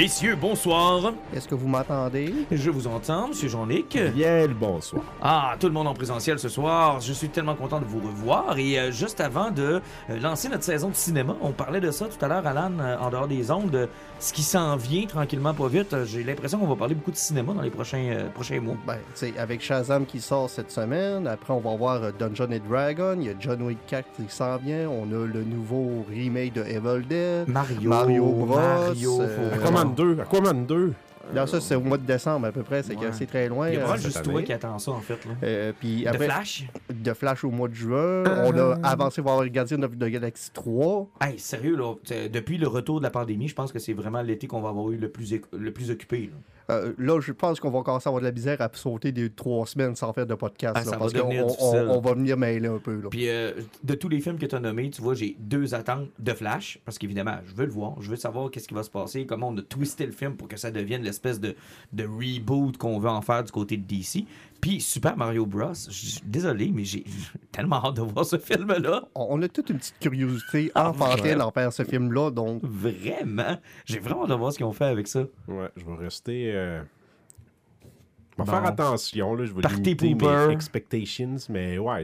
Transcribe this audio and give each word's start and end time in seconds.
Messieurs, 0.00 0.34
bonsoir. 0.34 1.12
Est-ce 1.36 1.46
que 1.46 1.54
vous 1.54 1.68
m'entendez? 1.68 2.32
Je 2.50 2.70
vous 2.70 2.86
entends, 2.86 3.28
Monsieur 3.28 3.50
Jean-Luc. 3.50 3.98
Bien 4.14 4.46
le 4.46 4.54
bonsoir. 4.54 5.02
Ah, 5.20 5.56
tout 5.60 5.66
le 5.66 5.74
monde 5.74 5.88
en 5.88 5.92
présentiel 5.92 6.38
ce 6.38 6.48
soir. 6.48 7.00
Je 7.02 7.12
suis 7.12 7.28
tellement 7.28 7.54
content 7.54 7.78
de 7.80 7.84
vous 7.84 8.00
revoir. 8.00 8.56
Et 8.58 8.78
euh, 8.78 8.90
juste 8.92 9.20
avant 9.20 9.50
de 9.50 9.82
euh, 10.08 10.18
lancer 10.22 10.48
notre 10.48 10.64
saison 10.64 10.88
de 10.88 10.94
cinéma, 10.94 11.36
on 11.42 11.50
parlait 11.52 11.80
de 11.82 11.90
ça 11.90 12.06
tout 12.06 12.24
à 12.24 12.28
l'heure, 12.28 12.46
Alan, 12.46 12.72
euh, 12.80 12.96
en 12.98 13.10
dehors 13.10 13.28
des 13.28 13.50
ondes, 13.50 13.70
de 13.70 13.88
ce 14.20 14.32
qui 14.32 14.42
s'en 14.42 14.74
vient 14.76 15.04
tranquillement, 15.06 15.52
pas 15.52 15.68
vite. 15.68 15.92
Euh, 15.92 16.06
J'ai 16.06 16.24
l'impression 16.24 16.58
qu'on 16.58 16.66
va 16.68 16.76
parler 16.76 16.94
beaucoup 16.94 17.10
de 17.10 17.16
cinéma 17.16 17.52
dans 17.52 17.60
les 17.60 17.68
prochains, 17.68 17.98
euh, 18.10 18.30
prochains 18.30 18.60
mois. 18.62 18.76
Ben, 18.86 18.94
tu 18.94 19.00
sais, 19.26 19.34
avec 19.38 19.60
Shazam 19.60 20.06
qui 20.06 20.22
sort 20.22 20.48
cette 20.48 20.70
semaine, 20.70 21.26
après 21.26 21.52
on 21.52 21.60
va 21.60 21.76
voir 21.76 22.02
euh, 22.02 22.10
Dungeon 22.18 22.48
and 22.50 22.66
Dragon, 22.70 23.16
il 23.20 23.26
y 23.26 23.28
a 23.28 23.34
John 23.38 23.60
Wick 23.60 23.78
4 23.86 24.06
qui 24.16 24.34
s'en 24.34 24.56
vient, 24.56 24.88
on 24.88 25.04
a 25.12 25.26
le 25.26 25.44
nouveau 25.44 26.06
remake 26.08 26.54
de 26.54 26.62
Evil 26.62 27.06
Dead. 27.06 27.48
Mario, 27.48 27.90
Mario 27.90 28.24
Bros, 28.26 28.56
Mario, 28.56 29.20
euh, 29.20 29.50
faut- 29.54 29.60
Aquaman 29.92 30.14
2, 30.16 30.20
Aquaman 30.22 30.66
2. 30.66 30.92
Là, 31.32 31.46
ça, 31.46 31.60
c'est 31.60 31.76
au 31.76 31.80
mois 31.80 31.96
de 31.98 32.04
décembre 32.04 32.46
à 32.48 32.50
peu 32.52 32.62
près, 32.64 32.82
c'est 32.82 32.96
Ouais. 32.96 33.26
très 33.26 33.48
loin. 33.48 33.68
Il 33.68 33.74
y 33.74 33.76
a 33.76 33.84
euh, 33.84 33.86
pas 33.86 33.96
juste 33.96 34.20
toi 34.24 34.42
qui 34.42 34.52
attends 34.52 34.78
ça, 34.80 34.90
en 34.90 35.00
fait. 35.00 35.24
Là. 35.26 35.32
euh, 35.44 35.72
puis 35.78 36.02
De 36.02 36.08
après, 36.08 36.24
Flash? 36.24 36.64
de 36.92 37.12
Flash 37.12 37.44
au 37.44 37.50
mois 37.50 37.68
de 37.68 37.74
juin. 37.74 38.24
On 38.46 38.58
a 38.58 38.78
avancé 38.82 39.20
voir 39.20 39.46
Guardian 39.48 39.80
of 39.82 39.92
the 39.96 40.04
Galaxy 40.06 40.50
3. 40.52 41.08
Hey, 41.20 41.38
sérieux, 41.38 41.76
là, 41.76 41.94
depuis 42.32 42.58
le 42.58 42.66
retour 42.66 42.98
de 42.98 43.04
la 43.04 43.10
pandémie, 43.10 43.46
je 43.46 43.54
pense 43.54 43.70
que 43.70 43.78
c'est 43.78 43.92
vraiment 43.92 44.22
l'été 44.22 44.48
qu'on 44.48 44.60
va 44.60 44.70
avoir 44.70 44.90
eu 44.90 44.96
le 44.96 45.08
plus, 45.08 45.32
le 45.56 45.72
plus 45.72 45.90
occupé. 45.92 46.30
là. 46.32 46.38
Euh, 46.70 46.92
là, 46.98 47.20
je 47.20 47.32
pense 47.32 47.60
qu'on 47.60 47.70
va 47.70 47.82
commencer 47.82 48.08
à 48.08 48.10
avoir 48.10 48.20
de 48.20 48.26
la 48.26 48.32
misère 48.32 48.60
à 48.60 48.70
sauter 48.72 49.12
des 49.12 49.30
trois 49.30 49.66
semaines 49.66 49.96
sans 49.96 50.12
faire 50.12 50.26
de 50.26 50.34
podcast. 50.34 50.76
Ah, 50.76 50.84
là, 50.84 50.96
parce 50.98 51.12
qu'on 51.12 51.88
on, 51.88 52.00
va 52.00 52.14
venir 52.14 52.36
mêler 52.36 52.68
un 52.68 52.78
peu. 52.78 53.00
Là. 53.00 53.08
Puis 53.10 53.28
euh, 53.28 53.52
de 53.82 53.94
tous 53.94 54.08
les 54.08 54.20
films 54.20 54.38
que 54.38 54.46
tu 54.46 54.54
as 54.54 54.60
nommés, 54.60 54.90
tu 54.90 55.02
vois, 55.02 55.14
j'ai 55.14 55.36
deux 55.38 55.74
attentes 55.74 56.08
de 56.18 56.32
Flash, 56.32 56.80
parce 56.84 56.98
qu'évidemment, 56.98 57.36
je 57.46 57.54
veux 57.54 57.66
le 57.66 57.72
voir, 57.72 58.00
je 58.00 58.10
veux 58.10 58.16
savoir 58.16 58.50
qu'est-ce 58.50 58.68
qui 58.68 58.74
va 58.74 58.82
se 58.82 58.90
passer, 58.90 59.26
comment 59.26 59.48
on 59.48 59.56
a 59.58 59.62
twisté 59.62 60.06
le 60.06 60.12
film 60.12 60.36
pour 60.36 60.48
que 60.48 60.56
ça 60.56 60.70
devienne 60.70 61.02
l'espèce 61.02 61.40
de, 61.40 61.54
de 61.92 62.04
reboot 62.04 62.76
qu'on 62.76 62.98
veut 62.98 63.10
en 63.10 63.22
faire 63.22 63.44
du 63.44 63.52
côté 63.52 63.76
de 63.76 63.82
DC. 63.82 64.24
Puis 64.60 64.80
Super 64.80 65.16
Mario 65.16 65.46
Bros, 65.46 65.72
je 65.72 65.90
suis 65.90 66.20
désolé, 66.24 66.70
mais 66.72 66.84
j'ai 66.84 67.04
tellement 67.52 67.84
hâte 67.84 67.94
de 67.96 68.02
voir 68.02 68.24
ce 68.26 68.36
film-là. 68.38 69.04
On 69.14 69.28
on 69.30 69.42
a 69.42 69.48
toute 69.48 69.70
une 69.70 69.78
petite 69.78 69.98
curiosité 70.00 70.70
enfantine 70.74 71.20
vraiment? 71.24 71.46
en 71.46 71.50
faire 71.50 71.72
ce 71.72 71.82
film-là, 71.84 72.30
donc 72.30 72.62
Vraiment, 72.64 73.56
j'ai 73.86 73.98
vraiment 73.98 74.22
hâte 74.24 74.30
de 74.30 74.34
voir 74.34 74.52
ce 74.52 74.58
qu'ils 74.58 74.66
ont 74.66 74.72
fait 74.72 74.84
avec 74.86 75.08
ça. 75.08 75.24
Ouais, 75.48 75.68
je 75.76 75.84
vais 75.84 75.94
rester. 75.96 76.52
euh, 76.54 76.82
Je 78.38 78.42
vais 78.44 78.50
faire 78.50 78.64
attention, 78.64 79.34
là. 79.34 79.44
Je 79.46 79.52
vais 79.52 79.62
Party 79.62 79.76
limiter 79.82 80.14
pooper. 80.14 80.46
mes 80.48 80.52
expectations, 80.52 81.36
mais 81.48 81.78
ouais, 81.78 82.02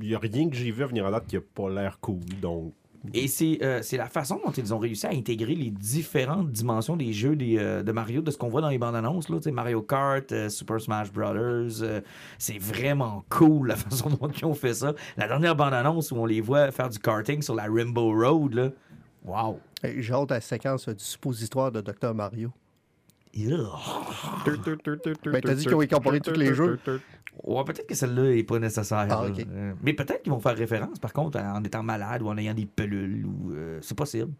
Il 0.00 0.08
n'y 0.08 0.14
a 0.14 0.18
rien 0.18 0.48
que 0.48 0.56
j'ai 0.56 0.70
vu 0.70 0.82
à 0.82 0.86
venir 0.86 1.04
en 1.06 1.10
date 1.10 1.26
qui 1.26 1.36
a 1.36 1.40
pas 1.40 1.68
l'air 1.70 1.98
cool, 2.00 2.20
donc. 2.40 2.72
Et 3.14 3.28
c'est 3.28 3.58
euh, 3.62 3.80
la 3.92 4.06
façon 4.06 4.40
dont 4.44 4.52
ils 4.52 4.74
ont 4.74 4.78
réussi 4.78 5.06
à 5.06 5.10
intégrer 5.10 5.54
les 5.54 5.70
différentes 5.70 6.50
dimensions 6.50 6.96
des 6.96 7.12
jeux 7.12 7.36
euh, 7.40 7.82
de 7.82 7.92
Mario, 7.92 8.22
de 8.22 8.30
ce 8.30 8.38
qu'on 8.38 8.48
voit 8.48 8.60
dans 8.60 8.68
les 8.68 8.78
bandes 8.78 8.96
annonces. 8.96 9.28
Là, 9.28 9.38
Mario 9.52 9.82
Kart, 9.82 10.30
euh, 10.32 10.48
Super 10.48 10.80
Smash 10.80 11.12
Brothers. 11.12 11.82
euh, 11.82 12.00
c'est 12.38 12.58
vraiment 12.58 13.24
cool 13.28 13.68
la 13.68 13.76
façon 13.76 14.10
dont 14.10 14.28
ils 14.28 14.44
ont 14.44 14.54
fait 14.54 14.74
ça. 14.74 14.94
La 15.16 15.28
dernière 15.28 15.56
bande 15.56 15.74
annonce 15.74 16.10
où 16.10 16.16
on 16.16 16.26
les 16.26 16.40
voit 16.40 16.70
faire 16.70 16.88
du 16.88 16.98
karting 16.98 17.42
sur 17.42 17.54
la 17.54 17.64
Rainbow 17.64 18.12
Road. 18.12 18.74
Wow. 19.24 19.58
j'ai 19.82 20.12
hâte 20.12 20.30
à 20.30 20.34
la 20.34 20.40
séquence 20.40 20.88
du 20.88 21.02
suppositoire 21.02 21.72
de 21.72 21.80
Dr. 21.80 22.14
Mario. 22.14 22.52
Ben, 25.32 25.40
t'as 25.42 25.54
dit 25.54 25.64
qu'ils 25.64 25.74
ont 25.74 25.80
incorporé 25.80 26.20
tous 26.20 26.32
les 26.32 26.54
jeux. 26.54 26.78
Ouais, 27.44 27.64
peut-être 27.64 27.86
que 27.86 27.94
celle-là 27.94 28.34
est 28.34 28.44
pas 28.44 28.58
nécessaire. 28.58 29.06
Ah. 29.10 29.24
Euh, 29.24 29.74
mais 29.82 29.92
peut-être 29.92 30.22
qu'ils 30.22 30.32
vont 30.32 30.40
faire 30.40 30.56
référence, 30.56 30.98
par 30.98 31.12
contre, 31.12 31.38
en 31.38 31.62
étant 31.64 31.82
malade 31.82 32.22
ou 32.22 32.28
en 32.28 32.36
ayant 32.38 32.54
des 32.54 32.64
pelules. 32.66 33.26
ou 33.26 33.52
euh, 33.52 33.78
C'est 33.82 33.96
possible. 33.96 34.32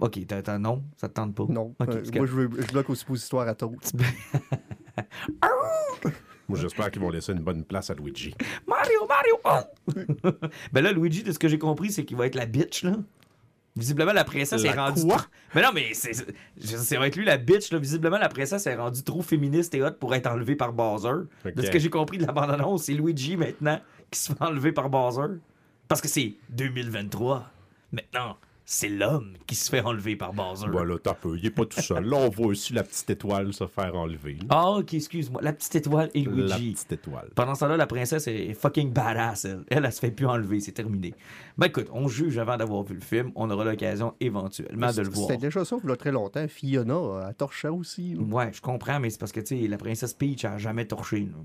Ok, 0.00 0.18
t'as- 0.26 0.42
t'as- 0.42 0.58
non, 0.58 0.82
ça 0.96 1.08
te 1.08 1.14
tente 1.14 1.34
pas. 1.34 1.44
Non, 1.48 1.74
euh, 1.82 2.02
moi 2.16 2.26
je, 2.26 2.32
veux- 2.32 2.50
je 2.62 2.72
bloque 2.72 2.88
au 2.90 2.94
suppositoire 2.94 3.46
à 3.46 3.54
Toast. 3.54 3.94
Moi, 6.48 6.58
j'espère 6.58 6.90
qu'ils 6.90 7.00
vont 7.00 7.10
laisser 7.10 7.30
une 7.32 7.38
bonne 7.44 7.62
place 7.64 7.90
à 7.90 7.94
Luigi. 7.94 8.34
Mario, 8.66 9.06
Mario! 9.08 9.36
oh! 9.44 10.30
ben 10.72 10.82
là, 10.82 10.90
Luigi, 10.90 11.22
de 11.22 11.30
ce 11.30 11.38
que 11.38 11.46
j'ai 11.46 11.60
compris, 11.60 11.92
c'est 11.92 12.04
qu'il 12.04 12.16
va 12.16 12.26
être 12.26 12.34
la 12.34 12.46
bitch, 12.46 12.82
là. 12.82 12.96
Visiblement, 13.80 14.12
la 14.12 14.24
princesse 14.24 14.62
La 14.62 14.70
est 14.70 14.74
rendue. 14.74 15.06
quoi? 15.06 15.24
Mais 15.54 15.62
non, 15.62 15.70
mais 15.74 15.94
c'est, 15.94 16.96
va 16.96 17.06
être 17.06 17.16
lui 17.16 17.24
la 17.24 17.38
bitch, 17.38 17.72
là. 17.72 17.78
Visiblement, 17.78 18.18
la 18.18 18.28
princesse 18.28 18.66
est 18.66 18.76
rendue 18.76 19.02
trop 19.02 19.22
féministe 19.22 19.74
et 19.74 19.82
hot 19.82 19.92
pour 19.92 20.14
être 20.14 20.26
enlevée 20.26 20.54
par 20.54 20.74
Bowser. 20.74 21.24
De 21.44 21.62
ce 21.62 21.70
que 21.70 21.78
j'ai 21.78 21.88
compris 21.90 22.18
de 22.18 22.26
la 22.26 22.32
bande-annonce, 22.32 22.84
c'est 22.84 22.92
Luigi 22.92 23.36
maintenant 23.36 23.80
qui 24.10 24.20
se 24.20 24.32
fait 24.32 24.42
enlever 24.42 24.72
par 24.72 24.90
Bowser. 24.90 25.38
Parce 25.88 26.00
que 26.02 26.08
c'est 26.08 26.34
2023. 26.50 27.50
Maintenant, 27.92 28.36
c'est 28.72 28.88
l'homme 28.88 29.32
qui 29.48 29.56
se 29.56 29.68
fait 29.68 29.80
enlever 29.80 30.14
par 30.14 30.32
Bowser. 30.32 30.68
Voilà, 30.70 30.96
t'as 31.02 31.14
peu. 31.14 31.36
Il 31.36 31.44
est 31.44 31.50
pas 31.50 31.64
tout 31.66 31.80
seul. 31.80 32.04
Là, 32.04 32.16
on 32.18 32.28
voit 32.28 32.46
aussi 32.46 32.72
la 32.72 32.84
petite 32.84 33.10
étoile 33.10 33.52
se 33.52 33.66
faire 33.66 33.96
enlever. 33.96 34.34
là. 34.34 34.44
Ah, 34.48 34.70
ok, 34.70 34.94
excuse-moi. 34.94 35.40
La 35.42 35.52
petite 35.52 35.74
étoile 35.74 36.08
et 36.14 36.24
La 36.24 36.30
Luigi. 36.30 36.72
petite 36.74 36.92
étoile. 36.92 37.30
Pendant 37.34 37.56
ce 37.56 37.60
temps-là, 37.60 37.76
la 37.76 37.88
princesse 37.88 38.28
est 38.28 38.54
fucking 38.54 38.92
badass, 38.92 39.44
elle. 39.46 39.64
Elle, 39.70 39.84
elle 39.84 39.92
se 39.92 39.98
fait 39.98 40.12
plus 40.12 40.26
enlever, 40.26 40.60
c'est 40.60 40.70
terminé. 40.70 41.14
Ben 41.58 41.66
écoute, 41.66 41.88
on 41.92 42.06
juge 42.06 42.38
avant 42.38 42.56
d'avoir 42.56 42.84
vu 42.84 42.94
le 42.94 43.00
film. 43.00 43.32
On 43.34 43.50
aura 43.50 43.64
l'occasion 43.64 44.14
éventuellement 44.20 44.92
de 44.92 45.02
le 45.02 45.08
voir. 45.08 45.26
C'était 45.28 45.40
déjà 45.40 45.64
ça, 45.64 45.76
il 45.82 45.88
y 45.90 45.92
a 45.92 45.96
très 45.96 46.12
longtemps. 46.12 46.46
Fiona, 46.46 47.26
elle 47.28 47.34
torchait 47.34 47.66
aussi. 47.68 48.14
là. 48.14 48.22
Ouais, 48.22 48.52
je 48.52 48.60
comprends, 48.60 49.00
mais 49.00 49.10
c'est 49.10 49.18
parce 49.18 49.32
que, 49.32 49.40
tu 49.40 49.60
sais, 49.60 49.66
la 49.66 49.78
princesse 49.78 50.14
Peach 50.14 50.44
a 50.44 50.58
jamais 50.58 50.84
torché, 50.86 51.20
là. 51.22 51.38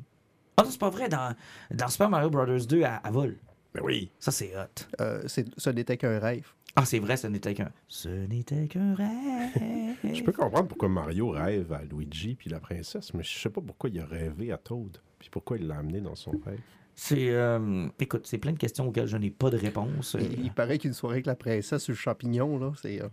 Ah 0.58 0.64
non, 0.64 0.70
c'est 0.70 0.80
pas 0.80 0.92
vrai, 0.92 1.10
dans, 1.10 1.36
dans 1.72 1.88
Super 1.88 2.10
Mario 2.12 2.30
Bros. 2.30 2.46
2, 2.46 2.82
elle, 2.82 3.02
elle 3.04 3.12
vole. 3.12 3.38
Ben 3.74 3.82
oui. 3.84 4.10
Ça, 4.20 4.32
c'est 4.32 4.54
hot. 4.56 4.86
Euh, 5.02 5.24
c'est- 5.26 5.48
ce 5.58 5.70
n'était 5.72 5.98
qu'un 5.98 6.18
rêve. 6.20 6.48
Ah, 6.78 6.84
c'est 6.84 7.00
vrai, 7.00 7.16
ce 7.16 7.28
n'était 7.28 7.54
qu'un... 7.54 7.72
Ce 7.88 8.10
n'était 8.10 8.68
qu'un 8.68 8.96
rêve. 8.96 9.96
Je 10.14 10.22
peux 10.24 10.34
comprendre 10.34 10.68
pourquoi 10.68 10.90
Mario 10.90 11.30
rêve 11.30 11.72
à 11.72 11.82
Luigi 11.84 12.36
puis 12.36 12.50
la 12.50 12.60
princesse, 12.60 13.14
mais 13.14 13.24
je 13.24 13.40
sais 13.40 13.50
pas 13.50 13.62
pourquoi 13.62 13.90
il 13.90 14.00
a 14.00 14.06
rêvé 14.06 14.52
à 14.52 14.58
Toad. 14.58 14.98
Puis 15.18 15.30
pourquoi 15.30 15.58
il 15.58 15.68
l'a 15.68 15.78
amené 15.78 16.02
dans 16.02 16.16
son 16.16 16.32
rêve. 16.46 16.60
C'est... 16.94 17.30
euh, 17.30 17.88
écoute, 18.00 18.28
c'est 18.28 18.38
plein 18.38 18.52
de 18.52 18.58
questions 18.58 18.88
auxquelles 18.88 19.08
je 19.08 19.16
n'ai 19.18 19.30
pas 19.32 19.50
de 19.50 19.58
réponse. 19.58 20.18
Il, 20.20 20.46
il 20.46 20.52
paraît 20.52 20.78
qu'une 20.78 20.92
soirée 20.94 21.16
avec 21.16 21.26
la 21.28 21.36
princesse 21.36 21.82
sur 21.84 21.94
le 21.94 21.98
champignon, 21.98 22.58
là, 22.60 22.72
c'est. 22.82 23.02
euh, 23.02 23.08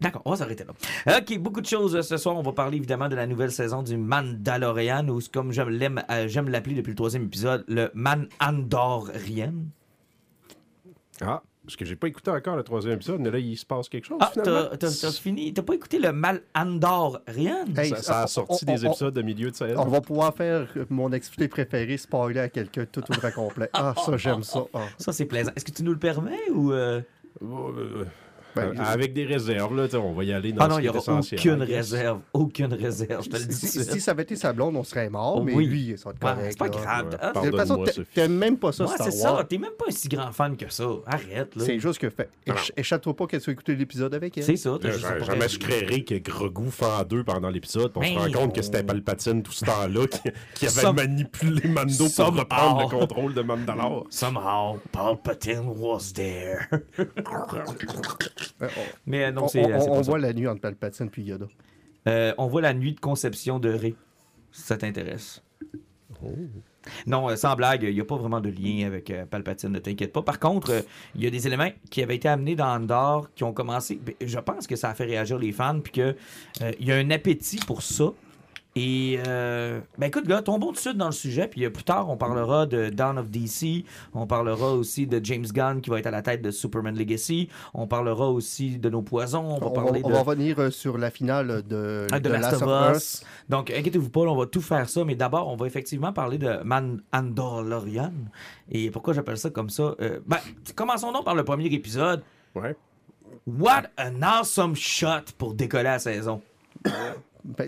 D'accord, 0.00 0.22
on 0.26 0.30
va 0.30 0.36
s'arrêter 0.36 0.64
là. 0.64 1.18
OK, 1.18 1.38
beaucoup 1.38 1.60
de 1.60 1.66
choses 1.66 2.00
ce 2.06 2.16
soir. 2.18 2.36
On 2.36 2.42
va 2.42 2.52
parler 2.52 2.76
évidemment 2.76 3.08
de 3.08 3.16
la 3.16 3.26
nouvelle 3.26 3.50
saison 3.50 3.82
du 3.82 3.96
Mandalorian, 3.96 5.06
ou 5.08 5.18
comme 5.32 5.50
j'aime 5.52 5.70
l'aime- 5.70 6.04
euh, 6.10 6.28
j'aime 6.28 6.48
l'appeler 6.48 6.76
depuis 6.76 6.90
le 6.90 6.96
troisième 6.96 7.24
épisode, 7.24 7.64
le 7.68 7.90
Man 7.94 8.28
Andorian. 8.40 9.54
Ah, 11.20 11.42
parce 11.68 11.76
que 11.76 11.84
j'ai 11.84 11.96
pas 11.96 12.06
écouté 12.08 12.30
encore 12.30 12.56
le 12.56 12.62
troisième 12.62 12.94
épisode, 12.94 13.20
mais 13.20 13.30
là, 13.30 13.38
il 13.38 13.54
se 13.54 13.66
passe 13.66 13.90
quelque 13.90 14.06
chose. 14.06 14.16
Ah, 14.22 14.30
finalement. 14.32 14.70
t'as 14.80 14.88
fini? 15.12 15.52
T'as 15.52 15.60
pas 15.60 15.74
écouté 15.74 15.98
le 15.98 16.12
Mal 16.12 16.40
Andorian? 16.54 17.66
Hey, 17.76 17.90
ça, 17.90 17.96
ça 18.02 18.20
a 18.20 18.24
on- 18.24 18.26
sorti 18.26 18.64
on- 18.66 18.72
des 18.74 18.86
on- 18.86 18.90
épisodes 18.90 19.12
de 19.12 19.20
milieu 19.20 19.50
de 19.50 19.54
saison. 19.54 19.82
On 19.84 19.88
va 19.88 20.00
pouvoir 20.00 20.34
faire 20.34 20.66
mon 20.88 21.12
activité 21.12 21.46
préférée, 21.46 21.98
spoiler 21.98 22.40
à 22.40 22.48
quelqu'un 22.48 22.86
tout 22.90 23.02
au 23.10 23.14
grand 23.14 23.32
complet. 23.32 23.68
Ah, 23.74 23.92
ça, 24.02 24.16
j'aime 24.16 24.42
ça. 24.44 24.64
Ah. 24.72 24.86
Ça, 24.96 25.12
c'est 25.12 25.26
plaisant. 25.26 25.52
Est-ce 25.56 25.66
que 25.66 25.70
tu 25.72 25.82
nous 25.82 25.92
le 25.92 25.98
permets 25.98 26.50
ou... 26.54 26.72
euh, 26.72 27.02
Euh, 27.42 28.04
Ben, 28.60 28.80
euh, 28.80 28.84
avec 28.84 29.12
des 29.12 29.24
réserves, 29.24 29.76
là, 29.76 29.86
on 29.98 30.12
va 30.12 30.24
y 30.24 30.32
aller 30.32 30.52
dans 30.52 30.64
Ah 30.64 30.68
non, 30.68 30.74
ce 30.76 30.80
il 30.80 30.82
n'y 30.84 30.88
aura 30.88 31.20
aucune 31.20 31.62
réserve. 31.62 32.20
Aucune 32.32 32.74
réserve, 32.74 33.24
je 33.24 33.30
te 33.30 33.36
le 33.36 33.44
dis. 33.44 33.54
Si, 33.54 34.00
ça 34.00 34.10
avait 34.12 34.22
été 34.22 34.36
sa 34.36 34.52
blonde, 34.52 34.76
on 34.76 34.84
serait 34.84 35.08
mort, 35.10 35.36
Oh, 35.38 35.42
mais 35.42 35.54
oui. 35.54 35.66
lui, 35.66 35.94
ça 35.98 36.10
va 36.10 36.14
être 36.14 36.24
Ouais, 36.24 36.34
correct. 36.34 36.48
c'est 36.52 36.58
pas 36.58 36.64
là. 36.66 36.70
grave. 36.70 37.08
Ouais, 37.10 37.18
Ah, 37.20 37.32
De 37.40 37.48
toute 37.50 37.56
façon, 37.58 37.84
t'aimes 38.14 38.36
même 38.36 38.56
pas 38.58 38.72
ça, 38.72 38.84
Ouais, 38.84 38.94
Star 38.94 39.06
c'est 39.06 39.12
ça. 39.12 39.46
T'es 39.48 39.58
même 39.58 39.72
pas 39.78 39.84
un 39.88 39.92
si 39.92 40.08
grand 40.08 40.32
fan 40.32 40.56
que 40.56 40.70
ça. 40.72 40.84
Arrête, 41.06 41.56
là. 41.56 41.64
C'est 41.64 41.78
juste 41.78 41.98
que 41.98 42.10
fait. 42.10 42.28
Échappe-toi 42.76 43.14
pas 43.16 43.26
qu'elle 43.26 43.40
soit 43.40 43.52
écouté 43.52 43.74
l'épisode 43.76 44.14
avec 44.14 44.36
elle. 44.38 44.44
C'est 44.44 44.56
ça. 44.56 44.78
pas 44.78 44.88
Jamais 45.24 45.48
je 45.48 45.58
créerais 45.58 46.02
que 46.02 46.14
Grogu 46.16 46.68
en 46.82 47.04
deux 47.04 47.24
pendant 47.24 47.48
l'épisode, 47.50 47.92
on 47.94 48.02
se 48.02 48.12
rend 48.18 48.30
compte 48.32 48.54
que 48.54 48.62
c'était 48.62 48.82
Palpatine 48.82 49.42
tout 49.42 49.52
ce 49.52 49.64
temps-là 49.64 50.06
qui, 50.06 50.18
qui 50.54 50.66
avait 50.66 50.92
manipulé 50.92 51.68
Mando 51.68 52.06
pour 52.14 52.26
reprendre 52.26 52.82
le 52.82 52.88
contrôle 52.98 53.34
de 53.34 53.42
Mandalore. 53.42 54.06
Somehow, 54.10 54.78
Palpatine 54.92 55.66
was 55.76 56.12
there. 56.14 56.68
Euh, 58.62 58.68
on- 58.76 58.80
Mais 59.06 59.24
euh, 59.24 59.32
non, 59.32 59.48
c'est 59.48 59.64
on- 59.64 59.92
on 59.92 60.00
voit 60.02 60.18
la 60.18 60.32
nuit 60.32 60.46
entre 60.48 60.60
Palpatine 60.60 61.10
puis 61.10 61.22
Yoda. 61.24 61.46
Euh, 62.06 62.32
on 62.38 62.46
voit 62.46 62.62
la 62.62 62.74
nuit 62.74 62.92
de 62.94 63.00
conception 63.00 63.58
de 63.58 63.70
Ré. 63.70 63.94
Si 64.52 64.62
ça 64.62 64.76
t'intéresse. 64.76 65.42
Non, 67.06 67.28
euh, 67.28 67.36
sans 67.36 67.54
blague, 67.54 67.82
il 67.82 67.94
n'y 67.94 68.00
a 68.00 68.04
pas 68.04 68.16
vraiment 68.16 68.40
de 68.40 68.48
lien 68.48 68.86
avec 68.86 69.12
Palpatine, 69.30 69.68
ne 69.70 69.78
t'inquiète 69.78 70.12
pas. 70.12 70.22
Par 70.22 70.38
contre, 70.40 70.84
il 71.14 71.22
y 71.22 71.26
a 71.26 71.30
des 71.30 71.46
éléments 71.46 71.68
qui 71.90 72.02
avaient 72.02 72.16
été 72.16 72.28
amenés 72.28 72.54
dans 72.56 72.66
Andorre 72.74 73.30
qui 73.34 73.44
ont 73.44 73.52
commencé. 73.52 74.00
ben, 74.02 74.14
Je 74.20 74.38
pense 74.38 74.66
que 74.66 74.74
ça 74.74 74.88
a 74.90 74.94
fait 74.94 75.04
réagir 75.04 75.38
les 75.38 75.52
fans, 75.52 75.80
puis 75.80 75.92
qu'il 75.92 76.14
y 76.80 76.90
a 76.92 76.96
un 76.96 77.10
appétit 77.10 77.58
pour 77.66 77.82
ça. 77.82 78.12
Et, 78.78 79.18
euh, 79.26 79.80
ben 79.98 80.06
écoute, 80.06 80.24
gars, 80.28 80.40
tombons 80.40 80.68
tout 80.68 80.74
de 80.74 80.78
suite 80.78 80.96
dans 80.96 81.06
le 81.06 81.12
sujet, 81.12 81.48
puis 81.48 81.64
euh, 81.64 81.70
plus 81.70 81.82
tard, 81.82 82.08
on 82.08 82.16
parlera 82.16 82.64
de 82.64 82.90
Dawn 82.90 83.18
of 83.18 83.28
DC, 83.28 83.84
on 84.14 84.28
parlera 84.28 84.72
aussi 84.72 85.08
de 85.08 85.20
James 85.24 85.46
Gunn 85.46 85.80
qui 85.80 85.90
va 85.90 85.98
être 85.98 86.06
à 86.06 86.12
la 86.12 86.22
tête 86.22 86.42
de 86.42 86.52
Superman 86.52 86.96
Legacy, 86.96 87.48
on 87.74 87.88
parlera 87.88 88.28
aussi 88.30 88.78
de 88.78 88.88
nos 88.88 89.02
poisons, 89.02 89.44
on 89.44 89.58
va 89.58 89.66
On 89.66 89.70
va, 89.70 89.82
parler 89.82 90.00
on 90.04 90.08
de. 90.08 90.12
va 90.14 90.20
revenir 90.22 90.60
euh, 90.60 90.70
sur 90.70 90.96
la 90.96 91.10
finale 91.10 91.64
de, 91.66 92.06
Ah, 92.12 92.20
de 92.20 92.28
Last 92.28 92.62
of 92.62 92.96
Us. 92.96 93.24
Donc, 93.48 93.70
inquiétez-vous 93.70 94.10
pas, 94.10 94.20
on 94.20 94.36
va 94.36 94.46
tout 94.46 94.60
faire 94.60 94.88
ça. 94.88 95.04
Mais 95.04 95.16
d'abord, 95.16 95.48
on 95.48 95.56
va 95.56 95.66
effectivement 95.66 96.12
parler 96.12 96.38
de 96.38 96.62
Man 96.62 97.02
Andalorian. 97.12 98.12
Et 98.70 98.92
pourquoi 98.92 99.12
j'appelle 99.12 99.38
ça 99.38 99.50
comme 99.50 99.70
ça? 99.70 99.96
Euh, 100.00 100.20
ben, 100.26 100.38
commençons 100.76 101.10
donc 101.10 101.24
par 101.24 101.34
le 101.34 101.44
premier 101.44 101.66
épisode. 101.66 102.22
Ouais. 102.54 102.76
What 103.46 103.84
an 103.98 104.22
awesome 104.22 104.76
shot 104.76 105.32
pour 105.36 105.54
décoller 105.54 105.84
la 105.84 105.98
saison. 105.98 106.40
Ben, 106.84 107.66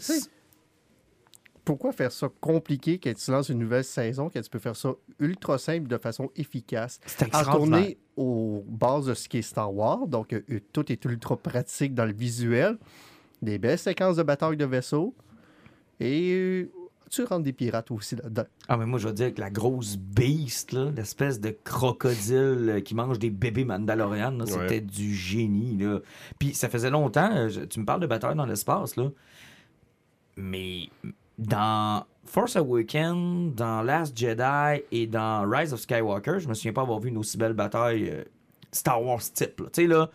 pourquoi 1.65 1.93
faire 1.93 2.11
ça 2.13 2.29
compliqué 2.41 2.99
quand 2.99 3.13
tu 3.15 3.31
lances 3.31 3.49
une 3.49 3.59
nouvelle 3.59 3.85
saison, 3.85 4.31
quand 4.33 4.41
tu 4.41 4.51
peux 4.51 4.59
faire 4.59 4.77
ça 4.77 4.93
ultra 5.19 5.59
simple 5.59 5.89
de 5.89 5.99
façon 5.99 6.31
efficace? 6.37 7.01
C'est 7.07 7.31
tourner 7.59 7.99
aux 8.17 8.65
bases 8.67 9.07
de 9.07 9.15
ce 9.15 9.29
qui 9.29 9.39
est 9.39 9.43
Star 9.43 9.73
Wars, 9.75 10.07
donc 10.07 10.33
euh, 10.33 10.43
tout 10.73 10.91
est 10.91 11.05
ultra 11.05 11.37
pratique 11.37 11.95
dans 11.95 12.05
le 12.07 12.13
visuel, 12.13 12.79
des 13.43 13.59
belles 13.59 13.79
séquences 13.79 14.17
de 14.17 14.23
bataille 14.23 14.57
de 14.57 14.65
vaisseaux, 14.65 15.15
et 15.99 16.33
euh, 16.33 16.71
tu 17.11 17.25
rentres 17.25 17.43
des 17.43 17.53
pirates 17.53 17.91
aussi 17.91 18.15
là-dedans. 18.17 18.45
Ah, 18.69 18.77
mais 18.77 18.87
moi, 18.87 18.99
je 18.99 19.09
veux 19.09 19.15
dire 19.15 19.35
que 19.35 19.41
la 19.41 19.51
grosse 19.51 19.97
beast, 19.97 20.73
là, 20.73 20.91
l'espèce 20.95 21.41
de 21.41 21.51
crocodile 21.65 22.67
euh, 22.69 22.81
qui 22.81 22.95
mange 22.95 23.19
des 23.19 23.31
bébés 23.31 23.65
Mandalorian, 23.65 24.39
c'était 24.47 24.81
du 24.81 25.13
génie. 25.15 25.77
Là. 25.77 25.99
Puis 26.39 26.55
ça 26.55 26.69
faisait 26.69 26.91
longtemps, 26.91 27.49
je- 27.49 27.63
tu 27.63 27.81
me 27.81 27.85
parles 27.85 28.01
de 28.01 28.07
bataille 28.07 28.37
dans 28.37 28.47
l'espace, 28.47 28.97
là. 28.97 29.11
Mais 30.37 30.89
dans 31.41 32.05
Force 32.27 32.55
Awakens, 32.57 33.55
dans 33.55 33.83
Last 33.83 34.17
Jedi 34.17 34.83
et 34.93 35.07
dans 35.07 35.49
Rise 35.51 35.73
of 35.73 35.81
Skywalker, 35.81 36.39
je 36.39 36.49
me 36.49 36.55
souviens 36.55 36.73
pas 36.73 36.83
avoir 36.83 37.01
vu 37.01 37.09
une 37.09 37.19
aussi 37.19 37.37
belle 37.37 37.55
bataille 37.55 38.09
euh, 38.11 38.23
Star 38.71 39.03
Wars 39.03 39.21
type. 39.21 39.61
là. 39.61 39.67
Tu 39.73 39.83
sais, 39.83 39.89
là, 39.89 40.09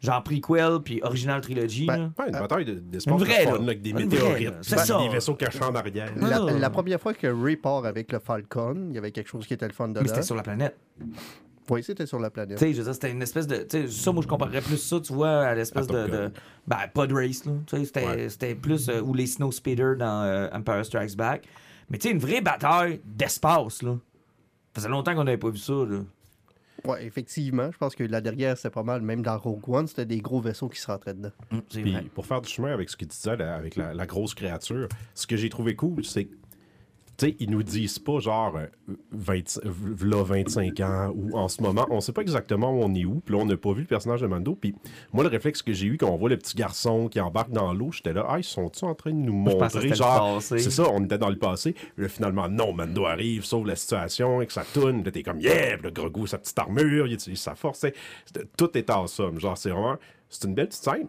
genre 0.00 0.22
prequel 0.24 0.80
puis 0.84 1.00
original 1.04 1.40
trilogy. 1.40 1.86
Ben, 1.86 1.96
là. 1.96 2.10
Ouais, 2.18 2.26
une 2.32 2.32
bataille 2.40 2.64
de- 2.64 2.74
d'espace 2.80 3.12
Une 3.12 3.20
de 3.20 3.24
vraie, 3.24 3.44
fun, 3.44 3.50
là. 3.52 3.58
là, 3.58 3.62
avec 3.64 3.82
des 3.82 3.92
météorites, 3.92 4.48
là. 4.70 4.98
Des 4.98 5.08
vaisseaux 5.08 5.34
cachés 5.34 5.62
en 5.62 5.74
arrière. 5.74 6.10
La, 6.16 6.38
la 6.40 6.70
première 6.70 7.00
fois 7.00 7.14
que 7.14 7.26
Ray 7.28 7.56
part 7.56 7.84
avec 7.84 8.10
le 8.10 8.18
Falcon, 8.18 8.86
il 8.88 8.94
y 8.94 8.98
avait 8.98 9.12
quelque 9.12 9.28
chose 9.28 9.46
qui 9.46 9.54
était 9.54 9.68
le 9.68 9.72
fun 9.74 9.86
Mais 9.88 9.94
dedans. 9.94 10.06
c'était 10.08 10.22
sur 10.22 10.34
la 10.34 10.42
planète. 10.42 10.76
Oui, 11.70 11.82
c'était 11.82 12.06
sur 12.06 12.18
la 12.18 12.30
planète. 12.30 12.58
Tu 12.58 12.64
sais, 12.64 12.72
je 12.72 12.78
veux 12.78 12.84
dire, 12.84 12.94
c'était 12.94 13.10
une 13.12 13.22
espèce 13.22 13.46
de. 13.46 13.56
Tu 13.58 13.82
sais, 13.82 13.88
ça, 13.88 14.12
moi, 14.12 14.22
je 14.22 14.28
comparerais 14.28 14.60
plus 14.60 14.76
ça, 14.78 15.00
tu 15.00 15.12
vois, 15.12 15.42
à 15.42 15.54
l'espèce 15.54 15.88
À 15.88 16.06
de, 16.06 16.10
de. 16.10 16.30
Ben, 16.66 16.78
pod 16.92 17.12
race, 17.12 17.44
là. 17.44 17.52
Tu 17.66 17.76
sais, 17.76 17.84
c'était 17.84 18.06
Ouais. 18.06 18.28
c'était 18.28 18.54
plus. 18.54 18.88
euh, 18.88 19.00
ou 19.00 19.14
les 19.14 19.26
Snow 19.26 19.52
Speeder 19.52 19.96
dans 19.96 20.22
euh, 20.24 20.48
Empire 20.52 20.84
Strikes 20.84 21.16
Back. 21.16 21.44
Mais 21.88 21.98
tu 21.98 22.08
sais, 22.08 22.14
une 22.14 22.20
vraie 22.20 22.40
bataille 22.40 23.00
d'espace, 23.04 23.82
là. 23.82 23.92
Ça 24.74 24.80
faisait 24.80 24.88
longtemps 24.88 25.14
qu'on 25.14 25.24
n'avait 25.24 25.36
pas 25.38 25.50
vu 25.50 25.58
ça, 25.58 25.72
là. 25.72 26.00
Oui, 26.84 26.96
effectivement. 27.02 27.70
Je 27.70 27.78
pense 27.78 27.94
que 27.94 28.02
la 28.02 28.20
dernière, 28.20 28.56
c'était 28.56 28.70
pas 28.70 28.82
mal. 28.82 29.02
Même 29.02 29.22
dans 29.22 29.38
Rogue 29.38 29.68
One, 29.68 29.86
c'était 29.86 30.04
des 30.06 30.18
gros 30.20 30.40
vaisseaux 30.40 30.68
qui 30.68 30.80
se 30.80 30.86
rentraient 30.90 31.14
dedans. 31.14 31.30
C'est 31.68 31.80
Puis 31.82 31.92
vrai. 31.92 32.02
pour 32.12 32.26
faire 32.26 32.40
du 32.40 32.48
chemin 32.48 32.72
avec 32.72 32.90
ce 32.90 32.96
que 32.96 33.04
tu 33.04 33.10
disais, 33.10 33.36
là, 33.36 33.54
avec 33.54 33.76
la, 33.76 33.94
la 33.94 34.04
grosse 34.06 34.34
créature, 34.34 34.88
ce 35.14 35.26
que 35.28 35.36
j'ai 35.36 35.48
trouvé 35.48 35.76
cool, 35.76 36.04
c'est 36.04 36.24
que, 36.24 36.34
sais, 37.18 37.36
ils 37.38 37.50
nous 37.50 37.62
disent 37.62 37.98
pas 37.98 38.18
genre 38.20 38.56
euh, 38.56 38.66
20, 39.12 39.60
v'là 39.64 40.22
25 40.22 40.80
ans 40.80 41.12
ou 41.14 41.36
en 41.36 41.48
ce 41.48 41.62
moment, 41.62 41.86
on 41.90 42.00
sait 42.00 42.12
pas 42.12 42.22
exactement 42.22 42.72
où 42.72 42.82
on 42.82 42.94
est 42.94 43.04
où, 43.04 43.20
puis 43.20 43.34
là, 43.34 43.42
on 43.42 43.46
n'a 43.46 43.56
pas 43.56 43.72
vu 43.72 43.82
le 43.82 43.86
personnage 43.86 44.20
de 44.20 44.26
Mando, 44.26 44.54
puis 44.54 44.74
moi, 45.12 45.24
le 45.24 45.30
réflexe 45.30 45.62
que 45.62 45.72
j'ai 45.72 45.86
eu 45.86 45.96
quand 45.96 46.08
on 46.08 46.16
voit 46.16 46.30
le 46.30 46.36
petit 46.36 46.56
garçon 46.56 47.08
qui 47.08 47.20
embarque 47.20 47.50
dans 47.50 47.72
l'eau, 47.72 47.92
j'étais 47.92 48.12
là, 48.12 48.26
ah, 48.28 48.38
ils 48.38 48.44
sont-ils 48.44 48.84
en 48.84 48.94
train 48.94 49.10
de 49.10 49.16
nous 49.16 49.44
que 49.44 49.50
montrer, 49.50 49.88
le 49.88 49.94
genre, 49.94 50.36
passé. 50.36 50.58
c'est 50.58 50.70
ça, 50.70 50.84
on 50.90 51.04
était 51.04 51.18
dans 51.18 51.30
le 51.30 51.38
passé, 51.38 51.74
là, 51.96 52.08
finalement, 52.08 52.48
non, 52.48 52.72
Mando 52.72 53.06
arrive, 53.06 53.44
sauve 53.44 53.66
la 53.66 53.76
situation, 53.76 54.38
avec 54.38 54.50
sa 54.50 54.64
toune, 54.64 55.04
là, 55.04 55.10
t'es 55.10 55.22
comme, 55.22 55.40
yeah, 55.40 55.76
le 55.76 55.90
gros 55.90 56.10
goût, 56.10 56.26
sa 56.26 56.38
petite 56.38 56.58
armure, 56.58 57.06
il 57.06 57.14
utilise 57.14 57.40
sa 57.40 57.54
force, 57.54 57.86
tout 58.56 58.76
est 58.76 58.90
en 58.90 59.06
somme, 59.06 59.38
genre, 59.38 59.56
c'est 59.58 59.70
vraiment, 59.70 59.96
c'est 60.28 60.46
une 60.46 60.54
belle 60.54 60.68
petite 60.68 60.84
scène 60.84 61.08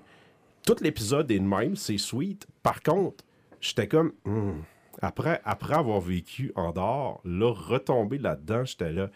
tout 0.65 0.75
l'épisode 0.81 1.29
est 1.31 1.39
de 1.39 1.43
même, 1.43 1.75
c'est 1.75 1.97
sweet. 1.97 2.47
Par 2.61 2.81
contre, 2.81 3.23
j'étais 3.59 3.87
comme. 3.87 4.13
hmm. 4.25 4.61
Après, 5.01 5.41
après 5.43 5.73
avoir 5.75 5.99
vécu 5.99 6.51
en 6.55 6.71
dehors, 6.71 7.21
là, 7.25 7.51
retomber 7.53 8.17
là-dedans, 8.17 8.63
j'étais 8.65 8.91
là. 8.91 9.09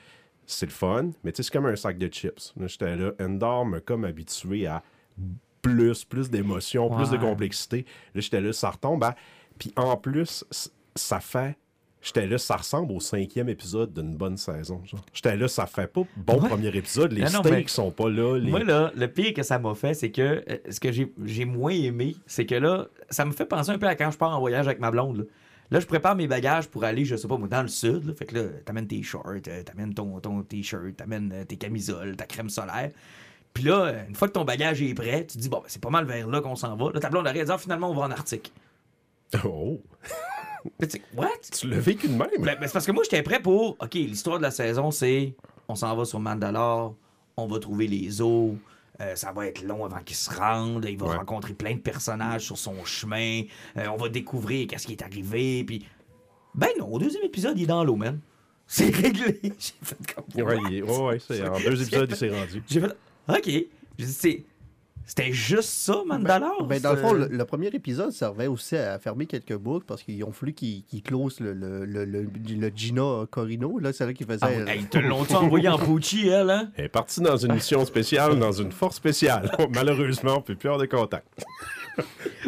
C'est 0.46 0.66
le 0.66 0.72
fun, 0.72 1.10
mais 1.24 1.32
tu 1.34 1.38
sais, 1.38 1.44
c'est 1.44 1.52
comme 1.54 1.66
un 1.66 1.76
sac 1.76 1.98
de 1.98 2.08
chips. 2.08 2.54
J'étais 2.66 2.96
là. 2.96 3.12
Endor 3.20 3.66
m'a 3.66 3.82
comme 3.82 4.06
habitué 4.06 4.66
à 4.66 4.82
plus, 5.62 6.06
plus 6.06 6.30
d'émotions, 6.30 6.90
plus 6.90 7.10
de 7.10 7.18
complexité. 7.18 7.86
Là, 8.16 8.22
j'étais 8.22 8.40
là, 8.42 8.54
ça 8.54 8.70
retombe. 8.70 9.04
à- 9.04 9.16
Puis 9.60 9.74
en 9.76 9.98
plus, 9.98 10.46
ça 10.96 11.20
fait. 11.20 11.58
J'étais 12.02 12.28
là, 12.28 12.38
ça 12.38 12.56
ressemble 12.56 12.94
au 12.94 13.00
cinquième 13.02 13.50
épisode 13.50 13.92
d'une 13.92 14.16
bonne 14.16 14.38
saison. 14.38 14.82
J'étais 15.12 15.36
là, 15.36 15.48
ça 15.50 15.66
fait 15.66 15.88
pas 15.88 16.04
bon 16.16 16.40
Ouais. 16.40 16.48
premier 16.48 16.68
épisode. 16.68 17.12
Les 17.12 17.24
Non, 17.24 17.42
non, 17.44 17.68
sont 17.68 17.92
pas 17.92 18.08
là. 18.10 18.38
Les... 18.38 18.50
Moi, 18.50 18.64
là, 18.64 18.92
le 18.96 19.08
pire 19.08 19.34
que 19.34 19.44
ça 19.44 19.60
m'a 19.60 19.74
fait, 19.76 19.96
c'est 19.96 20.12
que 20.12 20.22
euh, 20.22 20.58
ce 20.70 20.80
que 20.80 20.92
j'ai 20.94 21.46
moins 21.46 21.72
aimé, 21.74 22.16
c'est 22.28 22.46
que 22.46 22.56
là, 22.56 22.86
ça 23.10 23.26
me 23.26 23.32
fait 23.34 23.46
penser 23.48 23.72
un 23.72 23.78
peu 23.80 23.88
à 23.88 23.96
quand 23.96 24.12
je 24.12 24.18
pars 24.18 24.34
en 24.34 24.40
voyage 24.40 24.68
avec 24.68 24.80
ma 24.80 24.92
blonde. 24.92 25.18
Là, 25.18 25.24
Là, 25.70 25.80
je 25.80 25.86
prépare 25.86 26.16
mes 26.16 26.28
bagages 26.28 26.68
pour 26.68 26.84
aller, 26.84 27.04
je 27.04 27.16
sais 27.16 27.28
pas, 27.28 27.38
moi, 27.38 27.48
dans 27.48 27.62
le 27.62 27.68
sud. 27.68 28.06
là. 28.06 28.14
Fait 28.14 28.26
que 28.26 28.36
là, 28.36 28.44
t'amènes 28.66 28.88
tes 28.88 29.04
shorts, 29.04 29.26
euh, 29.48 29.64
t'amènes 29.64 29.94
ton, 29.94 30.20
ton 30.20 30.42
t-shirt, 30.44 30.96
t'amènes 30.96 31.32
euh, 31.34 31.44
tes 31.44 31.58
camisoles, 31.58 32.16
ta 32.16 32.26
crème 32.26 32.50
solaire. 32.50 32.92
Puis 33.54 33.64
là, 33.64 34.06
une 34.08 34.16
fois 34.16 34.28
que 34.28 34.34
ton 34.34 34.46
bagage 34.46 34.82
est 34.82 34.94
prêt, 34.94 35.26
tu 35.26 35.36
te 35.36 35.42
dis, 35.42 35.50
bon, 35.50 35.58
ben, 35.58 35.66
c'est 35.68 35.82
pas 35.82 35.90
mal 35.90 36.06
vers 36.06 36.28
là 36.28 36.42
qu'on 36.42 36.56
s'en 36.56 36.76
va. 36.76 36.92
Là, 36.94 37.00
ta 37.00 37.10
blonde 37.10 37.28
dit, 37.28 37.42
Ah, 37.50 37.58
finalement, 37.58 37.90
on 37.90 37.96
va 37.96 38.04
en 38.04 38.12
Arctique. 38.12 38.54
Oh! 39.44 39.82
Tu 40.80 40.90
sais, 40.90 41.02
what? 41.16 41.30
Tu 41.52 41.68
l'as 41.70 41.80
vécu 41.80 42.08
de 42.08 42.14
même? 42.14 42.30
Ben, 42.40 42.58
ben, 42.60 42.68
c'est 42.68 42.74
parce 42.74 42.86
que 42.86 42.92
moi, 42.92 43.04
j'étais 43.04 43.24
prêt 43.24 43.42
pour. 43.42 43.78
OK, 43.80 43.94
l'histoire 43.94 44.38
de 44.38 44.44
la 44.44 44.52
saison, 44.52 44.92
c'est 44.92 45.34
on 45.68 45.76
s'en 45.76 45.96
va 45.96 46.06
sur 46.06 46.20
Mandalore, 46.20 46.96
on 47.36 47.48
va 47.48 47.60
trouver 47.60 47.88
les 47.88 48.22
eaux, 48.22 48.58
euh, 49.02 49.16
ça 49.16 49.32
va 49.32 49.48
être 49.48 49.62
long 49.64 49.86
avant 49.86 50.00
qu'il 50.04 50.16
se 50.16 50.30
rende, 50.30 50.86
il 50.90 50.98
va 50.98 51.08
Ouais. 51.08 51.16
rencontrer 51.18 51.54
plein 51.54 51.74
de 51.76 51.80
personnages 51.80 52.42
sur 52.46 52.58
son 52.58 52.84
chemin, 52.86 53.44
euh, 53.78 53.88
on 53.88 53.98
va 53.98 54.10
découvrir 54.10 54.68
qu'est-ce 54.68 54.88
qui 54.88 54.94
est 54.94 55.02
arrivé, 55.04 55.64
puis. 55.64 55.86
Ben 56.56 56.70
non, 56.80 56.88
au 56.92 56.98
deuxième 56.98 57.24
épisode, 57.24 57.58
il 57.60 57.64
est 57.64 57.68
dans 57.68 57.84
l'eau, 57.84 57.96
man. 57.96 58.20
C'est 58.68 58.90
réglé. 58.94 59.40
J'ai 59.44 59.74
fait 59.82 59.98
comme. 60.14 60.44
Ouais, 60.46 60.82
ouais, 60.82 60.82
ouais, 60.82 61.20
c'est, 61.20 61.48
en 61.48 61.58
deux 61.60 61.82
épisodes, 61.82 62.10
il 62.10 62.16
s'est 62.18 62.30
rendu. 62.30 62.64
J'ai 62.68 62.82
fait. 62.82 62.98
OK. 63.30 63.46
J'ai 63.46 64.06
dit, 64.06 64.12
c'est- 64.12 64.44
C'était 65.10 65.32
juste 65.32 65.70
ça, 65.70 66.04
Mandalore? 66.06 66.68
Ben, 66.68 66.82
dans 66.82 66.92
le 66.92 66.98
fond, 66.98 67.12
C'est- 67.14 67.30
le, 67.30 67.38
le 67.38 67.46
premier 67.46 67.68
épisode 67.68 68.12
servait 68.12 68.48
aussi 68.48 68.76
à 68.76 69.00
fermer 69.00 69.26
quelques 69.26 69.56
boucles 69.56 69.86
parce 69.88 70.04
qu'ils 70.04 70.22
ont 70.26 70.34
fallu 70.34 70.52
qu'ils 70.54 70.84
qu'ils 70.84 71.02
closent 71.02 71.40
le, 71.40 71.54
le, 71.54 71.86
le, 71.86 72.04
le, 72.04 72.22
le 72.24 72.72
Gina 72.76 73.26
Corino. 73.32 73.80
Là, 73.80 73.94
c'est 73.94 74.06
là 74.06 74.14
qui 74.14 74.26
faisait. 74.26 74.40
Ah, 74.42 74.52
hey, 74.74 74.84
te 74.86 74.98
l'ont-tu 74.98 75.34
envoyé 75.36 75.70
en 75.70 75.78
Pucci, 75.80 76.28
elle, 76.28 76.50
hein? 76.50 76.72
Elle 76.76 76.86
est 76.86 76.90
partie 76.90 77.22
dans 77.22 77.38
une 77.38 77.54
mission 77.54 77.86
spéciale, 77.86 78.38
dans 78.38 78.52
une 78.52 78.72
force 78.74 78.98
spéciale. 78.98 79.50
Malheureusement, 79.74 80.36
on 80.38 80.42
peut 80.42 80.56
plus 80.56 80.68
avoir 80.68 80.82
de 80.82 80.88
contact. 80.88 81.26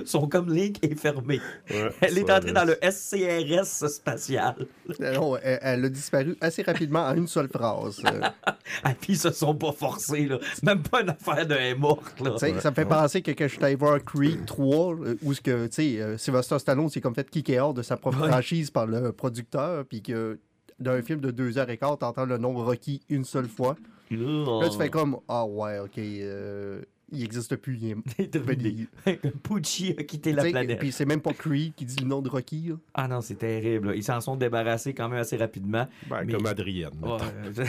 Son 0.05 0.27
comme 0.27 0.53
Link 0.53 0.77
est 0.83 0.95
fermé. 0.95 1.39
Ouais, 1.69 1.89
Elle 2.01 2.17
est 2.17 2.31
entrée 2.31 2.51
dans 2.51 2.65
le 2.65 2.77
SCRS 2.81 3.87
spatial. 3.89 4.55
Non, 4.99 5.37
elle, 5.37 5.59
elle 5.61 5.85
a 5.85 5.89
disparu 5.89 6.35
assez 6.41 6.61
rapidement 6.63 7.05
en 7.05 7.15
une 7.15 7.27
seule 7.27 7.47
phrase. 7.49 8.01
Euh, 8.05 8.21
Ah, 8.83 8.93
puis 8.99 9.13
ils 9.13 9.17
se 9.19 9.31
sont 9.31 9.55
pas 9.55 9.71
forcés, 9.71 10.25
là. 10.27 10.37
C'est 10.53 10.63
même 10.63 10.83
pas 10.83 11.01
une 11.01 11.09
affaire 11.09 11.45
de 11.45 11.55
est 11.55 11.75
morte, 11.75 12.19
là. 12.21 12.37
Ça 12.37 12.69
me 12.69 12.75
fait 12.75 12.85
penser 12.85 13.21
que 13.21 13.31
quand 13.31 13.47
je 13.47 13.55
suis 13.55 13.63
allé 13.63 13.75
voir 13.75 14.03
Creed 14.03 14.45
3, 14.45 14.93
euh, 14.95 15.15
où 15.23 15.33
ce 15.33 15.41
que, 15.41 15.65
tu 15.67 15.73
sais, 15.95 16.01
euh, 16.01 16.17
Sylvester 16.17 16.59
Stallone 16.59 16.87
s'est 16.89 17.01
comme 17.01 17.15
fait 17.15 17.29
kicker 17.29 17.59
hors 17.59 17.73
de 17.73 17.81
sa 17.81 17.97
propre 17.97 18.21
Ouais. 18.21 18.29
franchise 18.29 18.69
par 18.69 18.85
le 18.85 19.11
producteur, 19.11 19.85
puis 19.85 20.01
que 20.01 20.39
d'un 20.79 21.01
film 21.01 21.19
de 21.19 21.31
deux 21.31 21.57
heures 21.57 21.69
et 21.69 21.77
quart, 21.77 21.97
t'entends 21.97 22.25
le 22.25 22.37
nom 22.37 22.53
Rocky 22.53 23.01
une 23.09 23.25
seule 23.25 23.47
fois. 23.49 23.75
Là, 24.11 24.69
tu 24.71 24.77
fais 24.77 24.89
comme, 24.89 25.17
ah 25.27 25.45
ouais, 25.45 25.79
ok, 25.79 25.97
euh, 25.97 26.81
il 27.11 27.23
existe 27.23 27.55
plus. 27.55 27.77
Il 27.81 27.95
est... 28.19 28.27
Terminé. 28.31 28.87
Pucci 29.43 29.95
a 29.97 30.03
quitté 30.03 30.31
la 30.33 30.43
Tu 30.45 30.51
planète. 30.51 30.79
Puis 30.79 30.91
c'est 30.91 31.05
même 31.05 31.21
pas 31.21 31.33
Creed 31.33 31.73
qui 31.75 31.85
dit 31.85 31.95
le 32.01 32.07
nom 32.07 32.21
de 32.21 32.29
Rocky. 32.29 32.69
là. 32.69 32.75
Ah 32.93 33.07
non, 33.07 33.21
c'est 33.21 33.35
terrible. 33.35 33.89
là. 33.89 33.95
Ils 33.95 34.03
s'en 34.03 34.21
sont 34.21 34.35
débarrassés 34.35 34.93
quand 34.93 35.09
même 35.09 35.19
assez 35.19 35.37
rapidement. 35.37 35.87
Ben, 36.09 36.23
Mais- 36.25 36.33
Comme 36.33 36.45
Adrienne. 36.45 36.91
Ouais, 37.01 37.17
euh, 37.57 37.65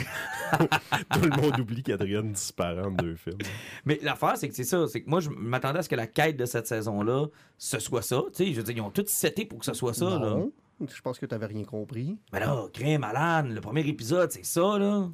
Tout 1.13 1.21
le 1.21 1.41
monde 1.41 1.59
oublie 1.59 1.83
qu'Adrienne 1.83 2.31
disparaît 2.31 2.81
en 2.83 2.91
deux 2.91 3.15
films. 3.15 3.37
Mais 3.85 3.99
l'affaire, 4.01 4.37
c'est 4.37 4.49
que 4.49 4.55
c'est 4.55 4.63
ça. 4.63 4.85
C'est 4.87 5.01
que 5.01 5.09
moi, 5.09 5.19
je 5.19 5.29
m'attendais 5.29 5.79
à 5.79 5.83
ce 5.83 5.89
que 5.89 5.95
la 5.95 6.07
quête 6.07 6.37
de 6.37 6.45
cette 6.45 6.67
saison-là, 6.67 7.27
ce 7.57 7.79
soit 7.79 8.01
ça. 8.01 8.21
Tu 8.33 8.45
sais, 8.45 8.51
je 8.51 8.57
veux 8.57 8.63
dire, 8.63 8.77
ils 8.77 8.81
ont 8.81 8.89
tout 8.91 9.05
seté 9.07 9.45
pour 9.45 9.59
que 9.59 9.65
ce 9.65 9.73
soit 9.73 9.93
ça, 9.93 10.05
là. 10.09 10.17
Non. 10.31 10.51
Je 10.81 10.99
pense 11.01 11.19
que 11.19 11.27
t'avais 11.27 11.45
rien 11.45 11.63
compris. 11.63 12.17
Mais 12.33 12.39
là, 12.39 12.65
crème, 12.73 13.03
Alan, 13.03 13.47
le 13.47 13.61
premier 13.61 13.81
épisode, 13.87 14.31
c'est 14.31 14.45
ça, 14.45 14.79
là. 14.79 15.09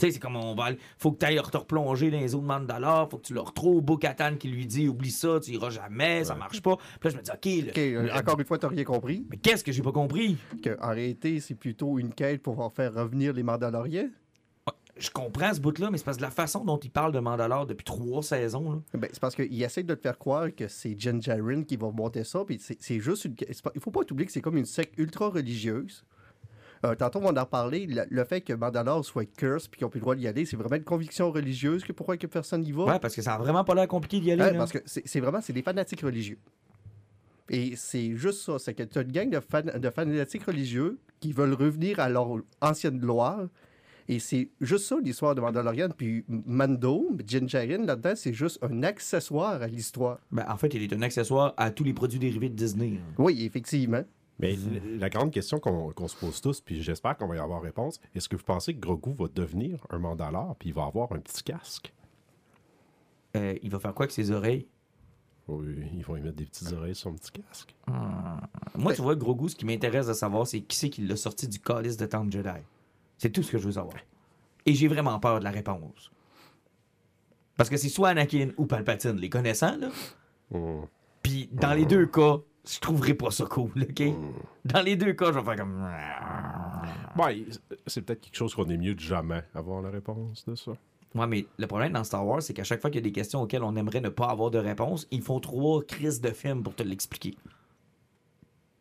Tu 0.00 0.06
sais, 0.06 0.12
c'est 0.12 0.18
comme 0.18 0.36
on 0.36 0.54
va 0.54 0.64
aller- 0.64 0.78
Faut 0.96 1.12
que 1.12 1.18
tu 1.18 1.26
ailles 1.26 1.40
te 1.52 1.56
replonger 1.58 2.10
dans 2.10 2.18
les 2.18 2.34
eaux 2.34 2.40
de 2.40 2.46
Mandalore, 2.46 3.10
faut 3.10 3.18
que 3.18 3.26
tu 3.26 3.34
le 3.34 3.40
retrouves 3.40 3.82
Bo-Katan 3.82 4.36
qui 4.36 4.48
lui 4.48 4.64
dit 4.66 4.88
oublie 4.88 5.10
ça, 5.10 5.38
tu 5.40 5.50
iras 5.52 5.68
jamais, 5.68 6.24
ça 6.24 6.34
marche 6.34 6.62
pas. 6.62 6.76
Puis 6.76 6.84
là, 7.04 7.10
je 7.10 7.16
me 7.18 7.22
dis 7.22 7.30
OK, 7.30 7.64
le- 7.66 7.70
OK, 7.70 7.78
euh, 7.78 8.02
le- 8.04 8.12
encore 8.18 8.38
une 8.40 8.46
fois, 8.46 8.56
tu 8.58 8.66
rien 8.66 8.84
compris. 8.84 9.26
mais 9.30 9.36
qu'est-ce 9.36 9.62
que 9.62 9.72
j'ai 9.72 9.82
pas 9.82 9.92
compris? 9.92 10.38
Que, 10.62 10.78
en 10.80 10.88
réalité, 10.88 11.38
c'est 11.40 11.54
plutôt 11.54 11.98
une 11.98 12.14
quête 12.14 12.42
pour 12.42 12.72
faire 12.74 12.94
revenir 12.94 13.34
les 13.34 13.42
Mandaloriens? 13.42 14.08
Je 14.96 15.10
comprends 15.10 15.54
ce 15.54 15.60
bout-là, 15.60 15.90
mais 15.90 15.96
c'est 15.98 16.04
parce 16.04 16.16
que 16.18 16.22
la 16.22 16.30
façon 16.30 16.64
dont 16.64 16.76
il 16.78 16.90
parle 16.90 17.12
de 17.12 17.20
Mandalore 17.20 17.66
depuis 17.66 17.84
trois 17.84 18.22
saisons. 18.22 18.82
Ben, 18.92 19.08
c'est 19.12 19.20
parce 19.20 19.34
qu'il 19.34 19.62
essaie 19.62 19.82
de 19.82 19.94
te 19.94 20.00
faire 20.02 20.18
croire 20.18 20.54
que 20.54 20.68
c'est 20.68 20.94
Jen 20.98 21.22
Jaren 21.22 21.64
qui 21.64 21.76
va 21.76 21.90
monter 21.90 22.22
ça, 22.24 22.44
puis 22.44 22.58
c'est 22.60 23.00
juste 23.00 23.24
une. 23.24 23.34
Il 23.74 23.80
faut 23.80 23.90
pas 23.90 24.00
oublier 24.10 24.26
que 24.26 24.32
c'est 24.32 24.42
comme 24.42 24.58
une 24.58 24.66
secte 24.66 24.98
ultra 24.98 25.28
religieuse. 25.30 26.04
Euh, 26.84 26.94
tantôt, 26.94 27.18
on 27.18 27.30
va 27.32 27.38
en 27.40 27.44
reparler. 27.44 27.86
Le, 27.86 28.04
le 28.08 28.24
fait 28.24 28.40
que 28.40 28.52
Mandalore 28.54 29.04
soit 29.04 29.26
curse 29.26 29.68
puis 29.68 29.78
qu'ils 29.78 29.84
n'ont 29.84 29.90
plus 29.90 29.98
le 29.98 30.02
droit 30.02 30.14
d'y 30.14 30.26
aller, 30.26 30.46
c'est 30.46 30.56
vraiment 30.56 30.76
une 30.76 30.84
conviction 30.84 31.30
religieuse 31.30 31.84
que 31.84 31.92
pourquoi 31.92 32.16
que 32.16 32.26
personne 32.26 32.62
n'y 32.62 32.72
va? 32.72 32.84
Ouais, 32.84 32.98
parce 32.98 33.14
que 33.14 33.20
ça 33.22 33.34
a 33.34 33.38
vraiment 33.38 33.64
pas 33.64 33.74
l'air 33.74 33.86
compliqué 33.88 34.18
d'y 34.20 34.32
aller. 34.32 34.42
Ouais, 34.42 34.52
là. 34.52 34.58
parce 34.58 34.72
que 34.72 34.78
c'est 34.86 35.20
vraiment 35.20 35.40
c'est 35.42 35.52
des 35.52 35.62
fanatiques 35.62 36.00
religieux. 36.00 36.38
Et 37.48 37.74
c'est 37.76 38.16
juste 38.16 38.42
ça, 38.42 38.58
c'est 38.58 38.74
que 38.74 38.84
tu 38.84 38.98
as 38.98 39.02
une 39.02 39.10
gang 39.12 39.28
de, 39.28 39.40
fan- 39.40 39.78
de 39.78 39.90
fanatiques 39.90 40.44
religieux 40.44 40.98
qui 41.18 41.32
veulent 41.32 41.52
revenir 41.54 41.98
à 42.00 42.08
leur 42.08 42.36
ancienne 42.60 42.98
gloire. 42.98 43.42
Et 44.08 44.18
c'est 44.18 44.48
juste 44.60 44.86
ça 44.86 44.96
l'histoire 45.02 45.34
de 45.34 45.40
Mandalorian. 45.40 45.88
Puis 45.96 46.24
Mando, 46.28 47.10
Jin 47.26 47.46
Jaren, 47.46 47.86
là-dedans, 47.86 48.12
c'est 48.16 48.32
juste 48.32 48.58
un 48.62 48.82
accessoire 48.84 49.60
à 49.62 49.66
l'histoire. 49.66 50.18
Ben, 50.32 50.44
en 50.48 50.56
fait, 50.56 50.72
il 50.74 50.82
est 50.82 50.92
un 50.92 51.02
accessoire 51.02 51.54
à 51.56 51.70
tous 51.70 51.84
les 51.84 51.92
produits 51.92 52.18
dérivés 52.18 52.48
de 52.48 52.54
Disney. 52.54 52.98
hein. 52.98 53.14
Oui, 53.18 53.44
effectivement. 53.44 54.02
Mais 54.40 54.54
l- 54.54 54.98
la 54.98 55.08
grande 55.10 55.30
question 55.30 55.60
qu'on 55.60 56.08
se 56.08 56.16
pose 56.16 56.40
tous, 56.40 56.60
puis 56.60 56.82
j'espère 56.82 57.16
qu'on 57.16 57.26
va 57.26 57.36
y 57.36 57.38
avoir 57.38 57.60
réponse, 57.62 58.00
est-ce 58.14 58.28
que 58.28 58.36
vous 58.36 58.44
pensez 58.44 58.74
que 58.74 58.80
Grogu 58.80 59.12
va 59.12 59.26
devenir 59.34 59.86
un 59.90 59.98
Mandalore, 59.98 60.56
puis 60.58 60.70
il 60.70 60.74
va 60.74 60.84
avoir 60.84 61.12
un 61.12 61.18
petit 61.18 61.42
casque? 61.42 61.92
Euh, 63.36 63.54
il 63.62 63.70
va 63.70 63.78
faire 63.78 63.94
quoi 63.94 64.04
avec 64.04 64.12
ses 64.12 64.30
oreilles? 64.30 64.66
Oui, 65.46 65.74
ils 65.94 66.04
vont 66.04 66.16
y 66.16 66.20
mettre 66.20 66.36
des 66.36 66.46
petites 66.46 66.72
oreilles 66.72 66.94
sur 66.94 67.10
son 67.10 67.16
petit 67.16 67.32
casque. 67.32 67.74
Moi, 68.76 68.94
tu 68.94 69.02
vois, 69.02 69.16
Grogu, 69.16 69.48
ce 69.48 69.56
qui 69.56 69.64
m'intéresse 69.64 70.06
de 70.06 70.12
savoir, 70.12 70.46
c'est 70.46 70.60
qui 70.60 70.76
c'est 70.76 70.90
qui 70.90 71.02
l'a 71.02 71.16
sorti 71.16 71.48
du 71.48 71.58
calice 71.58 71.96
de 71.96 72.06
Temple 72.06 72.30
Jedi. 72.30 72.60
C'est 73.18 73.30
tout 73.30 73.42
ce 73.42 73.50
que 73.50 73.58
je 73.58 73.66
veux 73.66 73.72
savoir. 73.72 73.96
Et 74.64 74.74
j'ai 74.74 74.88
vraiment 74.88 75.18
peur 75.18 75.40
de 75.40 75.44
la 75.44 75.50
réponse. 75.50 76.10
Parce 77.56 77.68
que 77.68 77.76
c'est 77.76 77.88
soit 77.88 78.10
Anakin 78.10 78.50
ou 78.56 78.66
Palpatine, 78.66 79.16
les 79.16 79.28
connaissants, 79.28 79.76
là. 79.76 79.88
Hmm. 80.50 80.84
Puis 81.22 81.48
dans 81.52 81.74
les 81.74 81.84
deux 81.84 82.06
cas, 82.06 82.38
je 82.68 82.78
trouverais 82.78 83.14
pas 83.14 83.30
ça 83.30 83.46
cool, 83.46 83.70
OK? 83.76 84.02
Dans 84.64 84.82
les 84.82 84.96
deux 84.96 85.12
cas, 85.12 85.26
je 85.32 85.38
vais 85.38 85.44
faire 85.44 85.56
comme... 85.56 85.88
Ouais, 87.16 87.44
c'est 87.86 88.02
peut-être 88.02 88.20
quelque 88.20 88.36
chose 88.36 88.54
qu'on 88.54 88.68
est 88.68 88.76
mieux 88.76 88.94
de 88.94 89.00
jamais 89.00 89.42
avoir 89.54 89.82
la 89.82 89.90
réponse 89.90 90.44
de 90.46 90.54
ça. 90.54 90.72
Ouais, 91.14 91.26
mais 91.26 91.46
le 91.58 91.66
problème 91.66 91.92
dans 91.92 92.04
Star 92.04 92.24
Wars, 92.24 92.42
c'est 92.42 92.54
qu'à 92.54 92.64
chaque 92.64 92.80
fois 92.80 92.90
qu'il 92.90 92.98
y 92.98 93.02
a 93.02 93.08
des 93.08 93.12
questions 93.12 93.42
auxquelles 93.42 93.64
on 93.64 93.74
aimerait 93.74 94.00
ne 94.00 94.10
pas 94.10 94.26
avoir 94.26 94.50
de 94.50 94.58
réponse, 94.58 95.08
ils 95.10 95.22
font 95.22 95.40
trois 95.40 95.82
crises 95.82 96.20
de 96.20 96.30
films 96.30 96.62
pour 96.62 96.74
te 96.74 96.82
l'expliquer. 96.82 97.36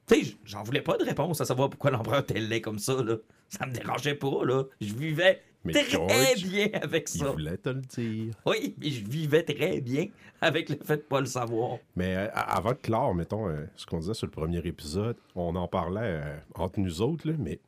Tu 0.08 0.26
sais, 0.26 0.38
j'en 0.44 0.64
voulais 0.64 0.82
pas 0.82 0.98
de 0.98 1.04
réponse 1.04 1.42
à 1.42 1.46
savoir 1.46 1.70
pourquoi 1.70 1.92
l'empereur 1.92 2.20
était 2.20 2.40
laid 2.40 2.62
comme 2.62 2.80
ça, 2.80 3.02
là. 3.02 3.16
Ça 3.48 3.66
me 3.66 3.72
dérangeait 3.72 4.16
pas, 4.16 4.46
là. 4.46 4.64
Je 4.80 4.94
vivais 4.94 5.42
Mais 5.66 5.74
très 5.74 5.90
George, 5.90 6.44
bien 6.46 6.70
avec 6.82 7.10
Il 7.14 7.20
ça. 7.20 7.32
voulait 7.32 7.58
te 7.58 7.70
le 7.70 7.82
dire. 7.82 8.34
Oui, 8.46 8.76
mais 8.80 8.90
je 8.90 9.06
vivais 9.06 9.44
très 9.44 9.82
bien 9.82 10.08
avec 10.42 10.70
le 10.70 10.78
fait 10.84 10.98
de 10.98 11.02
pas 11.02 11.20
le 11.20 11.26
savoir. 11.26 11.78
Mais 11.96 12.16
euh, 12.16 12.28
avant 12.34 12.72
de 12.72 12.78
clore, 12.78 13.14
mettons, 13.14 13.50
euh, 13.50 13.66
ce 13.76 13.86
qu'on 13.86 14.00
disait 14.00 14.14
sur 14.14 14.26
le 14.28 14.32
premier 14.32 14.60
épisode, 14.60 15.18
on 15.36 15.56
en 15.56 15.68
parlait 15.68 16.22
euh, 16.24 16.38
entre 16.56 16.80
nous 16.80 17.02
autres, 17.02 17.28
là, 17.28 17.34
mais 17.38 17.60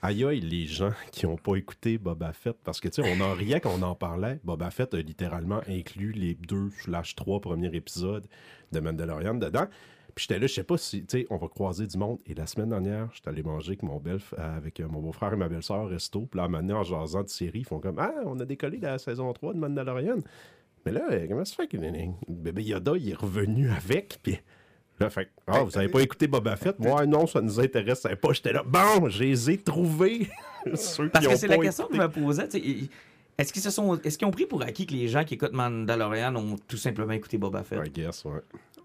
aïe 0.00 0.24
aïe, 0.24 0.40
les 0.40 0.66
gens 0.66 0.92
qui 1.10 1.26
n'ont 1.26 1.36
pas 1.36 1.56
écouté 1.56 1.98
Boba 1.98 2.32
Fett, 2.32 2.56
parce 2.62 2.80
que, 2.80 2.88
tu 2.88 3.02
sais, 3.02 3.16
on 3.16 3.20
en 3.20 3.34
riait 3.34 3.60
quand 3.60 3.72
on 3.76 3.82
en 3.82 3.96
parlait. 3.96 4.38
Boba 4.44 4.70
Fett 4.70 4.94
a 4.94 4.98
littéralement 5.02 5.60
inclus 5.68 6.12
les 6.12 6.34
deux 6.34 6.70
slash 6.82 7.16
trois 7.16 7.40
premiers 7.40 7.74
épisodes 7.74 8.26
de 8.70 8.80
Mandalorian 8.80 9.34
dedans. 9.34 9.66
Puis 10.14 10.26
j'étais 10.28 10.38
là, 10.38 10.46
je 10.46 10.52
sais 10.54 10.64
pas 10.64 10.76
si, 10.76 11.04
tu 11.04 11.20
sais, 11.20 11.26
on 11.30 11.36
va 11.36 11.48
croiser 11.48 11.86
du 11.86 11.96
monde. 11.96 12.18
Et 12.26 12.34
la 12.34 12.46
semaine 12.46 12.68
dernière, 12.68 13.08
j'étais 13.14 13.28
allé 13.30 13.42
manger 13.42 13.68
avec 13.70 13.82
mon, 13.82 14.00
euh, 14.06 14.18
avec 14.38 14.80
euh, 14.80 14.86
mon 14.88 15.00
beau-frère 15.00 15.32
et 15.32 15.36
ma 15.36 15.48
belle-sœur 15.48 15.80
au 15.80 15.86
resto. 15.86 16.26
Puis 16.30 16.38
là, 16.38 16.48
maintenant, 16.48 16.80
en 16.80 16.82
jasant 16.82 17.22
de 17.22 17.28
série, 17.28 17.60
ils 17.60 17.64
font 17.66 17.78
comme 17.80 17.98
Ah, 17.98 18.12
on 18.26 18.38
a 18.40 18.44
décollé 18.44 18.78
de 18.78 18.86
la 18.86 18.98
saison 18.98 19.32
3 19.32 19.54
de 19.54 19.58
Mandalorian. 19.58 20.18
Mais 20.84 20.92
là, 20.92 21.02
euh, 21.10 21.26
comment 21.28 21.44
ça 21.44 21.54
fait 21.56 21.66
que 21.68 21.76
le 21.76 22.12
bébé 22.28 22.62
Yoda, 22.64 22.92
il 22.96 23.10
est 23.10 23.14
revenu 23.14 23.70
avec? 23.70 24.18
Puis 24.22 24.38
là, 25.00 25.08
fait 25.10 25.26
que, 25.26 25.30
ah, 25.46 25.62
vous 25.62 25.78
avez 25.78 25.88
pas 25.88 26.00
écouté 26.00 26.26
Boba 26.26 26.56
Fett? 26.56 26.76
Ouais, 26.80 27.06
non, 27.06 27.26
ça 27.26 27.40
nous 27.40 27.58
intéressait 27.60 28.16
pas. 28.16 28.32
J'étais 28.32 28.52
là, 28.52 28.62
bon, 28.66 29.08
je 29.08 29.22
les 29.24 29.50
ai 29.50 29.58
trouvés. 29.58 30.28
Ceux 30.74 31.08
Parce 31.08 31.24
qui 31.26 31.32
que 31.32 31.38
c'est 31.38 31.48
la 31.48 31.58
question 31.58 31.86
que 31.86 31.96
je 31.96 32.00
me 32.00 32.08
posais. 32.08 32.48
tu 32.48 32.58
sais, 32.58 32.64
ils- 32.66 32.88
Est-ce 33.38 33.52
qu'ils 33.52 33.62
se 33.62 33.70
sont, 33.70 33.98
est-ce 34.02 34.18
qu'ils 34.18 34.28
ont 34.28 34.30
pris 34.30 34.44
pour 34.46 34.62
acquis 34.62 34.84
que 34.86 34.92
les 34.92 35.08
gens 35.08 35.24
qui 35.24 35.34
écoutent 35.34 35.54
Mandalorian 35.54 36.36
ont 36.36 36.56
tout 36.68 36.76
simplement 36.76 37.12
écouté 37.12 37.38
Boba 37.38 37.62
Fett? 37.62 37.80
I 37.86 37.90
guess, 37.90 38.24
ouais. 38.26 38.40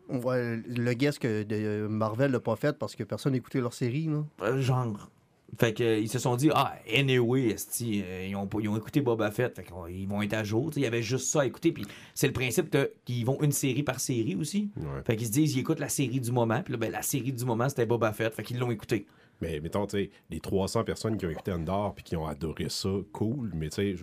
Ouais, 0.10 0.58
le 0.68 0.94
guess 0.94 1.20
que 1.20 1.44
de 1.44 1.88
Marvel 1.88 2.32
l'a 2.32 2.40
pas 2.40 2.56
fait 2.56 2.78
parce 2.78 2.96
que 2.96 3.04
personne 3.04 3.34
n'a 3.34 3.38
écouté 3.38 3.60
leur 3.60 3.74
série. 3.74 4.06
Là. 4.08 4.24
Euh, 4.42 4.62
genre. 4.62 5.10
Fait 5.58 5.74
que, 5.74 5.82
euh, 5.82 5.98
ils 6.00 6.10
se 6.10 6.20
sont 6.20 6.36
dit, 6.36 6.50
ah, 6.54 6.76
anyway, 6.94 7.48
esti, 7.48 8.04
euh, 8.06 8.28
ils, 8.30 8.36
ont, 8.36 8.48
pas- 8.48 8.60
ils 8.62 8.68
ont 8.68 8.76
écouté 8.76 9.00
Boba 9.00 9.32
Fett, 9.32 9.56
fait 9.56 9.64
qu'ils 9.64 10.08
vont 10.08 10.22
être 10.22 10.34
à 10.34 10.44
jour. 10.44 10.68
tu 10.70 10.74
sais, 10.74 10.80
Il 10.82 10.84
y 10.84 10.88
avait 10.88 11.02
juste 11.02 11.28
ça 11.30 11.42
à 11.42 11.46
écouter. 11.46 11.72
Puis 11.72 11.86
c'est 12.14 12.28
le 12.28 12.34
principe 12.34 12.70
de- 12.72 12.92
qu'ils 13.06 13.26
vont 13.26 13.42
une 13.42 13.54
série 13.54 13.82
par 13.84 14.00
série 14.02 14.36
aussi. 14.36 14.70
Ouais. 14.76 15.02
Fait 15.06 15.16
qu'ils 15.16 15.28
se 15.28 15.32
disent, 15.32 15.56
ils 15.56 15.60
écoutent 15.60 15.80
la 15.80 15.88
série 15.90 16.20
du 16.20 16.34
moment. 16.34 16.62
Puis 16.64 16.74
là, 16.74 16.78
ben, 16.78 16.92
la 16.92 17.02
série 17.02 17.32
du 17.32 17.46
moment, 17.46 17.70
c'était 17.70 17.86
Boba 17.86 18.12
Fett. 18.12 18.34
Fait 18.34 18.44
qu'ils 18.44 18.60
l'ont 18.60 18.72
écouté. 18.72 19.08
Mais 19.40 19.60
mettons, 19.62 19.88
tu 19.88 19.98
sais, 19.98 20.10
les 20.30 20.40
300 20.42 20.84
personnes 20.84 21.16
qui 21.16 21.26
ont 21.26 21.30
écouté 21.30 21.52
Andor 21.54 21.94
puis 21.96 22.04
qui 22.04 22.16
ont 22.18 22.26
adoré 22.28 22.68
ça, 22.70 22.90
cool, 23.14 23.52
mais 23.56 23.70
tu 23.70 23.76
sais, 23.76 23.96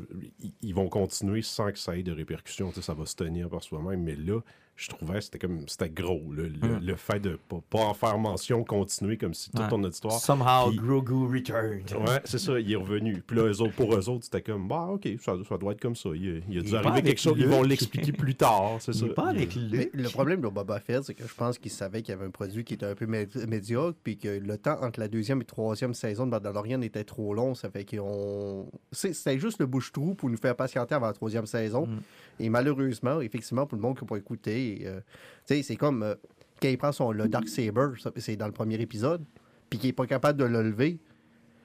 ils- 0.63 0.75
vont 0.75 0.89
continuer 0.89 1.43
sans 1.43 1.73
que 1.73 1.79
ça 1.79 1.97
ait 1.97 2.03
de 2.05 2.13
répercussions, 2.13 2.73
ça 2.73 2.95
va 2.95 3.05
se 3.05 3.17
tenir 3.17 3.49
par 3.51 3.63
soi-même. 3.63 4.03
Mais 4.03 4.15
là, 4.17 4.41
je 4.77 4.89
trouvais 4.89 5.15
que 5.15 5.21
c'était 5.21 5.39
comme, 5.39 5.61
c'était 5.69 5.89
gros, 5.89 6.21
le, 6.33 6.49
le, 6.49 6.79
le 6.81 6.97
fait 6.97 7.21
de 7.21 7.39
pas, 7.49 7.61
pas 7.71 7.79
en 7.85 7.95
faire 7.95 8.19
mention, 8.19 8.65
continuer 8.65 9.17
comme 9.17 9.33
si 9.33 9.49
toute 9.51 9.61
Ouais. 9.61 9.69
ton 9.69 9.83
auditoire. 9.85 10.19
Somehow, 10.19 10.71
Puis- 10.71 10.79
Grogu 10.79 11.15
returned. 11.33 11.93
Ouais, 11.93 12.21
c'est 12.25 12.39
ça, 12.39 12.59
il 12.59 12.73
est 12.73 12.77
revenu. 12.77 13.23
Puis 13.25 13.37
là, 13.37 13.45
eux 13.45 13.61
autres, 13.61 13.75
pour 13.75 13.95
eux 13.95 14.09
autres, 14.09 14.25
c'était 14.25 14.43
comme, 14.43 14.67
bah, 14.67 14.89
ok, 14.91 15.09
ça, 15.21 15.35
ça 15.49 15.59
doit 15.59 15.73
être 15.73 15.81
comme 15.81 15.95
ça. 15.95 16.09
Il, 16.15 16.43
il 16.51 16.59
a 16.59 16.63
dû 16.63 16.75
arriver 16.77 17.03
quelque 17.03 17.21
chose, 17.21 17.35
ils 17.39 17.47
vont 17.47 17.63
l'expliquer 17.63 18.11
plus 18.13 18.35
tard, 18.35 18.79
c'est 18.81 18.93
ça. 18.93 19.07
pas 19.15 19.29
avec 19.29 19.55
Luke. 19.55 19.91
le 19.95 20.09
problème 20.09 20.41
de 20.41 20.49
Boba 20.49 20.81
Fett, 20.81 21.05
c'est 21.05 21.15
que 21.15 21.27
je 21.27 21.35
pense 21.35 21.57
qu'il 21.59 21.71
savait 21.71 22.03
qu'il 22.03 22.13
y 22.13 22.17
avait 22.17 22.27
un 22.27 22.31
produit 22.31 22.65
qui 22.65 22.75
était 22.75 22.87
un 22.87 22.95
peu 22.97 23.07
mé- 23.07 23.47
médiocre, 23.47 23.97
puis 24.03 24.17
que 24.19 24.29
le 24.29 24.59
temps 24.59 24.79
entre 24.83 24.99
la 24.99 25.07
deuxième 25.09 25.41
et 25.41 25.45
troisième 25.45 25.95
saison 25.95 26.27
de 26.27 26.31
Mandalorian 26.33 26.83
était 26.83 27.05
trop 27.05 27.33
long. 27.33 27.55
Ça 27.55 27.71
fait 27.71 27.85
qu'on. 27.85 28.67
c'est- 28.91 29.13
C'était 29.13 29.39
juste 29.39 29.61
le 29.61 29.67
bouche-trou 29.67 30.15
pour 30.15 30.29
nous 30.31 30.37
faire 30.37 30.57
patienter 30.57 30.97
avant 30.97 31.07
la 31.07 31.13
troisième 31.13 31.47
saison. 31.47 31.87
Mm. 31.87 31.99
Et 32.41 32.49
malheureusement, 32.49 33.21
effectivement, 33.21 33.67
pour 33.67 33.77
le 33.77 33.83
monde 33.83 33.97
qui 33.97 34.05
n'a 34.05 34.09
pas 34.09 34.17
écouté, 34.17 34.83
euh, 34.85 35.01
tu 35.47 35.55
sais, 35.55 35.63
c'est 35.63 35.77
comme 35.77 36.03
euh, 36.03 36.15
quand 36.61 36.69
il 36.69 36.79
prend 36.79 36.93
son, 36.93 37.13
le 37.13 37.29
Dark 37.29 37.49
Saber, 37.49 37.89
c'est 38.17 38.37
dans 38.37 38.47
le 38.47 38.53
premier 38.53 38.81
épisode, 38.81 39.25
puis 39.71 39.79
qu'il 39.79 39.89
n'est 39.89 39.95
pas 39.95 40.07
capable 40.07 40.39
de 40.39 40.45
le 40.45 40.63
lever. 40.63 40.99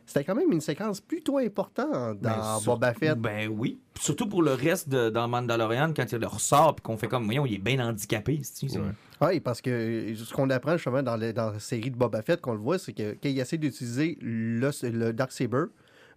C'était 0.06 0.24
quand 0.24 0.34
même 0.34 0.52
une 0.52 0.62
séquence 0.62 1.02
plutôt 1.02 1.38
importante 1.38 2.20
Ben, 2.20 2.36
dans 2.36 2.62
Boba 2.62 2.96
Fett. 2.96 3.16
Ben 3.20 3.48
oui. 3.48 3.80
Surtout 4.00 4.28
pour 4.28 4.42
le 4.42 4.54
reste 4.54 4.90
de, 4.90 5.12
dans 5.12 5.28
Mandalorian, 5.28 5.94
quand 5.96 6.12
il 6.12 6.18
le 6.18 6.26
ressort, 6.26 6.76
puis 6.76 6.82
qu'on 6.82 6.98
fait 6.98 7.08
comme, 7.08 7.26
voyons, 7.26 7.46
il 7.46 7.54
est 7.54 7.58
bien 7.60 7.80
handicapé. 7.80 8.42
Oui, 9.22 9.40
parce 9.40 9.62
que 9.62 9.70
euh, 9.70 10.16
ce 10.16 10.34
qu'on 10.34 10.50
apprend 10.50 10.78
justement 10.78 11.04
dans, 11.04 11.16
dans 11.34 11.52
la 11.52 11.60
série 11.60 11.92
de 11.92 11.96
Boba 11.96 12.24
Fett, 12.24 12.42
qu'on 12.42 12.54
le 12.54 12.60
voit, 12.60 12.80
c'est 12.80 12.94
que 12.94 13.12
quand 13.22 13.30
il 13.30 13.40
essaie 13.40 13.60
d'utiliser 13.60 14.18
le, 14.20 14.72
le 14.90 15.14
Darksaber, 15.14 15.66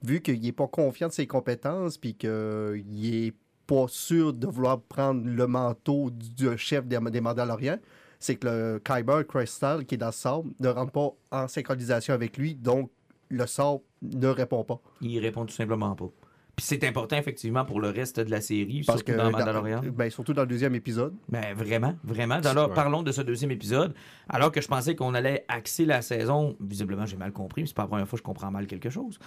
vu 0.02 0.23
qu'il 0.23 0.40
n'est 0.40 0.52
pas 0.52 0.68
confiant 0.68 1.09
de 1.09 1.12
ses 1.12 1.26
compétences, 1.26 1.99
puis 1.99 2.14
qu'il 2.14 2.85
n'est 2.88 3.35
pas 3.66 3.87
sûr 3.88 4.33
de 4.33 4.47
vouloir 4.47 4.81
prendre 4.81 5.26
le 5.26 5.47
manteau 5.47 6.11
du 6.11 6.57
chef 6.57 6.87
des, 6.87 6.99
des 7.11 7.21
Mandaloriens, 7.21 7.78
c'est 8.19 8.37
que 8.37 8.47
le 8.47 8.83
Kyber 8.85 9.26
Crystal 9.26 9.85
qui 9.85 9.97
est 9.97 9.99
dans 9.99 10.07
le 10.07 10.12
sable 10.12 10.50
ne 10.61 10.69
rentre 10.69 10.92
pas 10.92 11.11
en 11.31 11.49
synchronisation 11.49 12.14
avec 12.14 12.37
lui, 12.37 12.54
donc 12.54 12.90
le 13.28 13.47
sable 13.47 13.81
ne 14.02 14.28
répond 14.28 14.64
pas. 14.64 14.81
Il 15.00 15.19
répond 15.19 15.45
tout 15.45 15.54
simplement 15.54 15.95
pas. 15.95 16.09
Puis 16.54 16.66
c'est 16.66 16.85
important, 16.85 17.16
effectivement, 17.16 17.64
pour 17.64 17.81
le 17.81 17.88
reste 17.88 18.21
de 18.21 18.31
la 18.31 18.42
série, 18.42 18.83
Parce 18.87 18.99
surtout 18.99 19.12
que 19.12 19.16
dans 19.16 19.31
Mandalorian. 19.31 19.81
ben, 19.90 20.11
surtout 20.11 20.35
dans 20.35 20.42
le 20.42 20.49
deuxième 20.49 20.75
épisode. 20.75 21.14
Ben 21.31 21.54
vraiment, 21.54 21.97
vraiment. 22.04 22.40
Alors, 22.45 22.75
parlons 22.75 23.02
de 23.02 23.11
ce 23.11 23.23
deuxième 23.23 23.50
épisode. 23.52 23.95
Alors 24.28 24.52
que 24.52 24.61
je 24.61 24.69
pensais 24.69 24.95
qu'on 24.95 25.14
allait 25.14 25.47
axer 25.49 25.87
la 25.87 26.02
saison, 26.02 26.54
visiblement 26.61 27.07
j'ai 27.07 27.16
mal 27.16 27.33
compris, 27.33 27.62
mais 27.62 27.69
c'est 27.69 27.75
pas 27.75 27.83
la 27.83 27.88
première 27.88 28.07
fois 28.07 28.19
que 28.19 28.23
je 28.23 28.25
comprends 28.25 28.50
mal 28.50 28.66
quelque 28.66 28.90
chose. 28.90 29.19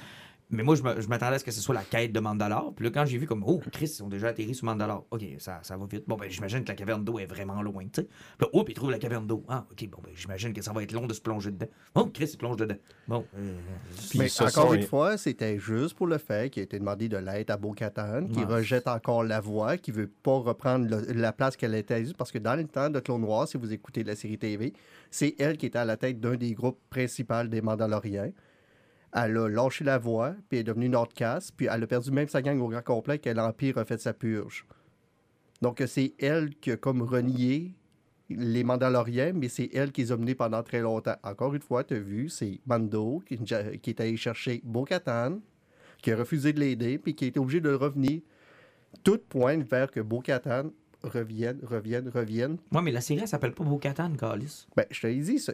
Mais 0.51 0.61
moi, 0.61 0.75
je 0.75 0.83
m'attendais 0.83 1.35
à 1.35 1.39
ce 1.39 1.43
que 1.43 1.49
ce 1.51 1.59
soit 1.59 1.73
la 1.73 1.81
quête 1.83 2.11
de 2.11 2.19
Mandalore. 2.19 2.73
Puis 2.75 2.85
là, 2.85 2.91
quand 2.91 3.03
j'ai 3.05 3.17
vu 3.17 3.25
comme, 3.25 3.43
oh, 3.47 3.59
Chris, 3.71 3.95
ils 3.97 4.03
ont 4.03 4.09
déjà 4.09 4.27
atterri 4.27 4.53
sur 4.53 4.65
Mandalore. 4.65 5.05
OK, 5.09 5.23
ça, 5.39 5.59
ça 5.63 5.75
va 5.75 5.85
vite. 5.87 6.03
Bon, 6.07 6.17
ben, 6.17 6.29
j'imagine 6.29 6.63
que 6.63 6.69
la 6.69 6.75
caverne 6.75 7.03
d'eau 7.03 7.17
est 7.17 7.25
vraiment 7.25 7.63
loin, 7.63 7.83
tu 7.85 8.01
sais. 8.01 8.03
Puis 8.03 8.11
là, 8.41 8.47
oh, 8.53 8.63
puis 8.63 8.73
ils 8.73 8.75
trouvent 8.75 8.91
la 8.91 8.99
caverne 8.99 9.25
d'eau. 9.25 9.43
Ah, 9.49 9.65
OK, 9.71 9.89
bon, 9.89 9.97
ben, 10.03 10.11
j'imagine 10.15 10.53
que 10.53 10.61
ça 10.61 10.71
va 10.71 10.83
être 10.83 10.91
long 10.91 11.07
de 11.07 11.13
se 11.13 11.21
plonger 11.21 11.49
dedans. 11.51 11.65
Oh, 11.95 12.05
Chris, 12.13 12.29
il 12.33 12.37
plonge 12.37 12.57
dedans. 12.57 12.75
Bon, 13.07 13.25
euh, 13.37 13.53
Puis 14.11 14.19
Mais 14.19 14.41
encore 14.41 14.73
une 14.75 14.83
fois, 14.83 15.17
c'était 15.17 15.57
juste 15.57 15.95
pour 15.95 16.05
le 16.05 16.19
fait 16.19 16.51
qu'il 16.51 16.61
a 16.61 16.63
été 16.65 16.77
demandé 16.77 17.09
de 17.09 17.17
l'aide 17.17 17.49
à 17.49 17.57
Bo-Katan, 17.57 18.27
qui 18.27 18.39
Ouais. 18.39 18.45
rejette 18.45 18.87
encore 18.87 19.23
la 19.23 19.39
voix, 19.41 19.77
qui 19.77 19.89
veut 19.91 20.11
pas 20.21 20.37
reprendre 20.37 20.87
le- 20.87 21.11
la 21.13 21.33
place 21.33 21.57
qu'elle 21.57 21.73
était 21.73 21.95
assise, 21.95 22.13
parce 22.13 22.31
que 22.31 22.37
dans 22.37 22.55
le 22.55 22.65
temps 22.65 22.91
de 22.91 22.99
Clone 22.99 23.21
Noir, 23.21 23.47
si 23.47 23.57
vous 23.57 23.73
écoutez 23.73 24.03
la 24.03 24.15
série 24.15 24.37
TV, 24.37 24.73
c'est 25.09 25.35
elle 25.39 25.57
qui 25.57 25.65
était 25.65 25.79
à 25.79 25.85
la 25.85 25.97
tête 25.97 26.19
d'un 26.19 26.35
des 26.35 26.53
groupes 26.53 26.79
principaux 26.91 27.43
des 27.45 27.61
Mandaloriens. 27.61 28.29
Elle 29.17 29.37
a 29.37 29.47
lâché 29.47 29.85
la 29.85 29.97
voie, 29.97 30.35
puis 30.49 30.57
elle 30.57 30.59
est 30.59 30.63
devenue 30.65 30.87
une 30.87 30.95
outcast, 30.95 31.53
puis 31.55 31.67
elle 31.71 31.83
a 31.83 31.87
perdu 31.87 32.11
même 32.11 32.27
sa 32.27 32.41
gang 32.41 32.59
au 32.59 32.67
grand 32.67 32.83
complet 32.83 33.17
que 33.17 33.29
l'Empire 33.29 33.77
a 33.77 33.85
fait 33.85 33.99
sa 33.99 34.13
purge. 34.13 34.65
Donc, 35.61 35.81
c'est 35.87 36.13
elle 36.19 36.53
qui 36.55 36.71
a 36.71 36.77
comme 36.77 37.01
renié 37.01 37.75
les 38.29 38.63
Mandaloriens, 38.63 39.31
mais 39.33 39.47
c'est 39.47 39.69
elle 39.73 39.91
qui 39.93 40.01
les 40.01 40.11
a 40.11 40.17
menés 40.17 40.35
pendant 40.35 40.63
très 40.63 40.81
longtemps. 40.81 41.15
Encore 41.23 41.53
une 41.53 41.61
fois, 41.61 41.85
tu 41.85 41.93
as 41.93 41.99
vu, 41.99 42.27
c'est 42.27 42.59
Mando 42.65 43.23
qui, 43.25 43.37
qui 43.37 43.89
est 43.89 44.01
allé 44.01 44.17
chercher 44.17 44.61
Bo-Katan, 44.65 45.39
qui 46.01 46.11
a 46.11 46.17
refusé 46.17 46.51
de 46.51 46.59
l'aider, 46.59 46.97
puis 46.97 47.15
qui 47.15 47.25
a 47.25 47.27
été 47.29 47.39
obligé 47.39 47.61
de 47.61 47.71
revenir. 47.71 48.21
Tout 49.03 49.19
pointe 49.29 49.63
vers 49.69 49.91
que 49.91 50.01
Bo-Katan 50.01 50.71
revienne, 51.07 51.59
revienne, 51.63 52.09
revienne. 52.13 52.57
Ouais, 52.71 52.81
mais 52.81 52.91
la 52.91 53.01
série, 53.01 53.21
elle 53.21 53.27
s'appelle 53.27 53.53
pas 53.53 53.63
Bo-Katan, 53.63 54.11
Calis. 54.15 54.67
Ben, 54.75 54.85
je 54.91 55.01
te 55.01 55.07
l'ai 55.07 55.15
dit, 55.17 55.45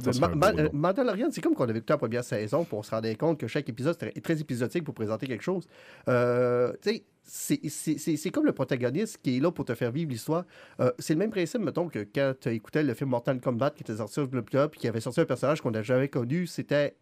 beau 0.00 0.36
Ma- 0.36 0.52
nom. 0.52 0.68
Mandalorian, 0.72 1.28
c'est 1.30 1.40
comme 1.40 1.54
qu'on 1.54 1.64
avait 1.64 1.78
écouté 1.78 1.92
la 1.92 1.98
première 1.98 2.24
saison, 2.24 2.64
puis 2.64 2.74
on 2.74 2.82
se 2.82 2.90
rendait 2.90 3.14
compte 3.16 3.38
que 3.38 3.46
chaque 3.46 3.68
épisode 3.68 3.96
était 4.02 4.20
très 4.20 4.40
épisodique 4.40 4.84
pour 4.84 4.94
présenter 4.94 5.26
quelque 5.26 5.42
chose. 5.44 5.66
Euh, 6.08 6.72
tu 6.82 6.90
sais, 6.90 7.04
c'est- 7.22 7.60
c'est 7.68 7.98
c'est- 7.98 8.16
c'est 8.16 8.30
comme 8.30 8.44
le 8.46 8.52
protagoniste 8.52 9.18
qui 9.22 9.36
est 9.36 9.40
là 9.40 9.50
pour 9.52 9.64
te 9.64 9.74
faire 9.74 9.92
vivre 9.92 10.10
l'histoire. 10.10 10.44
Euh, 10.80 10.90
c'est 10.98 11.14
le 11.14 11.18
même 11.18 11.30
principe, 11.30 11.60
mettons, 11.60 11.88
que 11.88 12.06
quand 12.14 12.34
tu 12.40 12.48
écoutais 12.50 12.82
le 12.82 12.94
film 12.94 13.10
Mortal 13.10 13.40
Kombat 13.40 13.70
qui 13.70 13.82
était 13.82 13.96
sorti 13.96 14.14
sur 14.14 14.28
le 14.30 14.42
club, 14.42 14.70
puis 14.70 14.80
qui 14.80 14.88
avait 14.88 15.00
sorti 15.00 15.20
un 15.20 15.24
personnage 15.24 15.60
qu'on 15.60 15.70
n'a 15.70 15.82
jamais 15.82 16.08
connu, 16.08 16.46
c'était. 16.46 16.96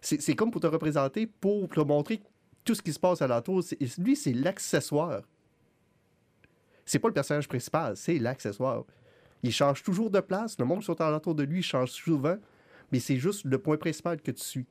C'est 0.00 0.20
c'est 0.20 0.34
comme 0.34 0.50
pour 0.50 0.60
te 0.60 0.66
représenter, 0.66 1.26
pour 1.26 1.68
te 1.68 1.80
montrer 1.80 2.20
tout 2.64 2.74
ce 2.74 2.82
qui 2.82 2.92
se 2.92 2.98
passe 2.98 3.22
alentour. 3.22 3.62
Lui, 3.98 4.16
c'est 4.16 4.32
l'accessoire. 4.32 5.22
C'est 6.86 6.98
pas 7.00 7.08
le 7.08 7.14
personnage 7.14 7.48
principal, 7.48 7.96
c'est 7.96 8.18
l'accessoire. 8.18 8.84
Il 9.42 9.52
change 9.52 9.82
toujours 9.82 10.08
de 10.10 10.20
place. 10.20 10.56
Le 10.58 10.64
monde 10.64 10.78
qui 10.80 10.86
sont 10.86 10.98
alentour 11.00 11.34
de 11.34 11.42
lui 11.42 11.62
change 11.62 11.90
souvent, 11.90 12.36
mais 12.90 13.00
c'est 13.00 13.16
juste 13.16 13.44
le 13.44 13.58
point 13.58 13.76
principal 13.76 14.20
que 14.22 14.30
tu 14.30 14.42
suis. 14.42 14.66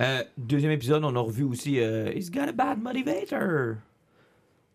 Euh, 0.00 0.24
deuxième 0.38 0.72
épisode, 0.72 1.04
on 1.04 1.14
a 1.14 1.20
revu 1.20 1.44
aussi 1.44 1.78
euh, 1.78 2.10
He's 2.14 2.30
got 2.30 2.40
a 2.48 2.52
bad 2.52 2.80
motivator. 2.82 3.76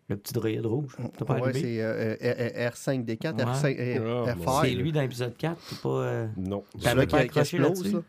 Le 0.08 0.16
petit 0.16 0.32
droïde 0.32 0.64
rouge. 0.64 0.96
T'as 1.18 1.24
pas 1.24 1.34
Ouais, 1.34 1.48
allumé? 1.48 1.60
c'est 1.60 1.82
euh, 1.82 2.14
euh, 2.22 2.70
R5D4, 2.70 3.34
Ouais. 3.34 3.44
R5, 3.44 3.76
euh, 3.80 4.24
Ah, 4.28 4.34
R5. 4.34 4.60
C'est 4.62 4.74
lui 4.76 4.92
dans 4.92 5.00
l'épisode 5.00 5.36
4. 5.36 5.60
T'es 5.68 5.76
pas. 5.82 5.88
euh, 5.88 6.26
Non. 6.36 6.62
T'avais 6.80 7.06
pas 7.08 7.18
accroché 7.18 7.58
là-dessus? 7.58 7.90
là. 7.90 8.02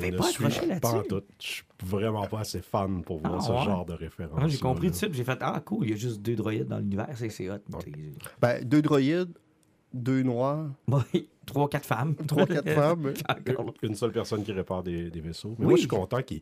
T'avais 0.00 0.12
Je 0.12 0.16
pas 0.18 0.26
ne 0.26 0.32
suis 0.32 0.44
accroché 0.44 0.80
Pas 0.80 0.90
en 0.90 0.94
là-dessus? 0.96 1.08
tout. 1.08 1.22
Je 1.40 1.46
suis 1.46 1.64
vraiment 1.84 2.26
pas 2.26 2.40
assez 2.40 2.60
fan 2.62 3.02
pour 3.02 3.18
voir 3.20 3.36
Ah, 3.36 3.40
ce 3.40 3.52
ouais? 3.52 3.64
genre 3.64 3.84
de 3.86 3.92
référence. 3.94 4.38
Moi, 4.38 4.48
j'ai 4.48 4.58
compris 4.58 4.86
tout 4.88 4.92
de 4.92 4.96
suite, 4.96 5.14
j'ai 5.14 5.24
fait 5.24 5.38
Ah, 5.40 5.60
cool, 5.64 5.84
il 5.86 5.90
y 5.90 5.92
a 5.92 5.96
juste 5.96 6.20
deux 6.22 6.36
droïdes 6.36 6.68
dans 6.68 6.78
l'univers, 6.78 7.08
c'est 7.14 7.28
c'est 7.30 7.50
hot. 7.50 7.58
Ben, 8.40 8.62
deux 8.64 8.82
droïdes, 8.82 9.32
deux 9.94 10.22
noirs, 10.22 10.68
Oui, 10.88 11.28
trois, 11.46 11.68
quatre 11.68 11.86
femmes. 11.86 12.14
trois, 12.28 12.46
quatre 12.46 12.70
femmes. 12.74 13.12
Une 13.82 13.94
seule 13.94 14.12
personne 14.12 14.42
qui 14.44 14.52
répare 14.52 14.82
des, 14.82 15.10
des 15.10 15.20
vaisseaux. 15.20 15.50
Mais 15.58 15.64
Oui. 15.64 15.66
moi, 15.66 15.74
je 15.76 15.80
suis 15.80 15.88
content 15.88 16.22
qu'ils 16.22 16.40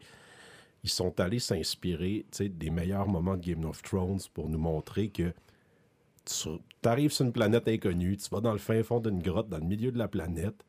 ils 0.82 0.90
sont 0.90 1.18
allés 1.18 1.38
s'inspirer 1.38 2.26
des 2.40 2.68
meilleurs 2.70 3.08
moments 3.08 3.37
de 3.37 3.42
Game 3.42 3.64
of 3.64 3.80
Thrones 3.82 4.20
pour 4.34 4.49
nous 4.50 4.58
montrer 4.58 5.08
que 5.08 5.32
tu 6.26 6.49
arrives 6.84 7.11
sur 7.12 7.25
une 7.26 7.32
planète 7.32 7.68
inconnue, 7.68 8.16
tu 8.16 8.28
vas 8.30 8.40
dans 8.40 8.52
le 8.52 8.58
fin 8.58 8.82
fond 8.82 9.00
d'une 9.00 9.20
grotte, 9.23 9.49
dans 9.49 9.58
le 9.58 9.64
milieu 9.64 9.92
de 9.92 9.99
la 9.99 10.08
planète, 10.08 10.64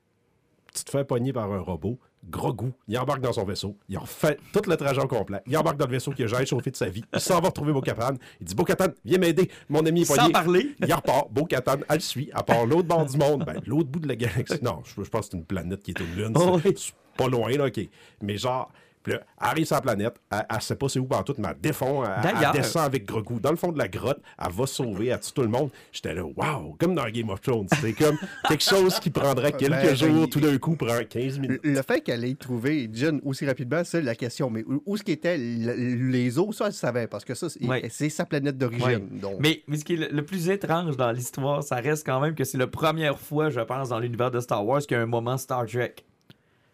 tu 0.74 0.84
te 0.84 0.90
fais 0.90 1.04
pogner 1.06 1.32
par 1.34 1.52
un 1.52 1.60
robot, 1.60 1.98
gros 2.30 2.54
goût, 2.54 2.74
il 2.88 2.98
embarque 2.98 3.22
dans 3.22 3.34
son 3.34 3.44
vaisseau, 3.44 3.78
il 3.88 3.98
refait 3.98 4.38
tout 4.52 4.62
le 4.68 4.76
trajet 4.78 5.02
au 5.02 5.08
complet, 5.08 5.42
il 5.46 5.56
embarque 5.58 5.78
dans 5.78 5.86
le 5.86 5.92
vaisseau 5.92 6.12
qui 6.12 6.24
a 6.24 6.28
jamais 6.28 6.46
chauffé 6.46 6.72
de 6.72 6.76
sa 6.76 6.90
vie, 6.90 7.04
il 7.14 7.20
s'en 7.20 7.40
va 7.40 7.50
retrouver 7.50 7.72
Bo-Katan, 7.74 8.16
il 8.42 8.46
dit 8.48 8.56
Bo-Katan, 8.56 8.88
viens 9.04 9.18
m'aider, 9.20 9.50
mon 9.70 9.86
ami 9.86 10.02
est 10.02 10.06
Sans 10.06 10.16
pogné. 10.16 10.32
parler. 10.32 10.76
Il 10.86 10.94
repart, 10.94 11.32
Bo-Katan, 11.32 11.78
elle 11.88 11.96
le 11.96 12.02
suit, 12.02 12.30
à 12.34 12.42
part 12.44 12.66
l'autre 12.66 12.88
bord 12.88 13.06
du 13.06 13.18
monde, 13.18 13.44
ben, 13.46 13.62
l'autre 13.68 13.90
bout 13.90 14.00
de 14.00 14.08
la 14.08 14.16
galaxie. 14.16 14.60
Non, 14.62 14.82
je, 14.84 15.04
je 15.04 15.10
pense 15.10 15.28
que 15.28 15.32
c'est 15.32 15.38
une 15.38 15.46
planète 15.46 15.84
qui 15.84 15.92
est 15.92 16.00
une 16.00 16.16
lune. 16.16 16.34
Oh 16.36 16.58
c'est- 16.64 16.70
oui. 16.70 16.74
c'est 16.78 16.94
pas 17.18 17.28
loin, 17.28 17.50
là, 17.52 17.66
OK. 17.68 17.80
Mais 18.22 18.38
genre, 18.38 18.72
puis 19.06 19.14
là, 19.14 19.22
arrive 19.38 19.66
sur 19.66 19.76
la 19.76 19.82
planète, 19.82 20.16
elle, 20.32 20.46
elle 20.50 20.62
sait 20.62 20.76
pas 20.76 20.90
c'est 20.90 21.00
où 21.00 21.08
tout, 21.26 21.36
mais 21.38 21.50
elle 21.52 21.62
défond, 21.62 22.04
elle, 22.04 22.34
elle 22.44 22.52
descend 22.54 22.84
avec 22.86 23.06
Grogu 23.06 23.40
dans 23.40 23.52
le 23.52 23.56
fond 23.56 23.72
de 23.72 23.78
la 23.78 23.88
grotte, 23.88 24.20
elle 24.44 24.52
va 24.52 24.66
sauver, 24.66 25.08
elle 25.08 25.20
tue 25.20 25.32
tout 25.32 25.44
le 25.44 25.48
monde. 25.48 25.70
J'étais 25.92 26.16
là, 26.16 26.24
wow, 26.24 26.76
comme 26.80 26.96
dans 26.96 27.06
Game 27.10 27.30
of 27.30 27.40
Thrones. 27.42 27.68
C'est 27.80 27.94
comme 27.94 28.18
quelque 28.48 28.64
chose 28.64 29.00
qui 29.00 29.12
prendrait 29.12 29.52
quelques 29.58 29.70
Ben, 29.72 29.96
jours, 29.96 30.24
il- 30.24 30.30
tout 30.30 30.40
d'un 30.40 30.58
coup, 30.58 30.76
prend 30.76 30.98
15 31.08 31.38
minutes. 31.40 31.62
Le 31.64 31.82
fait 31.84 32.02
qu'elle 32.02 32.26
ait 32.26 32.34
trouvé 32.34 32.90
Jen 32.92 33.22
aussi 33.24 33.46
rapidement, 33.46 33.84
c'est 33.84 34.02
la 34.02 34.16
question. 34.16 34.50
Mais 34.50 34.64
où, 34.68 34.82
où 34.86 34.98
ce 34.98 35.04
qu'étaient 35.04 35.38
le- 35.38 35.76
les 36.10 36.38
autres, 36.40 36.54
ça, 36.54 36.66
elle 36.68 36.74
savait, 36.74 37.06
parce 37.08 37.24
que 37.24 37.36
ça, 37.36 37.48
c'est 37.50 37.64
Ouais. 37.64 37.88
sa 38.10 38.26
planète 38.26 38.58
d'origine. 38.58 38.86
Ouais. 38.88 39.00
Donc, 39.22 39.36
Mais, 39.40 39.62
mais 39.68 39.78
ce 39.78 39.86
qui 39.86 39.94
est 39.94 39.98
le, 39.98 40.08
le 40.10 40.26
plus 40.26 40.50
étrange 40.50 40.98
dans 40.98 41.12
l'histoire, 41.12 41.62
ça 41.64 41.76
reste 41.76 42.06
quand 42.06 42.20
même 42.20 42.34
que 42.34 42.44
c'est 42.44 42.58
la 42.58 42.68
première 42.68 43.20
fois, 43.20 43.50
je 43.52 43.60
pense, 43.62 43.90
dans 43.90 44.00
l'univers 44.00 44.32
de 44.32 44.40
Star 44.40 44.66
Wars 44.66 44.80
qu'il 44.82 44.98
y 44.98 45.00
a 45.00 45.04
un 45.04 45.06
moment 45.06 45.38
Star 45.38 45.66
Trek. 45.68 45.96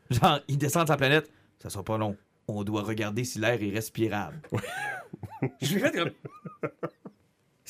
Genre, 0.10 0.39
il 0.48 0.58
descend 0.58 0.84
de 0.84 0.88
sa 0.89 0.98
planète, 0.98 1.30
ça 1.62 1.69
sera 1.69 1.84
pas 1.84 1.97
long. 1.97 2.17
On 2.47 2.63
doit 2.63 2.82
regarder 2.82 3.24
si 3.24 3.39
l'air 3.39 3.62
est 3.62 3.69
respirable. 3.69 4.41
je 5.62 5.78
vais 5.78 5.91
comme. 5.91 6.12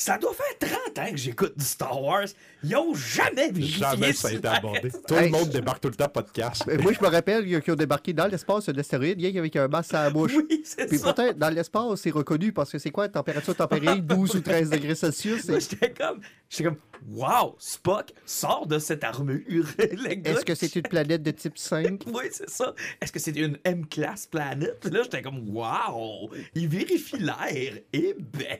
Ça 0.01 0.17
doit 0.17 0.33
faire 0.33 0.69
30 0.95 0.97
ans 0.97 1.11
que 1.11 1.17
j'écoute 1.17 1.55
du 1.55 1.63
Star 1.63 2.01
Wars. 2.01 2.25
Ils 2.63 2.75
ont 2.75 2.95
jamais 2.95 3.51
vérifié 3.51 3.81
Jamais 3.81 4.13
ça 4.13 4.29
a 4.29 4.31
été 4.31 4.47
abordé. 4.47 4.89
Tout 5.07 5.13
le 5.13 5.29
monde 5.29 5.49
débarque 5.49 5.79
tout 5.79 5.89
le 5.89 5.93
temps, 5.93 6.09
pas 6.09 6.23
de 6.23 6.31
casque. 6.31 6.67
Euh, 6.67 6.79
Moi, 6.81 6.93
je 6.93 7.05
me 7.05 7.07
rappelle 7.07 7.45
qu'ils 7.61 7.71
ont 7.71 7.75
débarqué 7.75 8.11
dans 8.11 8.25
l'espace 8.25 8.67
un 8.67 8.75
astéroïde, 8.79 9.19
rien 9.19 9.31
qu'avec 9.31 9.55
un 9.57 9.67
masque 9.67 9.93
à 9.93 10.05
la 10.05 10.09
bouche. 10.09 10.33
Oui, 10.35 10.63
c'est 10.65 10.87
Puis 10.87 10.97
ça. 10.97 11.03
pourtant, 11.03 11.33
dans 11.33 11.49
l'espace, 11.53 12.01
c'est 12.01 12.09
reconnu 12.09 12.51
parce 12.51 12.71
que 12.71 12.79
c'est 12.79 12.89
quoi, 12.89 13.09
température 13.09 13.55
tempérée, 13.55 14.01
12 14.01 14.35
ou 14.37 14.41
13 14.41 14.71
degrés 14.71 14.95
Celsius. 14.95 15.47
Moi, 15.47 15.59
j'étais 15.59 15.91
comme, 15.91 16.19
j'étais 16.49 16.63
comme, 16.63 16.77
wow, 17.11 17.55
Spock 17.59 18.11
sort 18.25 18.65
de 18.65 18.79
cette 18.79 19.03
armure. 19.03 19.67
Est-ce 19.77 20.43
que 20.43 20.55
c'est 20.55 20.75
une 20.77 20.81
planète 20.81 21.21
de 21.21 21.29
type 21.29 21.59
5? 21.59 22.05
Oui, 22.07 22.23
c'est 22.31 22.49
ça. 22.49 22.73
Est-ce 22.99 23.11
que 23.11 23.19
c'est 23.19 23.37
une 23.37 23.59
M-class 23.63 24.25
planète? 24.25 24.79
Puis 24.81 24.89
là, 24.89 25.03
j'étais 25.03 25.21
comme, 25.21 25.47
wow, 25.55 26.31
il 26.55 26.67
vérifie 26.67 27.19
l'air. 27.19 27.77
Eh 27.93 28.15
ben. 28.17 28.57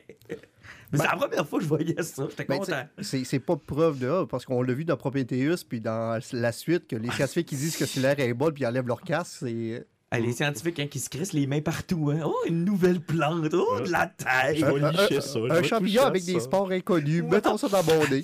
Mais 0.92 0.98
c'est 0.98 1.04
la 1.04 1.16
première 1.16 1.46
fois 1.48 1.58
que 1.58 1.64
je 1.64 1.68
voyais 1.68 2.02
ça. 2.02 2.26
J'étais 2.28 2.44
Ben, 2.44 2.58
content. 2.58 2.82
c'est 3.00 3.38
pas 3.40 3.56
preuve 3.56 3.98
de 3.98 4.24
parce 4.24 4.44
qu'on 4.44 4.62
l'a 4.62 4.72
vu 4.74 4.84
dans 4.84 4.96
Prometheus, 4.96 5.64
puis 5.68 5.80
dans 5.80 6.18
la 6.32 6.52
suite, 6.52 6.86
que 6.86 6.96
les 6.96 7.10
scientifiques 7.10 7.48
qui 7.48 7.56
disent 7.56 7.76
que 7.76 7.86
si 7.86 8.00
l'air 8.00 8.18
est 8.18 8.34
bon, 8.34 8.50
puis 8.52 8.62
ils 8.62 8.66
enlèvent 8.66 8.86
leur 8.86 9.02
casque, 9.02 9.36
c'est... 9.40 9.86
Ah, 10.14 10.20
les 10.20 10.32
scientifiques 10.32 10.78
hein, 10.78 10.86
qui 10.88 11.00
se 11.00 11.08
crissent 11.08 11.32
les 11.32 11.46
mains 11.46 11.62
partout. 11.62 12.10
Hein. 12.12 12.20
Oh, 12.26 12.36
une 12.46 12.64
nouvelle 12.64 13.00
plante. 13.00 13.54
Oh, 13.54 13.80
de 13.80 13.90
la 13.90 14.06
terre. 14.06 14.54
Je 14.54 14.64
vais 14.66 14.82
Un, 14.84 14.90
licher 14.90 15.16
un- 15.16 15.20
ça, 15.22 15.62
champignon 15.62 16.02
avec 16.02 16.24
des 16.24 16.38
spores 16.38 16.70
inconnus, 16.70 17.24
mettons 17.24 17.56
ça 17.56 17.68
dans 17.68 17.82
mon 17.82 18.06
nez. 18.08 18.22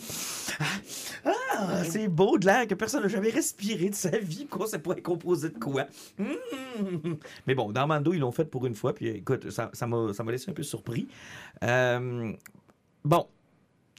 Ah, 1.24 1.82
c'est 1.84 2.08
beau 2.08 2.38
de 2.38 2.46
l'air 2.46 2.66
que 2.66 2.74
personne 2.74 3.02
n'a 3.02 3.08
jamais 3.08 3.30
respiré 3.30 3.90
de 3.90 3.94
sa 3.94 4.16
vie. 4.18 4.46
Quoi, 4.46 4.66
ça 4.66 4.78
pourrait 4.78 4.98
être 4.98 5.02
composé 5.02 5.48
de 5.48 5.58
quoi? 5.58 5.86
Mmh. 6.18 7.14
Mais 7.46 7.54
bon, 7.54 7.72
dans 7.72 7.86
Mando, 7.86 8.12
ils 8.12 8.20
l'ont 8.20 8.32
fait 8.32 8.44
pour 8.44 8.66
une 8.66 8.74
fois. 8.74 8.94
Puis 8.94 9.08
écoute, 9.08 9.50
ça 9.50 9.70
ça 9.72 9.86
m'a 9.86 10.12
ça 10.12 10.22
m'a 10.24 10.32
laissé 10.32 10.50
un 10.50 10.54
peu 10.54 10.62
surpris. 10.62 11.08
Euh, 11.64 12.32
bon, 13.04 13.26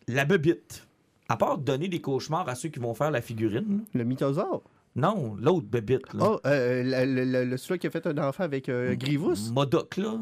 la 0.07 0.25
bebite. 0.25 0.85
À 1.31 1.37
part 1.37 1.59
donner 1.59 1.87
des 1.89 2.01
cauchemars 2.01 2.49
à 2.49 2.55
ceux 2.55 2.69
qui 2.69 2.79
vont 2.79 2.95
faire 2.95 3.11
la 3.11 3.21
figurine, 3.21 3.83
Le 3.93 4.03
mythosaure. 4.03 4.63
Non, 4.95 5.35
l'autre 5.39 5.67
bebite. 5.67 6.13
Là. 6.13 6.19
Oh, 6.31 6.39
euh, 6.45 6.83
le, 6.83 7.13
le- 7.15 7.25
le- 7.25 7.45
le- 7.45 7.57
celui 7.57 7.79
qui 7.79 7.87
a 7.87 7.89
fait 7.89 8.05
un 8.07 8.17
enfant 8.17 8.43
avec 8.43 8.67
euh, 8.69 8.95
Grievous? 8.95 9.51
Modoc, 9.53 9.97
là. 9.97 10.17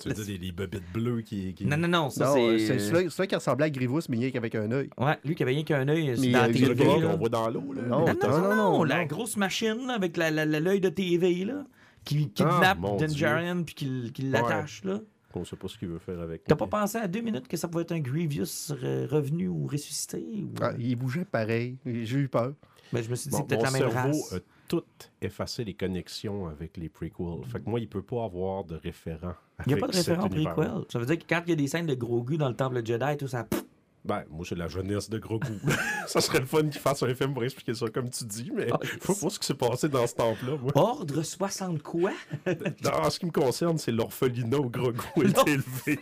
Tu 0.00 0.08
veux 0.08 0.14
dire 0.14 0.24
les, 0.26 0.38
les 0.38 0.52
bobites 0.52 0.82
bleues 0.92 1.20
qui. 1.20 1.54
qui- 1.54 1.64
Non, 1.66 1.76
non, 1.76 1.88
non, 1.88 2.10
ça 2.10 2.26
Non, 2.26 2.36
euh, 2.36 2.58
c'est. 2.58 2.66
c'est 2.66 2.78
celui, 2.78 3.10
celui 3.10 3.28
qui 3.28 3.34
ressemblait 3.34 3.66
à 3.66 3.70
Grievous, 3.70 4.00
mais 4.08 4.16
rien 4.18 4.30
qu'avec 4.30 4.54
un 4.54 4.70
œil. 4.72 4.90
Ouais, 4.98 5.16
lui 5.24 5.34
qui 5.34 5.42
avait 5.42 5.52
rien 5.52 5.64
qu'un 5.64 5.86
œil 5.88 6.14
Mais, 6.18 6.30
dans 6.32 6.38
la 6.40 6.48
euh, 6.48 6.52
C'est 6.52 6.58
le 6.60 6.74
TV. 6.74 6.84
gars 6.84 6.96
là. 6.98 7.06
qu'on 7.12 7.16
voit 7.18 7.28
dans 7.28 7.50
l'eau, 7.50 7.72
là. 7.72 7.82
Non, 7.82 8.00
Non, 8.00 8.06
non, 8.06 8.28
non, 8.28 8.40
non, 8.40 8.56
non, 8.56 8.84
la 8.84 9.00
non. 9.00 9.06
grosse 9.06 9.36
machine 9.36 9.86
là, 9.86 9.94
avec 9.94 10.16
la- 10.16 10.30
la- 10.30 10.44
la- 10.46 10.60
l'œil 10.60 10.80
de 10.80 10.88
TV 10.88 11.44
là, 11.44 11.64
qui 12.04 12.28
kidnappe 12.30 12.78
Ah. 12.84 13.06
Djarin 13.06 13.62
puis 13.62 13.74
qui, 13.74 14.12
qui 14.12 14.22
l'attache 14.22 14.82
là. 14.84 15.00
On 15.38 15.44
sait 15.44 15.56
pas 15.56 15.68
ce 15.68 15.76
qu'il 15.76 15.88
veut 15.88 15.98
faire 15.98 16.18
avec. 16.20 16.44
T'as 16.44 16.56
pas 16.56 16.66
pensé 16.66 16.96
à 16.96 17.06
deux 17.06 17.20
minutes 17.20 17.46
que 17.46 17.58
ça 17.58 17.68
pouvait 17.68 17.82
être 17.82 17.92
un 17.92 18.00
Grievous 18.00 18.44
re- 18.72 19.06
revenu 19.06 19.48
ou 19.48 19.66
ressuscité? 19.66 20.24
Ou... 20.42 20.48
Ah, 20.62 20.72
il 20.78 20.96
bougeait 20.96 21.26
pareil. 21.26 21.76
J'ai 21.84 22.20
eu 22.20 22.28
peur. 22.28 22.54
Ben, 22.92 23.02
je 23.02 23.10
me 23.10 23.14
suis 23.16 23.30
dit, 23.30 23.36
Bon, 23.36 23.38
c'est 23.42 23.46
peut-être 23.48 23.62
la 23.62 23.70
même 23.70 23.90
cerveau 23.90 24.18
race. 24.20 24.32
a 24.34 24.38
tout 24.68 24.82
effacé 25.22 25.64
les 25.64 25.74
connexions 25.74 26.48
avec 26.48 26.76
les 26.76 26.88
prequels. 26.88 27.44
Fait 27.46 27.60
que 27.60 27.68
moi, 27.68 27.78
il 27.80 27.88
peut 27.88 28.02
pas 28.02 28.24
avoir 28.24 28.64
de 28.64 28.76
référent. 28.76 29.34
Il 29.66 29.72
n'y 29.72 29.74
a 29.74 29.76
pas 29.78 29.88
de 29.88 29.96
référent 29.96 30.28
prequel. 30.28 30.84
Ça 30.88 30.98
veut 30.98 31.06
dire 31.06 31.18
que 31.18 31.24
quand 31.28 31.42
il 31.46 31.50
y 31.50 31.52
a 31.52 31.56
des 31.56 31.66
scènes 31.68 31.86
de 31.86 31.94
gros 31.94 32.22
gus 32.22 32.38
dans 32.38 32.48
le 32.48 32.56
temple 32.56 32.84
Jedi, 32.84 33.16
tout 33.16 33.28
ça. 33.28 33.44
pff, 33.44 33.62
Ben, 34.06 34.24
moi, 34.30 34.44
c'est 34.48 34.54
la 34.56 34.68
jeunesse 34.68 35.10
de 35.10 35.18
gros 35.18 35.38
goût. 35.40 35.58
ça 36.06 36.20
serait 36.20 36.40
le 36.40 36.46
fun 36.46 36.62
qu'il 36.68 36.80
fasse 36.80 37.02
un 37.02 37.14
film 37.14 37.34
pour 37.34 37.42
expliquer 37.44 37.74
ça 37.74 37.86
comme 37.88 38.08
tu 38.08 38.24
dis, 38.24 38.50
mais 38.54 38.68
Ah, 38.72 38.78
faut 39.00 39.14
voir 39.14 39.32
ce 39.32 39.38
qui 39.38 39.46
s'est 39.46 39.54
passé 39.54 39.88
dans 39.88 40.06
ce 40.06 40.14
temple-là. 40.14 40.56
moi. 40.62 40.72
Ordre 40.74 41.22
60 41.22 41.82
quoi? 41.82 42.12
En 42.46 43.10
ce 43.10 43.18
qui 43.18 43.26
me 43.26 43.32
concerne, 43.32 43.78
c'est 43.78 43.92
l'orphelinat 43.92 44.58
où 44.58 44.70
gros 44.70 44.92
goût 44.92 45.22
est 45.22 45.48
élevé. 45.48 45.98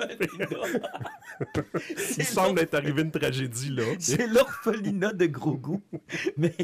Il 2.19 2.25
semble 2.25 2.61
être 2.61 2.75
arrivé 2.75 3.03
une 3.03 3.11
tragédie 3.11 3.71
là. 3.71 3.85
C'est 3.99 4.27
l'orphelinat 4.27 5.13
de 5.13 5.27
gros 5.27 5.57
goût. 5.57 5.83
Mais. 6.37 6.55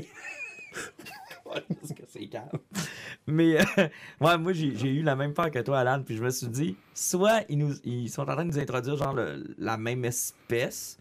Parce 1.45 1.93
que 1.97 2.03
c'est 2.09 2.27
calme. 2.27 2.49
Mais 3.27 3.61
euh, 3.61 3.89
ouais, 4.21 4.39
moi, 4.39 4.53
j'ai 4.53 4.77
j'ai 4.77 4.89
eu 4.95 5.03
la 5.03 5.17
même 5.17 5.35
peur 5.35 5.51
que 5.51 5.59
toi, 5.59 5.81
Alan. 5.81 6.03
Puis 6.05 6.17
je 6.17 6.23
me 6.23 6.31
suis 6.31 6.47
dit, 6.47 6.77
soit 6.95 7.43
ils, 7.49 7.59
nous, 7.59 7.75
ils 7.85 8.09
sont 8.09 8.23
en 8.23 8.27
train 8.35 8.45
de 8.45 8.51
nous 8.53 8.59
introduire 8.59 8.97
genre 8.97 9.15
le- 9.15 9.55
la 9.59 9.77
même 9.77 10.05
espèce, 10.05 10.97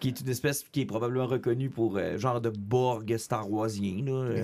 qui 0.00 0.08
est 0.08 0.20
une 0.20 0.28
espèce 0.28 0.64
qui 0.72 0.80
est 0.80 0.86
probablement 0.86 1.26
reconnue 1.26 1.70
pour 1.70 1.96
euh, 1.98 2.16
genre 2.18 2.40
de 2.40 2.48
Borg 2.50 3.16
Star 3.18 3.50
Warsien. 3.50 4.02
Là. 4.04 4.30
Mais 4.30 4.40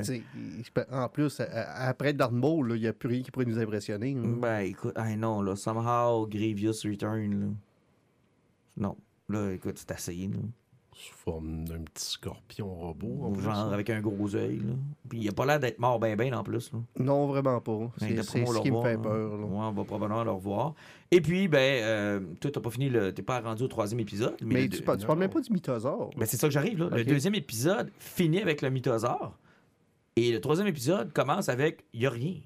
Euh, 0.78 0.84
en 0.92 1.08
plus, 1.08 1.40
après 1.40 2.12
Darth 2.12 2.32
Maul, 2.32 2.68
là, 2.68 2.76
il 2.76 2.82
n'y 2.82 2.86
a 2.86 2.92
plus 2.92 3.08
rien 3.08 3.22
qui 3.22 3.30
pourrait 3.30 3.46
nous 3.46 3.58
impressionner. 3.58 4.14
là. 4.14 4.20
Ben 4.40 4.58
écoute, 4.60 4.92
ah 4.94 5.16
non, 5.16 5.40
là, 5.42 5.56
somehow 5.56 6.26
Grievous 6.28 6.82
Return. 6.84 7.40
Là. 7.40 7.46
Non. 8.76 8.96
Là, 9.28 9.52
écoute, 9.52 9.78
c'est 9.78 9.90
assez. 9.90 10.14
Là. 10.14 10.38
Sous 10.98 11.12
forme 11.12 11.64
d'un 11.68 11.80
petit 11.82 12.06
scorpion 12.12 12.74
robot. 12.74 13.18
En 13.24 13.34
Genre 13.38 13.70
avec 13.72 13.90
un 13.90 14.00
gros 14.00 14.34
œil. 14.34 14.60
Là. 14.60 14.72
Puis 15.10 15.18
il 15.20 15.28
a 15.28 15.32
pas 15.32 15.44
l'air 15.44 15.60
d'être 15.60 15.78
mort 15.78 15.98
ben 15.98 16.16
ben 16.16 16.34
en 16.34 16.42
plus. 16.42 16.72
Là. 16.72 16.78
Non, 16.98 17.26
vraiment 17.26 17.60
pas. 17.60 17.76
Ben, 18.00 18.22
C'est 18.22 18.22
ce 18.22 18.38
va 18.54 18.60
qui 18.60 18.70
me 18.70 18.80
fait 18.82 18.96
peur. 18.96 19.34
hein. 19.34 19.38
là. 19.38 19.44
Ouais, 19.44 19.64
on 19.66 19.72
va 19.72 19.84
probablement 19.84 20.24
le 20.24 20.30
revoir. 20.30 20.74
Et 21.10 21.20
puis, 21.20 21.48
ben, 21.48 21.82
euh, 21.84 22.20
toi, 22.40 22.50
t'as 22.50 22.60
pas 22.62 22.70
fini 22.70 22.88
le. 22.88 23.12
T'es 23.12 23.20
pas 23.22 23.40
rendu 23.40 23.62
au 23.64 23.68
troisième 23.68 24.00
épisode. 24.00 24.36
Mais, 24.42 24.62
tu, 24.62 24.68
deux- 24.70 24.76
tu 24.78 24.82
parles 25.06 25.18
même 25.18 25.28
pas 25.30 25.42
du 25.42 25.52
mythosaure. 25.52 26.10
Ben, 26.16 26.24
c'est 26.24 26.38
ça 26.38 26.46
que 26.48 26.52
j'arrive 26.54 26.78
là. 26.78 26.88
Le 26.96 27.04
deuxième 27.04 27.34
épisode 27.34 27.90
finit 27.98 28.40
avec 28.40 28.62
le 28.62 28.70
mythosaure. 28.70 29.36
Et 30.16 30.32
le 30.32 30.40
troisième 30.40 30.66
épisode 30.66 31.12
commence 31.12 31.50
avec 31.50 31.84
y 31.92 32.06
a 32.06 32.10
rien. 32.10 32.36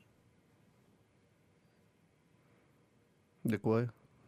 De 3.44 3.56
quoi? 3.56 3.84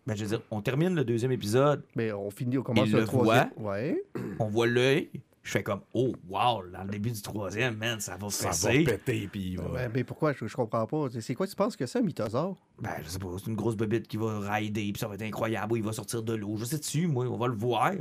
Ben, 0.06 0.16
je 0.16 0.24
veux 0.24 0.28
dire, 0.36 0.42
on 0.50 0.60
termine 0.60 0.94
le 0.94 1.04
deuxième 1.04 1.32
épisode, 1.32 1.84
Mais 1.94 2.12
on 2.12 2.30
finit, 2.30 2.58
on 2.58 2.62
commence 2.62 2.88
Il 2.88 2.92
le 2.92 3.00
le 3.00 3.06
troisième. 3.06 3.50
Ouais. 3.56 4.02
on 4.38 4.48
voit 4.48 4.66
l'œil. 4.66 5.10
Je 5.44 5.50
fais 5.50 5.62
comme, 5.64 5.80
oh, 5.92 6.12
wow, 6.28 6.62
dans 6.72 6.84
le 6.84 6.90
début 6.90 7.10
du 7.10 7.20
troisième, 7.20 7.76
man, 7.76 7.98
ça 7.98 8.16
va 8.16 8.30
Ça 8.30 8.50
va 8.50 8.70
péter, 8.70 9.28
puis 9.30 9.50
il 9.50 9.58
va. 9.58 9.68
Ben, 9.68 9.90
mais 9.92 10.04
pourquoi? 10.04 10.32
Je, 10.32 10.46
je 10.46 10.54
comprends 10.54 10.86
pas. 10.86 11.08
C'est 11.20 11.34
quoi 11.34 11.48
tu 11.48 11.56
penses 11.56 11.74
que 11.76 11.84
c'est 11.86 11.98
un 11.98 12.02
mythosaure? 12.02 12.56
Ben, 12.80 12.90
je 13.02 13.08
sais 13.08 13.18
pas, 13.18 13.26
c'est 13.38 13.50
une 13.50 13.56
grosse 13.56 13.76
bobite 13.76 14.06
qui 14.06 14.16
va 14.16 14.38
rider, 14.40 14.92
puis 14.92 15.00
ça 15.00 15.08
va 15.08 15.14
être 15.14 15.22
incroyable, 15.22 15.76
il 15.76 15.82
va 15.82 15.92
sortir 15.92 16.22
de 16.22 16.34
l'eau. 16.34 16.56
Je 16.56 16.64
sais 16.64 16.78
dessus, 16.78 17.08
moi, 17.08 17.26
on 17.26 17.36
va 17.36 17.48
le 17.48 17.54
voir. 17.54 17.92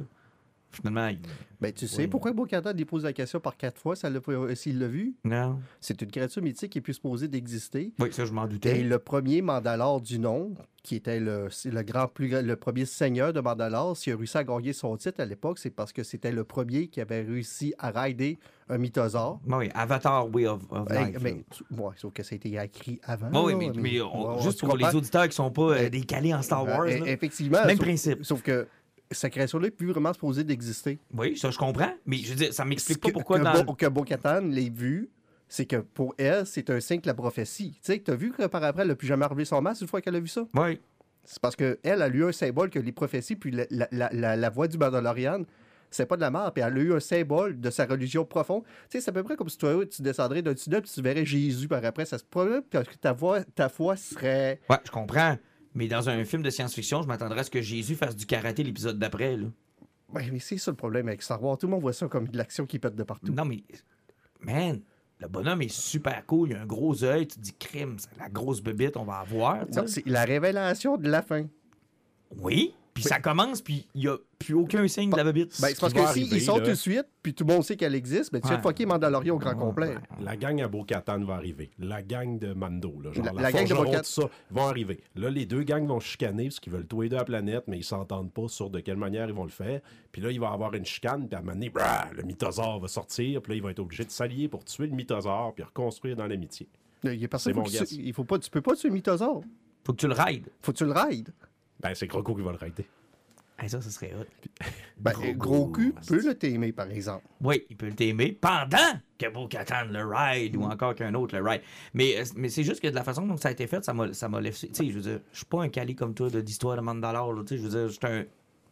Finalement, 0.71 1.07
il... 1.07 1.19
Ben, 1.59 1.71
tu 1.71 1.87
sais 1.87 2.01
Oui. 2.03 2.07
pourquoi 2.07 2.31
Bo-Katan 2.33 2.73
lui 2.73 2.85
pose 2.85 3.03
la 3.03 3.13
question 3.13 3.39
par 3.39 3.55
quatre 3.55 3.77
fois 3.79 3.93
euh, 4.03 4.55
s'il 4.55 4.79
l'a 4.79 4.87
vu? 4.87 5.13
non. 5.23 5.59
C'est 5.79 6.01
une 6.01 6.09
créature 6.09 6.41
mythique 6.41 6.71
qui 6.71 6.79
est 6.79 6.81
plus 6.81 6.95
supposée 6.95 7.27
d'exister. 7.27 7.93
Oui, 7.99 8.11
ça, 8.11 8.25
je 8.25 8.33
m'en 8.33 8.45
Et 8.45 8.49
doutais. 8.49 8.81
le 8.83 8.97
premier 8.99 9.41
Mandalore 9.43 10.01
du 10.01 10.17
nom, 10.17 10.55
qui 10.81 10.95
était 10.95 11.19
le, 11.19 11.49
le 11.65 11.81
grand 11.83 12.07
plus 12.07 12.29
le 12.41 12.55
premier 12.55 12.85
seigneur 12.85 13.31
de 13.33 13.41
Mandalore, 13.41 13.95
s'il 13.95 14.13
a 14.13 14.17
réussi 14.17 14.37
à 14.37 14.43
gagner 14.43 14.73
son 14.73 14.97
titre 14.97 15.21
à 15.21 15.25
l'époque, 15.25 15.59
c'est 15.59 15.69
parce 15.69 15.93
que 15.93 16.01
c'était 16.03 16.31
le 16.31 16.43
premier 16.43 16.87
qui 16.87 16.99
avait 16.99 17.21
réussi 17.21 17.75
à 17.77 17.91
rider 17.91 18.39
un 18.69 18.77
mythosaure. 18.79 19.39
Ben 19.45 19.57
Oui, 19.59 19.69
Avatar 19.75 20.33
Way 20.33 20.47
of, 20.47 20.61
of 20.71 20.89
Life. 20.89 21.17
mais, 21.21 21.43
ouais, 21.77 21.91
sauf 21.97 22.11
que 22.13 22.23
ça 22.23 22.33
a 22.33 22.35
été 22.37 22.57
écrit 22.57 22.99
avant. 23.03 23.29
Ben 23.29 23.43
oui, 23.43 23.51
là, 23.67 23.71
mais, 23.75 23.81
mais 23.91 24.01
on- 24.01 24.39
juste 24.39 24.61
pour 24.61 24.77
les 24.77 24.95
auditeurs 24.95 25.27
qui 25.27 25.35
sont 25.35 25.51
pas 25.51 25.61
euh, 25.73 25.75
Ben, 25.75 25.89
décalés 25.89 26.33
en 26.33 26.41
Star 26.41 26.63
Wars. 26.65 26.81
Euh, 26.87 26.99
là. 26.99 27.07
Effectivement. 27.11 27.59
Même 27.65 27.77
sauf, 27.77 27.85
principe. 27.85 28.25
Sauf 28.25 28.41
que 28.41 28.67
sa 29.11 29.29
création-là 29.29 29.67
n'est 29.67 29.71
plus 29.71 29.87
vraiment 29.87 30.13
supposée 30.13 30.43
d'exister. 30.43 30.99
Oui, 31.15 31.37
ça, 31.37 31.51
je 31.51 31.57
comprends. 31.57 31.93
Mais 32.05 32.17
je 32.17 32.29
veux 32.29 32.35
dire, 32.35 32.53
ça 32.53 32.65
m'explique 32.65 32.99
pas 33.01 33.09
Que- 33.09 33.13
pourquoi 33.13 33.39
que, 33.39 33.43
dans. 33.43 33.63
Bo- 33.63 33.73
que 33.75 33.85
Bo-Katan 33.87 34.41
l'ait 34.47 34.69
vu, 34.69 35.09
c'est 35.47 35.65
que 35.65 35.77
pour 35.77 36.13
elle, 36.17 36.45
c'est 36.45 36.69
un 36.69 36.79
signe 36.79 37.01
de 37.01 37.07
la 37.07 37.13
prophétie. 37.13 37.71
Tu 37.83 37.93
sais, 37.93 37.99
tu 37.99 38.11
as 38.11 38.15
vu 38.15 38.31
que 38.31 38.45
par 38.47 38.63
après, 38.63 38.83
elle 38.83 38.87
n'a 38.89 38.95
plus 38.95 39.07
jamais 39.07 39.25
relevé 39.25 39.45
son 39.45 39.61
masque 39.61 39.81
une 39.81 39.87
fois 39.87 40.01
qu'elle 40.01 40.15
a 40.15 40.19
vu 40.19 40.27
ça? 40.27 40.45
Oui. 40.55 40.79
C'est 41.23 41.39
parce 41.39 41.55
qu'elle 41.55 41.77
elle 41.83 42.01
a 42.01 42.07
eu 42.07 42.25
un 42.25 42.31
symbole 42.31 42.69
que 42.69 42.79
les 42.79 42.91
prophéties, 42.91 43.35
puis 43.35 43.51
la, 43.51 43.87
la, 43.91 44.35
la, 44.35 44.49
voix 44.49 44.67
du 44.67 44.77
Mandalorian, 44.77 45.43
c'est 45.91 46.05
pas 46.05 46.15
de 46.15 46.21
la 46.21 46.31
mort, 46.31 46.51
puis 46.53 46.63
elle 46.63 46.73
a 46.77 46.79
eu 46.81 46.93
un 46.93 46.99
symbole 46.99 47.59
de 47.59 47.69
sa 47.69 47.85
religion 47.85 48.25
profonde. 48.25 48.63
Tu 48.63 48.97
sais, 48.97 49.01
c'est 49.01 49.09
à 49.09 49.13
peu 49.13 49.21
près 49.23 49.35
comme 49.35 49.49
si 49.49 49.57
toi, 49.57 49.85
tu 49.85 50.01
descendrais 50.01 50.41
d'un 50.41 50.53
tunnel, 50.55 50.81
puis 50.81 50.91
tu 50.91 51.01
verrais 51.01 51.25
Jésus 51.25 51.67
par 51.67 51.83
après. 51.85 52.05
Ça 52.05 52.17
se 52.17 52.23
pourrait 52.23 52.61
que 52.71 52.77
ta, 52.99 53.11
voix, 53.13 53.43
ta 53.43 53.69
foi 53.69 53.97
serait. 53.97 54.61
Ouais, 54.69 54.77
je 54.85 54.89
comprends. 54.89 55.37
Mais 55.73 55.87
dans 55.87 56.09
un 56.09 56.23
film 56.25 56.41
de 56.41 56.49
science-fiction, 56.49 57.01
je 57.01 57.07
m'attendrais 57.07 57.39
à 57.39 57.43
ce 57.43 57.49
que 57.49 57.61
Jésus 57.61 57.95
fasse 57.95 58.15
du 58.15 58.25
karaté 58.25 58.63
l'épisode 58.63 58.99
d'après. 58.99 59.37
là. 59.37 59.47
Ouais, 60.13 60.29
mais 60.31 60.39
c'est 60.39 60.57
ça 60.57 60.71
le 60.71 60.77
problème 60.77 61.07
avec 61.07 61.21
Star 61.21 61.41
Wars. 61.41 61.57
Tout 61.57 61.67
le 61.67 61.71
monde 61.71 61.81
voit 61.81 61.93
ça 61.93 62.07
comme 62.07 62.27
de 62.27 62.37
l'action 62.37 62.65
qui 62.65 62.79
pète 62.79 62.95
de 62.95 63.03
partout. 63.03 63.31
Non, 63.31 63.45
mais. 63.45 63.63
Man, 64.41 64.81
le 65.19 65.27
bonhomme 65.27 65.61
est 65.61 65.71
super 65.71 66.25
cool. 66.25 66.49
Il 66.49 66.55
a 66.57 66.61
un 66.61 66.65
gros 66.65 67.03
œil. 67.03 67.27
Tu 67.27 67.37
te 67.37 67.41
dis, 67.41 67.53
crime, 67.53 67.95
c'est 67.97 68.17
la 68.19 68.27
grosse 68.27 68.61
bébite, 68.61 68.97
on 68.97 69.05
va 69.05 69.19
avoir. 69.19 69.65
Non, 69.69 69.83
c'est 69.87 70.05
la 70.05 70.25
révélation 70.25 70.97
de 70.97 71.07
la 71.09 71.21
fin. 71.21 71.45
Oui? 72.37 72.73
Puis 72.93 73.03
ça 73.03 73.19
commence, 73.19 73.61
puis 73.61 73.87
il 73.95 74.01
n'y 74.01 74.07
a 74.09 74.17
plus 74.37 74.53
aucun 74.53 74.85
signe 74.87 75.09
de 75.11 75.15
la 75.15 75.23
bébite. 75.23 75.59
Ben, 75.61 75.69
c'est 75.69 75.79
parce 75.79 75.93
que 75.93 76.05
s'ils 76.13 76.41
sont 76.41 76.57
là. 76.57 76.63
tout 76.65 76.69
de 76.71 76.75
suite, 76.75 77.05
puis 77.23 77.33
tout 77.33 77.45
le 77.45 77.53
monde 77.53 77.63
sait 77.63 77.77
qu'elle 77.77 77.95
existe, 77.95 78.33
ben, 78.33 78.41
tu 78.41 78.49
Ouais. 78.49 78.61
fucker 78.61 78.85
Mandalorian 78.85 79.35
au 79.35 79.37
grand 79.39 79.55
complet. 79.55 79.95
La 80.21 80.35
gang 80.35 80.59
à 80.61 80.67
Bo-Katan 80.67 81.23
va 81.23 81.35
arriver. 81.35 81.71
La 81.79 82.01
gang 82.03 82.37
de 82.37 82.51
Mando, 82.53 82.99
là, 83.01 83.13
genre 83.13 83.25
La- 83.25 83.31
la, 83.31 83.41
la 83.43 83.51
gang 83.53 83.65
de 83.67 83.97
tout 83.97 84.03
ça, 84.03 84.23
vont 84.49 84.67
arriver. 84.67 84.99
Là, 85.15 85.29
les 85.29 85.45
deux 85.45 85.63
gangs 85.63 85.87
vont 85.87 86.01
chicaner 86.01 86.45
parce 86.45 86.59
qu'ils 86.59 86.73
veulent 86.73 86.85
tous 86.87 87.01
les 87.01 87.09
deux 87.09 87.15
à 87.15 87.19
la 87.19 87.25
planète, 87.25 87.63
mais 87.67 87.77
ils 87.77 87.83
s'entendent 87.85 88.33
pas 88.33 88.49
sur 88.49 88.69
de 88.69 88.81
quelle 88.81 88.97
manière 88.97 89.27
ils 89.29 89.33
vont 89.35 89.45
le 89.45 89.49
faire. 89.51 89.79
Puis 90.11 90.21
là, 90.21 90.29
il 90.31 90.39
va 90.41 90.49
y 90.49 90.53
avoir 90.53 90.73
une 90.73 90.85
chicane, 90.85 91.27
puis 91.29 91.35
à 91.35 91.39
un 91.39 91.41
moment 91.43 91.53
donné, 91.53 91.69
brah, 91.69 92.09
le 92.13 92.23
mythosaure 92.23 92.79
va 92.81 92.87
sortir, 92.89 93.41
puis 93.41 93.53
là, 93.53 93.55
ils 93.55 93.61
vont 93.63 93.69
être 93.69 93.79
obligés 93.79 94.03
de 94.03 94.11
s'allier 94.11 94.49
pour 94.49 94.65
tuer 94.65 94.87
le 94.87 94.95
mythosaure, 94.95 95.53
puis 95.55 95.63
reconstruire 95.63 96.17
dans 96.17 96.27
l'amitié. 96.27 96.67
Il 97.05 97.13
y 97.15 97.23
a 97.25 97.27
personne 97.29 97.53
faut 97.53 97.63
tu- 97.63 97.95
il 97.95 98.13
faut 98.13 98.25
pas, 98.25 98.37
tu 98.37 98.49
peux 98.49 98.61
pas 98.61 98.75
tuer 98.75 98.89
le 98.89 98.95
mythosaure. 98.95 99.41
Faut 99.85 99.93
que 99.93 99.97
tu 99.97 100.07
le 100.07 100.13
rides. 100.13 100.49
Faut 100.61 100.71
que 100.73 100.77
tu 100.77 100.85
le 100.85 100.91
rides. 100.91 101.29
Ben, 101.81 101.93
c'est 101.95 102.07
Croco 102.07 102.35
qui 102.35 102.41
va 102.41 102.51
le 102.51 102.57
rater. 102.57 102.85
Hey, 103.59 103.69
ça, 103.69 103.79
ça 103.79 103.91
serait 103.91 104.13
hot. 104.19 104.25
Ben, 104.97 105.13
Gros 105.35 105.67
cul 105.67 105.93
peut 106.07 106.19
le 106.25 106.33
t'aimer, 106.35 106.71
par 106.71 106.89
exemple. 106.89 107.25
Oui, 107.41 107.63
il 107.69 107.77
peut 107.77 107.87
le 107.87 107.93
t'aimer 107.93 108.31
pendant 108.31 108.77
que 109.19 109.29
Bo-Katan 109.29 109.85
le 109.91 110.03
ride 110.03 110.55
ou 110.55 110.63
encore 110.63 110.95
qu'un 110.95 111.13
autre 111.13 111.37
le 111.37 111.47
ride. 111.47 111.61
Mais, 111.93 112.17
euh, 112.19 112.23
mais 112.35 112.49
c'est 112.49 112.63
juste 112.63 112.81
que 112.81 112.87
de 112.87 112.95
la 112.95 113.03
façon 113.03 113.25
dont 113.27 113.37
ça 113.37 113.49
a 113.49 113.51
été 113.51 113.67
fait, 113.67 113.83
ça 113.85 113.93
m'a 113.93 114.13
ça 114.13 114.27
m'a 114.29 114.41
laissé. 114.41 114.67
Tu 114.69 114.73
sais, 114.73 114.89
je 114.89 114.95
veux 114.95 115.01
dire, 115.01 115.19
je 115.31 115.37
suis 115.37 115.45
pas 115.45 115.61
un 115.61 115.69
calé 115.69 115.93
comme 115.93 116.15
toi 116.15 116.29
de- 116.31 116.41
d'histoire 116.41 116.75
de 116.75 116.81
Mandalore. 116.81 117.33
là, 117.33 117.41
Tu 117.43 117.49
sais, 117.49 117.57
je 117.57 117.63
veux 117.63 117.69
dire, 117.69 117.87
je 117.87 117.93
suis 117.93 117.99
un 118.03 118.25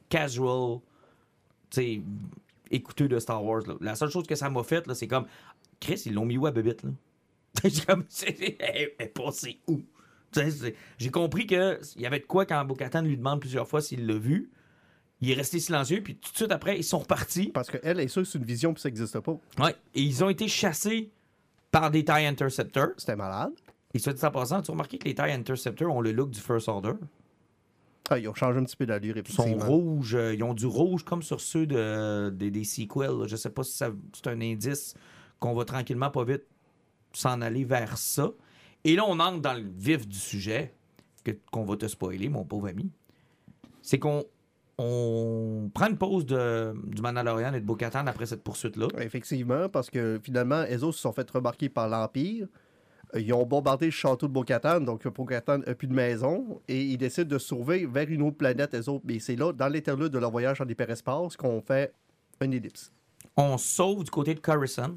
casual, 0.10 0.80
tu 1.70 1.82
sais, 1.82 2.02
écouteux 2.72 3.08
de 3.08 3.20
Star 3.20 3.44
Wars. 3.46 3.62
là. 3.68 3.76
La 3.82 3.96
seule 3.96 4.10
chose 4.10 4.26
que 4.26 4.36
ça 4.36 4.50
m'a 4.50 4.64
fait, 4.64 4.88
là, 4.88 4.96
c'est 4.96 5.08
comme, 5.08 5.26
Chris, 5.80 6.02
ils 6.08 6.14
l'ont 6.16 6.26
mis 6.26 6.38
où 6.38 6.48
à 6.48 6.52
Bébite, 6.52 6.82
là? 6.84 6.90
Comme, 7.88 8.06
elle 8.28 8.92
est 9.00 9.14
passée 9.14 9.60
où? 9.68 9.82
J'ai 10.98 11.10
compris 11.12 11.46
qu'il 11.48 11.80
y 11.98 12.06
avait 12.06 12.20
de 12.20 12.26
quoi 12.26 12.46
quand 12.46 12.64
Bo-Katan 12.66 13.02
lui 13.04 13.18
demande 13.18 13.40
plusieurs 13.40 13.68
fois 13.68 13.82
s'il 13.82 14.06
l'a 14.08 14.18
vu. 14.18 14.50
Il 15.22 15.30
est 15.32 15.34
resté 15.34 15.60
silencieux, 15.60 16.02
puis 16.02 16.16
tout 16.16 16.32
de 16.32 16.38
suite 16.38 16.52
après, 16.52 16.78
ils 16.78 16.84
sont 16.84 17.00
repartis. 17.00 17.48
Parce 17.54 17.70
qu'elle 17.70 18.00
est 18.00 18.08
sûre 18.08 18.22
que 18.22 18.28
c'est 18.28 18.38
une 18.38 18.46
vision, 18.46 18.74
puis 18.74 18.82
ça 18.82 18.88
n'existe 18.90 19.20
pas. 19.20 19.38
Ouais. 19.60 19.76
Et 19.94 20.02
ils 20.02 20.24
ont 20.24 20.30
été 20.30 20.48
chassés 20.48 21.12
par 21.72 21.92
des 21.92 22.06
TIE 22.06 22.26
Interceptors. 22.26 22.92
C'était 22.98 23.18
malade. 23.18 23.52
Et 23.94 24.00
soit 24.00 24.14
dit 24.14 24.24
en 24.24 24.32
passant, 24.32 24.62
tu 24.62 24.72
as 24.72 24.74
remarqué 24.74 24.98
que 24.98 25.06
les 25.06 25.16
TIE 25.16 25.24
Interceptors 25.24 25.94
ont 25.94 26.00
le 26.02 26.12
look 26.14 26.30
du 26.30 26.40
First 26.40 26.70
Order? 26.70 26.94
Ah, 28.12 28.18
ils 28.18 28.28
ont 28.28 28.34
changé 28.34 28.60
un 28.60 28.64
petit 28.64 28.76
peu 28.78 28.86
d'allure, 28.86 29.18
Ils 29.18 29.28
sont 29.32 29.56
rouges. 29.58 30.16
euh, 30.16 30.34
ils 30.34 30.44
ont 30.44 30.54
du 30.56 30.66
rouge 30.66 31.04
comme 31.04 31.22
sur 31.22 31.40
ceux 31.42 31.68
de, 31.68 32.30
des- 32.34 32.50
des 32.50 32.64
sequels. 32.64 33.12
là. 33.20 33.28
Je 33.28 33.36
sais 33.36 33.50
pas 33.52 33.64
si 33.64 33.74
c'est 33.78 34.28
un 34.28 34.42
indice 34.42 34.96
qu'on 35.40 35.54
va 35.54 35.64
tranquillement, 35.66 36.10
pas 36.10 36.24
vite, 36.24 36.44
s'en 37.14 37.42
aller 37.42 37.66
vers 37.66 37.98
ça. 37.98 38.32
Et 38.86 38.96
là, 38.96 39.04
on 39.08 39.20
entre 39.20 39.42
dans 39.42 39.54
le 39.54 39.66
vif 39.78 40.08
du 40.08 40.18
sujet, 40.18 40.74
que- 41.24 41.32
qu'on 41.52 41.66
va 41.66 41.76
te 41.76 41.88
spoiler, 41.88 42.30
mon 42.30 42.46
pauvre 42.46 42.70
ami. 42.70 42.90
C'est 43.82 44.00
qu'on 44.00 44.24
on 44.82 45.70
prend 45.74 45.88
une 45.88 45.98
pause 45.98 46.26
de, 46.26 46.74
du 46.86 47.02
Mandalorian 47.02 47.54
et 47.54 47.60
de 47.60 47.66
Bo-Katan 47.66 48.08
après 48.08 48.26
cette 48.26 48.44
poursuite-là. 48.44 48.88
Effectivement, 49.00 49.68
parce 49.68 49.90
que 49.90 50.20
finalement, 50.24 50.64
autres 50.82 50.94
se 50.94 51.02
sont 51.02 51.12
fait 51.12 51.30
remarquer 51.30 51.68
par 51.68 51.90
l'Empire. 51.90 52.48
Ils 53.14 53.34
ont 53.34 53.46
bombardé 53.46 53.88
le 53.88 53.92
château 53.92 54.28
de 54.28 54.32
Bo-Katan, 54.32 54.82
donc 54.82 55.06
Bo-Katan 55.06 55.58
n'a 55.60 55.76
plus 55.76 55.88
de 55.88 55.94
maison, 55.94 56.62
et 56.70 56.82
ils 56.82 56.98
décident 56.98 57.28
de 57.28 57.38
se 57.40 57.48
sauver 57.48 57.86
vers 57.88 58.08
une 58.10 58.22
autre 58.22 58.38
planète, 58.38 58.74
autres. 58.88 59.04
Mais 59.04 59.20
c'est 59.20 59.36
là, 59.36 59.52
dans 59.52 59.68
l'interlude 59.68 60.14
de 60.14 60.20
leur 60.20 60.32
voyage 60.32 60.62
en 60.62 60.68
hyperespace, 60.68 61.36
qu'on 61.36 61.60
fait 61.60 61.92
une 62.40 62.54
ellipse. 62.54 62.92
On 63.36 63.58
sauve 63.58 64.06
du 64.06 64.12
côté 64.12 64.34
de 64.34 64.40
Coruscant, 64.40 64.96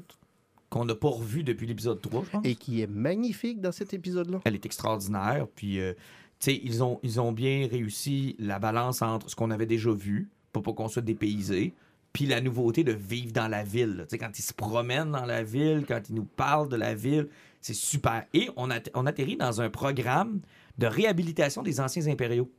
qu'on 0.73 0.85
n'a 0.85 0.95
pas 0.95 1.09
revu 1.09 1.43
depuis 1.43 1.67
l'épisode 1.67 2.01
3, 2.01 2.23
je 2.25 2.29
pense. 2.31 2.45
Et 2.45 2.55
qui 2.55 2.81
est 2.81 2.87
magnifique 2.87 3.61
dans 3.61 3.71
cet 3.71 3.93
épisode-là. 3.93 4.41
Elle 4.43 4.55
est 4.55 4.65
extraordinaire. 4.65 5.45
Puis, 5.55 5.79
euh, 5.79 5.93
tu 6.39 6.51
sais, 6.51 6.61
ils 6.63 6.83
ont, 6.83 6.99
ils 7.03 7.21
ont 7.21 7.31
bien 7.31 7.67
réussi 7.69 8.35
la 8.39 8.57
balance 8.57 9.03
entre 9.03 9.29
ce 9.29 9.35
qu'on 9.35 9.51
avait 9.51 9.67
déjà 9.67 9.91
vu, 9.91 10.31
pour 10.51 10.63
pas 10.63 10.73
qu'on 10.73 10.87
soit 10.87 11.03
dépaysé, 11.03 11.75
puis 12.11 12.25
la 12.25 12.41
nouveauté 12.41 12.83
de 12.83 12.91
vivre 12.91 13.31
dans 13.31 13.47
la 13.47 13.63
ville. 13.63 14.05
Tu 14.09 14.09
sais, 14.09 14.17
quand 14.17 14.39
ils 14.39 14.41
se 14.41 14.51
promènent 14.51 15.11
dans 15.11 15.25
la 15.25 15.43
ville, 15.43 15.85
quand 15.87 16.09
ils 16.09 16.15
nous 16.15 16.25
parlent 16.25 16.69
de 16.69 16.75
la 16.75 16.95
ville, 16.95 17.27
c'est 17.61 17.75
super. 17.75 18.25
Et 18.33 18.49
on, 18.57 18.71
a, 18.71 18.79
on 18.95 19.05
atterrit 19.05 19.37
dans 19.37 19.61
un 19.61 19.69
programme 19.69 20.41
de 20.79 20.87
réhabilitation 20.87 21.61
des 21.61 21.81
anciens 21.81 22.07
impériaux. 22.07 22.49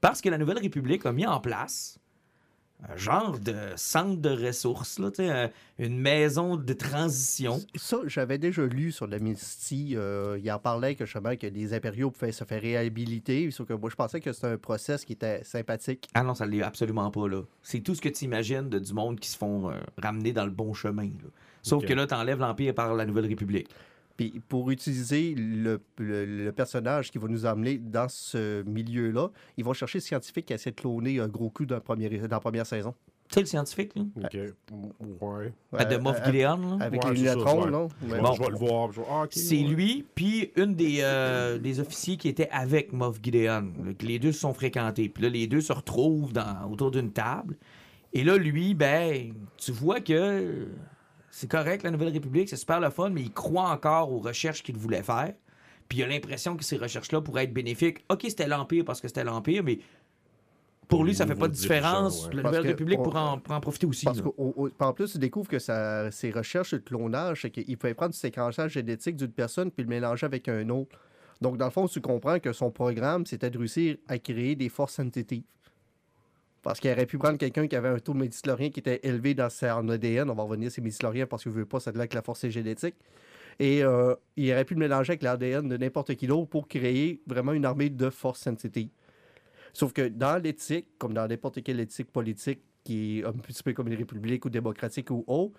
Parce 0.00 0.22
que 0.22 0.30
la 0.30 0.38
Nouvelle 0.38 0.58
République 0.58 1.04
a 1.04 1.12
mis 1.12 1.26
en 1.26 1.40
place 1.40 1.98
un 2.88 2.96
genre 2.96 3.38
de 3.38 3.54
centre 3.76 4.20
de 4.20 4.30
ressources, 4.30 4.98
là, 4.98 5.10
tu 5.10 5.22
une 5.78 5.98
maison 5.98 6.56
de 6.56 6.72
transition. 6.72 7.60
Ça, 7.74 7.98
j'avais 8.06 8.38
déjà 8.38 8.62
lu 8.62 8.92
sur 8.92 9.06
l'amnistie. 9.06 9.94
Euh, 9.96 10.38
il 10.42 10.50
en 10.50 10.58
parlait 10.58 10.94
que 10.94 11.04
justement 11.04 11.36
que 11.36 11.46
les 11.46 11.74
impériaux 11.74 12.10
pouvaient 12.10 12.32
se 12.32 12.44
faire 12.44 12.60
réhabiliter. 12.60 13.50
Sauf 13.50 13.68
que 13.68 13.74
moi, 13.74 13.90
je 13.90 13.96
pensais 13.96 14.20
que 14.20 14.32
c'était 14.32 14.48
un 14.48 14.58
process 14.58 15.04
qui 15.04 15.12
était 15.12 15.42
sympathique. 15.44 16.08
Ah 16.14 16.22
non, 16.22 16.34
ça 16.34 16.46
l'est 16.46 16.62
absolument 16.62 17.10
pas, 17.10 17.28
là. 17.28 17.42
C'est 17.62 17.80
tout 17.80 17.94
ce 17.94 18.00
que 18.00 18.08
tu 18.08 18.24
imagines 18.24 18.68
de 18.68 18.78
du 18.78 18.92
monde 18.92 19.18
qui 19.20 19.28
se 19.28 19.38
font 19.38 19.70
euh, 19.70 19.74
ramener 20.00 20.32
dans 20.32 20.44
le 20.44 20.50
bon 20.50 20.74
chemin, 20.74 21.04
là. 21.04 21.30
Sauf 21.62 21.84
que 21.84 21.92
là, 21.92 22.08
t'enlèves 22.08 22.40
l'Empire 22.40 22.74
par 22.74 22.94
la 22.94 23.06
Nouvelle 23.06 23.26
République. 23.26 23.68
Puis 24.30 24.40
pour 24.48 24.70
utiliser 24.70 25.34
le, 25.36 25.80
le- 25.98 26.24
le 26.44 26.52
personnage 26.52 27.10
qui 27.10 27.18
va 27.18 27.26
nous 27.28 27.44
amener 27.46 27.78
dans 27.78 28.08
ce 28.08 28.62
milieu-là, 28.62 29.28
ils 29.56 29.64
vont 29.64 29.72
chercher 29.72 29.98
le 29.98 30.02
scientifique 30.02 30.46
qui 30.46 30.52
a 30.52 30.56
essayé 30.56 30.70
de 30.70 30.80
cloner 30.80 31.18
un 31.20 31.28
gros 31.28 31.50
coup 31.50 31.66
dans, 31.66 31.74
le 31.76 31.80
premier- 31.80 32.08
dans 32.18 32.28
la 32.36 32.40
première 32.40 32.66
saison. 32.66 32.94
Tu 33.28 33.34
sais, 33.36 33.40
le 33.40 33.46
scientifique, 33.46 33.92
là? 33.96 34.02
Ok. 34.22 34.34
Ouais. 35.72 35.84
De 35.86 35.94
Euh, 35.94 36.00
Moff 36.00 36.20
euh, 36.20 36.24
Gideon, 36.30 36.56
là? 36.78 36.84
Avec 36.84 37.02
Ouais, 37.04 37.14
les 37.14 37.34
non? 37.34 37.88
Ouais, 38.06 38.20
Bon. 38.20 38.32
Je 38.34 38.42
vais 38.42 38.48
le 38.50 38.56
voir. 38.56 38.88
vais- 38.88 39.02
ah, 39.10 39.24
C'est 39.30 39.56
ouais. 39.56 39.62
lui, 39.68 40.04
puis 40.14 40.50
une 40.56 40.74
des, 40.74 40.98
euh, 41.00 41.58
des 41.58 41.80
officiers 41.80 42.16
qui 42.16 42.28
était 42.28 42.48
avec 42.50 42.92
Moff 42.92 43.18
Gideon. 43.22 43.72
Les 44.02 44.18
deux 44.18 44.32
se 44.32 44.40
sont 44.40 44.52
fréquentés. 44.54 45.08
Puis 45.08 45.22
là, 45.22 45.30
les 45.30 45.46
deux 45.46 45.62
se 45.62 45.72
retrouvent 45.72 46.32
dans, 46.32 46.70
autour 46.70 46.90
d'une 46.90 47.10
table. 47.10 47.56
Et 48.12 48.22
là, 48.22 48.36
lui, 48.36 48.74
ben, 48.74 49.32
tu 49.56 49.72
vois 49.72 50.00
que 50.00 50.68
c'est 51.34 51.50
correct, 51.50 51.82
la 51.82 51.90
Nouvelle 51.90 52.10
République, 52.10 52.48
c'est 52.50 52.56
super 52.56 52.78
le 52.78 52.90
fun, 52.90 53.08
mais 53.08 53.22
il 53.22 53.32
croit 53.32 53.70
encore 53.70 54.12
aux 54.12 54.18
recherches 54.18 54.62
qu'il 54.62 54.76
voulait 54.76 55.02
faire. 55.02 55.32
Puis 55.88 55.98
il 55.98 56.02
a 56.04 56.06
l'impression 56.06 56.56
que 56.58 56.62
ces 56.62 56.76
recherches-là 56.76 57.22
pourraient 57.22 57.44
être 57.44 57.54
bénéfiques. 57.54 58.04
OK, 58.10 58.20
c'était 58.28 58.46
l'Empire 58.46 58.84
parce 58.84 59.00
que 59.00 59.08
c'était 59.08 59.24
l'Empire, 59.24 59.64
mais 59.64 59.78
pour 60.88 61.04
lui, 61.04 61.14
ça 61.14 61.26
fait 61.26 61.34
pas 61.34 61.48
de 61.48 61.54
différence. 61.54 62.26
ouais. 62.26 62.34
La 62.34 62.42
Parce 62.42 62.54
Nouvelle 62.56 62.62
que 62.64 62.68
République 62.76 62.98
on- 63.00 63.02
pourra 63.04 63.32
en, 63.48 63.60
profiter 63.60 63.86
aussi. 63.86 64.04
Parce 64.04 64.20
qu'en 64.20 64.92
plus, 64.92 65.12
tu 65.12 65.18
découvres 65.18 65.48
que 65.48 65.58
ça, 65.58 66.10
ses 66.10 66.30
recherches 66.30 66.72
de 66.74 66.78
clonage, 66.78 67.42
c'est 67.42 67.50
qu'il 67.50 67.78
pouvait 67.78 67.94
prendre 67.94 68.12
du 68.12 68.18
séquençage 68.18 68.72
génétique 68.72 69.16
d'une 69.16 69.32
personne 69.32 69.70
puis 69.70 69.84
le 69.84 69.88
mélanger 69.88 70.26
avec 70.26 70.48
un 70.48 70.68
autre. 70.68 70.98
Donc, 71.40 71.56
dans 71.56 71.64
le 71.64 71.70
fond, 71.70 71.88
tu 71.88 72.00
comprends 72.02 72.38
que 72.38 72.52
son 72.52 72.70
programme, 72.70 73.24
c'était 73.24 73.48
de 73.50 73.58
réussir 73.58 73.96
à 74.06 74.18
créer 74.18 74.54
des 74.54 74.68
forces 74.68 74.94
synthétiques. 74.94 75.46
Parce 76.62 76.78
qu'il 76.78 76.90
aurait 76.90 77.06
pu 77.06 77.18
prendre 77.18 77.38
quelqu'un 77.38 77.66
qui 77.66 77.74
avait 77.74 77.88
un 77.88 77.98
taux 77.98 78.14
médiclorien 78.14 78.70
qui 78.70 78.80
était 78.80 79.00
élevé 79.02 79.34
dans 79.34 79.50
son 79.50 79.88
ADN. 79.88 80.30
On 80.30 80.34
va 80.34 80.44
revenir 80.44 80.70
sur 80.70 80.82
médiclorien 80.82 81.26
parce 81.26 81.42
qu'il 81.42 81.52
ne 81.52 81.56
veut 81.56 81.66
pas, 81.66 81.78
de 81.78 81.98
là 81.98 82.06
que 82.06 82.14
la 82.14 82.22
force 82.22 82.46
génétique. 82.48 82.94
Et 83.58 83.82
euh, 83.82 84.14
il 84.36 84.50
aurait 84.52 84.64
pu 84.64 84.74
le 84.74 84.80
mélanger 84.80 85.12
avec 85.12 85.22
l'ADN 85.22 85.68
de 85.68 85.76
n'importe 85.76 86.14
qui 86.14 86.26
d'autre 86.26 86.48
pour 86.48 86.68
créer 86.68 87.20
vraiment 87.26 87.52
une 87.52 87.64
armée 87.64 87.90
de 87.90 88.10
forces 88.10 88.40
synthétiques. 88.40 88.92
Sauf 89.72 89.92
que 89.92 90.08
dans 90.08 90.40
l'éthique, 90.42 90.86
comme 90.98 91.14
dans 91.14 91.26
n'importe 91.26 91.62
quelle 91.62 91.80
éthique 91.80 92.12
politique 92.12 92.60
qui 92.84 93.18
est 93.18 93.24
un 93.24 93.32
petit 93.32 93.62
peu 93.62 93.72
comme 93.72 93.88
une 93.88 93.96
république 93.96 94.44
ou 94.44 94.50
démocratique 94.50 95.10
ou 95.10 95.24
autre, 95.26 95.58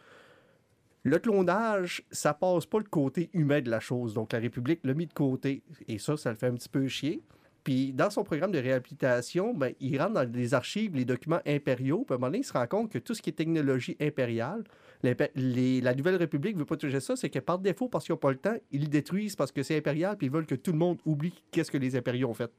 le 1.03 1.19
clonage, 1.19 2.03
ça 2.11 2.33
passe 2.33 2.65
pas 2.65 2.79
le 2.79 2.85
côté 2.85 3.29
humain 3.33 3.61
de 3.61 3.69
la 3.69 3.81
chose. 3.81 4.13
Donc 4.13 4.31
la 4.31 4.39
République 4.39 4.79
l'a 4.83 4.93
mis 4.93 5.05
de 5.05 5.13
côté. 5.13 5.63
Et 5.87 5.97
ça, 5.97 6.15
ça 6.15 6.31
le 6.31 6.37
fait 6.37 6.47
un 6.47 6.53
petit 6.53 6.69
peu 6.69 6.87
chier. 6.87 7.21
Puis 7.63 7.93
dans 7.93 8.09
son 8.09 8.23
programme 8.23 8.51
de 8.51 8.59
réhabilitation, 8.59 9.53
ben, 9.53 9.73
il 9.79 9.99
rentre 9.99 10.13
dans 10.13 10.29
les 10.29 10.53
archives, 10.53 10.95
les 10.95 11.05
documents 11.05 11.39
impériaux. 11.45 12.03
Puis 12.05 12.13
à 12.13 12.15
un 12.15 12.17
moment 12.19 12.27
donné, 12.27 12.39
il 12.39 12.43
se 12.43 12.53
rend 12.53 12.67
compte 12.67 12.91
que 12.91 12.97
tout 12.97 13.13
ce 13.13 13.21
qui 13.21 13.29
est 13.29 13.33
technologie 13.33 13.95
impériale, 14.01 14.63
la 15.03 15.95
Nouvelle 15.95 16.17
République 16.17 16.57
veut 16.57 16.65
pas 16.65 16.77
toucher 16.77 16.99
ça. 16.99 17.15
C'est 17.15 17.29
que 17.29 17.39
par 17.39 17.59
défaut, 17.59 17.87
parce 17.87 18.05
qu'ils 18.05 18.13
n'ont 18.13 18.17
pas 18.17 18.31
le 18.31 18.37
temps, 18.37 18.55
ils 18.71 18.81
le 18.81 18.87
détruisent 18.87 19.35
parce 19.35 19.51
que 19.51 19.63
c'est 19.63 19.77
impérial. 19.77 20.17
Puis 20.17 20.27
ils 20.27 20.33
veulent 20.33 20.45
que 20.45 20.55
tout 20.55 20.71
le 20.71 20.77
monde 20.77 20.97
oublie 21.05 21.33
qu'est-ce 21.51 21.71
que 21.71 21.77
les 21.77 21.95
impériaux 21.95 22.29
ont 22.29 22.33
fait. 22.33 22.51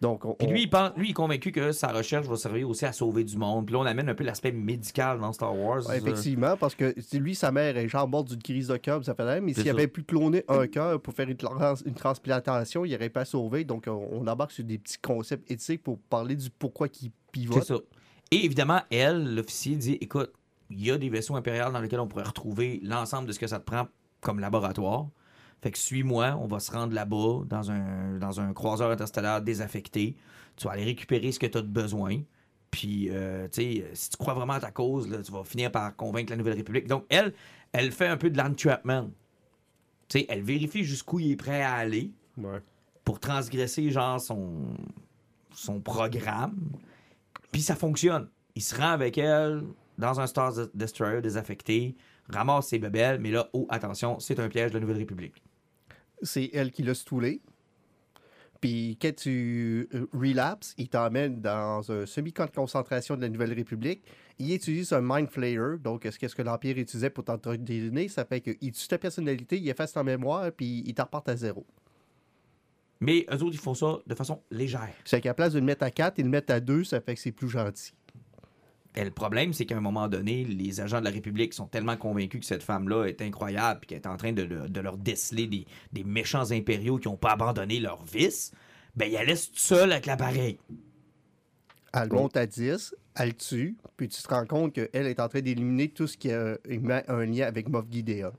Donc, 0.00 0.24
on, 0.24 0.34
Puis 0.34 0.46
lui, 0.48 0.62
il, 0.62 0.70
pense, 0.70 0.90
lui, 0.96 1.08
il 1.08 1.10
est 1.10 1.14
convaincu 1.14 1.52
que 1.52 1.72
sa 1.72 1.88
recherche 1.92 2.26
va 2.26 2.36
servir 2.36 2.68
aussi 2.68 2.84
à 2.84 2.92
sauver 2.92 3.24
du 3.24 3.36
monde. 3.36 3.66
Puis 3.66 3.74
là, 3.74 3.80
on 3.80 3.86
amène 3.86 4.08
un 4.08 4.14
peu 4.14 4.24
l'aspect 4.24 4.52
médical 4.52 5.18
dans 5.20 5.32
Star 5.32 5.56
Wars. 5.58 5.86
Ouais, 5.88 5.98
effectivement, 5.98 6.56
parce 6.56 6.74
que 6.74 6.94
lui, 7.16 7.34
sa 7.34 7.52
mère 7.52 7.76
est 7.76 7.88
genre 7.88 8.08
morte 8.08 8.28
d'une 8.28 8.42
crise 8.42 8.68
de 8.68 8.76
cœur, 8.76 9.04
ça 9.04 9.14
fait 9.14 9.22
rien, 9.22 9.40
mais 9.40 9.54
C'est 9.54 9.62
s'il 9.62 9.70
avait 9.70 9.86
pu 9.88 10.02
cloner 10.02 10.44
un 10.48 10.66
cœur 10.66 11.00
pour 11.00 11.14
faire 11.14 11.28
une, 11.28 11.36
trans- 11.36 11.74
une 11.86 11.94
transplantation, 11.94 12.84
il 12.84 12.92
n'aurait 12.92 13.08
pas 13.08 13.24
sauvé. 13.24 13.64
Donc, 13.64 13.84
on, 13.86 14.08
on 14.12 14.26
embarque 14.26 14.52
sur 14.52 14.64
des 14.64 14.78
petits 14.78 14.98
concepts 14.98 15.50
éthiques 15.50 15.82
pour 15.82 15.98
parler 15.98 16.36
du 16.36 16.50
pourquoi 16.50 16.88
C'est 16.92 17.10
pivote. 17.32 17.62
ça. 17.64 17.76
Et 18.30 18.44
évidemment, 18.44 18.80
elle, 18.90 19.34
l'officier, 19.34 19.76
dit 19.76 19.98
écoute, 20.00 20.32
il 20.70 20.84
y 20.84 20.90
a 20.90 20.98
des 20.98 21.08
vaisseaux 21.08 21.36
impériaux 21.36 21.70
dans 21.70 21.80
lesquels 21.80 22.00
on 22.00 22.08
pourrait 22.08 22.24
retrouver 22.24 22.80
l'ensemble 22.82 23.28
de 23.28 23.32
ce 23.32 23.38
que 23.38 23.46
ça 23.46 23.58
te 23.60 23.64
prend 23.64 23.86
comme 24.20 24.40
laboratoire. 24.40 25.06
Fait 25.62 25.70
que 25.70 25.78
suis-moi, 25.78 26.36
on 26.40 26.46
va 26.46 26.60
se 26.60 26.70
rendre 26.70 26.92
là-bas 26.94 27.44
dans 27.46 27.70
un, 27.70 28.18
dans 28.18 28.40
un 28.40 28.52
croiseur 28.52 28.90
interstellaire 28.90 29.40
désaffecté. 29.40 30.14
Tu 30.56 30.66
vas 30.66 30.72
aller 30.72 30.84
récupérer 30.84 31.32
ce 31.32 31.38
que 31.38 31.46
tu 31.46 31.58
as 31.58 31.62
de 31.62 31.66
besoin. 31.68 32.20
Puis, 32.70 33.08
euh, 33.10 33.46
tu 33.48 33.62
sais, 33.62 33.90
si 33.94 34.10
tu 34.10 34.16
crois 34.16 34.34
vraiment 34.34 34.54
à 34.54 34.60
ta 34.60 34.70
cause, 34.70 35.08
là, 35.08 35.22
tu 35.22 35.30
vas 35.32 35.44
finir 35.44 35.70
par 35.70 35.94
convaincre 35.96 36.30
la 36.30 36.36
Nouvelle 36.36 36.56
République. 36.56 36.86
Donc, 36.88 37.04
elle, 37.08 37.32
elle 37.72 37.92
fait 37.92 38.08
un 38.08 38.16
peu 38.16 38.30
de 38.30 38.36
l'entrapment. 38.36 39.10
Tu 40.08 40.18
sais, 40.18 40.26
elle 40.28 40.42
vérifie 40.42 40.82
jusqu'où 40.84 41.20
il 41.20 41.32
est 41.32 41.36
prêt 41.36 41.62
à 41.62 41.74
aller 41.74 42.10
Ouais. 42.36 42.60
pour 43.04 43.20
transgresser 43.20 43.90
genre 43.90 44.20
son, 44.20 44.74
son 45.54 45.80
programme. 45.80 46.56
Puis 47.52 47.62
ça 47.62 47.76
fonctionne. 47.76 48.28
Il 48.56 48.62
se 48.62 48.74
rend 48.74 48.90
avec 48.90 49.18
elle 49.18 49.62
dans 49.96 50.18
un 50.18 50.26
Star 50.26 50.52
Destroyer 50.74 51.20
désaffecté, 51.22 51.94
ramasse 52.28 52.66
ses 52.66 52.80
bebelles, 52.80 53.20
mais 53.20 53.30
là, 53.30 53.48
oh, 53.52 53.66
attention, 53.70 54.18
c'est 54.18 54.40
un 54.40 54.48
piège 54.48 54.70
de 54.72 54.74
la 54.74 54.80
Nouvelle 54.80 54.96
République. 54.98 55.43
C'est 56.24 56.50
elle 56.52 56.72
qui 56.72 56.82
l'a 56.82 56.94
stoulé. 56.94 57.40
Puis 58.60 58.96
quand 59.00 59.14
tu 59.14 59.88
euh, 59.94 60.08
relapses, 60.12 60.74
il 60.78 60.88
t'emmène 60.88 61.40
dans 61.42 61.92
un 61.92 62.06
semi-camp 62.06 62.46
de 62.46 62.50
concentration 62.50 63.14
de 63.14 63.20
la 63.20 63.28
Nouvelle 63.28 63.52
République. 63.52 64.02
Il 64.38 64.52
utilise 64.52 64.92
un 64.92 65.02
Mind 65.02 65.28
Flayer, 65.28 65.78
donc 65.78 66.08
ce 66.10 66.18
qu'est-ce 66.18 66.34
que 66.34 66.42
l'Empire 66.42 66.78
utilisait 66.78 67.10
pour 67.10 67.24
t'entraîner, 67.24 68.08
ça 68.08 68.24
fait 68.24 68.40
qu'il 68.40 68.72
tue 68.72 68.88
ta 68.88 68.96
personnalité, 68.96 69.58
il 69.58 69.68
efface 69.68 69.92
ta 69.92 70.02
mémoire, 70.02 70.50
puis 70.50 70.82
il 70.86 70.94
t'en 70.94 71.04
reporte 71.04 71.28
à 71.28 71.36
zéro. 71.36 71.66
Mais 73.00 73.26
eux 73.30 73.42
autres, 73.42 73.54
ils 73.54 73.58
font 73.58 73.74
ça 73.74 73.98
de 74.06 74.14
façon 74.14 74.40
légère. 74.50 74.94
C'est 75.04 75.20
qu'à 75.20 75.30
la 75.30 75.34
place 75.34 75.52
de 75.52 75.58
le 75.58 75.64
mettre 75.66 75.84
à 75.84 75.90
4, 75.90 76.18
ils 76.18 76.24
le 76.24 76.30
mettent 76.30 76.50
à 76.50 76.60
2, 76.60 76.84
ça 76.84 77.02
fait 77.02 77.14
que 77.14 77.20
c'est 77.20 77.32
plus 77.32 77.50
gentil. 77.50 77.92
Et 78.96 79.02
le 79.04 79.10
problème, 79.10 79.52
c'est 79.52 79.66
qu'à 79.66 79.76
un 79.76 79.80
moment 79.80 80.06
donné, 80.08 80.44
les 80.44 80.80
agents 80.80 81.00
de 81.00 81.04
la 81.04 81.10
République 81.10 81.52
sont 81.52 81.66
tellement 81.66 81.96
convaincus 81.96 82.40
que 82.40 82.46
cette 82.46 82.62
femme-là 82.62 83.06
est 83.06 83.20
incroyable 83.22 83.80
et 83.82 83.86
qu'elle 83.86 83.98
est 83.98 84.06
en 84.06 84.16
train 84.16 84.32
de, 84.32 84.42
le- 84.42 84.68
de 84.68 84.80
leur 84.80 84.96
déceler 84.96 85.46
des, 85.48 85.66
des 85.92 86.04
méchants 86.04 86.52
impériaux 86.52 86.98
qui 86.98 87.08
n'ont 87.08 87.16
pas 87.16 87.32
abandonné 87.32 87.80
leur 87.80 88.04
vice, 88.04 88.52
ben, 88.94 89.06
ils 89.06 89.14
la 89.14 89.24
laissent 89.24 89.48
toute 89.50 89.58
seule 89.58 89.90
avec 89.90 90.06
l'appareil. 90.06 90.58
Elle 91.92 92.12
monte 92.12 92.36
à 92.36 92.46
10, 92.46 92.94
elle 93.16 93.28
le 93.28 93.34
tue, 93.34 93.76
puis 93.96 94.08
tu 94.08 94.22
te 94.22 94.28
rends 94.28 94.46
compte 94.46 94.72
qu'elle 94.74 95.06
est 95.06 95.18
en 95.20 95.28
train 95.28 95.40
d'éliminer 95.40 95.88
tout 95.88 96.06
ce 96.06 96.16
qui 96.16 96.30
a 96.30 96.56
un 96.66 97.24
lien 97.24 97.46
avec 97.46 97.68
Moff 97.68 97.86
Gideon. 97.90 98.32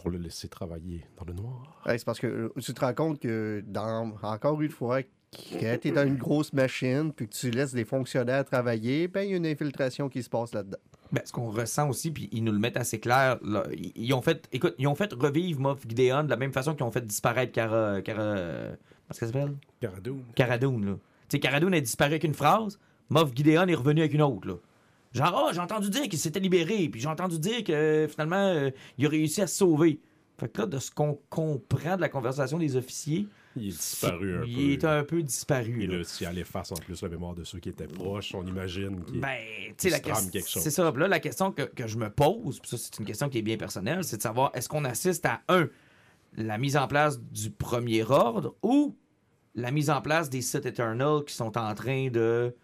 Pour 0.00 0.10
le 0.10 0.18
laisser 0.18 0.48
travailler 0.48 1.04
dans 1.18 1.24
le 1.24 1.34
noir. 1.34 1.82
Ouais, 1.86 1.98
c'est 1.98 2.04
parce 2.04 2.18
que 2.18 2.26
euh, 2.26 2.52
tu 2.60 2.72
te 2.72 2.80
rends 2.80 2.94
compte 2.94 3.20
que, 3.20 3.62
dans, 3.66 4.14
encore 4.22 4.60
une 4.62 4.70
fois, 4.70 5.00
quand 5.32 5.78
tu 5.80 5.88
es 5.88 5.90
dans 5.92 6.06
une 6.06 6.16
grosse 6.16 6.52
machine, 6.52 7.12
puis 7.12 7.28
que 7.28 7.34
tu 7.34 7.50
laisses 7.50 7.72
des 7.72 7.84
fonctionnaires 7.84 8.44
travailler, 8.44 9.08
ben 9.08 9.22
il 9.22 9.30
y 9.30 9.34
a 9.34 9.36
une 9.36 9.46
infiltration 9.46 10.08
qui 10.08 10.22
se 10.22 10.28
passe 10.28 10.52
là-dedans. 10.52 10.78
Ben, 11.10 11.22
ce 11.24 11.32
qu'on 11.32 11.50
ressent 11.50 11.88
aussi, 11.88 12.10
puis 12.10 12.28
ils 12.32 12.42
nous 12.42 12.52
le 12.52 12.58
mettent 12.58 12.76
assez 12.76 12.98
clair, 12.98 13.38
là, 13.42 13.64
ils, 13.72 13.92
ils 13.96 14.14
ont 14.14 14.22
fait, 14.22 14.48
écoute, 14.52 14.74
ils 14.78 14.86
ont 14.86 14.94
fait 14.94 15.12
revivre 15.12 15.60
Moff 15.60 15.80
Gideon 15.86 16.24
de 16.24 16.30
la 16.30 16.36
même 16.36 16.52
façon 16.52 16.74
qu'ils 16.74 16.84
ont 16.84 16.90
fait 16.90 17.06
disparaître 17.06 17.52
Cara, 17.52 18.00
Cara, 18.02 18.34
comment 18.34 19.10
ça 19.10 19.26
s'appelle? 19.26 19.54
Caradoun. 19.80 20.22
Cara 20.34 20.58
Dune, 20.58 20.86
là. 20.86 20.92
Tu 21.28 21.36
sais, 21.36 21.40
Cara 21.40 21.60
Dune 21.60 21.74
a 21.74 21.80
disparu 21.80 22.12
avec 22.12 22.24
une 22.24 22.34
phrase, 22.34 22.78
Moff 23.10 23.30
Gideon 23.34 23.66
est 23.68 23.74
revenu 23.74 24.00
avec 24.00 24.14
une 24.14 24.22
autre, 24.22 24.48
là. 24.48 24.54
Genre, 25.12 25.44
oh, 25.46 25.50
j'ai 25.52 25.60
entendu 25.60 25.90
dire 25.90 26.04
qu'il 26.04 26.18
s'était 26.18 26.40
libéré, 26.40 26.88
puis 26.88 27.00
j'ai 27.00 27.08
entendu 27.08 27.38
dire 27.38 27.62
que 27.64 28.06
finalement, 28.10 28.46
euh, 28.46 28.70
il 28.96 29.04
a 29.04 29.08
réussi 29.10 29.42
à 29.42 29.46
se 29.46 29.56
sauver. 29.56 30.00
Fait 30.38 30.48
que 30.48 30.62
là, 30.62 30.66
de 30.66 30.78
ce 30.78 30.90
qu'on 30.90 31.18
comprend 31.28 31.96
de 31.96 32.00
la 32.00 32.08
conversation 32.08 32.58
des 32.58 32.76
officiers, 32.76 33.28
Il 33.56 33.64
est 33.68 33.70
disparu 33.70 34.36
un 34.38 34.44
il 34.44 34.54
peu. 34.54 34.72
est 34.72 34.84
un 34.84 35.04
peu 35.04 35.22
disparu. 35.22 35.82
Et 35.82 35.86
là. 35.86 35.98
là, 35.98 36.04
si 36.04 36.24
elle 36.24 36.38
efface 36.38 36.72
en 36.72 36.76
plus 36.76 37.02
la 37.02 37.08
mémoire 37.08 37.34
de 37.34 37.44
ceux 37.44 37.58
qui 37.58 37.68
étaient 37.68 37.86
proches, 37.86 38.34
on 38.34 38.46
imagine 38.46 39.04
qu'il 39.04 39.20
Ben, 39.20 39.38
sais, 39.76 39.90
la 39.90 40.00
question. 40.00 40.30
quelque 40.30 40.48
chose. 40.48 40.62
C'est 40.62 40.70
ça. 40.70 40.90
Là, 40.90 41.08
la 41.08 41.20
question 41.20 41.52
que, 41.52 41.62
que 41.62 41.86
je 41.86 41.98
me 41.98 42.08
pose, 42.10 42.60
puis 42.60 42.70
ça, 42.70 42.78
c'est 42.78 42.98
une 42.98 43.04
question 43.04 43.28
qui 43.28 43.38
est 43.38 43.42
bien 43.42 43.56
personnelle, 43.56 44.04
c'est 44.04 44.16
de 44.16 44.22
savoir 44.22 44.50
est-ce 44.54 44.68
qu'on 44.68 44.84
assiste 44.84 45.26
à 45.26 45.42
un, 45.48 45.68
la 46.36 46.56
mise 46.58 46.76
en 46.76 46.86
place 46.88 47.20
du 47.20 47.50
premier 47.50 48.02
ordre 48.04 48.54
ou 48.62 48.96
la 49.54 49.70
mise 49.70 49.90
en 49.90 50.00
place 50.00 50.30
des 50.30 50.40
sites 50.40 50.64
Eternal 50.64 51.22
qui 51.26 51.34
sont 51.34 51.58
en 51.58 51.74
train 51.74 52.08
de, 52.08 52.54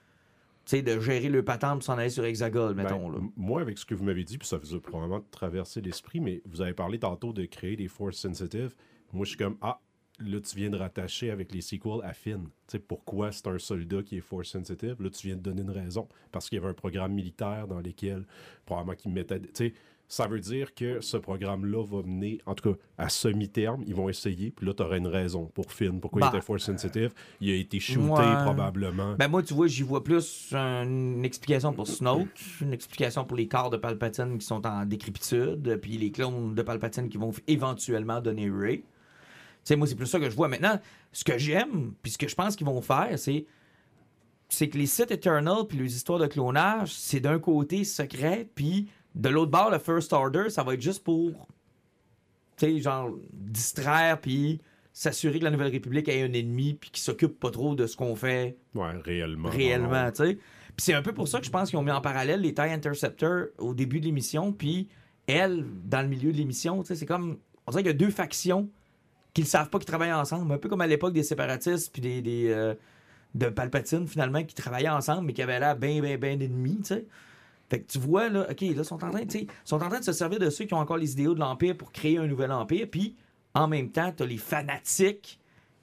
tu 0.64 0.77
sais, 0.77 0.83
de 0.83 0.98
gérer 1.01 1.29
le 1.29 1.44
patente 1.44 1.74
pour 1.81 1.83
s'en 1.85 1.98
aller 1.98 2.09
sur 2.09 2.24
Hexagol, 2.24 2.72
Ben, 2.74 2.85
mettons. 2.85 3.11
là? 3.11 3.18
m- 3.18 3.29
moi, 3.37 3.61
avec 3.61 3.77
ce 3.77 3.85
que 3.85 3.94
vous 3.94 4.05
m'avez 4.05 4.24
dit, 4.24 4.38
puis 4.38 4.48
ça 4.48 4.57
vous 4.57 4.74
a 4.74 4.81
probablement 4.81 5.20
traversé 5.31 5.83
l'esprit, 5.83 6.20
mais 6.20 6.40
vous 6.46 6.62
avez 6.62 6.72
parlé 6.72 6.98
tantôt 6.98 7.35
de 7.35 7.44
créer 7.44 7.77
des 7.77 7.88
force 7.88 8.16
sensitive. 8.16 8.74
Moi, 9.12 9.27
je 9.27 9.31
suis 9.31 9.38
comme, 9.38 9.59
ah, 9.61 9.81
là, 10.18 10.40
tu 10.40 10.57
viens 10.57 10.70
de 10.70 10.76
rattacher 10.76 11.31
avec 11.31 11.52
les 11.52 11.61
sequels 11.61 12.00
à 12.02 12.12
Finn. 12.12 12.44
Tu 12.44 12.50
sais, 12.72 12.78
pourquoi 12.78 13.33
c'est 13.33 13.46
un 13.46 13.59
soldat 13.59 14.02
qui 14.02 14.16
est 14.16 14.20
force 14.20 14.48
sensitive? 14.48 14.96
Là, 15.00 15.11
tu 15.11 15.26
viens 15.26 15.37
de 15.37 15.42
donner 15.42 15.62
une 15.62 15.70
raison. 15.70 16.09
Parce 16.33 16.48
qu'il 16.48 16.57
y 16.57 16.61
avait 16.61 16.70
un 16.70 16.74
programme 16.74 17.12
militaire 17.12 17.66
dans 17.68 17.81
lequel, 17.81 18.26
probablement, 18.66 18.96
qu'ils 18.96 19.12
mettaient. 19.12 19.40
Tu 19.40 19.48
sais, 19.54 19.74
ça 20.11 20.26
veut 20.26 20.40
dire 20.40 20.74
que 20.74 21.02
ce 21.02 21.18
programme-là 21.18 21.85
va 21.85 22.02
mener, 22.02 22.40
en 22.46 22.54
tout 22.54 22.72
cas, 22.72 22.78
à 22.96 23.11
semi-terme, 23.11 23.85
ils 23.87 23.94
vont 23.94 24.09
essayer, 24.09 24.50
puis 24.50 24.64
là, 24.64 24.72
tu 24.72 24.83
aurais 24.83 24.96
une 24.96 25.07
raison 25.07 25.50
pour 25.54 25.70
Finn. 25.70 26.00
Pourquoi 26.00 26.22
Bah, 26.22 26.31
il 26.33 26.37
était 26.37 26.46
force 26.46 26.64
sensitive? 26.64 27.12
Il 27.42 27.50
a 27.50 27.54
été 27.54 27.78
shooté, 27.78 28.22
probablement. 28.42 29.14
Ben 29.18 29.28
moi, 29.28 29.42
tu 29.42 29.52
vois, 29.52 29.66
j'y 29.66 29.83
vois 29.83 30.02
plus 30.02 30.52
une 30.52 31.24
explication 31.24 31.74
pour 31.74 31.87
Snoke, 31.87 32.28
une 32.62 32.72
explication 32.72 33.26
pour 33.26 33.37
les 33.37 33.48
corps 33.48 33.68
de 33.68 33.76
Palpatine 33.76 34.38
qui 34.38 34.46
sont 34.46 34.66
en 34.66 34.87
décrépitude, 34.87 35.78
puis 35.83 35.98
les 35.98 36.11
clones 36.11 36.54
de 36.54 36.62
Palpatine 36.62 37.11
qui 37.11 37.18
vont 37.18 37.33
éventuellement 37.46 38.22
donner 38.22 38.50
Ray. 38.50 38.85
Sais, 39.68 39.76
moi, 39.76 39.87
c'est 39.87 39.96
plus 39.96 40.07
ça 40.07 40.18
que 40.18 40.31
je 40.31 40.35
vois. 40.35 40.48
Maintenant, 40.48 40.81
ce 41.12 41.24
que 41.24 41.37
j'aime, 41.37 41.92
puis 42.02 42.11
ce 42.11 42.16
que 42.16 42.26
je 42.26 42.35
pense 42.35 42.57
qu'ils 42.57 42.66
vont 42.66 42.81
faire, 42.81 43.18
c'est 43.18 43.44
c'est 44.48 44.70
que 44.70 44.78
les 44.78 44.87
sites 44.87 45.11
Eternal 45.11 45.66
puis 45.68 45.76
les 45.76 45.94
histoires 45.94 46.18
de 46.18 46.26
clonage, 46.26 46.94
c'est 46.94 47.20
d'un 47.20 47.38
côté 47.38 47.85
secret, 47.85 48.48
puis 48.54 48.88
de 49.14 49.28
l'autre 49.28 49.50
bord, 49.50 49.70
le 49.70 49.78
First 49.78 50.14
Order, 50.14 50.48
ça 50.48 50.62
va 50.62 50.72
être 50.72 50.81
juste 50.81 51.04
pour, 51.04 51.33
tu 52.57 52.64
sais, 52.64 52.81
genre, 52.81 53.11
distraire, 53.31 54.18
puis 54.22 54.59
s'assurer 54.94 55.38
que 55.38 55.44
la 55.44 55.50
Nouvelle 55.50 55.70
République 55.70 56.09
ait 56.09 56.22
un 56.22 56.33
ennemi, 56.33 56.72
puis 56.72 56.88
qu'il 56.88 57.02
s'occupe 57.02 57.38
pas 57.38 57.50
trop 57.50 57.74
de 57.74 57.87
ce 57.87 57.94
qu'on 57.94 58.16
fait 58.16 58.57
ouais, 58.74 58.92
réellement. 59.04 59.50
réellement, 59.50 60.11
tu 60.12 60.28
sais. 60.28 60.35
Puis 60.35 60.85
c'est 60.87 60.94
un 60.94 61.02
peu 61.02 61.12
pour 61.12 61.28
ça 61.28 61.40
que 61.40 61.44
je 61.44 61.50
pense 61.50 61.68
qu'ils 61.68 61.78
ont 61.78 61.83
mis 61.83 61.90
en 61.90 62.00
parallèle 62.00 62.40
les 62.40 62.54
TIE 62.54 62.62
Interceptors 62.62 63.48
au 63.59 63.74
début 63.74 64.00
de 64.00 64.07
l'émission, 64.07 64.50
puis 64.50 64.88
elle, 65.26 65.66
dans 65.85 66.00
le 66.00 66.09
milieu 66.09 66.33
de 66.33 66.38
l'émission. 66.38 66.81
Tu 66.83 66.88
sais, 66.88 66.94
c'est 66.96 67.07
comme. 67.07 67.37
On 67.66 67.70
dirait 67.70 67.83
qu'il 67.83 67.92
y 67.92 67.94
a 67.94 67.98
deux 67.98 68.11
factions 68.11 68.70
qui 69.35 69.43
ne 69.43 69.47
savent 69.47 69.71
pas 69.71 69.79
qu'ils 69.79 69.87
travaillent 69.87 70.12
ensemble. 70.12 70.53
Un 70.53 70.59
peu 70.59 70.69
comme 70.69 70.81
à 70.81 70.87
l'époque 70.87 71.12
des 71.12 71.23
séparatistes, 71.23 71.93
puis 71.93 72.03
des. 72.03 72.23
des, 72.23 72.51
euh, 72.51 72.75
de 73.35 73.49
Palpatine, 73.49 74.07
finalement, 74.07 74.43
qui 74.43 74.55
travaillaient 74.55 74.88
ensemble, 74.88 75.27
mais 75.27 75.33
qui 75.33 75.43
avaient 75.43 75.61
l'air 75.61 75.77
bien, 75.77 76.01
bien, 76.01 76.17
bien 76.17 76.33
ennemis, 76.33 76.79
tu 76.79 76.85
sais. 76.85 77.07
Fait 77.69 77.81
que 77.81 77.87
tu 77.87 77.99
vois, 77.99 78.31
là, 78.31 78.47
OK, 78.51 78.61
là, 78.62 78.67
ils 78.69 78.85
sont 78.85 79.05
en 79.05 79.11
train, 79.11 79.23
sont 79.64 79.83
en 79.83 79.88
train 79.88 79.99
de 80.01 80.05
se 80.05 80.12
servir 80.12 80.38
de 80.38 80.49
ceux 80.49 80.64
qui 80.64 80.73
ont 80.73 80.79
encore 80.79 80.97
les 80.97 81.12
idéaux 81.12 81.35
de 81.35 81.41
l'Empire 81.41 81.77
pour 81.77 81.93
créer 81.93 82.17
un 82.17 82.27
nouvel 82.27 82.51
Empire, 82.51 82.87
puis 82.91 83.14
en 83.55 83.69
même 83.69 83.91
temps, 83.91 84.12
tu 84.17 84.23
as 84.23 84.27
les 84.27 84.38
fanatiques 84.38 85.38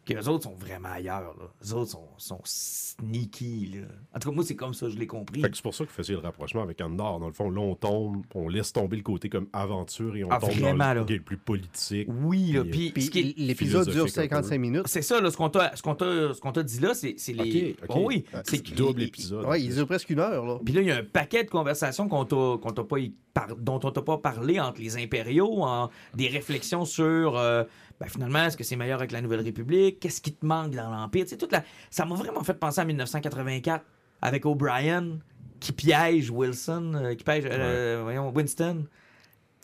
que 0.05 0.13
les 0.13 0.27
autres 0.27 0.43
sont 0.43 0.55
vraiment 0.55 0.89
ailleurs. 0.91 1.35
Là. 1.39 1.45
Les 1.63 1.73
autres 1.73 1.91
sont, 1.91 2.07
sont 2.17 2.41
sneaky. 2.43 3.71
Là. 3.75 3.87
En 4.13 4.19
tout 4.19 4.29
cas, 4.29 4.35
moi, 4.35 4.43
c'est 4.45 4.55
comme 4.55 4.73
ça, 4.73 4.89
je 4.89 4.95
l'ai 4.97 5.07
compris. 5.07 5.41
Fait 5.41 5.49
que 5.49 5.55
c'est 5.55 5.63
pour 5.63 5.73
ça 5.73 5.83
que 5.83 5.89
vous 5.89 5.95
faisiez 5.95 6.15
le 6.15 6.21
rapprochement 6.21 6.61
avec 6.61 6.79
Andor. 6.81 7.19
Dans 7.19 7.27
le 7.27 7.33
fond, 7.33 7.49
là, 7.49 7.61
on 7.61 7.75
tombe, 7.75 8.23
on 8.33 8.47
laisse 8.47 8.71
tomber 8.71 8.97
le 8.97 9.03
côté 9.03 9.29
comme 9.29 9.47
aventure 9.53 10.15
et 10.15 10.23
on 10.23 10.29
Ah, 10.31 10.39
tombe 10.39 10.51
vraiment, 10.51 10.85
dans 10.85 10.93
le 10.93 10.99
côté 11.01 11.13
le 11.15 11.21
plus 11.23 11.37
politique. 11.37 12.07
Oui, 12.23 12.51
là, 12.53 12.63
Puis, 12.63 12.91
puis, 12.91 13.05
est- 13.07 13.37
l'épisode 13.37 13.85
dure 13.85 13.93
philosophique 14.07 14.31
un 14.31 14.37
peu. 14.41 14.43
55 14.43 14.57
minutes. 14.59 14.83
c'est 14.87 15.01
ça, 15.01 15.19
là, 15.21 15.31
ce 15.31 15.37
qu'on 15.37 15.49
t'a 15.49 15.75
ce 15.75 15.81
qu'on 15.81 15.95
t'a- 15.95 16.33
ce 16.33 16.39
qu'on 16.39 16.51
t'a 16.51 16.63
dit 16.63 16.79
là, 16.79 16.93
c'est 16.93 17.15
les... 17.33 17.75
Ok, 17.81 17.89
ok. 17.89 17.95
Oh 17.97 18.03
oui, 18.07 18.25
Ouais, 18.33 18.41
c'est 18.45 18.63
double 18.73 19.01
il- 19.01 19.07
épisode. 19.07 19.45
Ouais, 19.45 19.61
il 19.61 19.73
dure 19.73 19.87
presque 19.87 20.09
une 20.09 20.19
heure, 20.19 20.45
là. 20.45 20.59
Puis 20.63 20.73
là, 20.73 20.81
il 20.81 20.87
y 20.87 20.91
a 20.91 20.97
un 20.97 21.03
paquet 21.03 21.43
de 21.43 21.49
conversations 21.49 22.07
qu'on 22.07 22.25
t'a, 22.25 22.57
qu'on 22.61 22.71
t'a 22.71 22.83
pas 22.83 22.99
y 22.99 23.13
par- 23.33 23.55
dont 23.57 23.79
on 23.83 23.91
t'a 23.91 24.01
pas 24.01 24.17
parlé 24.17 24.59
entre 24.59 24.79
les 24.79 24.95
impériaux, 24.97 25.63
en, 25.63 25.89
des 26.13 26.27
réflexions 26.27 26.85
sur 26.85 27.35
euh, 27.37 27.63
ben, 27.99 28.07
finalement, 28.07 28.45
est-ce 28.45 28.57
que 28.57 28.63
c'est 28.63 28.75
meilleur 28.75 28.99
avec 28.99 29.11
la 29.11 29.21
Nouvelle 29.21 29.41
République? 29.41 29.99
Qu'est-ce 29.99 30.21
qui 30.21 30.33
te 30.33 30.45
manque 30.45 30.71
dans 30.75 30.89
l'Empire? 30.89 31.23
Tu 31.25 31.29
sais, 31.31 31.37
toute 31.37 31.51
la... 31.51 31.63
Ça 31.89 32.05
m'a 32.05 32.15
vraiment 32.15 32.43
fait 32.43 32.53
penser 32.55 32.81
à 32.81 32.85
1984 32.85 33.83
avec 34.21 34.45
O'Brien 34.45 35.19
qui 35.59 35.71
piège 35.71 36.29
Wilson, 36.29 36.93
euh, 36.95 37.15
qui 37.15 37.23
piège 37.23 37.45
euh, 37.49 38.01
voyons, 38.03 38.29
Winston. 38.31 38.85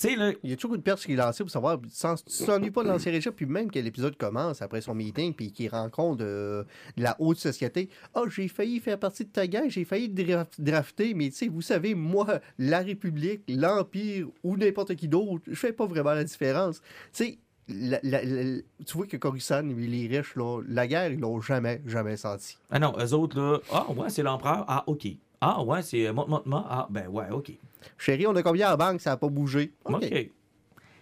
Là, 0.03 0.31
Il 0.41 0.49
y 0.49 0.53
a 0.53 0.55
toujours 0.55 0.73
une 0.73 0.81
perche 0.81 1.05
qui 1.05 1.13
est 1.13 1.15
lancée 1.15 1.43
pour 1.43 1.51
savoir, 1.51 1.77
sans, 1.89 2.15
tu 2.25 2.43
t'ennuies 2.43 2.71
pas 2.71 2.81
de 2.81 2.87
l'ancien 2.87 3.11
régime, 3.11 3.33
puis 3.33 3.45
même 3.45 3.69
que 3.69 3.77
l'épisode 3.77 4.17
commence 4.17 4.63
après 4.63 4.81
son 4.81 4.95
meeting, 4.95 5.35
puis 5.35 5.51
qu'il 5.51 5.69
rencontre 5.69 6.23
euh, 6.23 6.63
de 6.97 7.03
la 7.03 7.15
haute 7.19 7.37
société. 7.37 7.87
Ah, 8.15 8.23
j'ai 8.27 8.47
failli 8.47 8.79
faire 8.79 8.97
partie 8.97 9.25
de 9.25 9.29
ta 9.29 9.45
gang, 9.45 9.69
j'ai 9.69 9.85
failli 9.85 10.09
dra- 10.09 10.47
drafter, 10.57 11.13
mais 11.13 11.29
tu 11.29 11.35
sais, 11.35 11.47
vous 11.49 11.61
savez, 11.61 11.93
moi, 11.93 12.39
la 12.57 12.79
République, 12.79 13.43
l'Empire 13.47 14.25
ou 14.43 14.57
n'importe 14.57 14.95
qui 14.95 15.07
d'autre, 15.07 15.43
je 15.45 15.53
fais 15.53 15.71
pas 15.73 15.85
vraiment 15.85 16.15
la 16.15 16.23
différence. 16.23 16.79
Tu 17.13 17.23
sais, 17.25 17.39
la- 17.67 17.99
la- 18.03 18.23
la- 18.23 18.61
tu 18.85 18.93
vois 18.97 19.07
que 19.07 19.17
Coruscant, 19.17 19.61
les 19.63 20.07
riches, 20.07 20.35
là, 20.35 20.61
la 20.67 20.87
guerre, 20.87 21.11
ils 21.11 21.19
l'ont 21.19 21.41
jamais, 21.41 21.81
jamais 21.85 22.17
senti. 22.17 22.57
Ah 22.69 22.79
non, 22.79 22.93
eux 22.99 23.13
autres, 23.13 23.39
là, 23.39 23.59
ah 23.71 23.89
ouais, 23.91 24.09
c'est 24.09 24.23
l'empereur, 24.23 24.65
ah 24.67 24.83
ok. 24.87 25.07
Ah 25.39 25.63
ouais, 25.63 25.81
c'est 25.81 26.07
euh, 26.07 26.13
Montmorency, 26.13 26.67
ah 26.69 26.87
ben 26.89 27.07
ouais, 27.07 27.29
ok. 27.31 27.51
Chérie, 27.97 28.27
on 28.27 28.35
a 28.35 28.43
combien 28.43 28.69
la 28.69 28.77
banque, 28.77 29.01
ça 29.01 29.11
n'a 29.11 29.17
pas 29.17 29.29
bougé? 29.29 29.73
OK. 29.85 30.01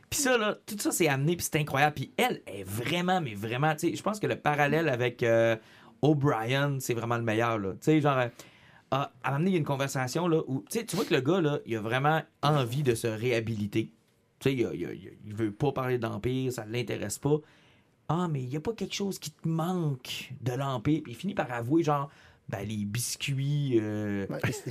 Puis 0.09 0.19
ça, 0.21 0.37
là, 0.37 0.55
tout 0.65 0.75
ça, 0.79 0.91
c'est 0.91 1.07
amené, 1.07 1.35
puis 1.35 1.45
c'est 1.51 1.59
incroyable. 1.59 1.93
Puis 1.95 2.11
elle 2.17 2.41
est 2.47 2.63
vraiment, 2.63 3.21
mais 3.21 3.35
vraiment, 3.35 3.73
tu 3.75 3.89
sais, 3.89 3.95
je 3.95 4.01
pense 4.01 4.19
que 4.19 4.27
le 4.27 4.37
parallèle 4.37 4.89
avec 4.89 5.21
euh, 5.23 5.55
O'Brien, 6.01 6.77
c'est 6.79 6.93
vraiment 6.93 7.17
le 7.17 7.23
meilleur, 7.23 7.59
là. 7.59 7.71
Tu 7.73 7.77
sais, 7.81 8.01
genre, 8.01 8.17
euh, 8.17 8.27
à 8.91 9.11
il 9.39 9.49
y 9.49 9.55
a 9.55 9.57
une 9.57 9.63
conversation, 9.63 10.27
là, 10.27 10.41
où, 10.47 10.63
tu 10.69 10.79
sais, 10.79 10.85
tu 10.85 10.95
vois 10.95 11.05
que 11.05 11.13
le 11.13 11.21
gars, 11.21 11.41
là, 11.41 11.59
il 11.65 11.75
a 11.75 11.81
vraiment 11.81 12.21
envie 12.41 12.81
de 12.81 12.95
se 12.95 13.07
réhabiliter. 13.07 13.91
Tu 14.39 14.49
sais, 14.49 14.53
il, 14.53 14.59
il 14.59 15.13
il 15.25 15.33
veut 15.33 15.51
pas 15.51 15.71
parler 15.71 15.97
d'Empire, 15.97 16.51
ça 16.53 16.65
l'intéresse 16.65 17.19
pas. 17.19 17.37
Ah, 18.07 18.27
mais 18.27 18.41
il 18.41 18.49
y 18.49 18.57
a 18.57 18.59
pas 18.59 18.73
quelque 18.73 18.95
chose 18.95 19.19
qui 19.19 19.31
te 19.31 19.47
manque 19.47 20.31
de 20.41 20.53
l'Empire. 20.53 21.01
Puis 21.03 21.11
il 21.11 21.15
finit 21.15 21.35
par 21.35 21.51
avouer, 21.51 21.83
genre, 21.83 22.09
ben, 22.49 22.67
les 22.67 22.83
biscuits. 22.85 23.79
euh, 23.81 24.25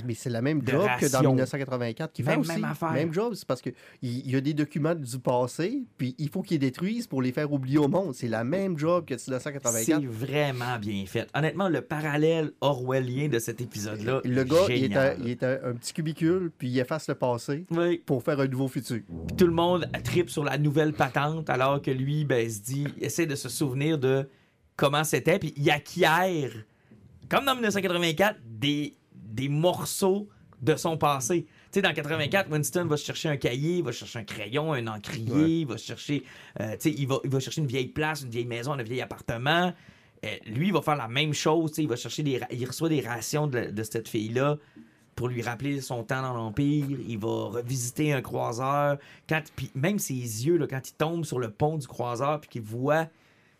mais 0.05 0.13
c'est- 0.13 0.29
la 0.29 0.41
même 0.41 0.61
job 0.67 0.81
que 0.99 1.05
dans 1.11 1.17
ration. 1.19 1.31
1984 1.31 2.11
qui 2.13 2.23
fait 2.23 2.31
Même- 2.31 2.41
aussi. 2.41 2.51
même 2.51 2.63
affaire. 2.65 2.91
Même 2.91 3.13
job, 3.13 3.33
c'est 3.35 3.47
parce 3.47 3.61
que 3.61 3.69
il 4.01 4.19
il 4.25 4.31
y 4.31 4.35
a 4.35 4.41
des 4.41 4.53
documents 4.53 4.93
du 4.95 5.17
passé, 5.19 5.83
puis 5.97 6.13
il 6.17 6.29
faut 6.29 6.41
qu'ils 6.41 6.55
les 6.59 6.67
détruisent 6.67 7.07
pour 7.07 7.21
les 7.21 7.31
faire 7.31 7.51
oublier 7.51 7.77
au 7.77 7.87
monde. 7.87 8.13
C'est 8.13 8.27
la 8.27 8.43
même 8.43 8.77
job 8.77 9.05
que 9.05 9.13
1984. 9.15 9.85
C'est 9.85 10.05
vraiment 10.05 10.77
bien 10.79 11.03
fait. 11.07 11.27
Honnêtement, 11.33 11.69
le 11.69 11.81
parallèle 11.81 12.51
orwellien 12.61 13.27
de 13.29 13.39
cet 13.39 13.61
épisode-là. 13.61 14.21
Le 14.25 14.43
gars, 14.43 14.65
il 14.69 14.83
est, 14.91 14.95
à, 14.95 15.15
il 15.15 15.29
est 15.29 15.43
à 15.43 15.59
un 15.65 15.73
petit 15.73 15.93
cubicule, 15.93 16.51
puis 16.57 16.67
il 16.69 16.79
efface 16.79 17.07
le 17.07 17.15
passé 17.15 17.65
Oui. 17.71 18.01
pour 18.05 18.21
faire 18.23 18.39
un 18.39 18.47
nouveau 18.47 18.67
futur. 18.67 18.99
Puis 19.27 19.35
tout 19.37 19.45
le 19.47 19.53
monde 19.53 19.89
tripe 20.03 20.29
sur 20.29 20.43
la 20.43 20.57
nouvelle 20.57 20.93
patente, 20.93 21.49
alors 21.49 21.81
que 21.81 21.91
lui, 21.91 22.25
ben, 22.25 22.47
se 22.49 22.59
dit, 22.59 22.87
essaie 22.99 23.25
de 23.25 23.35
se 23.35 23.49
souvenir 23.49 23.97
de 23.97 24.27
comment 24.75 25.03
c'était, 25.03 25.39
puis 25.39 25.53
il 25.57 25.69
acquiert, 25.71 26.51
comme 27.29 27.45
dans 27.45 27.53
1984, 27.53 28.39
des, 28.45 28.95
des 29.13 29.49
morceaux 29.49 30.27
de 30.61 30.75
son 30.75 30.97
passé. 30.97 31.45
Tu 31.45 31.49
sais, 31.75 31.81
dans 31.81 31.93
84, 31.93 32.51
Winston 32.51 32.85
va 32.85 32.97
chercher 32.97 33.29
un 33.29 33.37
cahier, 33.37 33.81
va 33.81 33.91
chercher 33.91 34.19
un 34.19 34.23
crayon, 34.23 34.73
un 34.73 34.87
encrier, 34.87 35.63
va 35.65 35.77
chercher, 35.77 36.23
euh, 36.59 36.71
tu 36.73 36.89
sais, 36.91 36.95
il 36.97 37.07
va, 37.07 37.19
il 37.23 37.29
va 37.29 37.39
chercher 37.39 37.61
une 37.61 37.67
vieille 37.67 37.87
place, 37.87 38.23
une 38.23 38.29
vieille 38.29 38.45
maison, 38.47 38.73
un 38.73 38.83
vieil 38.83 39.01
appartement. 39.01 39.71
Euh, 40.25 40.35
lui, 40.47 40.67
il 40.67 40.73
va 40.73 40.81
faire 40.81 40.97
la 40.97 41.07
même 41.07 41.33
chose, 41.33 41.71
tu 41.71 41.75
sais, 41.75 41.83
il 41.83 41.87
va 41.87 41.95
chercher 41.95 42.23
des, 42.23 42.41
il 42.51 42.65
reçoit 42.65 42.89
des 42.89 42.99
rations 42.99 43.47
de, 43.47 43.69
de 43.71 43.83
cette 43.83 44.09
fille-là 44.09 44.57
pour 45.15 45.27
lui 45.29 45.41
rappeler 45.41 45.79
son 45.81 46.03
temps 46.03 46.21
dans 46.21 46.33
l'Empire. 46.33 46.85
Il 47.07 47.19
va 47.19 47.27
revisiter 47.49 48.11
un 48.11 48.21
croiseur. 48.21 48.97
Quand, 49.29 49.41
puis 49.55 49.69
même 49.75 49.99
ses 49.99 50.13
yeux, 50.13 50.57
là, 50.57 50.65
quand 50.67 50.89
il 50.89 50.93
tombe 50.93 51.23
sur 51.23 51.39
le 51.39 51.51
pont 51.51 51.77
du 51.77 51.87
croiseur, 51.87 52.41
puis 52.41 52.49
qu'il 52.49 52.61
voit 52.63 53.07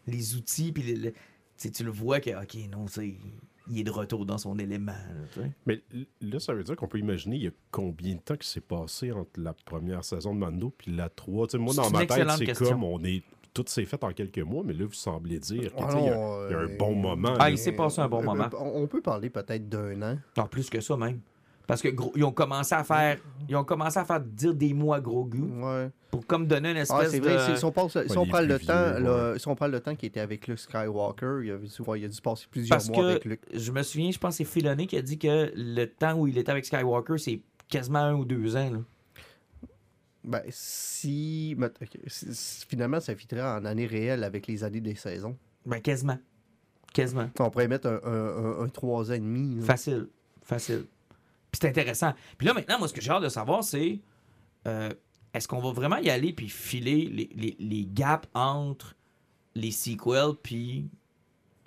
les 0.08 0.36
outils, 0.36 0.72
puis 0.74 0.84
le- 0.84 1.02
le- 1.02 1.14
tu 1.72 1.84
le 1.84 1.92
vois 1.92 2.20
que, 2.20 2.30
OK, 2.32 2.56
non, 2.72 2.88
sais, 2.88 3.14
il 3.70 3.80
est 3.80 3.84
de 3.84 3.92
retour 3.92 4.26
dans 4.26 4.38
son 4.38 4.58
élément. 4.60 4.92
là. 5.38 5.44
Mais 5.66 5.82
là, 6.22 6.40
ça 6.40 6.54
veut 6.54 6.64
dire 6.64 6.76
qu'on 6.76 6.88
peut 6.88 7.00
imaginer 7.00 7.36
il 7.38 7.44
y 7.44 7.48
a 7.48 7.52
combien 7.72 8.16
de 8.16 8.20
temps 8.22 8.36
qui 8.38 8.48
s'est 8.48 8.62
passé 8.62 9.12
entre 9.12 9.40
la 9.40 9.54
première 9.54 10.04
saison 10.04 10.34
de 10.34 10.40
Mando 10.40 10.74
puis 10.78 10.92
la 10.96 11.10
3. 11.10 11.48
Tu 11.48 11.52
sais, 11.52 11.58
moi, 11.58 11.74
C'est 11.74 11.82
dans 11.82 11.88
une 11.88 11.94
ma 11.94 12.00
tête, 12.00 12.12
excellente 12.12 12.38
c'est 12.38 12.46
question. 12.46 12.70
comme 12.70 12.84
on 12.84 13.04
est. 13.04 13.24
Tout 13.52 13.64
s'est 13.68 13.86
fait 13.86 14.04
en 14.04 14.12
quelques 14.14 14.38
mois, 14.40 14.62
mais 14.64 14.74
là, 14.74 14.86
vous 14.86 14.94
semblez 14.94 15.40
dire 15.40 15.74
qu'il 15.74 15.84
Ah 15.86 15.94
y, 15.96 15.98
a 15.98 16.06
y 16.06 16.10
un 16.10 16.58
euh, 16.70 16.78
bon 16.78 16.94
moment. 16.96 17.34
Ah, 17.40 17.50
il 17.50 17.58
s'est 17.58 17.72
passé 17.72 18.00
un 18.00 18.08
bon 18.08 18.22
Euh, 18.22 18.26
moment. 18.26 18.44
euh, 18.46 18.58
On 18.58 18.86
peut 18.88 19.02
parler 19.02 19.30
peut-être 19.32 19.68
d'un 19.68 20.00
an. 20.04 20.18
Non, 20.38 20.46
plus 20.48 20.70
que 20.70 20.80
ça 20.82 20.96
même. 20.96 21.20
Parce 21.70 21.84
que 21.84 21.90
gros, 21.90 22.12
ils 22.16 22.24
ont 22.24 22.32
commencé 22.32 22.74
à 22.74 22.84
faire. 22.84 23.20
Ils 23.48 23.56
ont 23.56 23.64
commencé 23.64 24.00
à 24.00 24.04
faire 24.04 24.20
dire 24.20 24.56
des 24.56 24.74
mots 24.74 24.92
à 24.92 25.00
gros 25.00 25.24
goût 25.24 25.48
Ouais. 25.64 25.90
pour 26.10 26.26
comme 26.26 26.48
donner 26.48 26.72
une 26.72 26.78
Ah, 26.78 26.82
espèce 26.82 27.12
c'est 27.12 27.20
vrai, 27.20 27.36
de. 27.36 27.40
c'est- 27.40 27.56
si 27.58 27.64
on, 27.66 27.72
passe- 27.72 27.92
si 27.92 27.98
Ouais, 28.00 28.18
on 28.18 28.24
les 28.24 28.30
prend 28.32 28.42
le 28.42 28.60
temps, 28.60 28.92
vieux, 28.96 29.04
là, 29.04 29.38
si 29.38 29.48
on 29.48 29.56
prend 29.56 29.68
le 29.68 29.80
temps 29.80 29.96
qui 29.96 30.08
était 30.08 30.20
avec 30.20 30.48
Luke 30.48 30.58
Skywalker, 30.58 31.42
il 31.44 31.52
a, 31.52 31.58
dû, 31.58 31.68
ouais, 31.86 32.00
il 32.02 32.06
a 32.06 32.08
dû 32.08 32.20
passer 32.22 32.48
plusieurs 32.50 32.76
Parce 32.78 32.90
mois 32.90 33.12
avec 33.12 33.26
Luke. 33.26 33.42
je 33.54 33.72
me 33.72 33.84
souviens, 33.84 34.10
je 34.10 34.18
pense 34.18 34.34
que 34.36 34.44
c'est 34.44 34.50
Filoni 34.52 34.88
qui 34.88 34.98
a 34.98 35.02
dit 35.04 35.20
que 35.20 35.52
le 35.56 35.86
temps 35.86 36.16
où 36.18 36.26
il 36.28 36.38
était 36.40 36.50
avec 36.52 36.66
Skywalker, 36.66 37.20
c'est 37.20 37.40
quasiment 37.68 38.00
un 38.00 38.16
ou 38.16 38.26
deux 38.26 38.56
ans. 38.56 38.72
là. 38.72 38.80
Ben, 40.24 40.42
si, 40.50 41.56
mais- 41.58 41.68
ok, 41.68 41.98
si- 42.08 42.34
si- 42.34 42.66
Finalement, 42.68 43.00
ça 43.00 43.16
fitterait 43.16 43.42
en 43.42 43.64
année 43.66 43.86
réelle 43.86 44.24
avec 44.24 44.48
les 44.48 44.64
années 44.64 44.82
des 44.82 44.96
saisons. 44.96 45.38
Ben, 45.66 45.80
quasiment. 45.80 46.18
Quasiment. 46.94 47.30
On 47.40 47.50
pourrait 47.52 47.68
mettre 47.68 47.88
un, 47.88 48.00
un, 48.04 48.62
un, 48.62 48.64
un 48.64 48.70
trois 48.70 49.12
ans 49.12 49.14
et 49.14 49.20
demi. 49.20 49.56
là. 49.58 49.62
Facile. 49.62 50.08
Facile. 50.42 50.86
Puis 51.52 51.60
c'est 51.62 51.68
intéressant. 51.70 52.14
Puis 52.38 52.48
là, 52.48 52.54
maintenant, 52.54 52.78
moi, 52.80 52.88
ce 52.88 52.94
que 52.94 53.02
j'ai 53.02 53.12
hâte 53.12 53.24
de 53.24 53.30
savoir, 53.30 53.64
c'est 53.64 54.00
euh, 54.68 54.90
est-ce 55.34 55.48
qu'on 55.48 55.60
va 55.60 55.72
vraiment 55.72 55.98
y 55.98 56.10
aller 56.10 56.34
puis 56.34 56.50
filer 56.50 57.06
les, 57.06 57.30
les, 57.36 57.56
les 57.60 57.86
gaps 57.92 58.28
entre 58.34 58.96
les 59.56 59.72
sequels 59.72 60.34
puis 60.42 60.90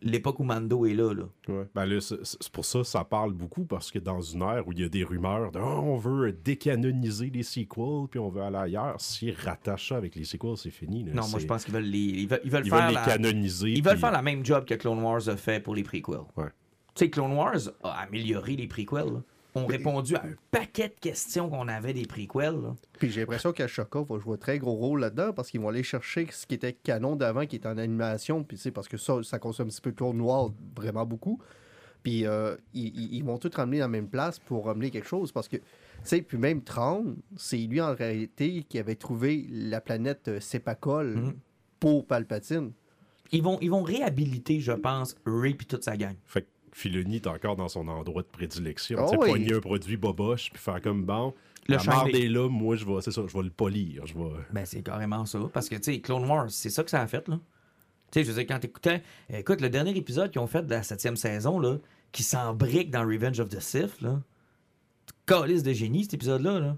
l'époque 0.05 0.41
où 0.41 0.45
Mando 0.45 0.85
est 0.85 0.95
là, 0.95 1.13
là? 1.15 1.25
Ouais. 1.49 1.69
Ben 1.77 1.85
là, 1.87 2.01
c'est 2.01 2.51
pour 2.51 2.65
ça 2.65 2.83
ça 2.83 3.05
parle 3.05 3.33
beaucoup, 3.33 3.65
parce 3.65 3.91
que 3.93 4.01
dans 4.01 4.21
une 4.21 4.43
ère 4.43 4.67
où 4.67 4.73
il 4.73 4.81
y 4.81 4.85
a 4.85 4.89
des 4.89 5.05
rumeurs 5.05 5.53
de 5.53 5.61
Ah, 5.61 5.79
on 5.81 5.97
veut 5.97 6.33
décanoniser 6.33 7.31
les 7.31 7.45
sequels, 7.45 8.09
puis 8.11 8.19
on 8.19 8.29
veut 8.29 8.43
aller 8.43 8.57
ailleurs, 8.57 9.01
s'ils 9.01 9.33
rattachent 9.35 9.91
ça 9.91 9.97
avec 9.97 10.17
les 10.17 10.25
sequels, 10.25 10.57
c'est 10.57 10.71
fini. 10.71 11.05
là. 11.05 11.13
Non, 11.15 11.29
moi, 11.29 11.39
je 11.39 11.47
pense 11.47 11.65
qu'ils 11.65 11.75
veulent 11.75 11.85
les. 11.85 11.99
Ils 11.99 12.29
veulent, 12.29 12.41
ils 12.45 12.51
veulent 12.51 12.67
Ils 12.67 12.71
faire 12.71 12.87
veulent 12.89 12.99
les 12.99 13.13
canoniser. 13.13 13.71
Ils 13.71 13.83
veulent 13.85 13.99
faire 13.99 14.11
la 14.13 14.23
même 14.23 14.45
job 14.45 14.65
que 14.65 14.75
Clone 14.75 15.01
Wars 15.03 15.29
a 15.29 15.37
fait 15.37 15.61
pour 15.63 15.75
les 15.77 15.85
prequels. 15.85 16.17
Ouais. 16.37 16.49
Tu 16.95 17.05
sais, 17.05 17.11
Clone 17.11 17.33
Wars 17.35 17.59
a 17.85 17.91
amélioré 18.01 18.57
les 18.57 18.67
prequels. 18.67 19.13
là. 19.13 19.23
Ont 19.55 19.67
répondu 19.67 20.17
à 20.17 20.25
un 20.25 20.33
paquet 20.51 20.89
de 20.89 20.95
questions 20.99 21.51
qu'on 21.51 21.69
avait 21.69 21.93
des 21.93 22.07
prequels. 22.07 22.55
là. 22.63 22.75
Puis 22.99 23.11
j'ai 23.11 23.21
l'impression 23.21 23.53
qu'Ashoka 23.53 24.01
va 24.03 24.19
jouer 24.19 24.35
un 24.35 24.39
très 24.39 24.59
gros 24.59 24.73
rôle 24.73 25.01
là-dedans 25.01 25.33
parce 25.35 25.51
qu'ils 25.51 25.61
vont 25.61 25.69
aller 25.69 25.83
chercher 25.83 26.27
ce 26.31 26.47
qui 26.47 26.55
était 26.55 26.73
canon 26.73 27.17
d'avant, 27.17 27.45
qui 27.45 27.57
est 27.57 27.67
en 27.67 27.77
animation. 27.77 28.45
Puis 28.45 28.57
tu 28.57 28.63
sais, 28.63 28.71
parce 28.71 28.89
que 28.89 28.97
ça, 28.97 29.23
ça 29.23 29.39
consomme 29.39 29.67
un 29.67 29.71
petit 29.71 29.81
peu 29.83 29.91
de 29.91 29.97
tour 29.97 30.15
noir, 30.15 30.51
vraiment 30.75 31.05
beaucoup. 31.05 31.39
Puis 32.03 32.27
euh, 32.27 32.57
ils, 32.73 32.87
ils- 32.99 33.15
ils 33.17 33.25
vont 33.25 33.37
tout 33.37 33.51
ramener 33.55 33.79
dans 33.81 33.85
la 33.85 33.89
même 33.89 34.09
place 34.09 34.39
pour 34.39 34.65
ramener 34.67 34.91
quelque 34.91 35.07
chose 35.07 35.31
parce 35.33 35.49
que, 35.49 35.57
tu 35.59 35.63
sais, 36.03 36.23
puis 36.23 36.39
même 36.39 36.63
Tron, 36.63 37.17
c'est 37.37 37.59
lui 37.59 37.81
en 37.83 37.95
réalité 37.95 38.65
qui 38.69 38.79
avait 38.79 38.97
trouvé 38.97 39.47
la 39.51 39.81
planète 39.83 40.29
euh, 40.29 40.41
Sepacol 40.41 41.15
Mhm. 41.17 41.35
pour 41.79 42.07
Palpatine. 42.07 42.73
Ils 43.33 43.43
vont, 43.43 43.59
ils 43.61 43.71
vont 43.71 43.83
réhabiliter, 43.83 44.61
je 44.61 44.73
pense, 44.73 45.15
Ray 45.27 45.53
et 45.53 45.57
toute 45.57 45.85
sa 45.85 45.97
gang. 45.97 46.17
Fait 46.27 46.43
que 46.43 46.49
Filoni 46.73 47.17
est 47.17 47.27
encore 47.27 47.57
dans 47.57 47.69
son 47.69 47.87
endroit 47.89 48.23
de 48.23 48.29
prédilection. 48.29 49.05
Tu 49.05 49.11
sais, 49.11 49.17
oui. 49.19 49.31
pogner 49.31 49.55
un 49.55 49.61
produit 49.61 49.97
boboche, 49.97 50.51
puis 50.51 50.61
faire 50.61 50.81
comme 50.81 51.05
bon. 51.05 51.35
Le 51.69 51.77
la 51.77 51.85
marde 51.85 52.09
est 52.09 52.29
là, 52.29 52.49
moi, 52.49 52.75
je 52.77 52.85
vais, 52.85 53.01
c'est 53.03 53.13
ça, 53.13 53.23
je 53.27 53.37
vais 53.37 53.45
le 53.45 53.51
polir. 53.51 54.05
Je 54.07 54.15
vais... 54.15 54.31
Ben, 54.53 54.65
c'est 54.65 54.83
carrément 54.83 55.25
ça. 55.27 55.39
Parce 55.53 55.69
que, 55.69 55.77
tu 55.77 55.93
sais, 55.93 56.01
Clone 56.01 56.29
Wars, 56.29 56.51
c'est 56.51 56.71
ça 56.71 56.83
que 56.83 56.91
ça 56.91 57.01
a 57.01 57.07
fait, 57.07 57.29
là. 57.29 57.39
Tu 58.11 58.19
sais, 58.19 58.25
je 58.25 58.33
veux 58.33 58.43
dire, 58.43 58.47
quand 58.49 58.59
t'écoutais... 58.59 59.03
Écoute, 59.33 59.61
le 59.61 59.71
dernier 59.71 59.97
épisode 59.97 60.31
qu'ils 60.31 60.41
ont 60.41 60.47
fait 60.47 60.63
de 60.63 60.71
la 60.71 60.83
septième 60.83 61.17
saison, 61.17 61.59
là, 61.61 61.79
qui 62.11 62.23
s'embrique 62.23 62.91
dans 62.91 63.03
Revenge 63.03 63.39
of 63.39 63.49
the 63.49 63.61
Sith, 63.61 64.01
là, 64.01 64.21
calice 65.27 65.63
de 65.63 65.73
génie, 65.73 66.05
cet 66.05 66.15
épisode-là. 66.15 66.59
Là. 66.59 66.77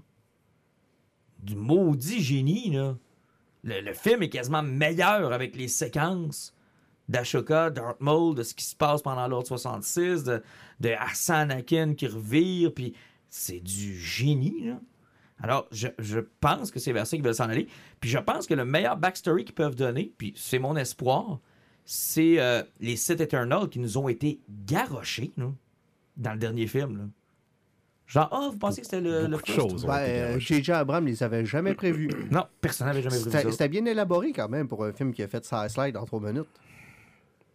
Du 1.41 1.55
maudit 1.55 2.21
génie, 2.21 2.69
là. 2.71 2.95
Le, 3.63 3.81
le 3.81 3.93
film 3.93 4.21
est 4.21 4.29
quasiment 4.29 4.61
meilleur 4.61 5.33
avec 5.33 5.55
les 5.55 5.67
séquences 5.67 6.54
d'Ashoka, 7.09 7.69
Darth 7.69 8.01
Maul, 8.01 8.35
de 8.35 8.43
ce 8.43 8.53
qui 8.53 8.65
se 8.65 8.75
passe 8.75 9.01
pendant 9.01 9.27
l'ordre 9.27 9.47
66, 9.47 10.23
de, 10.23 10.43
de 10.79 10.89
Hassan 10.99 11.51
Anakin 11.51 11.93
qui 11.93 12.07
revire, 12.07 12.73
puis 12.73 12.93
c'est 13.29 13.59
du 13.59 13.97
génie, 13.99 14.65
là. 14.65 14.79
Alors, 15.41 15.67
je, 15.71 15.89
je 15.99 16.19
pense 16.39 16.71
que 16.71 16.79
c'est 16.79 16.93
vers 16.93 17.05
ça 17.05 17.17
qu'ils 17.17 17.25
veulent 17.25 17.35
s'en 17.35 17.49
aller. 17.49 17.67
Puis 17.99 18.09
je 18.09 18.17
pense 18.17 18.47
que 18.47 18.53
le 18.53 18.63
meilleur 18.63 18.95
backstory 18.95 19.43
qu'ils 19.43 19.53
peuvent 19.53 19.75
donner, 19.75 20.13
puis 20.17 20.33
c'est 20.37 20.59
mon 20.59 20.77
espoir, 20.77 21.39
c'est 21.83 22.39
euh, 22.39 22.63
les 22.79 22.95
Sith 22.95 23.19
Eternal 23.19 23.67
qui 23.67 23.79
nous 23.79 23.97
ont 23.97 24.07
été 24.07 24.39
garochés, 24.65 25.33
là, 25.35 25.51
dans 26.15 26.31
le 26.31 26.39
dernier 26.39 26.67
film. 26.67 26.97
Là. 26.97 27.03
Genre, 28.07 28.29
ah, 28.31 28.49
vous 28.51 28.57
pensez 28.57 28.81
que 28.81 28.87
c'était 28.87 29.01
le, 29.01 29.27
le 29.27 29.35
ont 29.35 29.67
Ben, 29.87 30.03
été 30.03 30.21
euh. 30.21 30.39
J.J. 30.39 30.71
Abrams 30.71 31.05
les 31.05 31.23
avait 31.23 31.45
jamais 31.45 31.73
prévus. 31.73 32.09
Non, 32.29 32.45
personne 32.61 32.87
n'avait 32.87 33.01
jamais 33.01 33.17
vu 33.17 33.23
C'était 33.23 33.41
ça. 33.41 33.51
c'était 33.51 33.69
bien 33.69 33.83
élaboré 33.85 34.31
quand 34.31 34.47
même 34.47 34.67
pour 34.67 34.85
un 34.85 34.93
film 34.93 35.11
qui 35.11 35.23
a 35.23 35.27
fait 35.27 35.43
ça 35.43 35.67
slide 35.69 35.97
en 35.97 36.05
trois 36.05 36.19
minutes. 36.19 36.47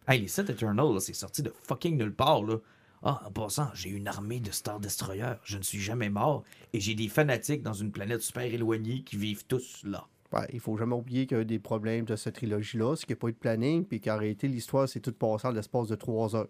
Hey, 0.07 0.19
les 0.21 0.27
Sith 0.27 0.49
Eternal, 0.49 0.93
là, 0.93 0.99
c'est 0.99 1.13
sorti 1.13 1.43
de 1.43 1.53
fucking 1.63 1.97
nulle 1.97 2.13
part, 2.13 2.43
là. 2.43 2.57
Ah, 3.03 3.21
en 3.25 3.31
passant, 3.31 3.67
j'ai 3.73 3.89
une 3.89 4.07
armée 4.07 4.39
de 4.39 4.51
Star 4.51 4.79
Destroyers. 4.79 5.33
Je 5.43 5.57
ne 5.57 5.63
suis 5.63 5.79
jamais 5.79 6.09
mort. 6.09 6.43
Et 6.73 6.79
j'ai 6.79 6.93
des 6.93 7.07
fanatiques 7.07 7.63
dans 7.63 7.73
une 7.73 7.91
planète 7.91 8.21
super 8.21 8.43
éloignée 8.43 9.01
qui 9.03 9.15
vivent 9.17 9.45
tous 9.45 9.81
là. 9.83 10.05
Ouais, 10.33 10.47
il 10.53 10.59
faut 10.59 10.77
jamais 10.77 10.95
oublier 10.95 11.25
qu'il 11.27 11.37
y 11.37 11.41
a 11.41 11.43
des 11.43 11.59
problèmes 11.59 12.05
de 12.05 12.15
cette 12.15 12.35
trilogie-là, 12.35 12.95
c'est 12.95 13.05
qu'il 13.05 13.15
n'y 13.15 13.19
a 13.19 13.21
pas 13.21 13.27
eu 13.29 13.33
de 13.33 13.37
planning, 13.37 13.85
puis 13.85 13.99
qu'en 13.99 14.17
réalité, 14.17 14.47
l'histoire, 14.47 14.87
c'est 14.87 14.99
tout 15.01 15.11
passé 15.11 15.47
en 15.47 15.51
l'espace 15.51 15.87
de 15.87 15.95
trois 15.95 16.35
heures. 16.35 16.47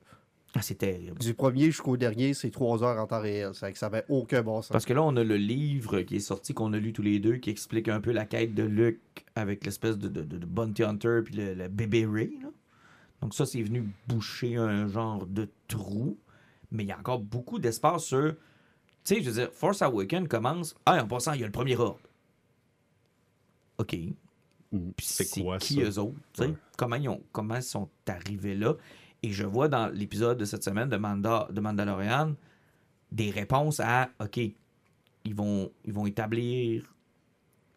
Ah, 0.53 0.61
c'est 0.61 0.75
terrible. 0.75 1.17
Du 1.19 1.33
premier 1.33 1.65
jusqu'au 1.65 1.95
dernier, 1.95 2.33
c'est 2.33 2.51
trois 2.51 2.83
heures 2.83 2.99
en 3.01 3.07
temps 3.07 3.21
réel. 3.21 3.53
Ça 3.55 3.73
ça 3.73 3.89
n'avait 3.89 4.03
aucun 4.09 4.43
bon 4.43 4.61
sens. 4.61 4.71
Parce 4.71 4.85
que 4.85 4.93
là, 4.93 5.01
on 5.01 5.15
a 5.15 5.23
le 5.23 5.37
livre 5.37 6.01
qui 6.01 6.17
est 6.17 6.19
sorti, 6.19 6.53
qu'on 6.53 6.73
a 6.73 6.77
lu 6.77 6.91
tous 6.91 7.01
les 7.01 7.19
deux, 7.19 7.37
qui 7.37 7.49
explique 7.49 7.87
un 7.87 8.01
peu 8.01 8.11
la 8.11 8.25
quête 8.25 8.53
de 8.53 8.63
Luke 8.63 8.99
avec 9.35 9.63
l'espèce 9.65 9.97
de, 9.97 10.09
de, 10.09 10.21
de- 10.23 10.37
de 10.37 10.45
Bounty 10.45 10.83
Hunter 10.83 11.21
puis 11.23 11.35
le, 11.35 11.53
le 11.53 11.67
bébé 11.69 12.05
Ray. 12.05 12.37
là. 12.43 12.49
Donc 13.21 13.33
ça, 13.33 13.45
c'est 13.45 13.61
venu 13.61 13.89
boucher 14.07 14.55
un 14.55 14.87
genre 14.87 15.25
de 15.27 15.47
trou. 15.67 16.17
Mais 16.71 16.83
il 16.83 16.87
y 16.87 16.91
a 16.91 16.97
encore 16.99 17.19
beaucoup 17.19 17.59
d'espace 17.59 18.05
sur... 18.05 18.33
Tu 18.33 19.15
sais, 19.15 19.21
je 19.21 19.29
veux 19.29 19.35
dire, 19.35 19.51
Force 19.53 19.81
Awakens 19.81 20.27
commence... 20.27 20.75
Ah, 20.85 21.03
en 21.03 21.07
passant, 21.07 21.33
il 21.33 21.41
y 21.41 21.43
a 21.43 21.47
le 21.47 21.51
premier 21.51 21.75
ordre. 21.75 21.99
OK. 23.77 23.89
Puis 23.89 24.15
C'est 25.01 25.41
quoi 25.43 25.57
qui 25.57 25.75
ça? 25.75 25.81
eux 25.81 25.99
autres? 25.99 26.17
Ouais. 26.39 26.53
Comment, 26.77 26.95
ils 26.95 27.09
ont, 27.09 27.21
comment 27.31 27.55
ils 27.55 27.63
sont 27.63 27.89
arrivés 28.07 28.55
là? 28.55 28.75
Et 29.23 29.31
je 29.31 29.43
vois 29.45 29.67
dans 29.67 29.87
l'épisode 29.93 30.37
de 30.37 30.45
cette 30.45 30.63
semaine 30.63 30.89
de, 30.89 30.97
Manda, 30.97 31.47
de 31.51 31.59
Mandalorian 31.61 32.35
des 33.11 33.29
réponses 33.29 33.79
à 33.81 34.09
OK, 34.19 34.37
ils 34.37 35.35
vont, 35.35 35.71
ils 35.83 35.93
vont 35.93 36.05
établir 36.05 36.85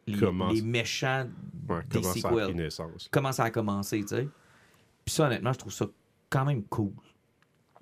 les, 0.06 0.18
Comment- 0.18 0.50
les 0.50 0.62
méchants 0.62 1.26
Ouais, 1.68 1.80
des 1.90 2.00
comment 2.00 2.12
ça 2.14 2.28
a 2.28 2.30
sequels. 2.30 2.44
pris 2.44 2.54
naissance. 2.54 3.08
Comment 3.10 3.32
ça 3.32 3.44
a 3.44 3.50
commencé, 3.50 4.00
tu 4.02 4.08
sais? 4.08 4.28
Puis 5.04 5.14
ça, 5.14 5.26
honnêtement, 5.26 5.52
je 5.52 5.58
trouve 5.58 5.72
ça 5.72 5.86
quand 6.30 6.44
même 6.44 6.62
cool. 6.64 6.92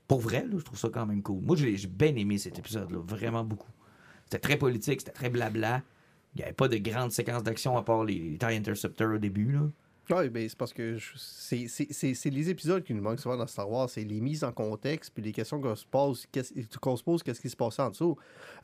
Pour 0.08 0.20
vrai, 0.20 0.44
là, 0.46 0.58
je 0.58 0.64
trouve 0.64 0.78
ça 0.78 0.88
quand 0.92 1.06
même 1.06 1.22
cool. 1.22 1.42
Moi, 1.42 1.56
j'ai 1.56 1.86
bien 1.86 2.14
aimé 2.16 2.38
cet 2.38 2.58
épisode-là, 2.58 2.98
vraiment 2.98 3.44
beaucoup. 3.44 3.70
C'était 4.24 4.38
très 4.38 4.56
politique, 4.56 5.00
c'était 5.00 5.12
très 5.12 5.30
blabla. 5.30 5.82
Il 6.34 6.38
n'y 6.38 6.44
avait 6.44 6.52
pas 6.52 6.68
de 6.68 6.76
grandes 6.78 7.12
séquences 7.12 7.42
d'action 7.42 7.76
à 7.76 7.82
part 7.82 8.04
les, 8.04 8.18
les 8.18 8.38
TIE 8.38 8.46
Interceptors 8.46 9.14
au 9.14 9.18
début, 9.18 9.52
là. 9.52 9.68
Oui, 10.10 10.28
ben, 10.30 10.48
c'est 10.48 10.58
parce 10.58 10.72
que 10.72 10.98
c'est- 11.16 12.30
les 12.30 12.50
épisodes 12.50 12.82
qui 12.82 12.92
nous 12.92 13.02
manquent 13.02 13.20
souvent 13.20 13.36
dans 13.36 13.46
Star 13.46 13.70
Wars. 13.70 13.88
C'est 13.88 14.02
les 14.04 14.20
mises 14.20 14.42
en 14.44 14.52
contexte, 14.52 15.12
puis 15.14 15.22
les 15.22 15.32
questions 15.32 15.60
qu'on 15.60 15.74
se 15.76 15.86
pose, 15.86 16.26
qu'est-ce 16.32 16.52
qu'on 16.80 16.96
se 16.96 17.02
pose, 17.04 17.22
qu'est-ce 17.22 17.40
qui 17.40 17.48
se 17.48 17.56
passe 17.56 17.78
en 17.78 17.90
dessous. 17.90 18.16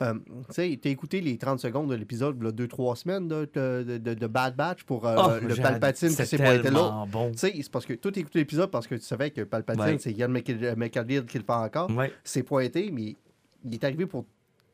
Euh, 0.03 0.15
tu 0.15 0.55
sais, 0.55 0.79
t'as 0.83 0.91
écouté 0.91 1.21
les 1.21 1.39
30 1.39 1.61
secondes 1.61 1.89
de 1.91 1.95
l'épisode, 1.95 2.45
a 2.45 2.51
2-3 2.51 2.97
semaines 2.97 3.29
de, 3.29 3.49
de, 3.55 3.99
de- 3.99 4.15
de 4.15 4.27
Bad 4.27 4.57
Batch 4.57 4.83
pour 4.83 5.07
euh, 5.07 5.15
Oh, 5.17 5.47
le 5.47 5.55
Palpatine 5.55 6.09
qui 6.09 6.27
s'est 6.27 6.37
pointé 6.37 6.71
là. 6.71 7.05
bon. 7.11 7.31
Tu 7.33 7.39
sais, 7.39 7.53
c'est 7.63 7.71
parce 7.71 7.87
que 7.87 7.95
toi, 7.95 8.11
t'as 8.13 8.21
écouté 8.21 8.41
l'épisode 8.41 8.71
parce 8.71 8.87
que 8.87 8.97
tu 8.97 9.03
savais 9.03 9.31
que 9.31 9.43
Palpatine, 9.43 9.83
Ouais. 9.85 9.99
c'est 9.99 10.13
Ian 10.13 10.29
McKell- 10.29 10.75
McKelvey 10.77 11.25
qui 11.25 11.39
le 11.39 11.45
fait 11.45 11.53
encore. 11.53 11.91
Ouais. 11.91 12.13
C'est 12.25 12.43
pointé, 12.43 12.91
mais 12.91 13.15
il 13.65 13.75
est 13.75 13.85
arrivé 13.85 14.07
pour 14.07 14.25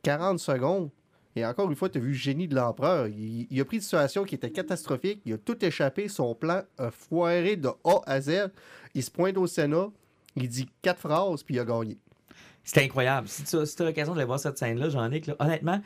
40 0.01 0.39
secondes. 0.39 0.89
Et 1.35 1.45
encore 1.45 1.69
une 1.69 1.75
fois, 1.75 1.89
tu 1.89 1.97
as 1.97 2.01
vu 2.01 2.09
le 2.09 2.13
génie 2.13 2.47
de 2.47 2.55
l'empereur. 2.55 3.07
Il, 3.07 3.59
a 3.59 3.65
pris 3.65 3.77
une 3.77 3.83
situation 3.83 4.23
qui 4.23 4.35
était 4.35 4.51
catastrophique. 4.51 5.21
Il 5.25 5.33
a 5.33 5.37
tout 5.37 5.63
échappé. 5.65 6.07
Son 6.07 6.33
plan 6.33 6.61
a 6.77 6.91
foiré 6.91 7.57
de 7.57 7.67
A 7.83 8.01
à 8.05 8.21
Z. 8.21 8.51
Il 8.93 9.03
se 9.03 9.11
pointe 9.11 9.37
au 9.37 9.45
Sénat. 9.45 9.89
Il 10.37 10.47
dit 10.47 10.69
quatre 10.81 10.99
phrases, 10.99 11.43
puis 11.43 11.55
il 11.55 11.59
a 11.59 11.65
gagné. 11.65 11.97
C'était 12.63 12.83
incroyable. 12.83 13.27
Si 13.27 13.43
tu 13.43 13.57
as 13.57 13.85
l'occasion 13.85 14.15
de 14.15 14.23
voir 14.23 14.39
cette 14.39 14.57
scène-là, 14.57 14.89
Jean-Nic, 14.89 15.29
honnêtement, 15.39 15.81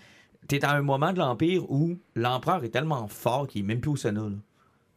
t'es 0.47 0.63
à 0.63 0.71
un 0.71 0.81
moment 0.81 1.13
de 1.13 1.19
l'Empire 1.19 1.69
où 1.69 1.97
l'empereur 2.15 2.63
est 2.63 2.69
tellement 2.69 3.07
fort 3.07 3.47
qu'il 3.47 3.61
est 3.61 3.67
même 3.67 3.81
plus 3.81 3.91
au 3.91 3.95
Sénat. 3.95 4.29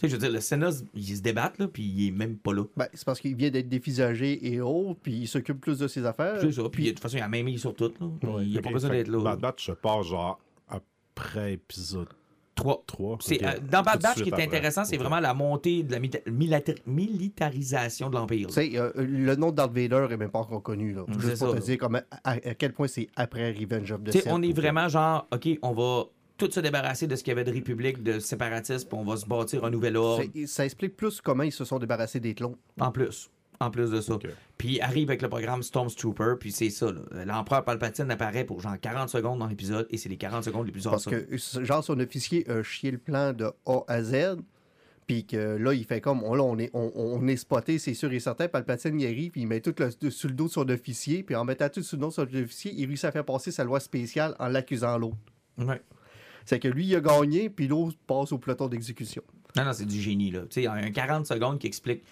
Sais, 0.03 0.09
je 0.09 0.13
veux 0.15 0.19
dire, 0.19 0.31
le 0.33 0.41
Sénat, 0.41 0.71
ils 0.95 1.17
se 1.17 1.23
débattent, 1.23 1.59
là, 1.59 1.69
puis 1.69 1.83
il 1.83 2.09
est 2.09 2.11
même 2.11 2.37
pas 2.37 2.53
là. 2.53 2.65
Ben, 2.77 2.87
c'est 2.93 3.05
parce 3.05 3.21
qu'il 3.21 3.35
vient 3.37 3.51
d'être 3.51 3.69
dévisagé 3.69 4.53
et 4.53 4.61
autres, 4.61 5.01
puis 5.03 5.13
il 5.13 5.27
s'occupe 5.29 5.61
plus 5.61 5.79
de 5.79 5.89
ses 5.89 6.05
affaires. 6.05 6.39
C'est 6.41 6.53
ça. 6.53 6.63
Puis 6.71 6.85
de 6.85 6.91
toute 6.91 7.01
façon, 7.01 7.17
il 7.17 7.23
a 7.23 7.29
même 7.29 7.47
mis 7.47 7.59
sur 7.59 7.75
tout. 7.75 7.93
Là. 8.01 8.09
il 8.43 8.59
a 8.59 8.61
pas 8.61 8.69
Ok, 8.69 8.75
besoin 8.75 8.91
d'être 8.91 9.09
là. 9.09 9.21
Bad 9.23 9.41
Batch 9.41 9.67
se 9.67 9.73
passe 9.73 10.07
genre 10.07 10.39
après 10.69 11.55
épisode 11.55 12.09
Trois. 12.55 12.83
3. 12.87 13.19
C'est, 13.23 13.43
euh, 13.43 13.53
dans 13.71 13.83
Bad 13.83 14.03
Batch, 14.03 14.19
ce 14.19 14.23
qui 14.25 14.29
est 14.29 14.43
intéressant, 14.43 14.85
c'est 14.85 14.99
vraiment 14.99 15.21
la 15.21 15.33
montée 15.33 15.83
de 15.85 15.91
la 15.93 15.99
milita- 16.01 16.75
militarisation 16.87 18.11
de 18.11 18.15
l'Empire. 18.17 18.49
Tu 18.49 18.53
sais, 18.55 18.71
euh, 18.79 18.91
le 18.97 19.35
nom 19.37 19.51
de 19.51 19.57
Darth 19.57 19.73
Vader 19.73 20.07
est 20.11 20.17
même 20.17 20.31
pas 20.31 20.41
encore 20.41 20.63
connu. 20.63 20.93
Là. 20.93 21.05
Juste 21.19 21.39
pour 21.39 21.53
ça, 21.55 21.59
te 21.61 21.65
dire 21.65 21.79
à, 22.25 22.31
à 22.33 22.39
quel 22.55 22.73
point 22.73 22.89
c'est 22.89 23.09
après 23.17 23.53
Revenge 23.53 23.91
of 23.93 24.03
the 24.03 24.07
Tu 24.07 24.13
sais, 24.13 24.19
Sith. 24.21 24.29
on 24.31 24.43
est 24.43 24.53
vraiment 24.53 24.89
genre, 24.89 25.27
OK, 25.33 25.49
on 25.63 25.73
va 25.73 26.05
tout 26.47 26.51
se 26.51 26.61
débarrasser 26.61 27.07
de 27.07 27.15
ce 27.15 27.23
qu'il 27.23 27.31
y 27.31 27.33
avait 27.33 27.45
de 27.45 27.53
république, 27.53 28.03
de 28.03 28.19
séparatisme, 28.19 28.89
puis 28.89 28.99
on 28.99 29.05
va 29.05 29.17
se 29.17 29.27
bâtir 29.27 29.65
un 29.65 29.71
nouvel 29.71 29.97
ordre. 29.97 30.25
Ça 30.47 30.65
explique 30.65 30.97
plus 30.97 31.21
comment 31.21 31.45
ils 31.45 31.53
se 31.53 31.65
sont 31.65 31.79
débarrassés 31.79 32.19
des 32.19 32.35
clones. 32.35 32.57
En 32.81 32.91
plus. 32.91 33.31
En 33.61 33.71
plus 33.71 33.91
de 33.91 34.01
ça. 34.01 34.15
Ok. 34.15 34.27
Puis 34.59 34.81
arrive 34.81 35.11
avec 35.11 35.23
le 35.23 35.29
programme 35.29 35.63
Stormtrooper, 35.63 36.35
puis 36.41 36.51
c'est 36.51 36.71
ça. 36.71 36.91
L'empereur 37.25 37.65
Palpatine 37.65 38.11
apparaît 38.11 38.45
pour 38.45 38.61
genre 38.61 38.75
40 38.81 39.09
secondes 39.09 39.39
dans 39.39 39.47
l'épisode, 39.47 39.87
et 39.91 39.99
c'est 39.99 40.09
les 40.09 40.17
40 40.17 40.43
secondes 40.43 40.67
les 40.67 40.73
plus 40.73 40.83
Parce 40.83 41.05
que, 41.05 41.37
genre, 41.63 41.85
son 41.85 42.01
officier 42.01 42.49
a 42.51 42.63
chié 42.65 42.91
le 42.91 42.99
plan 42.99 43.33
de 43.33 43.53
A 43.67 43.81
à 43.87 44.03
Z, 44.03 44.39
puis 45.07 45.25
que 45.25 45.57
là, 45.57 45.75
il 45.75 45.85
fait 45.85 46.01
comme, 46.01 46.25
on, 46.25 46.35
là, 46.35 46.43
on 46.43 46.59
est, 46.59 46.71
on, 46.75 46.91
on 46.97 47.25
est 47.29 47.37
spoté, 47.37 47.79
c'est 47.79 47.95
sûr 47.95 48.13
et 48.13 48.19
certain. 48.19 48.49
Palpatine 48.49 49.01
y 49.01 49.07
arrive, 49.07 49.31
puis 49.31 49.43
il 49.43 49.47
met 49.47 49.61
tout 49.61 49.75
le, 49.79 50.11
sur 50.11 50.29
le 50.29 50.35
dos 50.35 50.47
de 50.47 50.53
son 50.53 50.69
officier, 50.69 51.23
puis 51.23 51.37
en 51.37 51.45
mettant 51.45 51.69
tout 51.69 51.83
sur 51.83 51.99
le 51.99 52.01
dos 52.01 52.09
de 52.09 52.15
son 52.15 52.23
officier, 52.23 52.73
il 52.77 52.87
réussit 52.87 53.05
à 53.05 53.13
faire 53.13 53.25
passer 53.25 53.53
sa 53.53 53.63
loi 53.63 53.79
spéciale 53.79 54.35
en 54.41 54.49
l'accusant 54.49 54.99
l'autre. 54.99 55.19
Ouais. 55.59 55.81
C'est 56.45 56.59
que 56.59 56.69
lui, 56.69 56.87
il 56.87 56.97
a 56.97 57.01
gagné, 57.01 57.51
puis 57.51 57.69
l'autre 57.69 57.97
passe 58.07 58.33
au 58.33 58.39
peloton 58.39 58.69
d'exécution. 58.69 59.23
Non, 59.57 59.65
non, 59.65 59.73
c'est 59.73 59.87
du 59.87 60.01
génie, 60.01 60.31
là. 60.31 60.41
Tu 60.43 60.47
sais, 60.51 60.61
il 60.63 60.65
y 60.65 60.67
a 60.67 60.73
un 60.73 60.91
40 60.91 61.27
secondes 61.27 61.59
qui 61.59 61.67
explique 61.67 62.03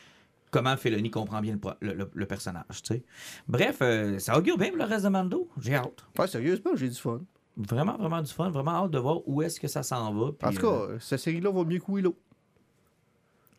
comment 0.51 0.77
Felony 0.77 1.11
comprend 1.11 1.41
bien 1.41 1.59
le, 1.81 2.27
personnage, 2.27 2.83
tu 2.83 2.95
sais. 2.95 3.03
Bref, 3.49 3.79
euh, 3.83 4.19
ça 4.19 4.37
augure 4.37 4.59
bien 4.59 4.69
pour 4.69 4.79
le 4.79 4.85
reste 4.85 5.05
de 5.05 5.09
Mando? 5.09 5.49
J'ai 5.61 5.75
hâte. 5.75 6.05
Ouais, 6.19 6.27
sérieusement, 6.27 6.73
j'ai 6.75 6.89
du 6.89 6.97
fun. 6.97 7.21
Vraiment, 7.57 7.97
vraiment 7.97 8.23
du 8.23 8.33
fun. 8.33 8.51
Vraiment 8.51 8.85
hâte 8.85 8.91
de 8.91 8.99
voir 8.99 9.27
où 9.27 9.43
est-ce 9.43 9.61
que 9.61 9.69
ça 9.69 9.83
s'en 9.83 10.13
va. 10.13 10.33
puis, 10.33 10.49
En 10.49 10.53
tout 10.53 10.67
euh, 10.67 10.95
cas, 10.95 11.01
cette 11.01 11.21
série-là 11.21 11.51
vaut 11.51 11.65
mieux 11.65 11.79
que 11.79 11.91
Willow. 11.91 12.17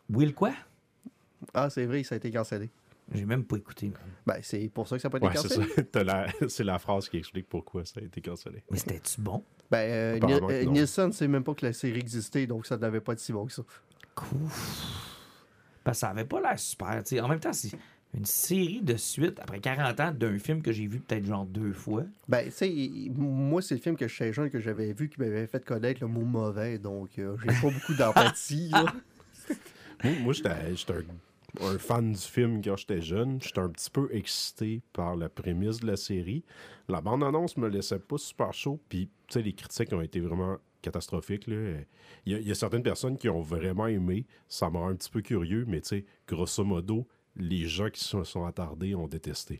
Will 0.09 0.33
quoi? 0.33 0.51
Ah, 1.53 1.69
c'est 1.69 1.85
vrai, 1.85 2.03
ça 2.03 2.15
a 2.15 2.17
été 2.17 2.31
cancellé. 2.31 2.69
J'ai 3.13 3.25
même 3.25 3.43
pas 3.43 3.57
écouté. 3.57 3.91
Ben, 4.25 4.37
c'est 4.41 4.69
pour 4.69 4.87
ça 4.87 4.95
que 4.95 5.01
ça 5.01 5.09
n'a 5.09 5.11
pas 5.11 5.17
été 5.17 5.27
Ouais, 5.27 5.35
c'est 5.35 5.49
ça. 5.53 5.61
cancellé. 5.65 5.87
T'as 5.91 6.03
la- 6.03 6.27
C'est 6.47 6.63
la 6.63 6.79
phrase 6.79 7.09
qui 7.09 7.17
explique 7.17 7.47
pourquoi 7.49 7.83
ça 7.85 7.99
a 7.99 8.03
été 8.03 8.21
cancellé. 8.21 8.63
Mais 8.71 8.77
c'était-tu 8.77 9.19
bon? 9.19 9.43
Ben, 9.69 9.77
euh, 9.79 10.19
euh. 10.49 10.63
Nielsen 10.65 11.07
ne 11.07 11.11
sait 11.11 11.27
même 11.27 11.43
pas 11.43 11.53
que 11.53 11.65
la 11.65 11.73
série 11.73 11.99
existait, 11.99 12.47
donc 12.47 12.65
ça 12.65 12.77
n'avait 12.77 13.01
pas 13.01 13.13
été 13.13 13.21
si 13.23 13.33
bon 13.33 13.45
que 13.45 13.51
ça. 13.53 13.63
Cool. 14.15 14.39
Parce 15.83 15.97
que 15.97 15.99
ça 16.01 16.09
avait 16.09 16.25
pas 16.25 16.39
l'air 16.41 16.59
super. 16.59 17.01
tu 17.03 17.15
sais. 17.15 17.21
En 17.21 17.27
même 17.27 17.39
temps, 17.39 17.53
c'est 17.53 17.71
une 18.13 18.25
série 18.25 18.81
de 18.81 18.95
suite 18.97 19.39
après 19.39 19.59
40 19.59 19.99
ans 19.99 20.11
d'un 20.11 20.37
film 20.37 20.61
que 20.61 20.71
j'ai 20.71 20.85
vu 20.87 20.99
peut-être 20.99 21.25
genre 21.25 21.45
deux 21.45 21.73
fois. 21.73 22.03
Ben, 22.27 22.45
tu 22.45 22.51
sais, 22.51 22.71
moi, 23.15 23.61
c'est 23.61 23.75
le 23.75 23.81
film 23.81 23.95
que 23.95 24.07
j'étais 24.07 24.31
jeune 24.33 24.49
que 24.49 24.59
j'avais 24.59 24.93
vu 24.93 25.09
qui 25.09 25.19
m'avait 25.19 25.47
fait 25.47 25.63
connaître 25.65 26.01
le 26.01 26.07
mot 26.07 26.21
mauvais, 26.21 26.77
donc 26.77 27.17
euh, 27.19 27.35
j'ai 27.41 27.47
pas 27.47 27.69
beaucoup 27.73 27.93
d'empathie. 27.93 28.71
Moi, 30.03 30.13
moi, 30.23 30.33
j'étais 30.33 30.75
j'étais 30.75 30.93
un, 30.93 31.03
un 31.59 31.77
fan 31.77 32.13
du 32.13 32.19
film 32.19 32.61
quand 32.63 32.77
j'étais 32.77 33.01
jeune. 33.01 33.41
J'étais 33.41 33.59
un 33.59 33.69
petit 33.69 33.89
peu 33.89 34.09
excité 34.11 34.81
par 34.93 35.15
la 35.15 35.29
prémisse 35.29 35.79
de 35.79 35.87
la 35.87 35.97
série. 35.97 36.43
La 36.87 37.01
bande-annonce 37.01 37.57
me 37.57 37.67
laissait 37.67 37.99
pas 37.99 38.17
super 38.17 38.53
chaud. 38.53 38.79
Puis, 38.89 39.07
tu 39.27 39.33
sais, 39.33 39.41
les 39.41 39.53
critiques 39.53 39.91
ont 39.93 40.01
été 40.01 40.19
vraiment 40.19 40.57
catastrophiques. 40.81 41.47
Il 41.47 41.85
y, 42.25 42.51
a, 42.51 42.55
certaines 42.55 42.83
personnes 42.83 43.17
qui 43.17 43.29
ont 43.29 43.41
vraiment 43.41 43.87
aimé. 43.87 44.25
Ça 44.47 44.69
m'a 44.69 44.79
un 44.79 44.95
petit 44.95 45.09
peu 45.09 45.21
curieux, 45.21 45.65
mais 45.67 45.81
tu 45.81 45.89
sais, 45.89 46.05
grosso 46.27 46.63
modo, 46.63 47.07
les 47.35 47.65
gens 47.65 47.89
qui 47.89 48.03
se 48.03 48.23
sont 48.23 48.45
attardés 48.45 48.95
ont 48.95 49.07
détesté. 49.07 49.59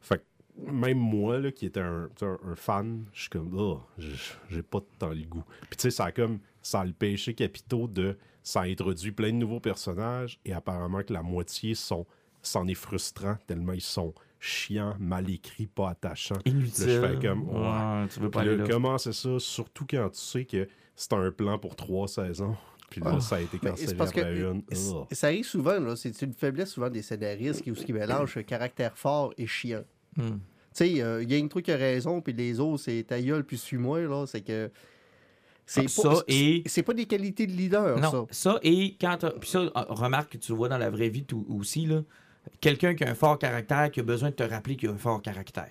Fait 0.00 0.18
que 0.18 0.70
même 0.70 0.98
moi, 0.98 1.38
là, 1.38 1.50
qui 1.52 1.66
étais 1.66 1.80
un, 1.80 2.08
fan, 2.54 3.04
je 3.12 3.22
suis 3.22 3.30
comme, 3.30 3.56
oh, 3.58 3.80
j'ai- 3.98 4.36
j'ai 4.50 4.62
pas 4.62 4.80
tant 4.98 5.10
le 5.10 5.24
goût. 5.24 5.44
Puis 5.62 5.76
tu 5.76 5.82
sais, 5.82 5.90
ça 5.90 6.06
a 6.06 6.12
comme, 6.12 6.38
ça 6.62 6.80
a 6.80 6.84
le 6.84 6.92
péché 6.92 7.34
capitaux 7.34 7.88
de, 7.88 8.16
ça 8.44 8.60
a 8.60 8.64
introduit 8.66 9.10
plein 9.10 9.28
de 9.32 9.38
nouveaux 9.38 9.58
personnages 9.58 10.38
et 10.44 10.52
apparemment 10.52 11.02
que 11.02 11.12
la 11.12 11.22
moitié 11.22 11.74
sont, 11.74 12.06
c'en 12.42 12.68
est 12.68 12.74
frustrant 12.74 13.36
tellement 13.46 13.72
ils 13.72 13.80
sont 13.80 14.14
chiant, 14.38 14.94
mal 15.00 15.28
écrit, 15.30 15.66
pas 15.66 15.88
attachant. 15.90 16.36
Inutile. 16.44 16.86
Là, 16.86 16.92
je 16.92 17.14
fais 17.14 17.26
comme, 17.26 17.48
ouais. 17.48 17.58
Ouais, 17.58 18.08
tu 18.12 18.20
veux 18.20 18.30
pas 18.30 18.44
là, 18.44 18.64
comment 18.68 18.98
c'est 18.98 19.14
ça? 19.14 19.38
Surtout 19.38 19.86
quand 19.88 20.10
tu 20.10 20.20
sais 20.20 20.44
que 20.44 20.68
c'est 20.94 21.14
un 21.14 21.30
plan 21.32 21.58
pour 21.58 21.74
trois 21.74 22.06
saisons. 22.06 22.54
Puis 22.90 23.00
là, 23.00 23.14
Ah. 23.16 23.20
ça 23.20 23.36
a 23.36 23.40
été 23.40 23.58
cancellé 23.58 23.98
après 23.98 24.40
une. 24.40 24.62
ça 25.10 25.26
arrive 25.28 25.46
souvent, 25.46 25.80
là, 25.80 25.96
c'est 25.96 26.20
une 26.22 26.34
faiblesse 26.34 26.70
souvent 26.72 26.90
des 26.90 27.00
scénaristes 27.02 27.62
qui, 27.62 27.70
où 27.70 27.74
ce 27.74 27.84
qui 27.84 27.94
mélangent 27.94 28.44
caractère 28.44 28.96
fort 28.98 29.32
et 29.38 29.46
chiant. 29.46 29.82
Hmm. 30.16 30.28
Tu 30.28 30.38
sais, 30.72 31.02
euh, 31.02 31.22
il 31.22 31.30
y 31.32 31.34
a 31.34 31.38
une 31.38 31.48
truc 31.48 31.64
qui 31.64 31.72
a 31.72 31.76
raison, 31.76 32.20
puis 32.20 32.34
les 32.34 32.60
autres, 32.60 32.82
c'est 32.82 33.02
ta 33.04 33.20
gueule, 33.20 33.44
puis 33.44 33.56
suis-moi, 33.56 34.02
là, 34.02 34.26
c'est 34.26 34.42
que... 34.42 34.70
C'est 35.66 35.80
Ah, 35.80 36.02
pas, 36.02 36.14
ça 36.16 36.22
et- 36.28 36.62
c'est 36.66 36.82
pas 36.82 36.92
des 36.92 37.06
qualités 37.06 37.46
de 37.46 37.52
leader, 37.52 37.98
Non, 37.98 38.10
ça. 38.10 38.24
ça, 38.30 38.58
et 38.62 38.96
quand 39.00 39.16
Puis 39.40 39.48
ça, 39.48 39.62
ah, 39.74 39.86
remarque 39.88 40.32
que 40.32 40.38
tu 40.38 40.52
le 40.52 40.56
vois 40.58 40.68
dans 40.68 40.76
la 40.78 40.90
vraie 40.90 41.08
vie 41.08 41.24
tout- 41.24 41.46
aussi, 41.48 41.86
là. 41.86 42.02
Quelqu'un 42.60 42.94
qui 42.94 43.04
a 43.04 43.10
un 43.10 43.14
fort 43.14 43.38
caractère, 43.38 43.90
qui 43.90 44.00
a 44.00 44.02
besoin 44.02 44.28
de 44.30 44.34
te 44.34 44.42
rappeler 44.42 44.76
qu'il 44.76 44.90
a 44.90 44.92
un 44.92 44.98
fort 44.98 45.22
caractère. 45.22 45.70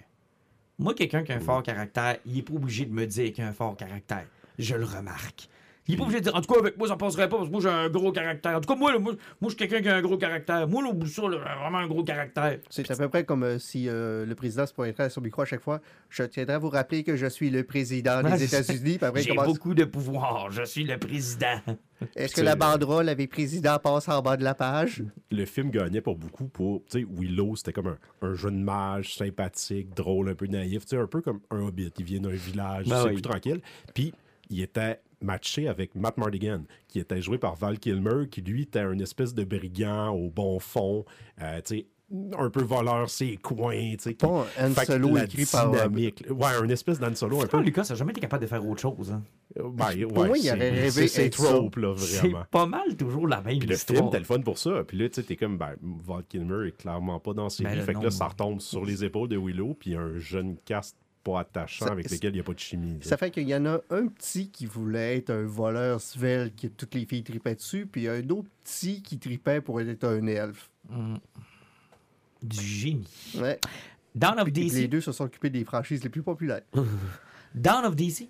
Moi, 0.79 0.95
quelqu'un 0.95 1.23
qui 1.23 1.31
a 1.31 1.35
un 1.35 1.39
fort 1.39 1.61
caractère, 1.61 2.17
il 2.25 2.39
est 2.39 2.41
pas 2.41 2.53
obligé 2.55 2.85
de 2.85 2.91
me 2.93 3.05
dire 3.05 3.31
qu'il 3.31 3.43
a 3.43 3.47
un 3.47 3.53
fort 3.53 3.75
caractère. 3.77 4.25
Je 4.57 4.75
le 4.75 4.85
remarque. 4.85 5.47
Il 5.87 5.95
est 5.95 5.97
pas 5.97 6.03
obligé 6.03 6.19
de 6.19 6.23
dire, 6.23 6.35
en 6.35 6.39
tout 6.39 6.53
cas, 6.53 6.59
avec 6.59 6.77
moi, 6.77 6.87
ça 6.87 6.95
passerait 6.95 7.27
pas, 7.27 7.35
parce 7.35 7.47
que 7.49 7.51
moi, 7.51 7.61
j'ai 7.61 7.69
un 7.69 7.89
gros 7.89 8.13
caractère. 8.13 8.55
En 8.55 8.61
tout 8.61 8.73
cas, 8.73 8.79
moi, 8.79 8.93
là, 8.93 8.99
moi, 8.99 9.13
moi, 9.41 9.49
je 9.51 9.55
suis 9.55 9.57
quelqu'un 9.57 9.81
qui 9.81 9.89
a 9.89 9.97
un 9.97 10.01
gros 10.01 10.17
caractère. 10.17 10.65
Moi, 10.67 10.81
là, 10.81 10.89
au 10.89 10.93
bout 10.93 11.05
de 11.05 11.09
ça, 11.09 11.23
là, 11.23 11.31
j'ai 11.31 11.61
vraiment 11.61 11.79
un 11.79 11.87
gros 11.87 12.03
caractère. 12.03 12.59
C'est 12.69 12.89
à 12.89 12.95
peu 12.95 13.09
près 13.09 13.25
comme 13.25 13.43
euh, 13.43 13.59
si 13.59 13.89
euh, 13.89 14.25
le 14.25 14.33
président 14.35 14.65
se 14.65 14.73
pointerait 14.73 15.03
à 15.03 15.09
son 15.09 15.19
micro 15.19 15.41
à 15.41 15.45
chaque 15.45 15.61
fois. 15.61 15.81
Je 16.09 16.23
tiendrai 16.23 16.55
à 16.55 16.59
vous 16.59 16.69
rappeler 16.69 17.03
que 17.03 17.17
je 17.17 17.25
suis 17.25 17.49
le 17.49 17.63
président 17.63 18.23
des 18.23 18.43
États-Unis. 18.43 18.97
J'ai 19.15 19.29
commence, 19.29 19.45
beaucoup 19.45 19.73
de 19.73 19.83
pouvoir. 19.83 20.51
Je 20.51 20.63
suis 20.63 20.85
le 20.85 20.97
président. 20.97 21.59
Est-ce 22.15 22.35
que 22.35 22.41
la 22.41 22.55
banderole 22.55 23.09
avec 23.09 23.29
président 23.29 23.77
passe 23.77 24.07
en 24.07 24.21
bas 24.21 24.37
de 24.37 24.43
la 24.43 24.55
page? 24.55 25.03
le 25.31 25.45
film 25.45 25.69
gagnait 25.69 26.01
pour 26.01 26.15
beaucoup 26.15 26.45
pour. 26.47 26.83
Tu 26.89 26.99
sais, 26.99 27.07
Willow, 27.09 27.55
c'était 27.55 27.73
comme 27.73 27.87
un, 27.87 27.97
un 28.21 28.33
jeune 28.35 28.61
mage 28.61 29.15
sympathique, 29.15 29.93
drôle, 29.93 30.29
un 30.29 30.35
peu 30.35 30.47
naïf. 30.47 30.85
Tu 30.85 30.95
sais, 30.95 30.97
un 30.97 31.07
peu 31.07 31.21
comme 31.21 31.39
un 31.49 31.59
hobbit. 31.59 31.91
Il 31.97 32.05
vient 32.05 32.19
d'un 32.19 32.29
village, 32.29 32.87
Ben 32.87 33.01
c'est 33.01 33.07
oui. 33.07 33.13
plus 33.13 33.21
tranquille. 33.21 33.61
Puis, 33.93 34.13
il 34.49 34.61
était 34.61 34.99
matché 35.23 35.67
avec 35.67 35.95
Matt 35.95 36.17
Mardigan, 36.17 36.63
qui 36.87 36.99
était 36.99 37.21
joué 37.21 37.37
par 37.37 37.55
Val 37.55 37.79
Kilmer, 37.79 38.27
qui 38.29 38.41
lui 38.41 38.63
était 38.63 38.79
un 38.79 38.99
espèce 38.99 39.33
de 39.33 39.43
brigand 39.43 40.09
au 40.09 40.29
bon 40.29 40.59
fond. 40.59 41.05
euh, 41.41 41.61
tu 41.65 41.77
sais, 41.77 41.87
un 42.37 42.49
peu 42.51 42.61
voleur 42.61 43.09
ses 43.09 43.37
coins, 43.37 43.93
tu 43.93 43.97
sais. 44.01 44.13
Pas 44.13 44.45
un 44.59 44.71
Solo 44.71 45.17
écrit 45.17 45.45
par, 45.47 45.69
euh, 45.73 45.87
dynamique- 45.87 46.23
Ouais, 46.29 46.51
un 46.61 46.69
espèce 46.69 46.99
d'Han 46.99 47.15
Solo 47.15 47.41
un 47.41 47.47
peu. 47.47 47.59
Lucas, 47.59 47.87
n'a 47.89 47.95
jamais 47.95 48.11
été 48.11 48.21
capable 48.21 48.43
de 48.43 48.47
faire 48.47 48.63
autre 48.67 48.81
chose. 48.81 49.11
Hein. 49.11 49.23
Ben, 49.55 49.87
ouais, 49.95 50.05
moi, 50.27 50.37
il 50.37 50.43
c'est- 50.43 50.51
aurait 50.51 50.69
rêvé 50.69 50.91
c'est- 50.91 51.07
C'est 51.07 51.29
trope, 51.31 51.75
là, 51.77 51.95
C'est 51.97 52.19
vraiment. 52.19 52.43
pas 52.51 52.67
mal 52.67 52.95
toujours 52.97 53.27
la 53.27 53.41
même 53.41 53.57
Puis 53.57 53.67
le 53.67 53.73
histoire. 53.75 53.97
film, 53.97 54.09
t'as 54.11 54.19
le 54.19 54.25
fun 54.25 54.41
pour 54.41 54.59
ça. 54.59 54.83
Puis 54.87 54.97
là, 54.97 55.09
tu 55.09 55.15
sais, 55.15 55.23
t'es 55.23 55.35
comme, 55.35 55.57
ben, 55.57 55.73
Val 55.81 56.23
Kilmer 56.29 56.67
est 56.67 56.77
clairement 56.77 57.19
pas 57.19 57.33
dans 57.33 57.49
ses 57.49 57.63
Ben, 57.63 57.81
Fait 57.81 57.93
que 57.95 57.99
là, 58.03 58.11
ça 58.11 58.27
retombe 58.27 58.59
sur 58.61 58.85
les 58.85 59.03
épaules 59.03 59.29
de 59.29 59.37
Willow, 59.37 59.73
puis 59.73 59.95
un 59.95 60.17
jeune 60.19 60.57
cast 60.65 60.95
pas 61.23 61.39
attachant 61.41 61.85
Ça- 61.85 61.91
avec 61.91 62.09
lequel 62.11 62.31
il 62.31 62.35
n'y 62.35 62.39
a 62.39 62.43
pas 62.43 62.53
de 62.53 62.59
chimie. 62.59 62.99
Ça 63.01 63.17
fait 63.17 63.31
qu'il 63.31 63.47
y 63.47 63.55
en 63.55 63.65
a 63.65 63.79
un 63.89 64.07
petit 64.07 64.49
qui 64.49 64.65
voulait 64.65 65.17
être 65.17 65.29
un 65.29 65.43
voleur 65.43 66.01
svelte, 66.01 66.59
que 66.61 66.67
toutes 66.67 66.93
les 66.95 67.05
filles 67.05 67.23
tripaient 67.23 67.55
dessus, 67.55 67.85
puis 67.85 68.07
un 68.07 68.27
autre 68.29 68.49
petit 68.63 69.01
qui 69.01 69.17
tripait 69.19 69.61
pour 69.61 69.79
être 69.81 70.03
un 70.03 70.27
elfe. 70.27 70.69
Du 72.41 72.61
génie. 72.61 73.07
Ouais. 73.37 73.59
Dawn 74.15 74.37
of 74.39 74.45
Puis 74.51 74.53
les 74.53 74.69
DC. 74.69 74.87
deux 74.89 75.01
se 75.01 75.11
sont 75.11 75.23
occupés 75.23 75.49
des 75.49 75.63
franchises 75.63 76.03
les 76.03 76.09
plus 76.09 76.21
populaires. 76.23 76.61
Dawn 77.55 77.85
of 77.85 77.95
DC. 77.95 78.27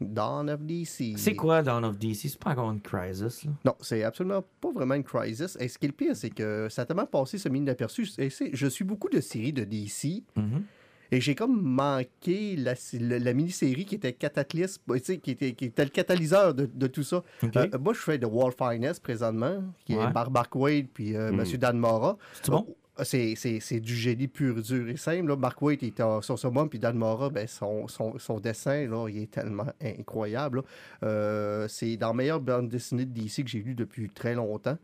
Dawn 0.00 0.48
of 0.50 0.60
DC. 0.62 1.14
C'est 1.16 1.34
quoi 1.36 1.62
Dawn 1.62 1.84
of 1.84 1.98
DC? 1.98 2.28
C'est 2.28 2.38
pas 2.38 2.50
encore 2.50 2.70
une 2.72 2.80
crisis, 2.80 3.44
là. 3.44 3.50
Non, 3.64 3.74
c'est 3.80 4.02
absolument 4.04 4.44
pas 4.60 4.72
vraiment 4.72 4.94
une 4.94 5.04
crisis. 5.04 5.56
Et 5.60 5.68
ce 5.68 5.78
qui 5.78 5.86
est 5.86 5.88
le 5.88 5.94
pire, 5.94 6.16
c'est 6.16 6.30
que 6.30 6.68
ça 6.70 6.82
a 6.82 6.86
tellement 6.86 7.06
passé 7.06 7.38
ce 7.38 7.48
mine 7.48 7.64
c'est- 8.30 8.50
Je 8.52 8.66
suis 8.68 8.84
beaucoup 8.84 9.08
de 9.08 9.20
séries 9.20 9.52
de 9.52 9.64
DC. 9.64 10.24
Et 11.12 11.20
j'ai 11.20 11.34
comme 11.34 11.60
manqué 11.62 12.56
la, 12.56 12.74
la- 12.98 13.18
la 13.18 13.32
mini-série 13.34 13.84
qui 13.84 13.94
était 13.96 14.14
Cataclysme, 14.14 14.80
tu 14.94 14.98
sais, 15.04 15.18
qui 15.18 15.30
était, 15.32 15.52
qui 15.52 15.66
était 15.66 15.84
le 15.84 15.90
catalyseur 15.90 16.54
de, 16.54 16.64
de 16.72 16.86
tout 16.86 17.02
ça. 17.02 17.22
Euh, 17.44 17.66
moi, 17.78 17.92
je 17.92 17.98
fais 18.00 18.16
de 18.18 18.24
Wall 18.26 18.52
Finest 18.56 19.02
présentement, 19.02 19.62
qui 19.84 19.94
Ouais. 19.94 20.04
est 20.04 20.30
Mark 20.30 20.54
Wade 20.56 20.86
puis 20.92 21.14
euh, 21.14 21.30
Mm. 21.30 21.36
Monsieur 21.36 21.58
Dan 21.58 21.78
Mora. 21.78 22.16
C'est 22.42 22.50
bon? 22.50 22.66
Euh, 22.98 23.04
C'est, 23.04 23.34
c'est- 23.36 23.60
c'est 23.60 23.80
du 23.80 23.94
génie 23.94 24.26
pur, 24.28 24.54
dur 24.62 24.88
et 24.88 24.96
simple. 24.96 25.28
Là. 25.28 25.36
Mark 25.36 25.60
Wade 25.62 25.82
est 25.82 26.02
sur 26.22 26.38
ce 26.38 26.46
moment, 26.46 26.66
puis 26.68 26.78
Dan 26.78 26.96
Mora, 26.96 27.28
ben, 27.30 27.46
son, 27.46 27.88
son, 27.88 28.18
son 28.18 28.40
dessin, 28.40 28.86
là, 28.88 29.06
il 29.08 29.18
est 29.22 29.30
tellement 29.30 29.66
incroyable. 29.82 30.62
Euh, 31.02 31.66
c'est 31.68 31.96
dans 31.98 32.08
la 32.08 32.14
meilleure 32.14 32.40
bande 32.40 32.68
dessinée 32.70 33.04
de 33.04 33.12
DC 33.12 33.44
que 33.44 33.50
j'ai 33.50 33.60
lue 33.62 33.74
depuis 33.74 34.08
très 34.08 34.34
longtemps. 34.34 34.78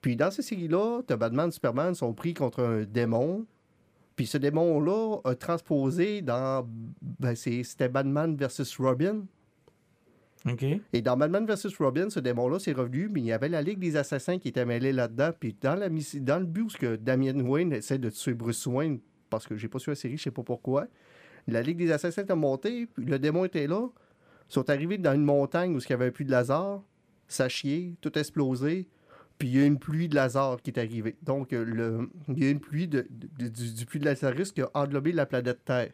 Puis 0.00 0.16
dans 0.16 0.30
cette 0.30 0.44
série-là, 0.44 1.00
t'as 1.06 1.16
Batman 1.16 1.50
Superman 1.50 1.94
sont 1.94 2.12
pris 2.12 2.34
contre 2.34 2.62
un 2.62 2.82
démon. 2.84 3.46
Puis 4.16 4.26
ce 4.26 4.38
démon-là 4.38 5.18
a 5.24 5.34
transposé 5.34 6.22
dans. 6.22 6.68
Ben, 7.20 7.34
c'était 7.34 7.88
Batman 7.88 8.36
versus 8.36 8.76
Robin. 8.78 9.26
OK. 10.48 10.64
Et 10.92 11.02
dans 11.02 11.16
Batman 11.16 11.46
vs. 11.46 11.74
Robin, 11.78 12.10
ce 12.10 12.20
démon-là, 12.20 12.58
c'est 12.58 12.72
revenu, 12.72 13.08
mais 13.10 13.20
il 13.20 13.26
y 13.26 13.32
avait 13.32 13.48
la 13.48 13.62
Ligue 13.62 13.78
des 13.78 13.96
Assassins 13.96 14.38
qui 14.38 14.48
était 14.48 14.66
mêlée 14.66 14.92
là-dedans. 14.92 15.30
Puis 15.38 15.56
dans, 15.60 15.74
la, 15.74 15.88
dans 15.88 16.38
le 16.38 16.44
but 16.44 16.62
où 16.62 16.78
que 16.78 16.96
Damien 16.96 17.40
Wayne 17.40 17.72
essaie 17.72 17.98
de 17.98 18.10
tuer 18.10 18.34
Bruce 18.34 18.66
Wayne, 18.66 19.00
parce 19.30 19.46
que 19.46 19.56
j'ai 19.56 19.68
pas 19.68 19.78
su 19.78 19.90
la 19.90 19.96
série, 19.96 20.18
je 20.18 20.24
sais 20.24 20.30
pas 20.30 20.42
pourquoi, 20.42 20.86
la 21.46 21.62
Ligue 21.62 21.78
des 21.78 21.90
Assassins 21.90 22.22
était 22.22 22.34
montée, 22.34 22.86
puis 22.86 23.04
le 23.06 23.18
démon 23.18 23.44
était 23.44 23.66
là. 23.66 23.88
Ils 24.50 24.52
sont 24.52 24.68
arrivés 24.68 24.98
dans 24.98 25.14
une 25.14 25.24
montagne 25.24 25.74
où 25.74 25.78
il 25.78 25.90
y 25.90 25.92
avait 25.92 26.10
puits 26.10 26.26
de 26.26 26.30
laser, 26.30 26.82
ça 27.26 27.48
tout 28.00 28.18
explosé. 28.18 28.86
Puis 29.38 29.48
il 29.48 29.56
y 29.58 29.62
a 29.62 29.66
une 29.66 29.78
pluie 29.78 30.08
de 30.08 30.14
laser 30.14 30.62
qui 30.62 30.70
est 30.70 30.78
arrivée. 30.78 31.16
Donc, 31.22 31.52
euh, 31.52 31.64
le, 31.64 32.08
il 32.28 32.42
y 32.44 32.46
a 32.46 32.50
une 32.50 32.60
pluie 32.60 32.86
de, 32.88 33.06
de- 33.38 33.48
du, 33.48 33.72
du 33.74 33.86
puits 33.86 33.98
de 33.98 34.04
Lazarus 34.04 34.52
qui 34.52 34.62
a 34.62 34.70
englobé 34.74 35.12
la 35.12 35.26
planète 35.26 35.64
Terre. 35.64 35.90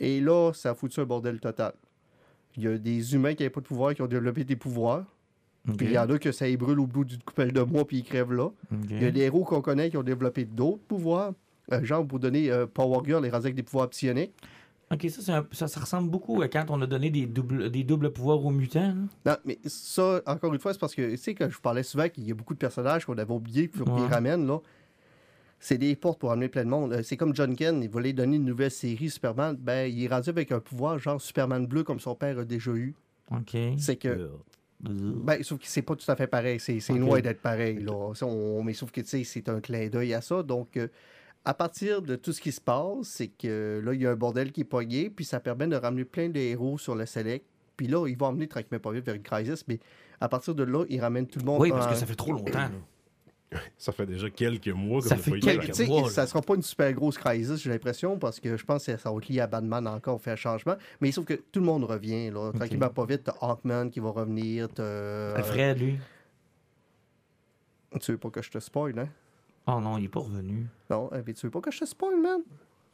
Et 0.00 0.20
là, 0.20 0.52
ça 0.52 0.70
a 0.70 0.74
foutu 0.74 1.00
un 1.00 1.04
bordel 1.04 1.40
total. 1.40 1.72
Il 2.56 2.64
y 2.64 2.68
a 2.68 2.76
des 2.78 3.14
humains 3.14 3.34
qui 3.34 3.42
n'avaient 3.42 3.50
pas 3.50 3.60
de 3.60 3.66
pouvoir 3.66 3.94
qui 3.94 4.02
ont 4.02 4.06
développé 4.06 4.44
des 4.44 4.56
pouvoirs. 4.56 5.04
Puis 5.76 5.86
il 5.86 5.92
y 5.92 5.98
en 5.98 6.08
a 6.08 6.18
que 6.18 6.30
ça 6.30 6.46
brûle 6.56 6.78
au 6.80 6.86
bout 6.86 7.04
d'une 7.04 7.22
coupelle 7.22 7.52
de 7.52 7.60
mois 7.62 7.86
puis 7.86 7.98
ils 7.98 8.04
crèvent 8.04 8.32
là. 8.32 8.50
Il 8.90 9.02
y 9.02 9.06
a 9.06 9.10
des 9.10 9.20
héros 9.22 9.44
qu'on 9.44 9.60
connaît 9.60 9.90
qui 9.90 9.96
ont 9.96 10.02
développé 10.02 10.44
d'autres 10.44 10.82
pouvoirs. 10.86 11.32
Euh, 11.72 11.84
genre, 11.84 12.06
pour 12.06 12.20
donner 12.20 12.50
euh, 12.52 12.66
Power 12.66 13.00
Girl, 13.04 13.22
les 13.24 13.34
avec 13.34 13.54
des 13.56 13.64
pouvoirs 13.64 13.88
psioniques. 13.90 14.32
OK, 14.92 15.06
ça, 15.10 15.38
un- 15.38 15.46
ça, 15.50 15.66
ça 15.66 15.80
ressemble 15.80 16.10
beaucoup 16.10 16.42
à 16.42 16.48
quand 16.48 16.66
on 16.70 16.80
a 16.80 16.86
donné 16.86 17.10
des 17.10 17.26
doubles, 17.26 17.70
des 17.70 17.82
doubles 17.82 18.12
pouvoirs 18.12 18.44
aux 18.44 18.50
mutants. 18.50 18.94
là. 19.24 19.32
Non, 19.32 19.36
mais 19.44 19.58
ça, 19.64 20.20
encore 20.26 20.52
une 20.54 20.60
fois, 20.60 20.72
c'est 20.72 20.78
parce 20.78 20.94
que, 20.94 21.10
tu 21.10 21.16
sais, 21.16 21.34
que 21.34 21.48
je 21.48 21.54
vous 21.56 21.60
parlais 21.60 21.82
souvent 21.82 22.08
qu'il 22.08 22.24
y 22.24 22.30
a 22.30 22.34
beaucoup 22.34 22.54
de 22.54 22.58
personnages 22.58 23.04
qu'on 23.04 23.18
avait 23.18 23.32
oubliés 23.34 23.66
puis 23.66 23.82
qu'on 23.82 24.02
Ouais. 24.02 24.08
ramène, 24.08 24.46
là. 24.46 24.58
C'est 25.58 25.78
des 25.78 25.96
portes 25.96 26.20
pour 26.20 26.30
amener 26.30 26.48
plein 26.48 26.64
de 26.64 26.68
monde. 26.70 26.92
Euh, 26.92 27.02
C'est 27.02 27.16
comme 27.16 27.34
John 27.34 27.56
Ken, 27.56 27.82
il 27.82 27.88
voulait 27.88 28.12
donner 28.12 28.36
une 28.36 28.44
nouvelle 28.44 28.70
série 28.70 29.08
Superman. 29.10 29.56
Ben, 29.58 29.90
il 29.90 30.04
est 30.04 30.08
rendu 30.08 30.28
avec 30.28 30.52
un 30.52 30.60
pouvoir 30.60 30.98
genre 30.98 31.20
Superman 31.20 31.66
bleu 31.66 31.82
comme 31.82 31.98
son 31.98 32.14
père 32.14 32.38
a 32.38 32.44
déjà 32.44 32.70
eu. 32.72 32.94
OK. 33.32 33.56
C'est 33.78 33.96
que 33.96 34.30
Ben, 34.78 35.42
sauf 35.42 35.58
que 35.58 35.66
c'est 35.66 35.80
pas 35.82 35.96
tout 35.96 36.08
à 36.10 36.14
fait 36.14 36.26
pareil. 36.26 36.60
C'est 36.60 36.78
c'est 36.80 36.92
Ok. 36.92 36.98
loin 37.00 37.20
d'être 37.20 37.40
pareil. 37.40 37.78
Là. 37.82 38.12
On- 38.22 38.62
mais 38.62 38.74
sauf 38.74 38.90
que, 38.92 39.00
tu 39.00 39.06
sais, 39.08 39.24
c'est 39.24 39.48
un 39.48 39.60
clin 39.60 39.88
d'œil 39.88 40.12
à 40.12 40.20
ça. 40.20 40.42
Donc, 40.42 40.76
euh, 40.76 40.86
à 41.46 41.54
partir 41.54 42.02
de 42.02 42.16
tout 42.16 42.32
ce 42.32 42.40
qui 42.40 42.52
se 42.52 42.60
passe, 42.60 43.06
c'est 43.06 43.28
que 43.28 43.80
là, 43.82 43.94
il 43.94 44.02
y 44.02 44.06
a 44.06 44.10
un 44.10 44.16
bordel 44.16 44.52
qui 44.52 44.62
est 44.62 44.64
pogné, 44.64 45.08
puis 45.08 45.24
ça 45.24 45.40
permet 45.40 45.66
de 45.68 45.76
ramener 45.76 46.04
plein 46.04 46.28
de 46.28 46.38
héros 46.38 46.76
sur 46.76 46.94
le 46.94 47.06
select. 47.06 47.46
Puis 47.76 47.86
là, 47.86 48.06
ils 48.08 48.16
vont 48.18 48.26
emmener 48.26 48.48
tranquillement 48.48 48.80
pas 48.80 48.90
vite 48.92 49.04
vers 49.06 49.14
une 49.14 49.22
crisis, 49.22 49.64
mais 49.68 49.78
à 50.20 50.28
partir 50.28 50.54
de 50.54 50.64
là, 50.64 50.84
ils 50.88 51.00
ramènent 51.00 51.26
tout 51.26 51.38
le 51.38 51.44
monde. 51.44 51.60
Oui, 51.60 51.70
parce 51.70 51.86
en- 51.86 51.90
que 51.90 51.94
ça 51.96 52.04
fait 52.06 52.14
trop 52.16 52.32
longtemps. 52.32 52.58
là. 52.58 52.70
Ça 53.78 53.92
fait 53.92 54.06
déjà 54.06 54.28
quelques 54.28 54.66
mois 54.68 55.00
que 55.00 55.06
Ça 55.06 55.16
fait 55.16 55.38
quelques- 55.38 55.86
mois, 55.86 56.02
là. 56.02 56.08
ça 56.08 56.26
sera 56.26 56.42
pas 56.42 56.56
une 56.56 56.62
super 56.62 56.92
grosse 56.92 57.16
crisis, 57.16 57.56
j'ai 57.62 57.70
l'impression, 57.70 58.18
parce 58.18 58.40
que 58.40 58.56
je 58.56 58.64
pense 58.64 58.84
que 58.84 58.96
ça 58.96 59.08
va 59.10 59.16
être 59.18 59.28
lié 59.28 59.38
à 59.40 59.46
Batman 59.46 59.86
encore, 59.86 60.20
faire 60.20 60.36
changement. 60.36 60.74
Mais 61.00 61.12
sauf 61.12 61.24
que 61.26 61.34
tout 61.34 61.60
le 61.60 61.66
monde 61.66 61.84
revient, 61.84 62.30
là. 62.32 62.50
Tranquillement, 62.52 62.88
pas 62.90 63.06
vite. 63.06 63.22
T'as 63.22 63.36
Hawkman 63.40 63.88
qui 63.90 64.00
va 64.00 64.10
revenir. 64.10 64.68
t'as- 64.68 65.34
Alfred, 65.36 65.78
lui. 65.78 65.96
Tu 68.00 68.12
veux 68.12 68.18
pas 68.18 68.30
que 68.30 68.42
je 68.42 68.50
te 68.50 68.58
spoil, 68.58 68.98
hein? 68.98 69.08
Oh 69.66 69.80
non, 69.80 69.98
il 69.98 70.04
est 70.04 70.08
pas 70.08 70.20
revenu. 70.20 70.66
Non, 70.90 71.08
euh, 71.12 71.22
mais 71.26 71.32
tu 71.34 71.46
veux 71.46 71.50
pas 71.50 71.60
que 71.60 71.70
je 71.70 71.80
te 71.80 71.84
spoil, 71.84 72.20
man? 72.20 72.40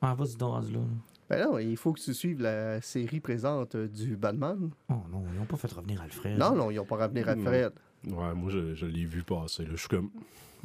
Ah, 0.01 0.15
vas-y 0.15 0.37
donc, 0.37 0.71
là. 0.73 0.81
Ben 1.29 1.45
non, 1.45 1.59
il 1.59 1.77
faut 1.77 1.93
que 1.93 2.01
tu 2.01 2.13
suives 2.13 2.41
la 2.43 2.81
série 2.81 3.21
présente 3.21 3.75
euh, 3.75 3.89
du 3.89 4.17
Batman. 4.17 4.71
Oh 4.89 4.95
non, 5.11 5.23
ils 5.33 5.39
n'ont 5.39 5.45
pas 5.47 5.57
fait 5.57 5.73
revenir 5.73 6.01
Alfred. 6.03 6.39
Non, 6.39 6.55
non, 6.55 6.71
ils 6.71 6.77
n'ont 6.77 6.85
pas 6.85 6.97
ramené 6.97 7.23
Alfred. 7.23 7.73
Ouais, 8.09 8.35
moi, 8.35 8.51
je, 8.51 8.75
je 8.75 8.87
l'ai 8.87 9.05
vu 9.05 9.23
passer. 9.23 9.65
Là. 9.65 9.71
Je 9.73 9.77
suis 9.77 9.89
comme. 9.89 10.11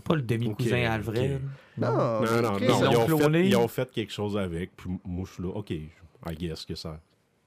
Pas 0.04 0.16
le 0.16 0.22
demi-cousin 0.22 0.90
Alfred. 0.92 1.42
Non, 1.78 1.92
Non, 1.92 2.42
non, 2.42 2.54
Chris, 2.56 2.68
non. 2.68 2.92
ils 2.92 2.98
ont, 2.98 3.06
cloné. 3.06 3.44
fait, 3.44 3.50
ils 3.50 3.56
ont 3.56 3.68
fait 3.68 3.92
quelque 3.92 4.12
chose 4.12 4.38
avec. 4.38 4.76
Puis 4.76 4.90
moi, 5.06 5.26
je 5.28 5.34
suis 5.34 5.44
là. 5.44 5.50
OK, 5.50 5.70
I 5.72 6.36
guess 6.38 6.66
que 6.66 6.76
ça, 6.76 7.00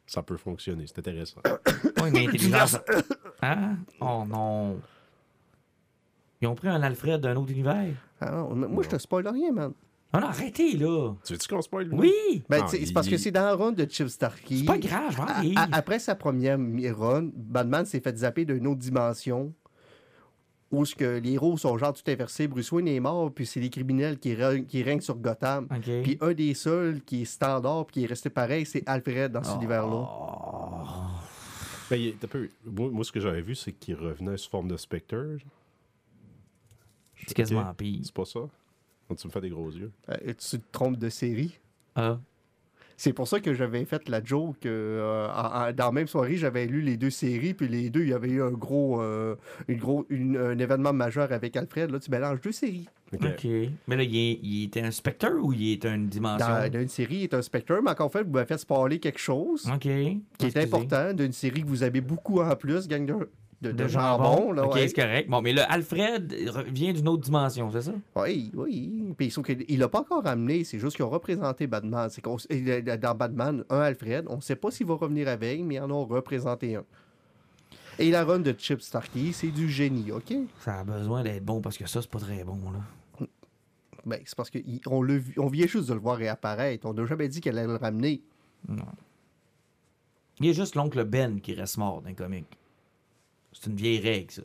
ça 0.06 0.22
peut 0.22 0.36
fonctionner. 0.36 0.84
C'est 0.86 0.98
intéressant. 0.98 1.40
Oui, 2.02 2.10
mais 2.12 2.26
intelligence. 2.28 2.76
Hein? 3.42 3.76
Oh 4.00 4.24
non. 4.28 4.78
Ils 6.42 6.46
ont 6.48 6.54
pris 6.54 6.68
un 6.68 6.82
Alfred 6.82 7.20
d'un 7.22 7.36
autre 7.36 7.50
univers. 7.50 7.94
Ah 8.20 8.30
non, 8.32 8.54
moi, 8.68 8.82
je 8.84 8.88
te 8.88 8.98
spoil 8.98 9.26
rien, 9.28 9.52
man. 9.52 9.72
Ah 10.12 10.20
non, 10.20 10.26
arrêtez, 10.26 10.76
là. 10.76 11.14
tu 11.24 11.32
veux-tu 11.34 11.48
qu'on 11.48 11.62
spoil? 11.62 11.88
Oui! 11.92 12.42
Ben, 12.48 12.66
c'est 12.66 12.92
parce 12.92 13.08
que 13.08 13.16
c'est 13.16 13.30
dans 13.30 13.44
la 13.44 13.54
run 13.54 13.70
de 13.72 13.86
Chip 13.88 14.08
Starkey. 14.08 14.56
C'est 14.58 14.64
pas 14.64 14.76
grave, 14.78 15.12
je 15.12 15.16
vais 15.42 15.48
lire. 15.48 15.58
a- 15.58 15.68
après 15.72 16.00
sa 16.00 16.16
première 16.16 16.58
mi- 16.58 16.90
run, 16.90 17.30
Batman 17.32 17.84
s'est 17.86 18.00
fait 18.00 18.16
zapper 18.18 18.44
d'une 18.44 18.66
autre 18.66 18.80
dimension 18.80 19.52
où 20.72 20.84
ce 20.84 20.94
que 20.96 21.18
les 21.18 21.32
héros 21.34 21.56
sont 21.58 21.78
genre 21.78 21.92
tout 21.92 22.02
inversés. 22.10 22.48
Bruce 22.48 22.72
Wayne 22.72 22.88
est 22.88 22.98
mort, 23.00 23.30
puis 23.32 23.46
c'est 23.46 23.60
les 23.60 23.70
criminels 23.70 24.18
qui, 24.18 24.34
re- 24.34 24.66
qui 24.66 24.82
règnent 24.82 25.00
sur 25.00 25.16
Gotham. 25.16 25.68
OK. 25.70 26.02
Puis 26.02 26.18
un 26.20 26.32
des 26.32 26.54
seuls 26.54 27.02
qui 27.02 27.22
est 27.22 27.24
standard 27.24 27.86
puis 27.86 27.94
qui 27.94 28.04
est 28.04 28.08
resté 28.08 28.30
pareil, 28.30 28.66
c'est 28.66 28.82
Alfred 28.88 29.30
dans 29.32 29.42
cet 29.44 29.56
univers-là. 29.56 30.08
Oh. 30.08 30.86
Ben, 31.88 31.96
il 32.00 32.06
est 32.08 32.24
un 32.24 32.28
peu- 32.28 32.48
Moi, 32.66 32.88
moi, 32.92 33.04
ce 33.04 33.12
que 33.12 33.20
j'avais 33.20 33.42
vu, 33.42 33.54
c'est 33.54 33.72
qu'il 33.72 33.94
revenait 33.96 34.36
sous 34.36 34.50
forme 34.50 34.68
de 34.68 34.76
Spectre. 34.76 35.38
C'est 37.26 37.34
quasiment 37.34 37.72
pire. 37.74 38.00
C'est 38.02 38.14
pas 38.14 38.24
ça? 38.24 38.40
Donc, 39.08 39.18
tu 39.18 39.26
me 39.26 39.32
fais 39.32 39.40
des 39.40 39.50
gros 39.50 39.70
yeux. 39.70 39.90
Euh, 40.08 40.14
tu 40.26 40.58
te 40.58 40.64
trompes 40.72 40.96
de 40.98 41.08
série? 41.08 41.58
Ah. 41.96 42.18
C'est 42.96 43.14
pour 43.14 43.26
ça 43.26 43.40
que 43.40 43.54
j'avais 43.54 43.84
fait 43.86 44.08
la 44.10 44.22
joke. 44.22 44.66
euh, 44.66 45.72
dans 45.72 45.86
la 45.86 45.92
même 45.92 46.06
soirée, 46.06 46.36
j'avais 46.36 46.66
lu 46.66 46.82
les 46.82 46.96
deux 46.98 47.08
séries, 47.10 47.54
puis 47.54 47.66
les 47.66 47.88
deux, 47.88 48.02
il 48.02 48.10
y 48.10 48.12
avait 48.12 48.28
eu 48.28 48.42
un 48.42 48.50
gros, 48.50 49.00
euh, 49.00 49.36
une 49.68 49.78
gros 49.78 50.04
une- 50.10 50.36
un 50.36 50.58
événement 50.58 50.92
majeur 50.92 51.32
avec 51.32 51.56
Alfred. 51.56 51.90
Là, 51.90 51.98
tu 51.98 52.10
mélanges 52.10 52.40
deux 52.42 52.52
séries. 52.52 52.88
Ok. 53.14 53.44
Mais 53.88 53.96
là, 53.96 54.02
il, 54.02 54.14
est- 54.16 54.38
il 54.42 54.64
était 54.64 54.82
un 54.82 54.90
spectre 54.90 55.32
ou 55.42 55.52
il 55.52 55.72
est 55.72 55.84
une 55.86 56.08
dimension? 56.08 56.46
Dans, 56.46 56.70
dans 56.70 56.80
une 56.80 56.88
série, 56.88 57.16
il 57.16 57.22
est 57.24 57.34
un 57.34 57.42
Spectre, 57.42 57.80
mais 57.82 57.90
encore 57.90 58.12
fait, 58.12 58.22
vous 58.22 58.30
m'avez 58.32 58.46
fait 58.46 58.58
spoiler 58.58 59.00
quelque 59.00 59.18
chose 59.18 59.66
OK. 59.66 59.80
qui 59.80 60.46
est 60.46 60.56
important 60.58 61.12
d'une 61.14 61.32
série 61.32 61.62
que 61.62 61.68
vous 61.68 61.82
avez 61.82 62.00
beaucoup 62.02 62.40
en 62.42 62.54
plus, 62.54 62.86
gang 62.86 63.04
de, 63.06 63.14
de, 63.62 63.72
de 63.72 63.88
jambon. 63.88 64.52
là, 64.52 64.64
OK, 64.64 64.74
ouais. 64.74 64.88
c'est 64.88 64.94
correct. 64.94 65.28
Bon, 65.28 65.42
mais 65.42 65.52
là, 65.52 65.64
Alfred 65.70 66.32
vient 66.68 66.92
d'une 66.92 67.08
autre 67.08 67.22
dimension, 67.22 67.70
c'est 67.70 67.82
ça? 67.82 67.92
Oui, 68.16 68.50
oui. 68.54 69.14
Puis 69.18 69.30
sauf 69.30 69.44
qu'il 69.44 69.78
l'a 69.78 69.88
pas 69.88 70.00
encore 70.00 70.24
ramené, 70.24 70.64
c'est 70.64 70.78
juste 70.78 70.96
qu'ils 70.96 71.04
ont 71.04 71.10
représenté 71.10 71.66
Batman. 71.66 72.08
C'est 72.10 72.22
dans 72.22 73.14
Batman, 73.14 73.64
un 73.68 73.80
Alfred, 73.80 74.24
on 74.28 74.36
ne 74.36 74.40
sait 74.40 74.56
pas 74.56 74.70
s'il 74.70 74.86
va 74.86 74.94
revenir 74.94 75.28
avec, 75.28 75.60
mais 75.60 75.74
ils 75.74 75.80
en 75.80 75.90
ont 75.90 76.06
représenté 76.06 76.76
un. 76.76 76.84
Et 77.98 78.10
la 78.10 78.24
run 78.24 78.38
de 78.38 78.54
Chip 78.56 78.80
Starkey, 78.80 79.32
c'est 79.32 79.50
du 79.50 79.68
génie, 79.68 80.10
OK? 80.10 80.32
Ça 80.60 80.80
a 80.80 80.84
besoin 80.84 81.22
d'être 81.22 81.44
bon 81.44 81.60
parce 81.60 81.76
que 81.76 81.86
ça, 81.86 82.00
c'est 82.00 82.10
pas 82.10 82.18
très 82.18 82.44
bon, 82.44 82.58
là. 82.72 83.26
Ben, 84.06 84.18
c'est 84.24 84.34
parce 84.34 84.50
qu'on 84.50 85.06
on 85.36 85.48
vient 85.48 85.66
juste 85.66 85.90
de 85.90 85.92
le 85.92 86.00
voir 86.00 86.16
réapparaître. 86.16 86.86
On 86.86 86.94
n'a 86.94 87.04
jamais 87.04 87.28
dit 87.28 87.42
qu'elle 87.42 87.58
allait 87.58 87.68
le 87.68 87.76
ramener. 87.76 88.22
Il 90.38 90.46
y 90.46 90.48
a 90.48 90.52
juste 90.54 90.74
l'oncle 90.74 91.04
Ben 91.04 91.38
qui 91.42 91.52
reste 91.52 91.76
mort 91.76 92.00
dans 92.00 92.08
les 92.08 92.14
comics. 92.14 92.46
C'est 93.52 93.66
une 93.70 93.76
vieille 93.76 94.00
règle, 94.00 94.30
ça. 94.30 94.42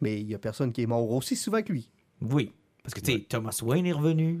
Mais 0.00 0.20
il 0.20 0.26
n'y 0.26 0.34
a 0.34 0.38
personne 0.38 0.72
qui 0.72 0.82
est 0.82 0.86
mort 0.86 1.10
aussi 1.10 1.36
souvent 1.36 1.62
que 1.62 1.72
lui. 1.72 1.90
Oui. 2.20 2.52
Parce 2.82 2.94
que, 2.94 3.00
tu 3.00 3.12
sais, 3.12 3.20
Thomas 3.28 3.58
Wayne 3.62 3.86
est 3.86 3.92
revenu. 3.92 4.40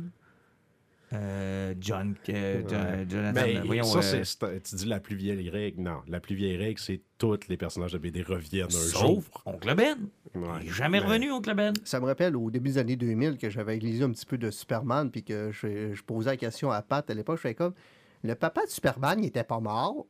Euh, 1.12 1.74
John, 1.80 2.14
euh, 2.28 2.62
John- 2.68 2.78
Ouais. 2.86 3.06
Jonathan, 3.10 3.40
Mais 3.44 3.60
voyons. 3.66 3.82
ça, 3.82 3.98
euh, 3.98 4.22
c'est- 4.22 4.62
tu 4.62 4.76
dis 4.76 4.84
la 4.86 5.00
plus 5.00 5.16
vieille 5.16 5.50
règle. 5.50 5.82
Non, 5.82 6.02
la 6.06 6.20
plus 6.20 6.36
vieille 6.36 6.56
règle, 6.56 6.78
c'est 6.78 7.00
tous 7.18 7.48
les 7.48 7.56
personnages 7.56 7.92
de 7.92 7.98
BD 7.98 8.22
reviennent 8.22 8.66
un 8.66 8.70
sauf 8.70 9.00
jour. 9.00 9.42
Oncle 9.44 9.74
Ben. 9.74 9.98
Ouais. 10.36 10.48
Il 10.62 10.68
est 10.68 10.72
jamais 10.72 11.00
Mais- 11.00 11.06
revenu, 11.06 11.32
Oncle 11.32 11.52
Ben. 11.54 11.72
Ça 11.84 11.98
me 11.98 12.04
rappelle 12.06 12.36
au 12.36 12.48
début 12.52 12.68
des 12.70 12.78
années 12.78 12.94
2000 12.94 13.38
que 13.38 13.50
j'avais 13.50 13.76
lisé 13.78 14.04
un 14.04 14.10
petit 14.12 14.24
peu 14.26 14.38
de 14.38 14.52
Superman, 14.52 15.10
puis 15.10 15.24
que 15.24 15.50
je, 15.50 15.92
je 15.92 16.02
posais 16.04 16.30
la 16.30 16.36
question 16.36 16.70
à 16.70 16.80
Pat 16.80 17.08
à 17.10 17.14
l'époque. 17.14 17.38
Je 17.38 17.42
fais 17.42 17.54
comme 17.56 17.74
le 18.22 18.36
papa 18.36 18.64
de 18.64 18.70
Superman, 18.70 19.18
il 19.18 19.26
était 19.26 19.42
pas 19.42 19.58
mort. 19.58 20.06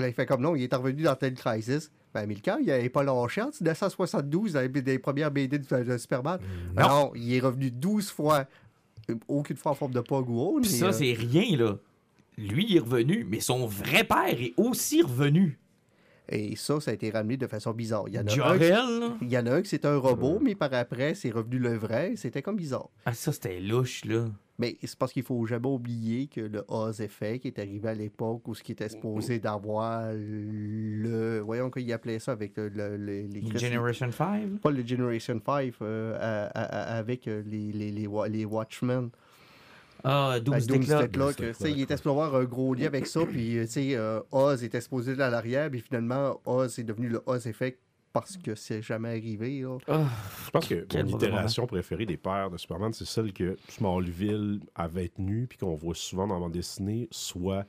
Là, 0.00 0.08
il 0.08 0.14
fait 0.14 0.26
comme 0.26 0.40
non, 0.42 0.56
il 0.56 0.64
est 0.64 0.74
revenu 0.74 1.02
dans 1.02 1.14
tel 1.16 1.34
crisis. 1.34 1.90
Ben, 2.12 2.26
Milka, 2.26 2.58
il 2.60 2.66
n'avait 2.66 2.88
pas 2.88 3.02
lâché 3.04 3.40
en 3.42 3.50
1972 3.50 4.54
dans 4.54 4.60
les, 4.60 4.68
des 4.68 4.98
premières 4.98 5.30
BD 5.30 5.58
de, 5.58 5.82
de 5.84 5.98
Superman. 5.98 6.38
Non. 6.76 6.88
Non. 6.88 7.12
il 7.14 7.32
est 7.34 7.40
revenu 7.40 7.70
12 7.70 8.10
fois. 8.10 8.46
Euh, 9.08 9.14
Aucune 9.28 9.56
fois 9.56 9.72
en 9.72 9.74
forme 9.74 9.92
de 9.92 10.00
pas 10.00 10.18
ou 10.20 10.58
Puis 10.60 10.70
ça, 10.70 10.92
c'est 10.92 11.12
rien, 11.12 11.56
là. 11.56 11.76
Lui, 12.38 12.66
il 12.68 12.76
est 12.76 12.80
revenu, 12.80 13.26
mais 13.28 13.40
son 13.40 13.66
vrai 13.66 14.04
père 14.04 14.26
est 14.40 14.54
aussi 14.56 15.02
revenu. 15.02 15.58
Et 16.28 16.54
ça, 16.56 16.80
ça 16.80 16.92
a 16.92 16.94
été 16.94 17.10
ramené 17.10 17.36
de 17.36 17.46
façon 17.48 17.72
bizarre. 17.72 18.04
Il 18.06 18.14
y 18.14 18.18
en 18.18 18.26
a 18.26 18.30
un, 18.50 18.58
qui- 18.58 18.64
il 19.22 19.30
y 19.32 19.36
en 19.38 19.46
a 19.46 19.52
un 19.56 19.62
qui 19.62 19.68
c'était 19.68 19.88
un 19.88 19.96
robot, 19.96 20.38
mais 20.40 20.54
par 20.54 20.72
après, 20.74 21.14
c'est 21.14 21.30
revenu 21.30 21.58
le 21.58 21.76
vrai. 21.76 22.12
C'était 22.16 22.40
comme 22.40 22.56
bizarre. 22.56 22.88
Ah, 23.04 23.12
ça, 23.14 23.32
c'était 23.32 23.58
louche, 23.60 24.04
là. 24.04 24.26
Mais 24.60 24.76
c'est 24.84 24.98
parce 24.98 25.12
qu'il 25.12 25.22
faut 25.22 25.44
jamais 25.46 25.66
oublier 25.68 26.26
que 26.26 26.42
le 26.42 26.62
Oz 26.68 27.00
Effect 27.00 27.46
est 27.46 27.58
arrivé 27.58 27.88
à 27.88 27.94
l'époque 27.94 28.46
où 28.46 28.54
ce 28.54 28.62
qui 28.62 28.72
était 28.72 28.88
supposé 28.90 29.38
d'avoir 29.38 30.12
le. 30.12 31.40
Voyons 31.40 31.70
qu'il 31.70 31.90
appelait 31.92 32.18
ça 32.18 32.32
avec 32.32 32.56
le, 32.56 32.68
le- 32.68 32.96
le- 32.96 33.22
les. 33.26 33.58
Generation 33.58 34.10
5. 34.12 34.60
Pas 34.60 34.70
le 34.70 34.86
Generation 34.86 35.40
5, 35.44 35.72
euh, 35.82 36.16
à- 36.20 36.46
à- 36.48 36.92
à- 36.94 36.98
avec 36.98 37.26
euh, 37.26 37.42
les, 37.46 37.72
les, 37.72 37.90
les, 37.90 38.08
les 38.28 38.44
Watchmen. 38.44 39.08
Ah, 40.02 40.32
À 40.32 40.40
Doomsday 40.40 40.74
Doomsday 40.74 40.86
Clock. 41.08 41.10
Clock, 41.12 41.36
Doomsday 41.36 41.52
tu 41.52 41.62
sais, 41.62 41.72
Il 41.72 41.80
était 41.82 41.96
supposé 41.96 42.10
avoir 42.22 42.34
un 42.34 42.44
gros 42.44 42.74
lien 42.74 42.86
avec 42.86 43.06
ça, 43.06 43.20
puis 43.26 43.58
euh, 43.58 43.64
tu 43.64 43.70
sais, 43.72 43.96
euh, 43.96 44.20
Oz 44.32 44.64
était 44.64 44.80
supposé 44.80 45.12
à 45.20 45.28
l'arrière, 45.30 45.70
puis 45.70 45.80
finalement, 45.80 46.40
Oz 46.46 46.78
est 46.78 46.84
devenu 46.84 47.08
le 47.08 47.22
Oz 47.26 47.46
Effect 47.46 47.78
parce 48.12 48.36
que 48.36 48.54
c'est 48.54 48.82
jamais 48.82 49.10
arrivé. 49.10 49.60
là. 49.60 49.78
Ah, 49.88 50.04
Je 50.46 50.50
pense 50.50 50.66
que 50.66 50.86
mon 51.02 51.06
itération 51.16 51.66
préférée 51.66 52.06
des 52.06 52.16
pères 52.16 52.50
de 52.50 52.56
Superman, 52.58 52.92
c'est 52.92 53.06
celle 53.06 53.32
que 53.32 53.56
Smallville 53.68 54.60
avait 54.74 55.08
tenue, 55.08 55.46
puis 55.46 55.58
qu'on 55.58 55.74
voit 55.74 55.94
souvent 55.94 56.26
dans 56.26 56.34
la 56.34 56.40
bande 56.40 56.52
dessinée, 56.52 57.08
soit 57.10 57.64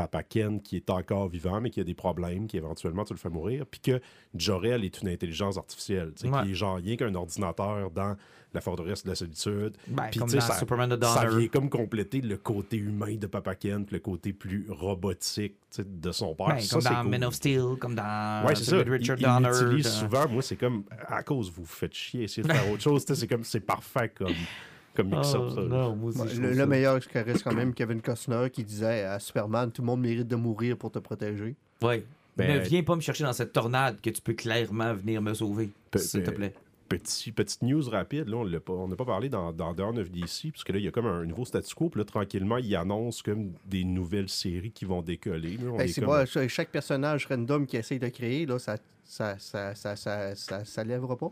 Papa 0.00 0.22
Ken 0.22 0.62
qui 0.62 0.76
est 0.76 0.88
encore 0.88 1.28
vivant, 1.28 1.60
mais 1.60 1.68
qui 1.68 1.78
a 1.78 1.84
des 1.84 1.92
problèmes, 1.94 2.46
qui 2.46 2.56
éventuellement 2.56 3.04
tu 3.04 3.12
le 3.12 3.18
fais 3.18 3.28
mourir, 3.28 3.66
puis 3.66 3.80
que 3.80 4.00
Jor-El 4.34 4.82
est 4.84 5.02
une 5.02 5.08
intelligence 5.08 5.58
artificielle, 5.58 6.12
tu 6.16 6.22
sais, 6.26 6.32
Ouais. 6.34 6.42
qui 6.44 6.52
est 6.52 6.54
genre 6.54 6.76
rien 6.76 6.96
qu'un 6.96 7.14
ordinateur 7.14 7.90
dans 7.90 8.16
la 8.54 8.60
forteresse 8.62 9.04
de 9.04 9.10
la 9.10 9.14
solitude. 9.14 9.76
Ben, 9.88 10.04
Puis, 10.10 10.20
tu 10.20 10.28
sais, 10.30 10.40
ça, 10.40 10.54
Superman 10.58 10.88
de 10.88 11.04
ça 11.04 11.26
vient 11.26 11.46
comme 11.48 11.68
compléter 11.68 12.20
le 12.22 12.36
côté 12.38 12.78
humain 12.78 13.14
de 13.16 13.26
Papa 13.26 13.54
Ken, 13.54 13.84
puis 13.84 13.94
le 13.96 14.00
côté 14.00 14.32
plus 14.32 14.66
robotique 14.70 15.54
tu 15.70 15.82
sais, 15.82 15.84
de 15.86 16.12
son 16.12 16.34
père. 16.34 16.46
Ben, 16.48 16.60
ça, 16.60 16.76
comme 16.76 16.84
dans 16.84 17.00
cool. 17.02 17.10
Men 17.10 17.24
of 17.24 17.34
Steel, 17.34 17.62
comme 17.78 17.94
dans 17.94 18.42
Ouais, 18.46 18.54
c'est 18.54 18.64
ça. 18.64 18.82
de 18.82 18.90
Richard 18.90 19.18
il, 19.18 19.22
il 19.22 19.26
Donner. 19.26 19.48
l'utilise 19.50 19.84
dans- 19.84 19.90
souvent. 19.90 20.28
Moi, 20.28 20.42
c'est 20.42 20.56
comme 20.56 20.84
à 21.06 21.22
cause 21.22 21.52
vous 21.52 21.66
faites 21.66 21.92
chier, 21.94 22.22
essayez 22.24 22.46
de 22.48 22.52
faire 22.52 22.68
autre 22.72 22.82
chose. 22.82 23.04
C'est 23.06 23.26
comme 23.28 23.44
c'est 23.44 23.60
parfait 23.60 24.08
comme 24.16 24.32
comme 25.02 25.18
mix-up. 25.18 25.40
Oh, 25.42 26.26
je 26.26 26.40
le, 26.40 26.66
meilleur 26.66 27.00
qui 27.00 27.18
reste 27.18 27.42
quand 27.44 27.54
même 27.54 27.72
Kevin 27.74 28.00
Costner 28.00 28.48
qui 28.52 28.64
disait 28.64 29.04
à 29.04 29.18
Superman 29.18 29.70
Tout 29.70 29.82
le 29.82 29.86
monde 29.86 30.00
mérite 30.00 30.28
de 30.28 30.36
mourir 30.36 30.76
pour 30.76 30.90
te 30.90 30.98
protéger. 30.98 31.54
Ouais. 31.82 32.04
Ben- 32.36 32.54
ne 32.54 32.64
viens 32.64 32.82
pas 32.82 32.96
me 32.96 33.00
chercher 33.00 33.24
dans 33.24 33.32
cette 33.32 33.52
tornade 33.52 34.00
que 34.00 34.10
tu 34.10 34.20
peux 34.22 34.34
clairement 34.34 34.94
venir 34.94 35.20
me 35.20 35.34
sauver, 35.34 35.70
s'il 35.96 36.22
te 36.22 36.30
plaît. 36.30 36.54
Petit, 36.88 37.30
petite 37.30 37.62
news 37.62 37.88
rapide, 37.88 38.28
là, 38.28 38.38
on 38.38 38.44
l'a 38.44 38.58
pas- 38.58 38.72
on 38.72 38.88
n'a 38.88 38.96
pas 38.96 39.04
parlé 39.04 39.28
dans, 39.28 39.52
dans 39.52 39.72
Dawn 39.74 39.96
of 39.98 40.10
DC, 40.10 40.50
parce 40.50 40.64
que 40.64 40.72
là, 40.72 40.78
il 40.80 40.84
y 40.84 40.88
a 40.88 40.90
comme 40.90 41.06
un 41.06 41.24
nouveau 41.24 41.44
statu 41.44 41.72
quo, 41.74 41.88
puis 41.88 42.00
là, 42.00 42.04
tranquillement, 42.04 42.56
ils 42.56 42.74
annoncent 42.74 43.22
comme 43.24 43.52
des 43.66 43.84
nouvelles 43.84 44.28
séries 44.28 44.72
qui 44.72 44.84
vont 44.86 45.00
décoller. 45.00 45.56
là. 45.56 45.70
On 45.72 45.78
Hey, 45.78 45.88
est 45.88 45.92
c'est 45.92 46.00
comme- 46.00 46.10
pas 46.10 46.26
cha- 46.26 46.48
chaque 46.48 46.70
personnage 46.70 47.26
random 47.26 47.64
qui 47.66 47.76
essaye 47.76 48.00
de 48.00 48.08
créer, 48.08 48.44
là, 48.46 48.58
ça, 48.58 48.76
ça, 49.04 49.36
ça, 49.38 49.74
ça, 49.76 49.94
ça, 49.94 50.34
ça, 50.34 50.64
ça 50.64 50.82
lèvera 50.84 51.16
pas. 51.16 51.30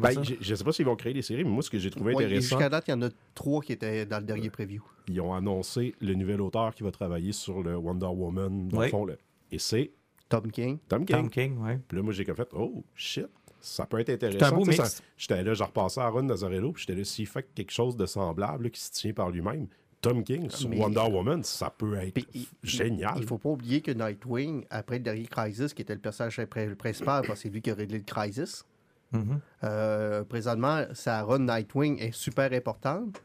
Ben, 0.00 0.12
ça? 0.12 0.22
je, 0.22 0.34
je 0.40 0.54
sais 0.54 0.64
pas 0.64 0.72
s'ils 0.72 0.84
vont 0.86 0.96
créer 0.96 1.12
des 1.14 1.22
séries, 1.22 1.44
mais 1.44 1.50
moi, 1.50 1.62
ce 1.62 1.70
que 1.70 1.78
j'ai 1.78 1.90
trouvé 1.90 2.14
Ouais, 2.14 2.24
intéressant, 2.24 2.56
Jusqu'à 2.56 2.68
date, 2.68 2.84
il 2.88 2.90
y 2.90 2.94
en 2.94 3.02
a 3.02 3.08
trois 3.34 3.60
qui 3.62 3.72
étaient 3.72 4.06
dans 4.06 4.18
le 4.18 4.24
dernier 4.24 4.50
preview. 4.50 4.82
ils 5.08 5.20
ont 5.20 5.34
annoncé 5.34 5.94
le 6.00 6.14
nouvel 6.14 6.40
auteur 6.40 6.74
qui 6.74 6.82
va 6.82 6.90
travailler 6.90 7.32
sur 7.32 7.62
le 7.62 7.76
Wonder 7.76 8.06
Woman, 8.06 8.68
dans 8.68 8.80
le 8.82 8.88
fond, 8.88 9.04
là. 9.06 9.14
et 9.52 9.58
c'est 9.58 9.90
Tom 10.28 10.50
King. 10.50 10.78
Tom 10.88 11.04
King. 11.04 11.16
Tom 11.16 11.30
King, 11.30 11.58
ouais. 11.58 11.78
Puis 11.86 11.96
là, 11.96 12.02
moi, 12.02 12.12
j'ai 12.12 12.24
comme 12.24 12.34
fait, 12.36 12.48
oh, 12.52 12.82
shit, 12.94 13.26
ça 13.60 13.86
peut 13.86 13.98
être 14.00 14.10
intéressant. 14.10 14.38
C'est 14.40 14.52
un 14.52 14.56
beau 14.56 14.64
Tu 14.64 14.72
sais, 14.72 14.82
mix. 14.82 14.94
ça- 14.96 15.02
J'étais 15.16 15.42
là, 15.44 15.54
j'ai 15.54 15.64
repassé 15.64 16.00
à 16.00 16.08
Ron 16.08 16.22
Nazarello, 16.24 16.72
puis 16.72 16.82
j'étais 16.86 16.98
là, 16.98 17.04
s'il 17.04 17.26
fait 17.26 17.46
quelque 17.54 17.70
chose 17.72 17.96
de 17.96 18.06
semblable, 18.06 18.64
là, 18.64 18.70
qui 18.70 18.80
se 18.80 18.90
tient 18.90 19.12
par 19.12 19.30
lui-même, 19.30 19.68
Tom 20.00 20.22
King 20.24 20.50
sur 20.50 20.68
Mais- 20.68 20.78
Wonder 20.78 21.00
Woman, 21.10 21.42
ça 21.42 21.70
peut 21.70 21.94
être 21.96 22.20
il- 22.34 22.46
génial. 22.62 23.14
Il 23.18 23.26
faut 23.26 23.38
pas 23.38 23.48
oublier 23.50 23.80
que 23.80 23.90
Nightwing, 23.92 24.64
après 24.70 24.98
le 24.98 25.04
dernier 25.04 25.26
Crisis, 25.26 25.72
qui 25.72 25.82
était 25.82 25.94
le 25.94 26.00
personnage 26.00 26.38
pri- 26.40 26.74
principal, 26.74 27.22
parce 27.26 27.38
que 27.40 27.42
c'est 27.44 27.48
lui 27.48 27.62
qui 27.62 27.70
a 27.70 27.74
réglé 27.74 27.98
le 27.98 28.04
Crisis, 28.04 28.64
Mhm. 29.12 29.40
euh, 29.64 30.24
présentement, 30.24 30.84
sa 30.92 31.22
run 31.22 31.38
Nightwing 31.40 31.98
est 32.00 32.12
super 32.12 32.52
importante. 32.52 33.20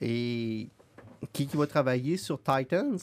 Et 0.00 0.68
qui, 1.32 1.46
qui 1.46 1.56
va 1.56 1.66
travailler 1.66 2.16
sur 2.16 2.40
Titans? 2.42 2.98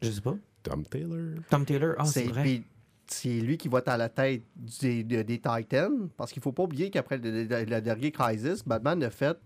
Je 0.00 0.10
sais 0.10 0.20
pas. 0.20 0.34
Tom 0.62 0.84
Taylor. 0.86 1.34
Tom 1.50 1.64
Taylor, 1.66 1.94
ah, 1.98 2.04
c'est 2.06 2.24
vrai. 2.24 2.42
puis 2.42 2.64
c'est 3.06 3.40
lui 3.40 3.58
qui 3.58 3.68
va 3.68 3.78
être 3.80 3.88
à 3.88 3.96
la 3.98 4.08
tête 4.08 4.42
des, 4.80 5.04
de- 5.04 5.22
des 5.22 5.38
Titans. 5.40 6.08
Parce 6.16 6.32
qu'il 6.32 6.40
faut 6.42 6.52
pas 6.52 6.62
oublier 6.62 6.88
qu'après 6.90 7.18
le, 7.18 7.44
le- 7.44 7.64
le 7.64 7.80
dernier 7.80 8.10
Crisis, 8.12 8.64
Batman 8.66 9.02
a 9.02 9.10
fait. 9.10 9.36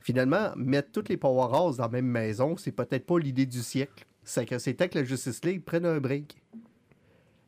Finalement, 0.00 0.52
mettre 0.56 0.92
toutes 0.92 1.08
les 1.08 1.16
Powerhouses 1.16 1.78
dans 1.78 1.84
la 1.84 1.88
même 1.90 2.06
maison, 2.06 2.56
c'est 2.58 2.72
peut-être 2.72 3.06
pas 3.06 3.18
l'idée 3.18 3.46
du 3.46 3.62
siècle. 3.62 4.04
C'est 4.22 4.44
que 4.46 4.58
c'était 4.58 4.88
que 4.88 4.98
la 4.98 5.04
Justice 5.04 5.42
League 5.44 5.64
prenne 5.64 5.86
un 5.86 5.98
break. 5.98 6.36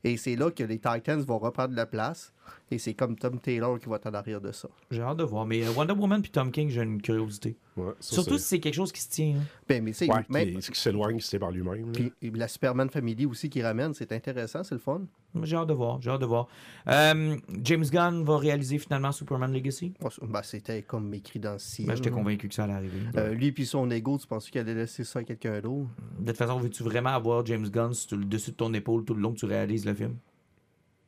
Et 0.07 0.17
c'est 0.17 0.37
là 0.37 0.51
que 0.53 0.63
les 0.63 0.79
Titans 0.79 1.21
vont 1.21 1.39
reprendre 1.39 1.75
la 1.75 1.85
place. 1.87 2.33
Et 2.71 2.79
c'est 2.79 2.95
comme 2.95 3.17
Tom 3.17 3.41
Taylor 3.41 3.79
qui 3.81 3.89
va 3.89 3.97
être 3.97 4.07
en 4.07 4.15
arrière 4.15 4.41
de 4.41 4.53
ça. 4.53 4.69
J'ai 4.91 5.01
hâte 5.03 5.17
de 5.17 5.25
voir. 5.25 5.47
Mais 5.47 5.65
euh, 5.67 5.71
Wonder 5.73 5.95
Woman 5.95 6.23
puis 6.23 6.31
Tom 6.31 6.53
King, 6.53 6.69
j'ai 6.71 6.83
une 6.83 7.03
curiosité. 7.03 7.57
Ouais, 7.77 7.93
ça, 7.99 8.15
Surtout 8.15 8.35
c'est- 8.39 8.39
si 8.39 8.49
c'est 8.49 8.61
quelque 8.61 8.75
chose 8.75 8.93
qui 8.93 9.01
se 9.03 9.09
tient. 9.11 9.37
hein. 9.37 9.43
Ben, 9.69 9.83
mais 9.83 9.93
c'est 9.93 10.09
Ouais, 10.11 10.25
même- 10.29 10.59
qui, 10.61 10.81
s'éloigne, 10.81 11.19
qui 11.19 11.29
tient 11.29 11.39
par 11.41 11.51
lui-même. 11.51 11.91
puis 11.93 12.13
la 12.35 12.47
Superman 12.49 12.89
Family 12.89 13.27
aussi 13.27 13.51
qui 13.51 13.63
ramène, 13.63 13.95
c'est 13.95 14.13
intéressant, 14.13 14.63
c'est 14.63 14.75
le 14.77 14.81
fun. 14.81 15.03
J'ai 15.45 15.57
hâte 15.57 15.69
de 15.69 15.75
voir. 15.75 16.01
J'ai 16.01 16.11
hâte 16.11 16.21
de 16.21 16.27
voir. 16.27 16.49
Euh, 16.89 17.37
James 17.63 17.85
Gunn 17.85 18.25
va 18.25 18.39
réaliser 18.39 18.79
finalement 18.79 19.13
Superman 19.13 19.53
Legacy? 19.53 19.93
Ben, 20.23 20.43
c'était 20.43 20.83
comme 20.83 21.13
écrit 21.15 21.39
dans 21.39 21.55
le 21.55 21.59
ciel. 21.59 21.89
Ben, 21.89 21.97
J'étais 21.97 22.11
convaincu 22.11 22.49
que 22.49 22.55
ça 22.55 22.65
allait 22.65 22.75
arriver. 22.75 23.01
Euh, 23.17 23.35
lui 23.35 23.53
puis 23.53 23.67
son 23.67 23.91
ego, 23.91 24.19
tu 24.19 24.27
penses 24.27 24.51
qu'il 24.51 24.61
allait 24.61 24.75
laisser 24.75 25.05
ça 25.05 25.21
à 25.21 25.25
quelqu'un 25.25 25.61
d'autre? 25.61 25.89
De 26.19 26.27
toute 26.27 26.37
façon, 26.37 26.59
veux-tu 26.59 26.83
vraiment 26.83 27.11
avoir 27.11 27.45
James 27.47 27.69
Gunn 27.69 27.93
sur 27.95 28.17
le 28.17 28.25
dessus 28.25 28.53
de 28.53 28.57
ton 28.57 28.73
épaule 28.75 29.05
tout 29.05 29.15
le 29.15 29.21
long 29.21 29.33
que 29.33 29.39
tu 29.39 29.47
réalises 29.47 29.85
le 29.85 29.95
film? 29.95 30.17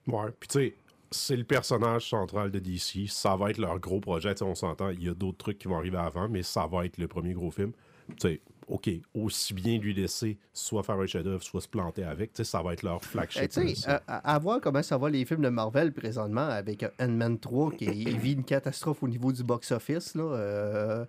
Ouais, 0.06 0.30
puis 0.38 0.48
tu 0.48 0.58
sais, 0.58 0.74
c'est 1.10 1.36
le 1.36 1.44
personnage 1.44 2.08
central 2.08 2.50
de 2.50 2.58
DC. 2.58 3.08
Ça 3.08 3.36
va 3.36 3.50
être 3.50 3.58
leur 3.58 3.78
gros 3.78 4.00
projet. 4.00 4.34
Tu 4.34 4.38
sais, 4.38 4.44
on 4.44 4.54
s'entend, 4.54 4.90
il 4.90 5.02
y 5.02 5.08
a 5.08 5.14
d'autres 5.14 5.38
trucs 5.38 5.58
qui 5.58 5.68
vont 5.68 5.76
arriver 5.76 5.98
avant, 5.98 6.28
mais 6.28 6.42
ça 6.42 6.66
va 6.66 6.84
être 6.84 6.98
le 6.98 7.08
premier 7.08 7.32
gros 7.32 7.50
film. 7.50 7.72
Tu 8.08 8.14
sais, 8.20 8.40
OK, 8.68 8.90
aussi 9.14 9.54
bien 9.54 9.78
lui 9.78 9.94
laisser 9.94 10.38
soit 10.52 10.82
faire 10.82 10.96
un 10.98 11.06
chef-d'œuvre, 11.06 11.42
soit 11.42 11.60
se 11.60 11.68
planter 11.68 12.04
avec. 12.04 12.32
Tu 12.32 12.38
sais, 12.38 12.50
ça 12.50 12.62
va 12.62 12.72
être 12.74 12.82
leur 12.82 13.02
flagship. 13.02 13.42
Eh, 13.44 13.48
tu 13.48 13.68
sais, 13.68 13.74
ça. 13.74 14.02
à, 14.06 14.38
voir 14.38 14.60
comment 14.60 14.82
ça 14.82 14.98
va 14.98 15.08
les 15.08 15.24
films 15.24 15.40
de 15.42 15.48
Marvel 15.48 15.92
présentement 15.92 16.46
avec 16.48 16.82
euh, 16.82 16.88
Ant-Man 17.00 17.38
3 17.38 17.72
qui 17.72 17.84
il 17.86 18.18
vit 18.18 18.32
une 18.32 18.44
catastrophe 18.44 19.02
au 19.02 19.08
niveau 19.08 19.32
du 19.32 19.42
box-office. 19.42 20.14
là. 20.14 20.22
Euh, 20.24 21.04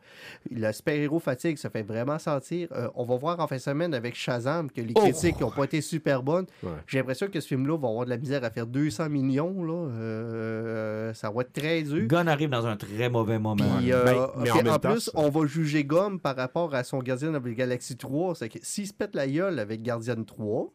le 0.52 0.72
super-héros 0.72 1.20
fatigue 1.20 1.58
se 1.58 1.68
fait 1.68 1.84
vraiment 1.84 2.18
sentir. 2.20 2.70
Euh, 2.72 2.88
on 2.96 3.04
va 3.04 3.16
voir 3.18 3.40
en 3.40 3.48
fin 3.48 3.56
de 3.58 3.62
semaine 3.62 3.94
avec 3.94 4.16
Shazam 4.16 4.70
que 4.72 4.82
les 4.82 4.94
Oh! 4.96 5.02
critiques 5.02 5.40
n'ont 5.40 5.52
pas 5.52 5.66
été 5.66 5.82
super 5.82 6.24
bonnes. 6.24 6.46
Ouais. 6.64 6.70
J'ai 6.88 6.98
l'impression 7.00 7.28
que 7.28 7.40
ce 7.40 7.48
film-là 7.48 7.78
va 7.78 7.88
avoir 7.90 8.06
de 8.06 8.10
la 8.10 8.18
misère 8.18 8.44
à 8.44 8.50
faire 8.52 8.68
200 8.68 9.10
millions. 9.10 9.64
Là. 9.64 9.74
Euh, 9.74 11.14
ça 11.14 11.30
va 11.30 11.42
être 11.42 11.54
très 11.54 11.82
dur. 11.84 12.08
Gunn 12.08 12.28
arrive 12.28 12.50
dans 12.50 12.66
un 12.66 12.76
très 12.78 13.10
mauvais 13.10 13.40
moment. 13.40 13.78
Puis, 13.80 13.92
euh, 13.92 14.04
Ben, 14.06 14.28
mais 14.64 14.70
en 14.70 14.80
plus, 14.80 15.00
ça- 15.02 15.12
on 15.16 15.30
va 15.30 15.46
juger 15.46 15.84
Gomme 15.84 16.20
par 16.20 16.36
rapport 16.36 16.74
à 16.76 16.84
son 16.84 17.00
Gardien 17.00 17.32
de 17.32 17.38
la 17.50 17.56
Galaxie 17.56 17.98
3. 17.98 18.36
C'est 18.36 18.50
que 18.50 18.60
s'il 18.62 18.88
se 18.88 18.94
pète 18.94 19.16
la 19.16 19.28
gueule 19.28 19.60
avec 19.60 19.82
Gardien 19.82 20.24
3, 20.24 20.72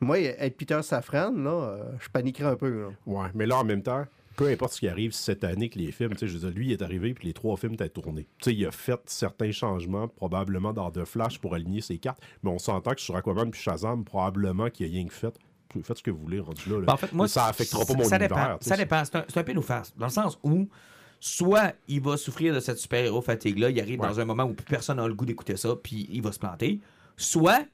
moi, 0.00 0.18
être 0.20 0.56
Peter 0.56 0.80
Safran, 0.82 1.32
là, 1.32 1.50
euh, 1.50 1.92
je 2.00 2.08
paniquerais 2.08 2.50
un 2.50 2.56
peu. 2.56 2.82
là. 2.82 2.88
Ouais, 3.06 3.28
mais 3.34 3.46
là, 3.46 3.58
en 3.58 3.64
même 3.64 3.82
temps, 3.82 4.04
peu 4.36 4.48
importe 4.48 4.72
ce 4.72 4.80
qui 4.80 4.88
arrive 4.88 5.12
cette 5.12 5.44
année 5.44 5.68
que 5.68 5.78
les 5.78 5.92
films, 5.92 6.12
tu 6.12 6.18
sais, 6.18 6.28
je 6.28 6.34
veux 6.36 6.50
dire, 6.50 6.58
lui, 6.58 6.66
il 6.68 6.72
est 6.72 6.82
arrivé, 6.82 7.14
puis 7.14 7.28
les 7.28 7.32
trois 7.32 7.56
films 7.56 7.74
étaient 7.74 7.88
tournés. 7.88 8.26
Tu 8.38 8.50
sais, 8.50 8.54
il 8.54 8.66
a 8.66 8.72
fait 8.72 9.00
certains 9.06 9.52
changements, 9.52 10.08
probablement 10.08 10.72
dans 10.72 10.90
The 10.90 11.04
Flash, 11.04 11.38
pour 11.38 11.54
aligner 11.54 11.80
ses 11.80 11.98
cartes, 11.98 12.20
mais 12.42 12.50
on 12.50 12.58
s'entend 12.58 12.92
que 12.94 13.00
sur 13.00 13.16
Aquaman 13.16 13.50
puis 13.50 13.60
Shazam, 13.60 14.04
probablement 14.04 14.68
qu'il 14.70 14.86
y 14.86 14.90
a 14.90 14.92
rien 14.92 15.06
que 15.06 15.14
fait. 15.14 15.34
Faites 15.82 15.98
ce 15.98 16.02
que 16.02 16.10
vous 16.10 16.20
voulez, 16.20 16.38
rendu 16.38 16.68
là. 16.70 16.76
là. 16.76 16.84
Ben, 16.86 16.92
en 16.92 16.96
fait, 16.96 17.12
moi, 17.12 17.26
ça 17.26 17.46
affectera 17.46 17.84
pas 17.84 17.94
mon 17.94 18.04
ça 18.04 18.16
univers. 18.16 18.28
Dépend, 18.28 18.56
ça 18.60 18.76
dépend. 18.76 19.04
C'est 19.04 19.16
un, 19.16 19.24
c'est 19.26 19.40
un 19.40 19.42
pile 19.42 19.58
ou 19.58 19.62
face. 19.62 19.92
Dans 19.96 20.06
le 20.06 20.12
sens 20.12 20.38
où, 20.44 20.68
soit 21.26 21.72
il 21.88 22.02
va 22.02 22.18
souffrir 22.18 22.54
de 22.54 22.60
cette 22.60 22.76
super-héros 22.76 23.22
fatigue-là, 23.22 23.70
il 23.70 23.80
arrive 23.80 23.98
Ouais. 23.98 24.08
dans 24.08 24.20
un 24.20 24.26
moment 24.26 24.44
où 24.44 24.52
plus 24.52 24.66
personne 24.66 24.98
n'a 24.98 25.08
le 25.08 25.14
goût 25.14 25.24
d'écouter 25.24 25.56
ça, 25.56 25.74
puis 25.74 26.06
il 26.12 26.20
va 26.20 26.32
se 26.32 26.38
planter. 26.38 26.80
Soit 27.16 27.64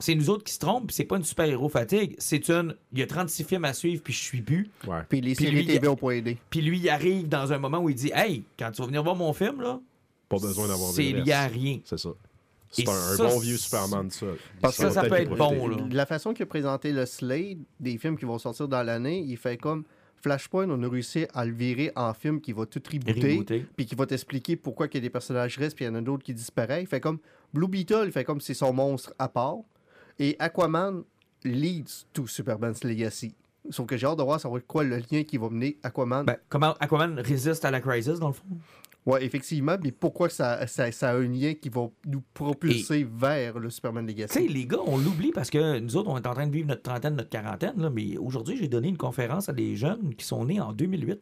c'est 0.00 0.16
nous 0.16 0.28
autres 0.28 0.42
qui 0.42 0.52
se 0.52 0.58
trompent, 0.58 0.88
puis 0.88 0.96
c'est 0.96 1.04
pas 1.04 1.16
une 1.16 1.22
super-héros 1.22 1.68
fatigue, 1.68 2.16
c'est 2.18 2.48
une. 2.48 2.74
Il 2.92 2.98
y 2.98 3.02
a 3.02 3.06
36 3.06 3.44
films 3.44 3.64
à 3.64 3.72
suivre, 3.74 4.02
puis 4.02 4.12
je 4.12 4.18
suis 4.18 4.42
plus. 4.42 4.68
Ouais. 4.88 5.02
Puis 5.08 5.20
les 5.20 5.36
Puis 5.36 5.44
séries 5.44 5.56
lui, 5.58 5.66
TV 5.66 5.86
ont 5.86 5.94
pas 5.94 6.10
aidé. 6.10 6.36
Puis 6.50 6.62
lui, 6.62 6.80
il 6.80 6.88
arrive 6.88 7.28
dans 7.28 7.52
un 7.52 7.58
moment 7.58 7.78
où 7.78 7.88
il 7.88 7.94
dit 7.94 8.10
Hey, 8.12 8.42
quand 8.58 8.72
tu 8.72 8.82
vas 8.82 8.86
venir 8.88 9.04
voir 9.04 9.14
mon 9.14 9.32
film, 9.32 9.60
là, 9.60 9.78
Pas 10.28 10.38
besoin 10.40 10.66
d'avoir 10.66 10.90
c'est 10.90 11.12
lié 11.12 11.30
à 11.32 11.46
rien. 11.46 11.78
C'est 11.84 11.98
ça. 11.98 12.10
C'est 12.72 12.88
un, 12.88 12.92
un 12.92 13.16
ça, 13.16 13.28
bon 13.28 13.38
vieux 13.38 13.56
Superman, 13.56 14.10
ça. 14.10 14.26
Parce 14.60 14.76
que 14.78 14.90
ça 14.90 15.02
va 15.02 15.08
peut 15.08 15.14
être 15.14 15.36
bon, 15.36 15.68
là. 15.68 15.76
De 15.76 15.94
la 15.94 16.06
façon 16.06 16.34
qu'il 16.34 16.42
a 16.42 16.46
présenté 16.46 16.90
le 16.90 17.06
slate 17.06 17.58
des 17.78 17.96
films 17.98 18.18
qui 18.18 18.24
vont 18.24 18.38
sortir 18.40 18.66
dans 18.66 18.82
l'année, 18.82 19.20
il 19.24 19.36
fait 19.36 19.56
comme 19.58 19.84
Flashpoint, 20.24 20.70
on 20.70 20.82
a 20.82 20.88
réussi 20.88 21.26
à 21.34 21.44
le 21.44 21.52
virer 21.52 21.92
en 21.94 22.14
film 22.14 22.40
qui 22.40 22.54
va 22.54 22.64
tout 22.64 22.80
rebooter, 22.90 23.66
puis 23.76 23.84
qui 23.84 23.94
va 23.94 24.06
t'expliquer 24.06 24.56
pourquoi 24.56 24.88
qu'il 24.88 25.02
y 25.02 25.02
a 25.02 25.06
des 25.06 25.10
personnages 25.10 25.58
restent, 25.58 25.76
puis 25.76 25.84
il 25.84 25.88
y 25.88 25.90
en 25.90 25.96
a 25.96 26.00
d'autres 26.00 26.22
qui 26.24 26.32
disparaissent. 26.32 26.80
Il 26.80 26.86
fait 26.86 26.98
comme 26.98 27.18
Blue 27.52 27.68
Beetle, 27.68 28.04
il 28.06 28.10
fait 28.12 28.24
comme 28.24 28.40
c'est 28.40 28.54
son 28.54 28.72
monstre 28.72 29.12
à 29.18 29.28
part. 29.28 29.58
Et 30.18 30.34
Aquaman 30.38 31.04
leads 31.44 32.06
to 32.14 32.26
Superman's 32.26 32.82
Legacy. 32.84 33.34
Sauf 33.70 33.86
que 33.86 33.96
j'ai 33.96 34.06
hâte 34.06 34.18
de 34.18 34.22
voir 34.22 34.40
ça 34.40 34.48
va 34.48 34.58
être 34.58 34.66
quoi 34.66 34.84
le 34.84 34.96
lien 34.96 35.22
qui 35.22 35.38
va 35.38 35.48
mener 35.48 35.78
Aquaman. 35.82 36.24
Ben, 36.24 36.36
comment 36.48 36.74
Aquaman 36.80 37.18
résiste 37.18 37.64
à 37.64 37.70
la 37.70 37.80
crisis, 37.80 38.18
dans 38.18 38.28
le 38.28 38.34
fond? 38.34 38.44
Ouais, 39.06 39.22
effectivement, 39.22 39.76
mais 39.82 39.92
pourquoi 39.92 40.30
ça, 40.30 40.66
ça, 40.66 40.90
ça 40.90 41.10
a 41.10 41.16
un 41.16 41.28
lien 41.28 41.52
qui 41.54 41.68
va 41.68 41.88
nous 42.06 42.22
propulser 42.32 43.04
vers 43.04 43.58
le 43.58 43.68
Superman 43.68 44.06
Tu 44.06 44.12
sais, 44.12 44.40
Legacy? 44.40 44.48
les 44.48 44.66
gars, 44.66 44.78
on 44.86 44.96
l'oublie 44.96 45.30
parce 45.30 45.50
que 45.50 45.78
nous 45.78 45.96
autres, 45.96 46.08
on 46.08 46.16
est 46.16 46.26
en 46.26 46.32
train 46.32 46.46
de 46.46 46.52
vivre 46.52 46.68
notre 46.68 46.82
trentaine, 46.82 47.16
notre 47.16 47.28
quarantaine, 47.28 47.80
là, 47.82 47.90
mais 47.90 48.16
aujourd'hui, 48.16 48.56
j'ai 48.56 48.68
donné 48.68 48.88
une 48.88 48.96
conférence 48.96 49.50
à 49.50 49.52
des 49.52 49.76
jeunes 49.76 50.14
qui 50.14 50.24
sont 50.24 50.46
nés 50.46 50.58
en 50.58 50.72
2008. 50.72 51.20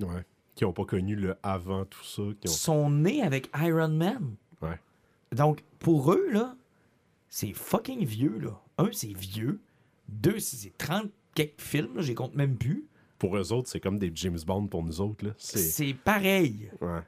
Ouais. 0.00 0.24
Qui 0.54 0.64
n'ont 0.64 0.72
pas 0.72 0.86
connu 0.86 1.14
le 1.14 1.36
avant 1.42 1.84
tout 1.84 2.04
ça. 2.04 2.22
Qui 2.40 2.48
ont... 2.48 2.52
sont 2.52 2.90
nés 2.90 3.20
avec 3.22 3.50
Iron 3.60 3.88
Man. 3.88 4.36
Ouais. 4.62 4.80
Donc, 5.32 5.62
pour 5.78 6.10
eux, 6.12 6.26
là, 6.32 6.56
c'est 7.28 7.52
fucking 7.52 8.02
vieux, 8.06 8.38
là. 8.38 8.58
Un, 8.78 8.88
c'est 8.92 9.14
vieux. 9.14 9.60
Deux, 10.08 10.38
c'est 10.38 10.56
c'est 10.56 10.76
30 10.78 11.10
quelques 11.34 11.60
films, 11.60 12.00
j'y 12.00 12.14
compte 12.14 12.34
même 12.34 12.56
plus. 12.56 12.86
Pour 13.18 13.34
eux 13.38 13.50
autres, 13.50 13.70
c'est 13.70 13.80
comme 13.80 13.98
des 13.98 14.12
James 14.14 14.38
Bond 14.46 14.66
pour 14.66 14.82
nous 14.84 15.00
autres. 15.00 15.24
C'est... 15.38 15.58
C'est 15.58 15.94
pareil. 15.94 16.68
Ouais. 16.82 17.00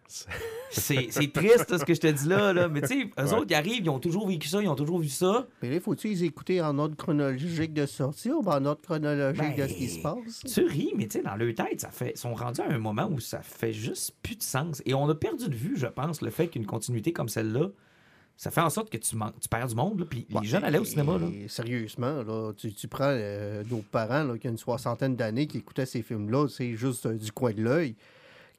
c'est- 0.70 1.32
triste, 1.32 1.76
ce 1.76 1.84
que 1.84 1.92
je 1.92 2.01
te 2.01 2.07
dis 2.07 2.26
là, 2.26 2.55
là. 2.55 2.66
Mais 2.68 2.80
tu 2.80 2.86
sais, 2.88 3.11
eux 3.18 3.24
Ouais. 3.24 3.34
autres, 3.34 3.46
ils 3.51 3.55
arrivent, 3.55 3.84
ils 3.84 3.90
ont 3.90 3.99
toujours 3.99 4.26
vécu 4.26 4.49
ça, 4.49 4.62
ils 4.62 4.68
ont 4.68 4.74
toujours 4.74 4.99
vu 5.01 5.09
ça. 5.11 5.46
Mais 5.62 5.70
là, 5.70 5.80
faut-tu 5.80 6.09
les 6.09 6.24
écouter 6.24 6.62
en 6.62 6.78
ordre 6.78 6.96
chronologique 6.96 7.74
de 7.74 7.84
sortie 7.84 8.30
ou 8.30 8.40
en 8.40 8.64
ordre 8.64 8.80
chronologique 8.80 9.57
de 9.57 9.66
ce 9.66 9.74
qui 9.74 9.86
Ben, 9.86 9.88
se 9.96 10.01
passe? 10.01 10.40
Tu 10.55 10.64
ris, 10.64 10.92
mais 10.96 11.07
tu 11.09 11.18
sais, 11.18 11.22
dans 11.24 11.36
leur 11.36 11.55
tête, 11.55 11.80
ça 11.82 11.90
fait, 11.90 12.12
ils 12.14 12.18
sont 12.18 12.32
rendus 12.34 12.62
à 12.62 12.70
un 12.70 12.78
moment 12.78 13.09
où 13.11 13.20
ça 13.20 13.42
fait 13.42 13.74
juste 13.74 14.16
plus 14.22 14.36
de 14.36 14.42
sens. 14.42 14.82
Et 14.86 14.94
on 14.94 15.07
a 15.11 15.14
perdu 15.14 15.49
de 15.51 15.55
vue, 15.55 15.76
je 15.76 15.86
pense, 15.88 16.22
le 16.22 16.30
fait 16.30 16.49
qu'une 16.49 16.64
continuité 16.66 17.12
comme 17.12 17.28
celle-là, 17.28 17.68
ça 18.39 18.53
fait 18.53 18.61
en 18.61 18.70
sorte 18.70 18.89
que 18.89 18.97
tu, 18.97 19.16
perds 19.51 19.66
du 19.66 19.74
monde. 19.74 19.99
là. 19.99 20.07
Puis 20.09 20.24
les 20.30 20.47
jeunes 20.47 20.62
allaient 20.62 20.78
au 20.78 20.84
cinéma. 20.84 21.18
Là. 21.18 21.26
Sérieusement, 21.49 22.22
là, 22.22 22.53
tu, 22.57 22.72
tu 22.72 22.86
prends 22.86 23.11
euh, 23.11 23.64
nos 23.68 23.82
parents 23.82 24.22
là, 24.22 24.39
qui 24.39 24.47
ont 24.47 24.53
une 24.53 24.59
soixantaine 24.59 25.16
d'années 25.16 25.49
qui 25.49 25.59
écoutaient 25.59 25.86
ces 25.86 26.03
films-là, 26.03 26.47
c'est 26.49 26.76
juste 26.76 27.07
euh, 27.07 27.14
du 27.14 27.32
coin 27.32 27.53
de 27.53 27.61
l'œil. 27.61 27.97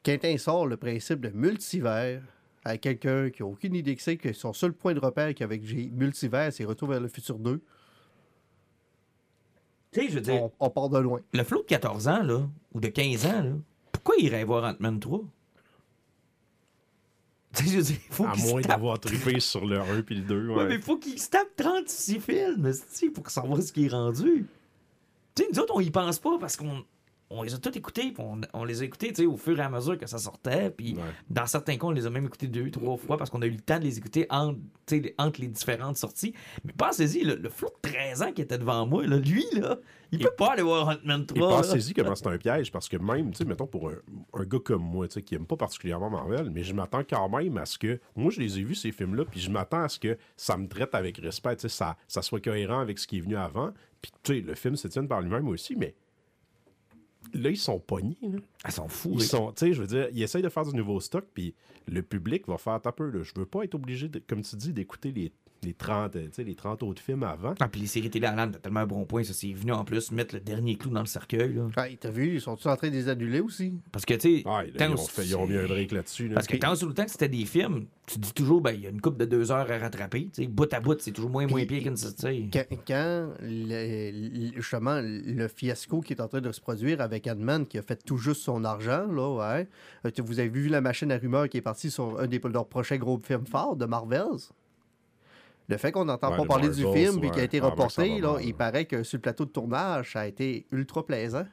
Quentin 0.03 0.37
sort 0.37 0.67
le 0.67 0.75
principe 0.75 1.21
de 1.21 1.29
multivers 1.29 2.21
à 2.65 2.77
quelqu'un 2.77 3.29
qui 3.29 3.41
n'a 3.41 3.47
aucune 3.47 3.73
idée 3.73 3.95
que 3.95 4.01
c'est, 4.01 4.17
que 4.17 4.33
son 4.33 4.51
seul 4.51 4.73
point 4.73 4.93
de 4.93 4.99
repère 4.99 5.33
qu'avec 5.33 5.61
multivers, 5.93 6.51
c'est 6.51 6.65
Retour 6.65 6.89
vers 6.89 6.99
le 6.99 7.07
futur 7.07 7.39
2. 7.39 7.61
Tu 9.93 10.01
sais, 10.01 10.09
je 10.09 10.15
veux 10.15 10.21
dire, 10.21 10.43
On, 10.43 10.51
on 10.59 10.69
part 10.69 10.89
de 10.89 10.99
loin. 10.99 11.21
le 11.31 11.43
flot 11.45 11.61
de 11.61 11.67
14 11.67 12.09
ans, 12.09 12.23
là, 12.23 12.41
ou 12.73 12.81
de 12.81 12.89
15 12.89 13.25
ans, 13.27 13.43
là, 13.43 13.51
pourquoi 13.93 14.15
il 14.19 14.25
irait 14.25 14.43
voir 14.43 14.65
Ant-Man 14.65 14.99
3? 14.99 15.21
Tu 17.59 17.65
sais, 17.65 17.71
je 17.71 17.77
veux 17.77 17.83
dire, 17.83 17.97
il 18.09 18.13
faut 18.13 18.25
À 18.25 18.35
moins 18.35 18.61
d'avoir 18.61 18.99
trippé 18.99 19.39
sur 19.39 19.65
le 19.65 19.79
1 19.79 20.01
puis 20.01 20.15
le 20.15 20.21
2. 20.21 20.47
Ouais, 20.49 20.55
Ouais. 20.55 20.67
mais 20.67 20.79
faut 20.79 20.97
qu'il 20.97 21.19
se 21.19 21.29
tape 21.29 21.49
36 21.55 22.19
films, 22.19 22.71
pour 23.13 23.29
savoir 23.29 23.61
ce 23.61 23.71
qui 23.71 23.85
est 23.85 23.89
rendu. 23.89 24.45
Tu 25.35 25.43
sais, 25.43 25.49
nous 25.53 25.59
autres, 25.59 25.73
on 25.75 25.79
y 25.79 25.89
pense 25.91 26.19
pas 26.19 26.37
parce 26.39 26.55
qu'on 26.55 26.83
on 27.31 27.43
les 27.43 27.53
a 27.53 27.57
tous 27.59 27.77
écoutés, 27.77 28.11
puis 28.11 28.23
on, 28.25 28.41
on 28.53 28.63
les 28.63 28.81
a 28.81 28.85
écoutés, 28.85 29.13
au 29.25 29.37
fur 29.37 29.59
et 29.59 29.61
à 29.61 29.69
mesure 29.69 29.97
que 29.97 30.07
ça 30.07 30.17
sortait, 30.17 30.69
puis 30.71 30.95
Ouais. 30.95 31.03
dans 31.29 31.45
certains 31.45 31.77
cas, 31.77 31.85
on 31.87 31.91
les 31.91 32.05
a 32.05 32.09
même 32.09 32.25
écoutés 32.25 32.47
deux, 32.47 32.71
trois 32.71 32.97
fois 32.97 33.17
parce 33.17 33.29
qu'on 33.29 33.41
a 33.41 33.45
eu 33.45 33.51
le 33.51 33.59
temps 33.59 33.77
de 33.77 33.83
les 33.83 33.97
écouter 33.97 34.25
entre, 34.29 34.59
les 35.39 35.47
différentes 35.47 35.97
sorties. 35.97 36.33
Mais 36.63 36.73
pensez-y, 36.75 37.23
le, 37.23 37.35
le 37.35 37.49
flot 37.49 37.69
de 37.83 37.89
13 37.89 38.21
ans 38.23 38.31
qui 38.31 38.41
était 38.41 38.57
devant 38.57 38.85
moi, 38.87 39.05
là, 39.05 39.17
lui, 39.17 39.45
là, 39.53 39.77
il 40.11 40.17
peut 40.19 40.31
pas 40.35 40.53
aller 40.53 40.63
voir 40.63 40.87
Ant-Man 40.87 41.21
Et 41.21 41.25
3. 41.27 41.49
là. 41.49 41.55
pensez-y 41.57 41.93
comment 41.93 42.15
c'est 42.15 42.27
un 42.27 42.37
piège, 42.39 42.71
parce 42.71 42.89
que 42.89 42.97
même, 42.97 43.31
mettons, 43.45 43.67
pour 43.67 43.89
un, 43.89 43.95
un 44.33 44.43
gars 44.45 44.59
comme 44.63 44.81
moi, 44.81 45.07
qui 45.07 45.35
aime 45.35 45.45
pas 45.45 45.57
particulièrement 45.57 46.09
Marvel, 46.09 46.49
mais 46.49 46.63
je 46.63 46.73
m'attends 46.73 47.03
quand 47.07 47.29
même 47.29 47.57
à 47.57 47.65
ce 47.65 47.77
que. 47.77 47.99
Moi, 48.15 48.31
je 48.31 48.39
les 48.39 48.57
ai 48.59 48.63
vus, 48.63 48.75
ces 48.75 48.91
films-là, 48.91 49.25
puis 49.25 49.39
je 49.39 49.51
m'attends 49.51 49.83
à 49.83 49.89
ce 49.89 49.99
que 49.99 50.17
ça 50.35 50.57
me 50.57 50.67
traite 50.67 50.95
avec 50.95 51.17
respect, 51.17 51.57
ça, 51.67 51.95
ça 52.07 52.21
soit 52.23 52.39
cohérent 52.43 52.79
avec 52.79 52.97
ce 52.97 53.05
qui 53.05 53.17
est 53.17 53.21
venu 53.21 53.35
avant. 53.37 53.71
Puis, 54.01 54.11
tu 54.23 54.33
sais, 54.33 54.41
le 54.41 54.55
film 54.55 54.75
se 54.75 54.87
tient 54.87 55.05
par 55.05 55.21
lui-même 55.21 55.47
aussi, 55.47 55.75
mais. 55.75 55.93
Là, 57.33 57.49
ils 57.49 57.57
sont 57.57 57.79
pognés, 57.79 58.17
là. 58.21 58.39
Ils 58.65 58.71
sont 58.71 58.87
fous. 58.87 59.11
Ils 59.13 59.23
sont, 59.23 59.51
tu 59.51 59.67
sais, 59.67 59.73
je 59.73 59.81
veux 59.81 59.87
dire, 59.87 60.07
ils 60.11 60.23
essayent 60.23 60.41
de 60.41 60.49
faire 60.49 60.65
du 60.65 60.75
nouveau 60.75 60.99
stock, 60.99 61.25
puis 61.33 61.55
le 61.87 62.01
public 62.01 62.47
va 62.47 62.57
faire 62.57 62.79
un 62.83 62.91
peu, 62.91 63.09
là. 63.09 63.23
Je 63.23 63.33
veux 63.35 63.45
pas 63.45 63.63
être 63.63 63.75
obligé, 63.75 64.09
de, 64.09 64.19
comme 64.19 64.41
tu 64.41 64.55
dis, 64.55 64.73
d'écouter 64.73 65.11
les, 65.11 65.31
les 65.63 65.73
30, 65.73 66.15
euh, 66.15 66.25
tu 66.27 66.33
sais, 66.33 66.43
les 66.43 66.55
30 66.55 66.83
autres 66.83 67.01
films 67.01 67.23
avant. 67.23 67.53
Ah, 67.59 67.67
puis 67.67 67.81
les 67.81 67.87
séries 67.87 68.09
télé 68.09 68.27
l'âne, 68.27 68.51
t'as 68.51 68.59
tellement 68.59 68.79
un 68.81 68.85
bon 68.87 69.05
point, 69.05 69.23
ça, 69.23 69.33
c'est 69.33 69.51
venu 69.53 69.71
en 69.71 69.83
plus 69.83 70.11
mettre 70.11 70.35
le 70.35 70.41
dernier 70.41 70.75
clou 70.75 70.89
dans 70.91 70.99
le 71.01 71.05
cercueil, 71.05 71.53
là. 71.53 71.67
Hey, 71.85 71.97
t'as 71.97 72.09
vu, 72.09 72.35
ils 72.35 72.41
sont 72.41 72.55
tous 72.55 72.67
en 72.67 72.75
train 72.75 72.89
de 72.89 72.93
les 72.93 73.09
annuler 73.09 73.39
aussi? 73.41 73.73
Parce 73.91 74.05
que, 74.05 74.13
tu 74.13 74.37
sais, 74.37 74.43
Ah, 74.45 74.63
ils, 74.65 74.71
fait- 74.97 75.25
ils 75.25 75.35
ont 75.35 75.45
mis 75.47 75.57
un 75.57 75.65
break 75.65 75.91
là-dessus. 75.91 76.27
là. 76.29 76.35
Parce 76.35 76.47
que 76.47 76.57
tant 76.57 76.75
sur 76.75 76.87
le 76.87 76.93
temps 76.93 77.05
que 77.05 77.11
c'était 77.11 77.27
des 77.29 77.45
films, 77.45 77.87
tu 78.05 78.17
dis 78.19 78.33
toujours, 78.33 78.61
ben, 78.61 78.71
il 78.71 78.81
y 78.81 78.87
a 78.87 78.89
une 78.89 79.01
coupe 79.01 79.17
de 79.17 79.25
deux 79.25 79.51
heures 79.51 79.69
à 79.69 79.77
rattraper. 79.77 80.29
Tu 80.33 80.43
sais, 80.43 80.47
bout 80.47 80.73
à 80.73 80.79
bout, 80.79 80.99
c'est 80.99 81.11
toujours 81.11 81.29
moins, 81.29 81.45
moins 81.45 81.65
pire 81.65 81.83
qu'une. 81.83 81.93
tu 81.95 82.07
sais. 82.07 82.49
Quand, 82.51 82.63
quand 82.87 83.29
le- 83.41 84.51
justement 84.55 84.99
le 85.03 85.47
fiasco 85.47 86.01
qui 86.01 86.13
est 86.13 86.21
en 86.21 86.27
train 86.27 86.41
de 86.41 86.51
se 86.51 86.61
produire 86.61 87.01
avec 87.01 87.27
Ant-Man 87.27 87.65
qui 87.67 87.77
a 87.77 87.81
fait 87.81 88.03
tout 88.03 88.17
juste 88.17 88.41
son 88.41 88.63
argent, 88.63 89.05
là, 89.07 89.35
ouais. 89.57 89.67
Euh, 90.05 90.11
tu- 90.11 90.21
Vous 90.21 90.39
avez 90.39 90.49
vu 90.49 90.67
la 90.69 90.81
machine 90.81 91.11
à 91.11 91.17
rumeurs 91.17 91.49
qui 91.49 91.57
est 91.57 91.61
partie 91.61 91.89
sur 91.91 92.19
un 92.19 92.27
des 92.27 92.39
leurs 92.51 92.67
prochains 92.67 92.97
gros 92.97 93.19
films 93.23 93.45
forts 93.45 93.75
de 93.75 93.85
Marvels? 93.85 94.49
Le 95.69 95.77
fait 95.77 95.91
qu'on 95.91 96.05
n'entend 96.05 96.31
Ouais, 96.31 96.37
pas 96.37 96.41
le 96.43 96.47
parler 96.47 96.69
du 96.69 96.81
film 96.81 97.23
et 97.23 97.29
qui 97.29 97.39
a 97.39 97.43
été 97.43 97.59
Ah, 97.59 97.61
ben, 97.61 97.69
reporté, 97.69 98.19
là, 98.19 98.33
mal, 98.33 98.43
il 98.45 98.55
paraît 98.55 98.85
que 98.85 99.03
sur 99.03 99.17
le 99.17 99.21
plateau 99.21 99.45
de 99.45 99.51
tournage, 99.51 100.13
ça 100.13 100.21
a 100.21 100.25
été 100.25 100.65
ultra 100.71 101.05
plaisant. 101.05 101.45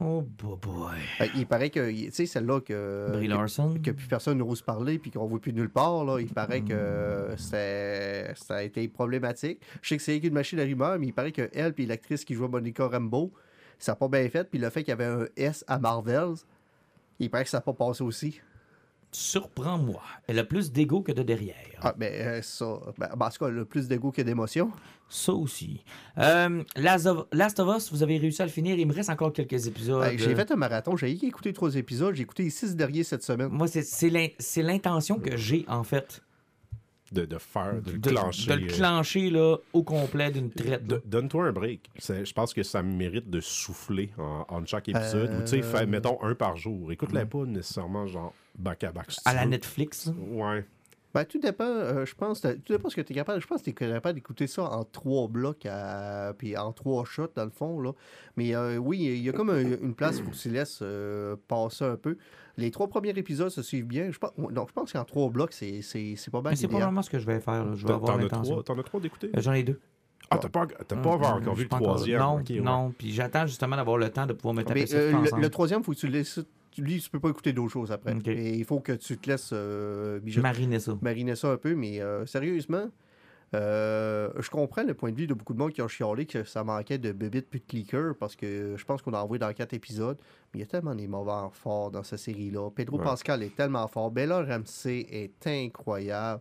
Oh, 0.00 0.22
boy, 0.22 0.56
boy. 0.60 0.96
Euh, 1.20 1.26
Il 1.36 1.46
paraît 1.46 1.70
que, 1.70 1.88
tu 1.88 2.10
sais, 2.10 2.26
celle-là 2.26 2.60
que, 2.60 3.10
Brie 3.12 3.28
que, 3.28 3.32
Larson? 3.32 3.74
que 3.80 3.92
plus 3.92 4.08
personne 4.08 4.38
n'ose 4.38 4.60
parler 4.60 4.98
puis 4.98 5.12
qu'on 5.12 5.24
voit 5.26 5.38
plus 5.38 5.52
nulle 5.52 5.70
part, 5.70 6.04
là, 6.04 6.18
il 6.18 6.26
paraît 6.34 6.62
que 6.62 7.28
c'est- 7.36 8.32
ça 8.34 8.56
a 8.56 8.62
été 8.64 8.88
problématique. 8.88 9.60
Je 9.82 9.88
sais 9.90 9.96
que 9.98 10.02
c'est 10.02 10.18
qu'une 10.20 10.34
machine 10.34 10.58
à 10.58 10.64
rumeurs, 10.64 10.98
mais 10.98 11.06
il 11.06 11.12
paraît 11.12 11.30
que 11.30 11.48
elle 11.54 11.74
puis 11.74 11.86
l'actrice 11.86 12.24
qui 12.24 12.34
joue 12.34 12.48
Monica 12.48 12.88
Rambeau, 12.88 13.30
ça 13.78 13.92
n'a 13.92 13.96
pas 13.96 14.08
bien 14.08 14.28
fait. 14.28 14.50
Puis 14.50 14.58
le 14.58 14.68
fait 14.68 14.82
qu'il 14.82 14.90
y 14.90 14.92
avait 15.00 15.04
un 15.04 15.26
S 15.36 15.64
à 15.68 15.78
Marvels, 15.78 16.38
il 17.20 17.30
paraît 17.30 17.44
que 17.44 17.50
ça 17.50 17.58
n'a 17.58 17.62
pas 17.62 17.72
passé 17.74 18.02
aussi. 18.02 18.40
Surprends-moi. 19.14 20.02
Elle 20.26 20.40
a 20.40 20.44
plus 20.44 20.72
d'ego 20.72 21.00
que 21.00 21.12
de 21.12 21.22
derrière. 21.22 21.54
Ah, 21.80 21.94
ben, 21.96 22.12
euh, 22.12 22.42
ça. 22.42 22.80
Ben, 22.98 23.08
en 23.12 23.30
tout 23.30 23.44
cas, 23.44 23.48
le 23.48 23.64
plus 23.64 23.86
d'ego 23.86 24.10
que 24.10 24.22
d'émotion. 24.22 24.72
Ça 25.08 25.32
aussi. 25.32 25.84
Euh, 26.18 26.64
Last, 26.74 27.06
of, 27.06 27.26
Last 27.30 27.60
of 27.60 27.76
Us, 27.76 27.92
vous 27.92 28.02
avez 28.02 28.18
réussi 28.18 28.42
à 28.42 28.44
le 28.44 28.50
finir. 28.50 28.76
Il 28.76 28.88
me 28.88 28.92
reste 28.92 29.10
encore 29.10 29.32
quelques 29.32 29.68
épisodes. 29.68 30.02
Hey, 30.02 30.18
j'ai 30.18 30.34
fait 30.34 30.50
un 30.50 30.56
marathon. 30.56 30.96
J'ai 30.96 31.12
écouté 31.12 31.52
trois 31.52 31.76
épisodes. 31.76 32.12
J'ai 32.16 32.24
écouté 32.24 32.50
six 32.50 32.74
derniers 32.74 33.04
cette 33.04 33.22
semaine. 33.22 33.50
Moi, 33.50 33.68
c'est 33.68 34.62
l'intention 34.62 35.20
que 35.20 35.36
j'ai, 35.36 35.64
en 35.68 35.84
fait, 35.84 36.20
De, 37.14 37.24
de 37.24 37.38
faire, 37.38 37.80
de, 37.80 37.92
le 37.92 37.98
clencher. 37.98 38.50
de 38.50 38.56
le 38.56 38.64
euh, 38.64 38.74
clencher 38.76 39.30
là, 39.30 39.56
au 39.72 39.82
complet 39.82 40.30
d'une 40.30 40.50
traite. 40.50 40.86
Do- 40.86 41.00
Donne-toi 41.04 41.46
un 41.46 41.52
break. 41.52 41.88
Je 41.98 42.32
pense 42.32 42.52
que 42.52 42.62
ça 42.62 42.82
mérite 42.82 43.30
de 43.30 43.40
souffler 43.40 44.10
en, 44.18 44.44
en 44.48 44.66
chaque 44.66 44.88
épisode. 44.88 45.30
Ou 45.38 45.40
tu 45.42 45.46
sais, 45.46 45.58
Euh, 45.60 45.62
fais, 45.62 45.86
mettons 45.86 46.22
un 46.22 46.34
par 46.34 46.56
jour. 46.56 46.90
Écoute-les 46.92 47.24
pas 47.24 47.44
nécessairement 47.46 48.06
genre 48.06 48.34
back 48.58 48.84
à 48.84 48.92
back. 48.92 49.12
si 49.12 49.20
à 49.24 49.32
la 49.34 49.44
veux. 49.44 49.50
Netflix. 49.50 50.06
là. 50.06 50.12
Ouais. 50.28 50.64
Ben, 51.14 51.24
tout 51.24 51.38
dépend, 51.38 51.64
euh, 51.64 52.04
je 52.04 52.14
pense, 52.16 52.40
tout 52.40 52.48
dépend 52.72 52.88
ce 52.90 52.96
que 52.96 53.00
tu 53.00 53.12
es 53.12 53.14
capable. 53.14 53.40
Je 53.40 53.46
pense 53.46 53.60
que 53.60 53.64
tu 53.64 53.70
es 53.70 53.72
capable 53.72 54.14
d'écouter 54.16 54.48
ça 54.48 54.64
en 54.64 54.82
trois 54.84 55.28
blocs, 55.28 55.64
à- 55.64 56.34
puis 56.36 56.56
en 56.56 56.72
trois 56.72 57.04
shots, 57.04 57.28
dans 57.36 57.44
le 57.44 57.50
fond. 57.50 57.80
Là. 57.80 57.92
Mais 58.36 58.54
euh, 58.56 58.78
oui, 58.78 58.98
il 59.04 59.22
y 59.22 59.28
a 59.28 59.32
comme 59.32 59.50
un- 59.50 59.60
une 59.80 59.94
place 59.94 60.20
où 60.20 60.30
tu 60.30 60.48
laisses 60.50 60.80
euh, 60.82 61.36
passer 61.46 61.84
un 61.84 61.96
peu. 61.96 62.16
Les 62.56 62.70
trois 62.72 62.88
premiers 62.88 63.10
épisodes 63.16 63.50
se 63.50 63.62
suivent 63.62 63.86
bien. 63.86 64.10
Je 64.10 64.18
pense, 64.18 64.32
donc, 64.36 64.68
je 64.68 64.72
pense 64.72 64.92
qu'en 64.92 65.04
trois 65.04 65.28
blocs, 65.30 65.52
c'est 65.52 65.82
c'est- 65.82 66.14
c'est 66.16 66.30
pas 66.32 66.40
mal 66.42 66.52
Mais 66.52 66.56
c'est 66.56 66.66
probablement 66.68 67.02
ce 67.02 67.10
que 67.10 67.18
je 67.20 67.26
vais 67.26 67.38
faire. 67.40 67.64
là. 67.64 67.72
Je 67.74 67.82
vais 67.82 67.88
T'en 67.92 67.94
avoir 67.96 68.18
l'intention. 68.18 68.54
trois, 68.54 68.62
t'en 68.64 68.78
as 68.80 68.82
trois 68.82 69.00
d'écouter? 69.00 69.30
Euh, 69.36 69.40
J'en 69.40 69.52
ai 69.52 69.62
deux. 69.62 69.80
Ah, 70.30 70.38
t'as 70.38 70.48
pas, 70.48 70.66
t'as 70.66 70.96
pas 70.96 71.10
Euh, 71.10 71.12
encore 71.12 71.54
vu 71.54 71.64
le 71.64 71.68
troisième? 71.68 72.18
Non, 72.18 72.36
ouais. 72.38 72.60
non. 72.60 72.92
Puis 72.96 73.12
j'attends 73.12 73.46
justement 73.46 73.76
d'avoir 73.76 73.98
le 73.98 74.08
temps 74.10 74.26
de 74.26 74.32
pouvoir 74.32 74.54
me 74.54 74.62
taper 74.64 74.80
Mais, 74.80 74.86
ça 74.86 74.96
euh, 74.96 75.12
le, 75.36 75.40
le 75.42 75.48
troisième, 75.50 75.80
il 75.80 75.84
faut 75.84 75.92
que 75.92 75.98
tu 75.98 76.06
le 76.06 76.12
laisses. 76.14 76.34
tu- 76.34 76.42
Lui, 76.78 77.00
tu 77.00 77.10
peux 77.10 77.20
pas 77.20 77.30
écouter 77.30 77.52
d'autres 77.52 77.72
choses 77.72 77.92
après. 77.92 78.16
Et 78.26 78.54
il 78.56 78.64
faut 78.64 78.80
que 78.80 78.92
tu 78.92 79.16
te 79.16 79.30
laisses 79.30 79.50
euh, 79.52 80.20
Mariner 80.40 80.80
ça. 80.80 80.96
mariner 81.00 81.36
ça 81.36 81.50
un 81.52 81.56
peu, 81.56 81.74
mais 81.74 82.00
euh, 82.00 82.26
sérieusement, 82.26 82.90
euh, 83.54 84.30
je 84.40 84.50
comprends 84.50 84.82
le 84.82 84.94
point 84.94 85.12
de 85.12 85.16
vue 85.16 85.26
de 85.26 85.34
beaucoup 85.34 85.54
de 85.54 85.58
monde 85.58 85.72
qui 85.72 85.80
ont 85.82 85.88
chialé 85.88 86.26
que 86.26 86.42
ça 86.42 86.64
manquait 86.64 86.98
de 86.98 87.12
bébites 87.12 87.48
puis 87.48 87.60
de 87.60 87.64
clicker 87.66 88.14
parce 88.18 88.34
que 88.34 88.74
je 88.76 88.84
pense 88.84 89.00
qu'on 89.02 89.12
a 89.14 89.20
envoyé 89.22 89.38
dans 89.38 89.52
quatre 89.52 89.74
épisodes, 89.74 90.18
mais 90.52 90.58
il 90.58 90.62
y 90.62 90.64
a 90.64 90.66
tellement 90.66 90.94
des 90.94 91.06
moments 91.06 91.50
forts 91.50 91.90
dans 91.92 92.02
cette 92.02 92.18
série-là. 92.18 92.70
Pedro 92.70 92.98
Ouais. 92.98 93.04
Pascal 93.04 93.42
est 93.42 93.54
tellement 93.54 93.86
fort. 93.86 94.10
Bella 94.10 94.42
Ramsey 94.42 95.06
est 95.10 95.46
incroyable. 95.46 96.40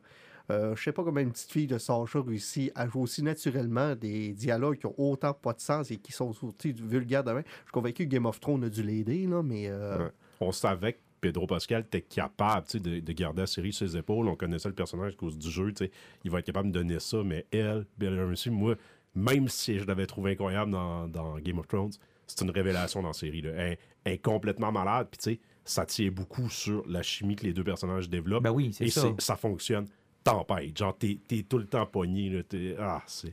Euh, 0.51 0.75
je 0.75 0.84
sais 0.84 0.91
pas 0.91 1.03
comment 1.03 1.21
une 1.21 1.31
petite 1.31 1.51
fille 1.51 1.67
de 1.67 1.77
Sacha 1.77 2.19
réussit 2.21 2.69
à 2.75 2.88
jouer 2.88 3.01
aussi 3.03 3.23
naturellement 3.23 3.95
des 3.95 4.34
dialogues 4.34 4.77
qui 4.77 4.88
ont 4.88 4.95
autant 4.97 5.34
pas 5.34 5.53
de 5.53 5.61
sens 5.61 5.89
et 5.89 5.97
qui 5.97 6.11
sont 6.11 6.34
sortis 6.34 6.73
du 6.73 6.86
vulgaire 6.86 7.23
demain. 7.23 7.43
Je 7.45 7.61
suis 7.63 7.71
convaincu 7.71 8.03
que 8.05 8.09
Game 8.09 8.25
of 8.25 8.39
Thrones 8.41 8.63
a 8.65 8.69
dû 8.69 8.84
l'aider, 8.84 9.25
là, 9.25 9.41
mais 9.41 9.67
euh, 9.69 9.99
Ouais. 9.99 10.11
On 10.43 10.51
savait 10.51 10.93
que 10.93 10.99
Pedro 11.21 11.47
Pascal 11.47 11.81
était 11.81 12.01
capable 12.01 12.67
de, 12.73 12.99
de 12.99 13.13
garder 13.13 13.41
la 13.41 13.47
série 13.47 13.71
sur 13.71 13.87
ses 13.87 13.97
épaules. 13.97 14.27
On 14.27 14.35
connaissait 14.35 14.67
le 14.67 14.75
personnage 14.75 15.13
à 15.13 15.15
cause 15.15 15.37
du 15.37 15.49
jeu. 15.49 15.71
tu 15.71 15.85
sais. 15.85 15.91
Il 16.23 16.31
va 16.31 16.39
être 16.39 16.45
capable 16.45 16.69
de 16.69 16.73
donner 16.73 16.99
ça, 16.99 17.23
mais 17.23 17.45
elle, 17.51 17.85
Bella 17.97 18.25
Ramsey, 18.25 18.49
moi, 18.49 18.75
même 19.15 19.47
si 19.47 19.79
je 19.79 19.85
l'avais 19.85 20.05
trouvé 20.05 20.31
incroyable 20.31 20.71
dans, 20.71 21.07
dans 21.07 21.37
Game 21.39 21.59
of 21.59 21.67
Thrones, 21.67 21.93
c'est 22.27 22.41
une 22.41 22.51
révélation 22.51 23.01
dans 23.01 23.09
la 23.09 23.13
série. 23.13 23.41
Là. 23.41 23.51
Elle, 23.55 23.77
elle 24.03 24.13
est 24.13 24.17
complètement 24.17 24.71
malade. 24.71 25.07
Puis, 25.11 25.17
tu 25.17 25.23
sais, 25.35 25.39
ça 25.63 25.85
tient 25.85 26.09
beaucoup 26.11 26.49
sur 26.49 26.85
la 26.87 27.01
chimie 27.03 27.35
que 27.35 27.45
les 27.45 27.53
deux 27.53 27.63
personnages 27.63 28.09
développent. 28.09 28.43
Ben 28.43 28.51
oui, 28.51 28.73
c'est 28.73 28.85
Et 28.85 28.89
ça 28.89 29.35
fonctionne 29.35 29.87
tempête. 30.24 30.78
Genre, 30.78 30.97
t'es 30.97 31.17
es 31.32 31.43
tout 31.43 31.57
le 31.57 31.65
temps 31.65 31.86
pogné. 31.86 32.30
Là, 32.30 32.43
t'es- 32.43 32.76
ah, 32.80 33.01
c'est 33.07 33.32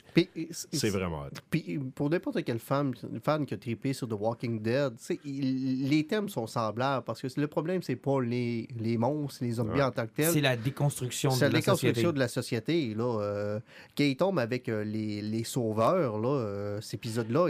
c'est 0.73 0.91
vraiment. 0.91 1.25
Puis 1.51 1.79
pour 1.95 2.11
n'importe 2.11 2.43
quel 2.45 2.59
fan, 2.59 2.93
fan 3.23 3.47
qui 3.47 3.55
a 3.55 3.57
trippé 3.57 3.93
sur 3.93 4.09
The 4.09 4.15
Walking 4.19 4.61
Dead, 4.61 4.95
il- 5.25 5.89
les 5.89 6.07
thèmes 6.07 6.29
sont 6.29 6.47
semblables 6.47 7.05
parce 7.05 7.21
que 7.23 7.29
le 7.41 7.47
problème, 7.47 7.83
c'est 7.83 7.97
pas 7.97 8.21
les, 8.21 8.67
les 8.79 8.99
monstres, 8.99 9.45
les 9.45 9.53
zombies 9.53 9.71
Ouais. 9.79 9.83
en 9.83 9.91
tant 9.93 10.07
que 10.07 10.13
tels. 10.13 10.33
C'est 10.33 10.41
la 10.41 10.57
déconstruction 10.57 11.31
C'est 11.31 11.49
de 11.49 11.53
la 11.53 11.59
la 11.59 11.63
société. 11.63 11.87
déconstruction 12.03 12.13
de 12.13 12.19
la 12.19 12.29
société. 12.29 12.95
Là, 12.95 13.21
euh, 13.21 13.61
quand 13.97 14.05
ils 14.05 14.17
tombent 14.17 14.39
avec 14.41 14.69
euh, 14.69 14.83
les, 14.85 15.23
les 15.23 15.45
sauveurs, 15.45 16.19
là, 16.19 16.29
euh, 16.29 16.81
cet 16.81 16.95
épisode-là, 16.95 17.49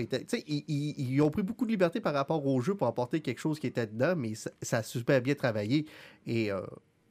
ils 0.68 1.22
ont 1.22 1.30
pris 1.30 1.42
beaucoup 1.42 1.64
de 1.66 1.70
liberté 1.70 2.00
par 2.00 2.14
rapport 2.14 2.44
au 2.46 2.60
jeu 2.60 2.74
pour 2.74 2.86
apporter 2.86 3.20
quelque 3.20 3.38
chose 3.40 3.58
qui 3.58 3.66
était 3.66 3.86
dedans, 3.86 4.14
mais 4.16 4.34
ça, 4.34 4.50
ça 4.62 4.78
a 4.78 4.82
super 4.82 5.20
bien 5.22 5.34
travaillé. 5.34 5.86
Et 6.26 6.52
euh, 6.52 6.60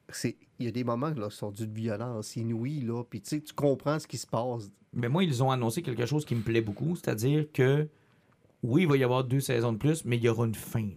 c'est- 0.10 0.36
il 0.60 0.66
y 0.66 0.68
a 0.70 0.72
des 0.72 0.84
moments 0.84 1.10
là, 1.16 1.30
qui 1.30 1.36
sont 1.38 1.52
d'une 1.52 1.74
violence 1.74 2.36
inouïe, 2.36 2.82
là, 2.82 3.04
puis 3.04 3.22
tu 3.22 3.30
sais, 3.30 3.42
tu 3.42 3.54
comprends 3.54 3.98
ce 4.00 4.08
qui 4.08 4.18
se 4.18 4.28
passe. 4.28 4.72
Mais 4.94 5.08
moi, 5.10 5.24
ils 5.24 5.44
ont 5.44 5.52
annoncé 5.52 5.82
quelque 5.82 6.06
chose 6.06 6.26
qui 6.26 6.36
me 6.36 6.42
plaît 6.42 6.62
beaucoup, 6.62 6.96
c'est-à-dire 6.96 7.46
que 7.54 7.88
oui, 8.64 8.82
il 8.84 8.88
va 8.88 8.98
y 8.98 9.04
avoir 9.04 9.24
deux 9.24 9.40
saisons 9.40 9.72
de 9.74 9.78
plus, 9.78 10.04
mais 10.06 10.18
il 10.18 10.24
y 10.24 10.30
aura 10.30 10.46
une 10.46 10.56
fin. 10.56 10.88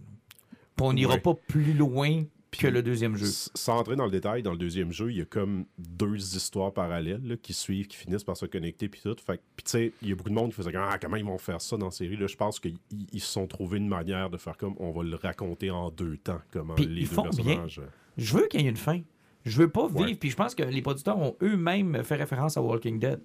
Puis 0.75 0.85
on 0.85 0.93
n'ira 0.93 1.13
Ouais. 1.15 1.19
pas 1.21 1.33
plus 1.33 1.73
loin 1.73 2.23
que 2.51 2.67
le 2.67 2.83
deuxième 2.83 3.15
jeu. 3.15 3.25
Sans 3.55 3.77
entrer 3.79 3.95
dans 3.95 4.05
le 4.05 4.11
détail, 4.11 4.43
dans 4.43 4.51
le 4.51 4.57
deuxième 4.59 4.91
jeu, 4.91 5.11
il 5.11 5.17
y 5.17 5.21
a 5.21 5.25
comme 5.25 5.65
deux 5.79 6.35
histoires 6.35 6.71
parallèles 6.71 7.21
là, 7.25 7.35
qui 7.37 7.51
suivent, 7.53 7.87
qui 7.87 7.97
finissent 7.97 8.23
par 8.23 8.37
se 8.37 8.45
connecter, 8.45 8.89
puis 8.89 9.01
tout. 9.01 9.15
Fait 9.25 9.37
tu 9.57 9.63
sais, 9.65 9.91
il 10.03 10.09
y 10.09 10.11
a 10.11 10.15
beaucoup 10.15 10.29
de 10.29 10.35
monde 10.35 10.49
qui 10.51 10.55
faisait 10.57 10.71
comme, 10.71 10.83
ah, 10.87 10.97
comment 11.01 11.15
ils 11.15 11.25
vont 11.25 11.37
faire 11.39 11.61
ça 11.61 11.77
dans 11.77 11.85
la 11.87 11.91
série. 11.91 12.15
Là, 12.15 12.27
je 12.27 12.35
pense 12.35 12.59
qu'ils 12.59 12.77
ils 13.11 13.21
se 13.21 13.31
sont 13.31 13.47
trouvés 13.47 13.77
une 13.77 13.87
manière 13.87 14.29
de 14.29 14.37
faire 14.37 14.55
comme 14.57 14.75
on 14.77 14.91
va 14.91 15.03
le 15.03 15.15
raconter 15.15 15.71
en 15.71 15.89
deux 15.89 16.17
temps, 16.17 16.41
comment 16.51 16.75
les 16.75 16.83
ils 16.83 16.99
deux 17.01 17.05
font 17.15 17.21
bien. 17.23 17.29
personnages. 17.43 17.79
euh, 17.79 17.87
Je 18.17 18.37
veux 18.37 18.47
qu'il 18.47 18.61
y 18.61 18.65
ait 18.65 18.69
une 18.69 18.77
fin. 18.77 19.01
Je 19.43 19.57
veux 19.57 19.69
pas 19.69 19.87
vivre. 19.87 20.19
Puis 20.19 20.29
je 20.29 20.35
pense 20.35 20.55
que 20.55 20.63
les 20.63 20.81
producteurs 20.81 21.17
ont 21.17 21.35
eux-mêmes 21.41 22.03
fait 22.03 22.15
référence 22.15 22.57
à 22.57 22.61
Walking 22.61 22.99
Dead. 22.99 23.19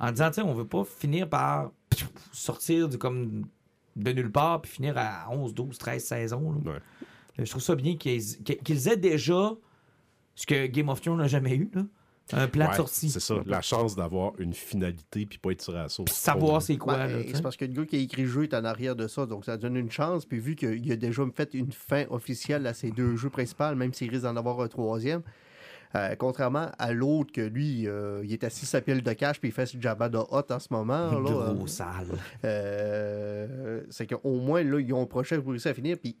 En 0.00 0.10
disant, 0.10 0.28
tu 0.28 0.34
sais, 0.34 0.42
on 0.42 0.52
veut 0.52 0.66
pas 0.66 0.84
finir 0.84 1.28
par 1.28 1.70
sortir 2.32 2.88
du, 2.88 2.98
comme, 2.98 3.46
de 3.96 4.12
nulle 4.12 4.30
part 4.30 4.60
puis 4.60 4.70
finir 4.70 4.94
à 4.98 5.26
11, 5.30 5.54
12, 5.54 5.78
13 5.78 6.04
saisons. 6.04 6.52
là. 6.52 6.72
Ouais. 6.72 6.78
Euh, 7.38 7.44
Je 7.44 7.50
trouve 7.50 7.62
ça 7.62 7.74
bien 7.74 7.96
qu'ils 7.96 8.22
qu'ils 8.44 8.88
aient 8.88 8.96
déjà 8.96 9.52
ce 10.34 10.46
que 10.46 10.66
Game 10.66 10.88
of 10.90 11.00
Thrones 11.00 11.18
n'a 11.18 11.28
jamais 11.28 11.54
eu, 11.54 11.70
là. 11.74 11.82
Un 12.32 12.48
plan 12.48 12.70
de 12.70 12.74
sortie. 12.74 13.10
C'est 13.10 13.20
ça, 13.20 13.36
la 13.46 13.60
chance 13.62 13.94
d'avoir 13.94 14.32
une 14.38 14.52
finalité 14.52 15.26
puis 15.26 15.38
pas 15.38 15.52
être 15.52 15.60
tiré 15.60 15.78
à 15.78 15.82
la 15.84 15.88
sauce. 15.88 16.06
Puis 16.06 16.14
savoir 16.14 16.60
c'est 16.62 16.76
quoi. 16.76 16.96
Ben, 16.96 17.24
c'est 17.32 17.42
parce 17.42 17.56
que 17.56 17.64
le 17.64 17.72
gars 17.72 17.84
qui 17.86 17.96
a 17.96 17.98
écrit 18.00 18.22
le 18.22 18.28
jeu 18.28 18.42
est 18.44 18.54
en 18.54 18.64
arrière 18.64 18.96
de 18.96 19.06
ça, 19.06 19.26
donc 19.26 19.44
ça 19.44 19.56
donne 19.56 19.76
une 19.76 19.90
chance. 19.90 20.26
Puis 20.26 20.38
vu 20.38 20.56
qu'il 20.56 20.90
a 20.90 20.96
déjà 20.96 21.22
fait 21.34 21.54
une 21.54 21.72
fin 21.72 22.04
officielle 22.10 22.66
à 22.66 22.74
ces 22.74 22.90
deux 22.90 23.16
jeux 23.16 23.30
principaux, 23.30 23.74
même 23.74 23.92
s'il 23.92 24.10
risque 24.10 24.24
d'en 24.24 24.36
avoir 24.36 24.60
un 24.60 24.68
troisième, 24.68 25.22
euh, 25.94 26.14
contrairement 26.16 26.70
à 26.78 26.92
l'autre 26.92 27.32
que 27.32 27.40
lui, 27.40 27.86
euh, 27.86 28.20
il 28.24 28.32
est 28.32 28.42
assis 28.44 28.66
sa 28.66 28.80
pile 28.80 29.02
de 29.02 29.12
cash 29.12 29.38
puis 29.38 29.48
il 29.50 29.52
fait 29.52 29.66
ce 29.66 29.80
Jabba 29.80 30.08
de 30.08 30.18
hot 30.18 30.42
en 30.50 30.58
ce 30.58 30.66
moment. 30.70 31.20
là, 31.20 31.30
euh, 31.30 31.54
Gros 31.54 31.66
sale. 31.68 32.08
euh, 32.44 33.82
c'est 33.90 34.06
qu'au 34.06 34.40
moins, 34.40 34.62
là, 34.62 34.80
ils 34.80 34.92
ont 34.92 35.02
un 35.02 35.06
projet 35.06 35.38
pour 35.38 35.50
réussir 35.52 35.70
à 35.70 35.74
finir. 35.74 35.96
Puis, 35.98 36.16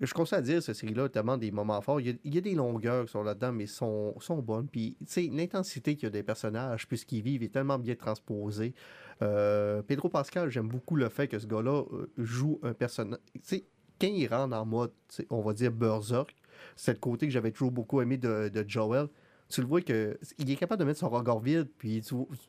je 0.00 0.12
conseille 0.12 0.38
à 0.38 0.42
dire, 0.42 0.62
cette 0.62 0.76
série-là 0.76 1.08
tellement 1.08 1.36
des 1.36 1.50
moments 1.50 1.80
forts. 1.80 2.00
Il 2.00 2.18
y 2.24 2.38
a, 2.38 2.40
des 2.40 2.54
longueurs 2.54 3.06
qui 3.06 3.12
sont 3.12 3.22
là-dedans, 3.22 3.52
mais 3.52 3.66
sont, 3.66 4.14
sont 4.20 4.38
bonnes. 4.38 4.68
Puis, 4.68 4.96
tu 5.00 5.06
sais, 5.06 5.30
l'intensité 5.32 5.94
qu'il 5.94 6.04
y 6.04 6.06
a 6.06 6.10
des 6.10 6.22
personnages, 6.22 6.86
puis 6.86 6.98
ce 6.98 7.06
qu'ils 7.06 7.22
vivent, 7.22 7.42
est 7.42 7.52
tellement 7.52 7.78
bien 7.78 7.94
transposé. 7.94 8.74
Euh, 9.22 9.82
Pedro 9.82 10.08
Pascal, 10.08 10.50
j'aime 10.50 10.68
beaucoup 10.68 10.96
le 10.96 11.08
fait 11.08 11.28
que 11.28 11.38
ce 11.38 11.46
gars-là 11.46 11.84
euh, 11.92 12.10
joue 12.18 12.60
un 12.62 12.74
personnage. 12.74 13.20
Tu 13.34 13.40
sais, 13.42 13.64
quand 14.00 14.08
il 14.08 14.26
rentre 14.26 14.54
en 14.54 14.66
mode, 14.66 14.92
on 15.30 15.40
va 15.40 15.54
dire 15.54 15.72
berserk, 15.72 16.34
c'est 16.74 16.92
le 16.92 16.98
côté 16.98 17.26
que 17.26 17.32
j'avais 17.32 17.50
toujours 17.50 17.72
beaucoup 17.72 18.00
aimé 18.02 18.18
de, 18.18 18.48
de 18.48 18.64
Joel. 18.68 19.08
Tu 19.48 19.60
le 19.60 19.66
vois 19.66 19.80
que 19.80 20.18
il 20.38 20.50
est 20.50 20.56
capable 20.56 20.80
de 20.80 20.84
mettre 20.84 21.00
son 21.00 21.08
regard 21.08 21.40
vide, 21.40 21.68
puis 21.78 22.02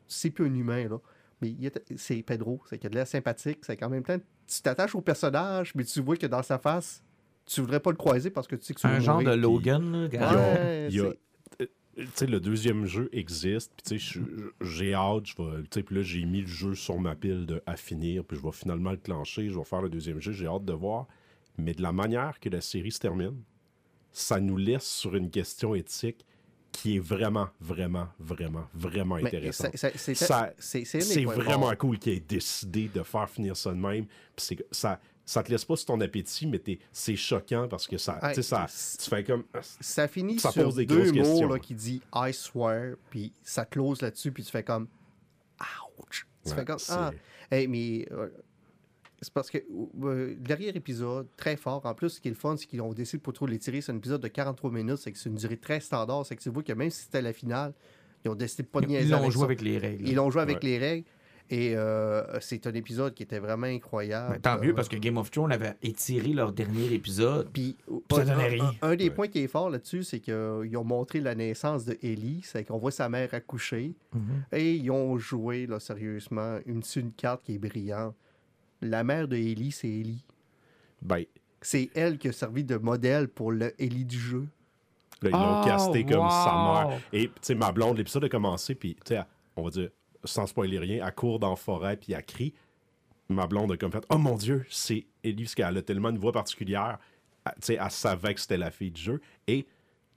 c'est 0.06 0.30
plus 0.30 0.46
un 0.46 0.54
humain, 0.54 0.88
là. 0.88 1.00
Mais 1.40 1.54
c'est 1.96 2.22
Pedro, 2.22 2.60
c'est 2.68 2.78
qu'il 2.78 2.88
a 2.88 2.90
de 2.90 2.94
l'air 2.96 3.06
sympathique, 3.06 3.60
c'est 3.62 3.76
qu'en 3.76 3.88
même 3.88 4.02
temps, 4.02 4.18
tu 4.46 4.60
t'attaches 4.60 4.96
au 4.96 5.00
personnage, 5.00 5.72
mais 5.76 5.84
tu 5.84 6.00
vois 6.00 6.16
que 6.16 6.26
dans 6.26 6.42
sa 6.42 6.58
face, 6.58 7.04
tu 7.48 7.60
voudrais 7.60 7.80
pas 7.80 7.90
le 7.90 7.96
croiser 7.96 8.30
parce 8.30 8.46
que 8.46 8.56
tu 8.56 8.64
sais 8.64 8.74
que 8.74 8.80
tu 8.80 8.86
Un 8.86 9.00
genre 9.00 9.22
de. 9.22 9.30
Logan. 9.34 10.08
a- 10.16 10.34
Ouais, 10.36 10.86
il 10.90 10.96
y 10.96 11.00
a- 11.00 11.12
c'est- 11.58 11.62
euh, 11.64 11.66
tu 11.96 12.06
sais, 12.14 12.26
le 12.26 12.38
deuxième 12.40 12.86
jeu 12.86 13.08
existe, 13.12 13.72
puis 13.76 13.98
tu 13.98 13.98
sais, 13.98 14.20
je- 14.20 14.64
j'ai 14.66 14.94
hâte, 14.94 15.26
je 15.26 15.34
vais, 15.42 15.62
tu 15.62 15.68
sais, 15.74 15.82
puis 15.82 15.96
là, 15.96 16.02
j'ai 16.02 16.24
mis 16.24 16.42
le 16.42 16.46
jeu 16.46 16.74
sur 16.74 16.98
ma 17.00 17.14
pile 17.16 17.46
de, 17.46 17.62
à 17.66 17.76
finir, 17.76 18.24
puis 18.24 18.36
je 18.36 18.42
vais 18.42 18.52
finalement 18.52 18.90
le 18.92 18.96
clencher, 18.98 19.48
je 19.48 19.58
vais 19.58 19.64
faire 19.64 19.82
le 19.82 19.88
deuxième 19.88 20.20
jeu, 20.20 20.32
j'ai 20.32 20.46
hâte 20.46 20.64
de 20.64 20.72
voir. 20.72 21.06
Mais 21.56 21.74
de 21.74 21.82
la 21.82 21.90
manière 21.92 22.38
que 22.38 22.48
la 22.48 22.60
série 22.60 22.92
se 22.92 23.00
termine, 23.00 23.34
ça 24.12 24.38
nous 24.40 24.56
laisse 24.56 24.86
sur 24.86 25.16
une 25.16 25.28
question 25.30 25.74
éthique 25.74 26.24
qui 26.70 26.96
est 26.96 27.00
vraiment, 27.00 27.48
vraiment, 27.60 28.06
vraiment, 28.20 28.68
vraiment 28.74 29.16
intéressante. 29.26 29.72
c'est- 29.76 30.14
c'est 30.58 30.84
c'est 30.84 31.00
C'est 31.00 31.24
vraiment 31.24 31.74
cool 31.76 31.98
qu'il 31.98 32.12
ait 32.12 32.20
décidé 32.20 32.88
de 32.94 33.02
faire 33.02 33.28
finir 33.28 33.56
ça 33.56 33.70
de 33.72 33.76
même. 33.78 34.04
Puis 34.36 34.46
c'est 34.46 34.58
ça, 34.70 35.00
ça 35.30 35.42
te 35.42 35.50
laisse 35.50 35.64
pas 35.64 35.76
sur 35.76 35.86
ton 35.86 36.00
appétit, 36.00 36.46
mais 36.46 36.58
t'es- 36.58 36.78
c'est 36.90 37.16
choquant 37.16 37.68
parce 37.68 37.86
que 37.86 37.98
ça, 37.98 38.18
sais, 38.34 38.42
ça, 38.42 38.66
tu 38.98 39.10
fais 39.10 39.22
comme. 39.24 39.44
Ça 39.80 40.08
finit 40.08 40.38
Ça 40.38 40.50
sur 40.50 40.64
pose 40.64 40.76
des 40.76 40.86
deux 40.86 41.06
mots 41.06 41.12
questions. 41.12 41.48
là, 41.48 41.58
qui 41.58 41.74
dit 41.74 42.00
I 42.14 42.32
swear, 42.32 42.94
puis 43.10 43.32
ça 43.42 43.64
close 43.66 44.00
là-dessus, 44.00 44.32
puis 44.32 44.42
tu 44.42 44.50
fais 44.50 44.62
comme 44.62 44.88
ouch. 45.98 46.26
Tu 46.44 46.50
Ouais, 46.50 46.56
fais 46.56 46.64
comme 46.64 46.78
ah. 46.88 47.10
Hey, 47.50 47.66
mais 47.66 48.06
euh, 48.12 48.28
c'est 49.20 49.32
parce 49.32 49.50
que 49.50 49.58
euh, 50.02 50.34
dernier 50.38 50.68
épisode, 50.68 51.26
très 51.36 51.56
fort. 51.56 51.84
En 51.84 51.94
plus, 51.94 52.08
ce 52.10 52.20
qui 52.20 52.28
est 52.28 52.30
le 52.30 52.36
fun, 52.36 52.56
c'est 52.56 52.66
qu'ils 52.66 52.80
ont 52.80 52.92
décidé 52.92 53.18
pour 53.20 53.32
trop 53.32 53.46
les 53.46 53.58
tirer. 53.58 53.80
C'est 53.80 53.92
un 53.92 53.96
épisode 53.96 54.20
de 54.22 54.28
43 54.28 54.70
minutes, 54.70 54.96
c'est 54.98 55.12
que 55.12 55.18
c'est 55.18 55.28
une 55.28 55.34
durée 55.36 55.56
très 55.56 55.80
standard. 55.80 56.24
C'est 56.24 56.36
que 56.36 56.42
tu 56.42 56.48
vois 56.50 56.62
que 56.62 56.72
même 56.72 56.90
si 56.90 57.02
c'était 57.04 57.22
la 57.22 57.32
finale, 57.32 57.74
ils 58.24 58.30
ont 58.30 58.34
décidé 58.34 58.62
de 58.62 58.68
pas 58.68 58.80
de 58.80 58.86
Ils 58.86 58.90
niaiser 58.90 59.10
l'ont 59.10 59.30
joué 59.30 59.40
ça. 59.40 59.44
avec 59.44 59.60
les 59.62 59.78
règles. 59.78 60.08
Ils 60.08 60.14
l'ont 60.14 60.30
joué 60.30 60.42
avec 60.42 60.56
Ouais. 60.62 60.68
les 60.70 60.78
règles. 60.78 61.06
Et 61.50 61.74
euh, 61.76 62.38
c'est 62.40 62.66
un 62.66 62.74
épisode 62.74 63.14
qui 63.14 63.22
était 63.22 63.38
vraiment 63.38 63.66
incroyable. 63.66 64.32
Mais 64.34 64.38
tant 64.40 64.58
mieux, 64.60 64.74
parce 64.74 64.88
que 64.88 64.96
Game 64.96 65.16
of 65.16 65.30
Thrones 65.30 65.50
avait 65.52 65.74
étiré 65.82 66.28
leur 66.34 66.52
dernier 66.52 66.92
épisode. 66.92 67.48
Puis, 67.52 67.76
Ça 68.10 68.20
un- 68.20 68.36
rien. 68.36 68.72
un- 68.82 68.90
un 68.90 68.96
des 68.96 69.08
points 69.10 69.28
qui 69.28 69.38
est 69.40 69.48
fort 69.48 69.70
là-dessus, 69.70 70.02
c'est 70.02 70.20
qu'ils 70.20 70.76
ont 70.76 70.84
montré 70.84 71.20
la 71.20 71.34
naissance 71.34 71.86
de 71.86 71.96
Ellie. 72.02 72.42
C'est 72.44 72.64
qu'on 72.64 72.76
voit 72.78 72.90
sa 72.90 73.08
mère 73.08 73.32
accoucher. 73.32 73.94
Et 74.52 74.74
ils 74.74 74.90
ont 74.90 75.16
joué, 75.16 75.66
là, 75.66 75.80
sérieusement, 75.80 76.58
une, 76.66 76.82
une 76.96 77.12
carte 77.12 77.42
qui 77.44 77.54
est 77.54 77.58
brillante. 77.58 78.14
La 78.82 79.02
mère 79.02 79.26
de 79.26 79.36
Ellie, 79.36 79.72
c'est 79.72 79.88
Ellie. 79.88 80.24
Ben, 81.02 81.24
C'est 81.62 81.90
elle 81.94 82.18
qui 82.18 82.28
a 82.28 82.32
servi 82.32 82.62
de 82.62 82.76
modèle 82.76 83.26
pour 83.28 83.52
le 83.52 83.72
Ellie 83.82 84.04
du 84.04 84.18
jeu. 84.18 84.46
Là, 85.22 85.30
ils 85.30 85.32
l'ont 85.32 85.60
Oh, 85.62 85.64
casté 85.64 86.04
comme 86.04 86.28
sa 86.30 86.84
mère. 86.88 87.00
Et, 87.12 87.26
tu 87.26 87.32
sais, 87.40 87.54
ma 87.56 87.72
blonde, 87.72 87.96
l'épisode 87.98 88.22
a 88.24 88.28
commencé, 88.28 88.74
puis, 88.76 88.94
tu 89.04 89.14
sais, 89.14 89.20
on 89.56 89.64
va 89.64 89.70
dire, 89.70 89.88
sans 90.24 90.46
spoiler 90.46 90.78
rien, 90.78 91.06
elle 91.06 91.14
court 91.14 91.38
dans 91.38 91.50
la 91.50 91.56
forêt, 91.56 91.96
puis 91.96 92.12
elle 92.12 92.24
crie. 92.24 92.54
Ma 93.28 93.46
blonde 93.46 93.72
a 93.72 93.76
comme 93.76 93.92
fait 93.92 94.04
Oh 94.10 94.18
mon 94.18 94.36
Dieu, 94.36 94.64
c'est 94.70 95.06
Ellie, 95.22 95.44
parce 95.44 95.54
qu'elle 95.54 95.76
a 95.76 95.82
tellement 95.82 96.10
une 96.10 96.18
voix 96.18 96.32
particulière. 96.32 96.98
Elle- 97.44 97.52
Tu 97.56 97.58
sais, 97.62 97.78
elle 97.80 97.90
savait 97.90 98.34
que 98.34 98.40
c'était 98.40 98.56
la 98.56 98.70
fille 98.70 98.90
du 98.90 99.00
jeu. 99.00 99.20
Et 99.46 99.66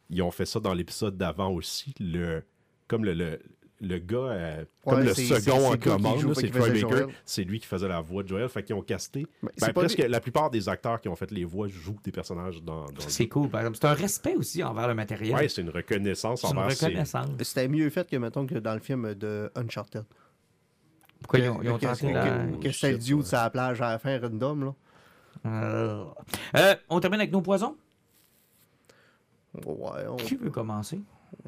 ils 0.10 0.22
ont 0.22 0.32
fait 0.32 0.46
ça 0.46 0.60
dans 0.60 0.74
l'épisode 0.74 1.18
d'avant 1.18 1.50
aussi. 1.52 1.94
Le, 2.00 2.44
comme 2.88 3.04
le, 3.06 3.40
le 3.84 3.98
gars, 3.98 4.18
euh, 4.18 4.66
comme 4.86 5.00
Ouais, 5.00 5.06
le 5.06 5.14
second 5.16 5.40
c'est 5.42 5.52
en 5.52 5.78
commande, 5.78 6.34
c'est 6.36 6.50
Troy 6.52 6.70
Baker. 6.70 7.06
C'est 7.26 7.44
lui 7.44 7.60
qui 7.60 7.66
faisait 7.66 7.88
la 7.88 8.00
voix 8.00 8.22
de 8.24 8.28
Joel. 8.28 8.48
Fait 8.48 8.62
qu'ils 8.64 8.76
ont 8.76 8.82
casté. 8.84 9.26
Ben, 9.60 9.74
presque 9.74 9.98
lui- 9.98 10.08
la 10.08 10.20
plupart 10.20 10.50
des 10.52 10.70
acteurs 10.70 11.02
qui 11.02 11.08
ont 11.10 11.16
fait 11.16 11.32
les 11.32 11.44
voix 11.46 11.68
jouent 11.68 11.98
des 12.04 12.12
personnages 12.12 12.62
dans, 12.62 12.86
dans 12.86 12.92
le 12.92 13.10
C'est 13.10 13.28
cool, 13.28 13.50
par 13.50 13.62
exemple. 13.62 13.78
C'est 13.82 13.88
un 13.88 13.94
respect 13.94 14.36
aussi 14.36 14.64
envers 14.64 14.88
le 14.88 14.94
matériel. 14.94 15.34
Ouais, 15.36 15.50
c'est 15.50 15.62
une 15.62 15.72
reconnaissance 15.72 16.44
une 16.44 16.50
envers 16.58 16.72
ces- 16.74 16.86
reconnaissance. 16.86 17.28
C'était 17.42 17.68
mieux 17.68 17.90
fait 17.90 18.08
que, 18.10 18.16
mettons, 18.18 18.46
que 18.46 18.56
dans 18.56 18.74
le 18.76 18.80
film 18.80 19.16
de 19.16 19.52
Uncharted. 19.56 20.04
Pourquoi 21.22 21.40
Que- 21.40 21.46
ils 21.46 21.50
ont, 21.50 21.62
ils 21.64 21.70
ont 21.70 21.78
que- 21.78 21.86
tenté 21.86 22.08
que- 22.08 22.14
la... 22.14 22.24
que- 22.46 22.64
que 22.64 22.72
c'était 22.72 22.92
le 22.94 22.98
dude 23.00 23.24
sur 23.26 23.38
la 23.38 23.50
plage 23.50 23.82
à 23.82 23.92
la 23.92 24.00
fin, 24.00 24.20
random, 24.20 24.64
là. 24.66 24.74
Euh, 25.48 26.06
euh, 26.58 26.76
on 26.90 27.00
termine 27.00 27.20
avec 27.22 27.32
nos 27.32 27.42
poisons? 27.42 27.76
Ouais, 29.66 30.08
on- 30.08 30.16
Qui 30.18 30.36
veut 30.36 30.50
commencer? 30.52 31.00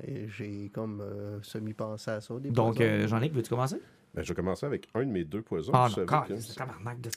Et 0.05 0.27
j'ai 0.29 0.69
comme 0.73 1.01
euh, 1.01 1.39
semi-pensé 1.41 2.11
à 2.11 2.21
ça. 2.21 2.34
Des 2.39 2.49
Donc, 2.51 2.75
poisons. 2.77 2.91
euh, 2.91 3.07
Jean-Luc, 3.07 3.34
veux-tu 3.34 3.49
commencer? 3.49 3.77
Ben, 4.15 4.21
je 4.21 4.29
vais 4.29 4.36
commencer 4.36 4.65
avec 4.67 4.88
un 4.93 4.99
de 5.05 5.09
mes 5.11 5.23
deux 5.23 5.41
poisons. 5.41 5.71
Ah 5.73 5.86
Vous 5.86 5.89
non, 5.89 5.95
savez 5.95 6.07
car- 6.07 6.27
que- 6.27 6.39
c'est 6.39 6.53
tabarnak 6.55 7.01
de... 7.01 7.09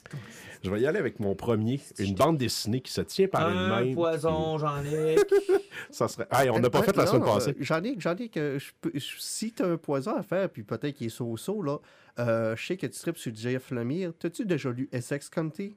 Je 0.63 0.71
vais 0.71 0.81
y 0.81 0.87
aller 0.87 0.97
avec 0.97 1.19
mon 1.19 1.35
premier, 1.35 1.79
une 1.99 2.15
bande 2.15 2.37
dessinée 2.39 2.81
qui 2.81 2.91
se 2.91 3.01
tient 3.01 3.27
par 3.27 3.45
Un 3.47 3.79
elle-même. 3.79 3.93
poison, 3.95 4.57
Jean-Luc. 4.57 5.19
Ça 5.91 6.07
serait... 6.07 6.27
Hey, 6.31 6.49
on 6.49 6.57
n'a 6.59 6.71
pas 6.71 6.79
Euh, 6.79 6.83
fait 6.83 6.95
la 6.97 7.05
semaine 7.05 7.21
non, 7.21 7.33
passée. 7.35 7.51
euh, 7.51 7.55
J'en 7.59 7.83
ai, 7.83 7.95
j'en 7.99 8.15
ai 8.15 8.29
que 8.29 8.57
je 8.57 8.71
peux- 8.81 8.91
je- 8.95 9.15
si 9.19 9.53
tu 9.53 9.61
as 9.61 9.67
un 9.67 9.77
poison 9.77 10.15
à 10.15 10.23
faire, 10.23 10.49
puis 10.49 10.63
peut-être 10.63 10.95
qu'il 10.95 11.05
est 11.05 11.11
so-so, 11.11 11.61
là, 11.61 11.77
euh, 12.17 12.55
je 12.55 12.65
sais 12.65 12.77
que 12.77 12.87
tu 12.87 12.99
tripes 12.99 13.17
sur 13.17 13.33
Jeff 13.35 13.69
Lemire. 13.69 14.11
T'as-tu 14.17 14.45
déjà 14.47 14.71
lu 14.71 14.89
Essex 14.91 15.29
County? 15.29 15.75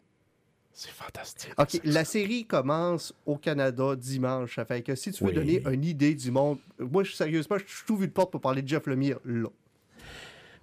C'est 0.73 0.91
fantastique. 0.93 1.53
OK, 1.59 1.81
la 1.85 2.05
série 2.05 2.45
commence 2.47 3.12
au 3.27 3.37
Canada 3.37 3.95
dimanche. 3.97 4.55
Ça 4.55 4.64
fait 4.64 4.83
que 4.83 4.95
si 4.95 5.12
tu 5.12 5.23
veux 5.25 5.31
Oui. 5.31 5.35
donner 5.37 5.62
une 5.71 5.85
idée 5.85 6.14
du 6.14 6.31
monde, 6.31 6.59
moi, 6.79 7.03
je, 7.05 7.12
sérieusement, 7.12 7.59
je 7.59 7.64
suis 7.75 7.85
tout 7.87 7.97
vu 7.97 8.07
de 8.07 8.12
porte 8.12 8.31
pour 8.31 8.41
parler 8.41 8.62
de 8.62 8.68
Jeff 8.68 8.87
Lemire, 8.87 9.18
là. 9.25 9.49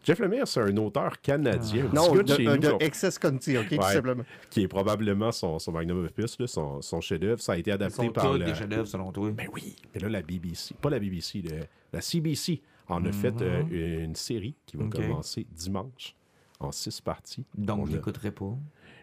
Jeff 0.04 0.20
Lemire, 0.20 0.48
c'est 0.48 0.62
un 0.62 0.78
auteur 0.78 1.20
canadien, 1.22 1.86
petit 1.88 1.96
Non, 1.96 2.16
de, 2.16 2.22
de 2.22 2.34
chez 2.34 2.48
euh, 2.48 2.56
nous, 2.56 2.62
de 2.62 2.76
Excess 2.84 3.20
County, 3.20 3.58
OK, 3.58 3.68
tout 3.76 3.82
simplement. 3.82 4.24
qui 4.50 4.62
est 4.62 4.68
probablement 4.70 5.34
son, 5.34 5.60
son 5.60 5.74
magnum 5.74 6.06
opus, 6.06 6.40
là, 6.40 6.48
son, 6.48 6.82
son 6.82 7.02
chef-d'œuvre. 7.02 7.42
Ça 7.42 7.54
a 7.54 7.58
été 7.58 7.72
Ils 7.72 7.74
adapté 7.74 8.06
sont 8.06 8.10
par 8.14 8.32
tous 8.32 8.38
la... 8.38 8.46
des 8.46 8.56
chefs-d'œuvre, 8.56 8.88
selon 8.88 9.12
toi. 9.12 9.30
Ben 9.32 9.48
oui, 9.52 9.76
mais 9.94 10.00
là, 10.00 10.08
la 10.08 10.22
BBC, 10.22 10.76
pas 10.82 10.90
la 10.90 11.00
BBC, 11.00 11.42
le- 11.42 11.66
la 11.92 12.00
CBC 12.02 12.62
en 12.88 13.04
a 13.06 13.12
fait 13.12 13.42
euh, 13.42 14.04
une 14.06 14.16
série 14.16 14.56
qui 14.66 14.78
va 14.78 14.86
commencer 14.88 15.46
dimanche 15.52 16.16
en 16.62 16.72
six 16.72 17.02
parties. 17.02 17.44
Donc, 17.58 17.82
On 17.82 17.86
je 17.86 17.92
l'écouterai 17.92 18.32
pas. 18.32 18.56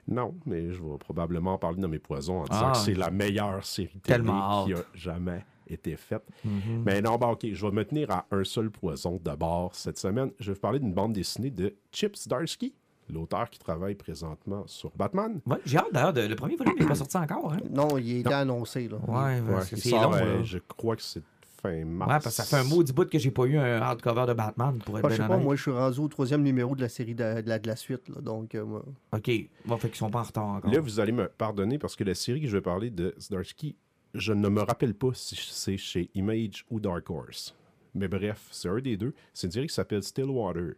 Non, 0.09 0.35
mais 0.47 0.71
je 0.73 0.83
vais 0.83 0.99
probablement 0.99 1.57
parler 1.59 1.81
de 1.81 1.87
mes 1.87 1.99
poisons 1.99 2.41
en 2.41 2.45
disant 2.45 2.67
Ah. 2.69 2.73
que 2.73 2.79
c'est 2.79 2.95
la 2.95 3.11
meilleure 3.11 3.65
série 3.65 3.89
télé 4.01 4.03
Tellement 4.03 4.67
qui 4.67 4.75
a 4.75 4.85
jamais 4.95 5.45
été 5.67 5.97
faite. 5.97 6.25
Mhm. 6.45 6.83
Mais 6.85 7.01
non, 7.01 7.17
bah 7.17 7.29
ok, 7.29 7.47
je 7.53 7.67
vais 7.67 7.73
me 7.73 7.85
tenir 7.85 8.11
à 8.11 8.27
un 8.31 8.45
seul 8.45 8.71
poison 8.71 9.19
d'abord 9.25 9.75
cette 9.75 9.99
semaine. 9.99 10.31
Je 10.39 10.49
vais 10.51 10.55
vous 10.55 10.61
parler 10.61 10.79
d'une 10.79 10.93
bande 10.93 11.15
dessinée 11.15 11.51
de 11.51 11.75
Chips 11.91 12.29
Darsky, 12.29 12.75
l'auteur 13.11 13.49
qui 13.49 13.59
travaille 13.59 13.95
présentement 13.95 14.65
sur 14.67 14.91
Batman. 14.95 15.41
Ouais, 15.47 15.57
j'ai 15.65 15.79
hâte 15.79 15.87
d'ailleurs. 15.93 16.13
de- 16.13 16.21
Le 16.27 16.37
premier 16.37 16.57
volume 16.57 16.75
n'est 16.79 16.87
pas 16.87 16.95
sorti 16.95 17.17
encore. 17.17 17.55
Hein? 17.55 17.59
Non, 17.71 17.97
il 17.97 18.19
est 18.27 18.33
annoncé, 18.33 18.89
là. 18.89 18.99
Ouais, 19.09 19.41
Ouais, 19.41 19.63
c'est 19.63 19.77
sort, 19.89 20.11
long. 20.11 20.17
euh, 20.19 20.37
là. 20.39 20.43
je 20.43 20.59
crois 20.59 20.97
que 20.97 21.03
c'est 21.03 21.23
fin 21.69 21.85
mars. 21.85 22.11
Ouais, 22.11 22.19
parce 22.23 22.37
que 22.37 22.43
ça 22.43 22.45
fait 22.45 22.57
un 22.57 22.69
maudit 22.69 22.93
bout 22.93 23.09
que 23.09 23.19
j'ai 23.19 23.31
pas 23.31 23.45
eu 23.45 23.57
un 23.57 23.81
hardcover 23.81 24.27
de 24.29 24.33
Batman, 24.35 24.79
pour 24.85 24.99
être 24.99 25.03
Moi, 25.03 25.11
je 25.11 25.17
sais 25.17 25.27
pas, 25.27 25.35
honnête. 25.35 25.45
moi, 25.45 25.57
je 25.57 25.63
suis 25.63 25.71
rendu 25.71 26.01
au 26.01 26.09
troisième 26.09 26.43
numéro 26.43 26.75
de 26.77 26.81
la 26.81 26.89
série 26.89 27.15
de, 27.15 27.41
de 27.43 27.49
la, 27.49 27.59
de 27.59 27.67
la 27.67 27.77
suite, 27.77 28.09
là, 28.09 28.21
donc... 28.21 28.55
euh, 28.55 28.81
OK. 29.13 29.31
Bon, 29.67 29.77
fait 29.79 29.89
qu'ils 29.89 29.97
sont 29.99 30.11
pas 30.11 30.21
en 30.21 30.25
retard 30.25 30.47
encore. 30.47 30.71
Là, 30.71 30.81
vous 30.81 31.01
allez 31.01 31.13
me 31.13 31.29
pardonner 31.29 31.79
parce 31.79 31.97
que 31.97 32.05
la 32.05 32.15
série 32.15 32.41
que 32.43 32.47
je 32.49 32.57
vais 32.57 32.63
parler 32.63 32.91
de 32.91 33.15
Zdarsky, 33.19 33.77
je 34.15 34.33
ne 34.33 34.49
me 34.49 34.61
rappelle 34.61 34.95
pas 34.95 35.11
si 35.15 35.37
c'est 35.37 35.77
chez 35.77 36.11
Image 36.15 36.65
ou 36.71 36.79
Dark 36.81 37.09
Horse. 37.11 37.55
Mais 37.95 38.09
bref, 38.09 38.47
c'est 38.51 38.69
un 38.69 38.79
des 38.81 38.97
deux. 38.97 39.15
C'est 39.33 39.47
une 39.47 39.53
série 39.53 39.67
qui 39.69 39.75
s'appelle 39.75 40.03
Stillwater, 40.03 40.75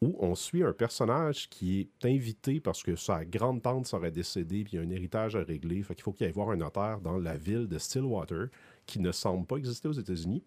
où 0.00 0.16
on 0.18 0.34
suit 0.34 0.64
un 0.64 0.72
personnage 0.72 1.48
qui 1.48 1.80
est 1.80 2.06
invité 2.08 2.58
parce 2.60 2.82
que 2.82 2.96
sa 2.96 3.24
grande 3.24 3.62
tante 3.62 3.86
serait 3.86 4.10
décédée 4.10 4.64
puis 4.64 4.72
il 4.74 4.76
y 4.76 4.78
a 4.82 4.86
un 4.86 4.90
héritage 4.90 5.36
à 5.36 5.44
régler. 5.44 5.82
Fait 5.82 5.94
qu'il 5.94 6.02
faut 6.02 6.12
qu'il 6.12 6.26
aille 6.26 6.32
voir 6.32 6.50
un 6.50 6.56
notaire 6.56 6.98
dans 7.00 7.18
la 7.18 7.36
ville 7.36 7.68
de 7.68 7.78
Stillwater, 7.78 8.46
qui 8.86 9.00
ne 9.00 9.12
semble 9.12 9.46
pas 9.46 9.56
exister 9.56 9.88
aux 9.88 9.92
États-Unis. 9.92 10.42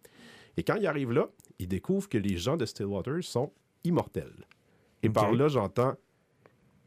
Et 0.57 0.63
quand 0.63 0.75
il 0.75 0.87
arrive 0.87 1.11
là, 1.11 1.27
il 1.59 1.67
découvre 1.67 2.07
que 2.09 2.17
les 2.17 2.37
gens 2.37 2.57
de 2.57 2.65
Stillwater 2.65 3.23
sont 3.23 3.51
immortels. 3.83 4.45
Et 5.03 5.09
par 5.09 5.31
là, 5.33 5.47
j'entends 5.47 5.95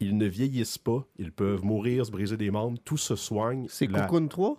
ils 0.00 0.16
ne 0.16 0.26
vieillissent 0.26 0.78
pas, 0.78 1.04
ils 1.18 1.32
peuvent 1.32 1.64
mourir, 1.64 2.06
se 2.06 2.12
briser 2.12 2.36
des 2.36 2.52
membres, 2.52 2.78
tout 2.84 2.96
se 2.96 3.16
soigne. 3.16 3.66
C'est 3.68 3.90
La- 3.90 4.02
Cocoon 4.02 4.28
3? 4.28 4.56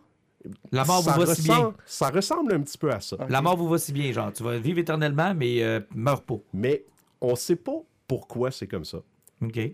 La 0.74 0.84
mort 0.84 1.02
ça 1.02 1.14
vous 1.14 1.26
va 1.26 1.34
si 1.34 1.44
bien. 1.44 1.56
ressemble- 1.56 1.76
Ça 1.86 2.10
ressemble 2.10 2.54
un 2.54 2.62
petit 2.62 2.78
peu 2.78 2.92
à 2.92 3.00
ça. 3.00 3.16
La 3.30 3.42
mort 3.42 3.56
vous 3.56 3.70
va 3.70 3.78
si 3.78 3.94
bien, 3.94 4.12
genre. 4.12 4.34
Tu 4.34 4.44
vas 4.44 4.58
vivre 4.58 4.80
éternellement, 4.80 5.34
mais 5.34 5.64
euh, 5.64 5.80
meurs 5.96 6.24
pas. 6.24 6.40
Mais 6.54 6.86
on 7.22 7.36
sait 7.38 7.56
pas 7.56 7.82
pourquoi 8.06 8.52
c'est 8.52 8.68
comme 8.68 8.84
ça. 8.84 9.00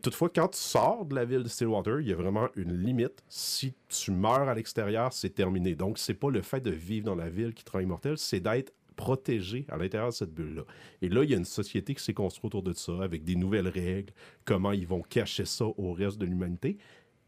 Toutefois, 0.02 0.30
quand 0.30 0.50
tu 0.50 0.60
sors 0.60 1.06
de 1.06 1.16
la 1.16 1.26
ville 1.26 1.42
de 1.44 1.48
Stillwater, 1.48 2.00
il 2.00 2.08
y 2.08 2.14
a 2.14 2.16
vraiment 2.16 2.50
une 2.56 2.74
limite. 2.74 3.24
Si 3.30 3.74
tu 3.90 4.12
meurs 4.12 4.48
à 4.48 4.54
l'extérieur, 4.54 5.12
c'est 5.12 5.32
terminé. 5.32 5.76
Donc, 5.76 5.98
c'est 5.98 6.14
pas 6.14 6.30
le 6.30 6.42
fait 6.42 6.62
de 6.62 6.72
vivre 6.72 7.06
dans 7.06 7.16
la 7.16 7.30
ville 7.30 7.54
qui 7.54 7.64
te 7.64 7.72
rend 7.72 7.80
immortel, 7.80 8.18
c'est 8.18 8.40
d'être 8.40 8.74
protégé 8.96 9.66
à 9.70 9.78
l'intérieur 9.78 10.10
de 10.10 10.14
cette 10.14 10.34
bulle-là. 10.34 10.64
Et 11.02 11.10
là, 11.10 11.24
il 11.24 11.32
y 11.32 11.34
a 11.34 11.38
une 11.38 11.46
société 11.46 11.96
qui 11.96 12.04
s'est 12.04 12.14
construite 12.14 12.46
autour 12.46 12.64
de 12.64 12.74
ça, 12.74 12.94
avec 13.02 13.24
des 13.24 13.36
nouvelles 13.36 13.68
règles, 13.68 14.14
comment 14.46 14.72
ils 14.72 14.88
vont 14.88 15.02
cacher 15.02 15.46
ça 15.46 15.66
au 15.66 15.94
reste 15.94 16.18
de 16.18 16.26
l'humanité. 16.26 16.78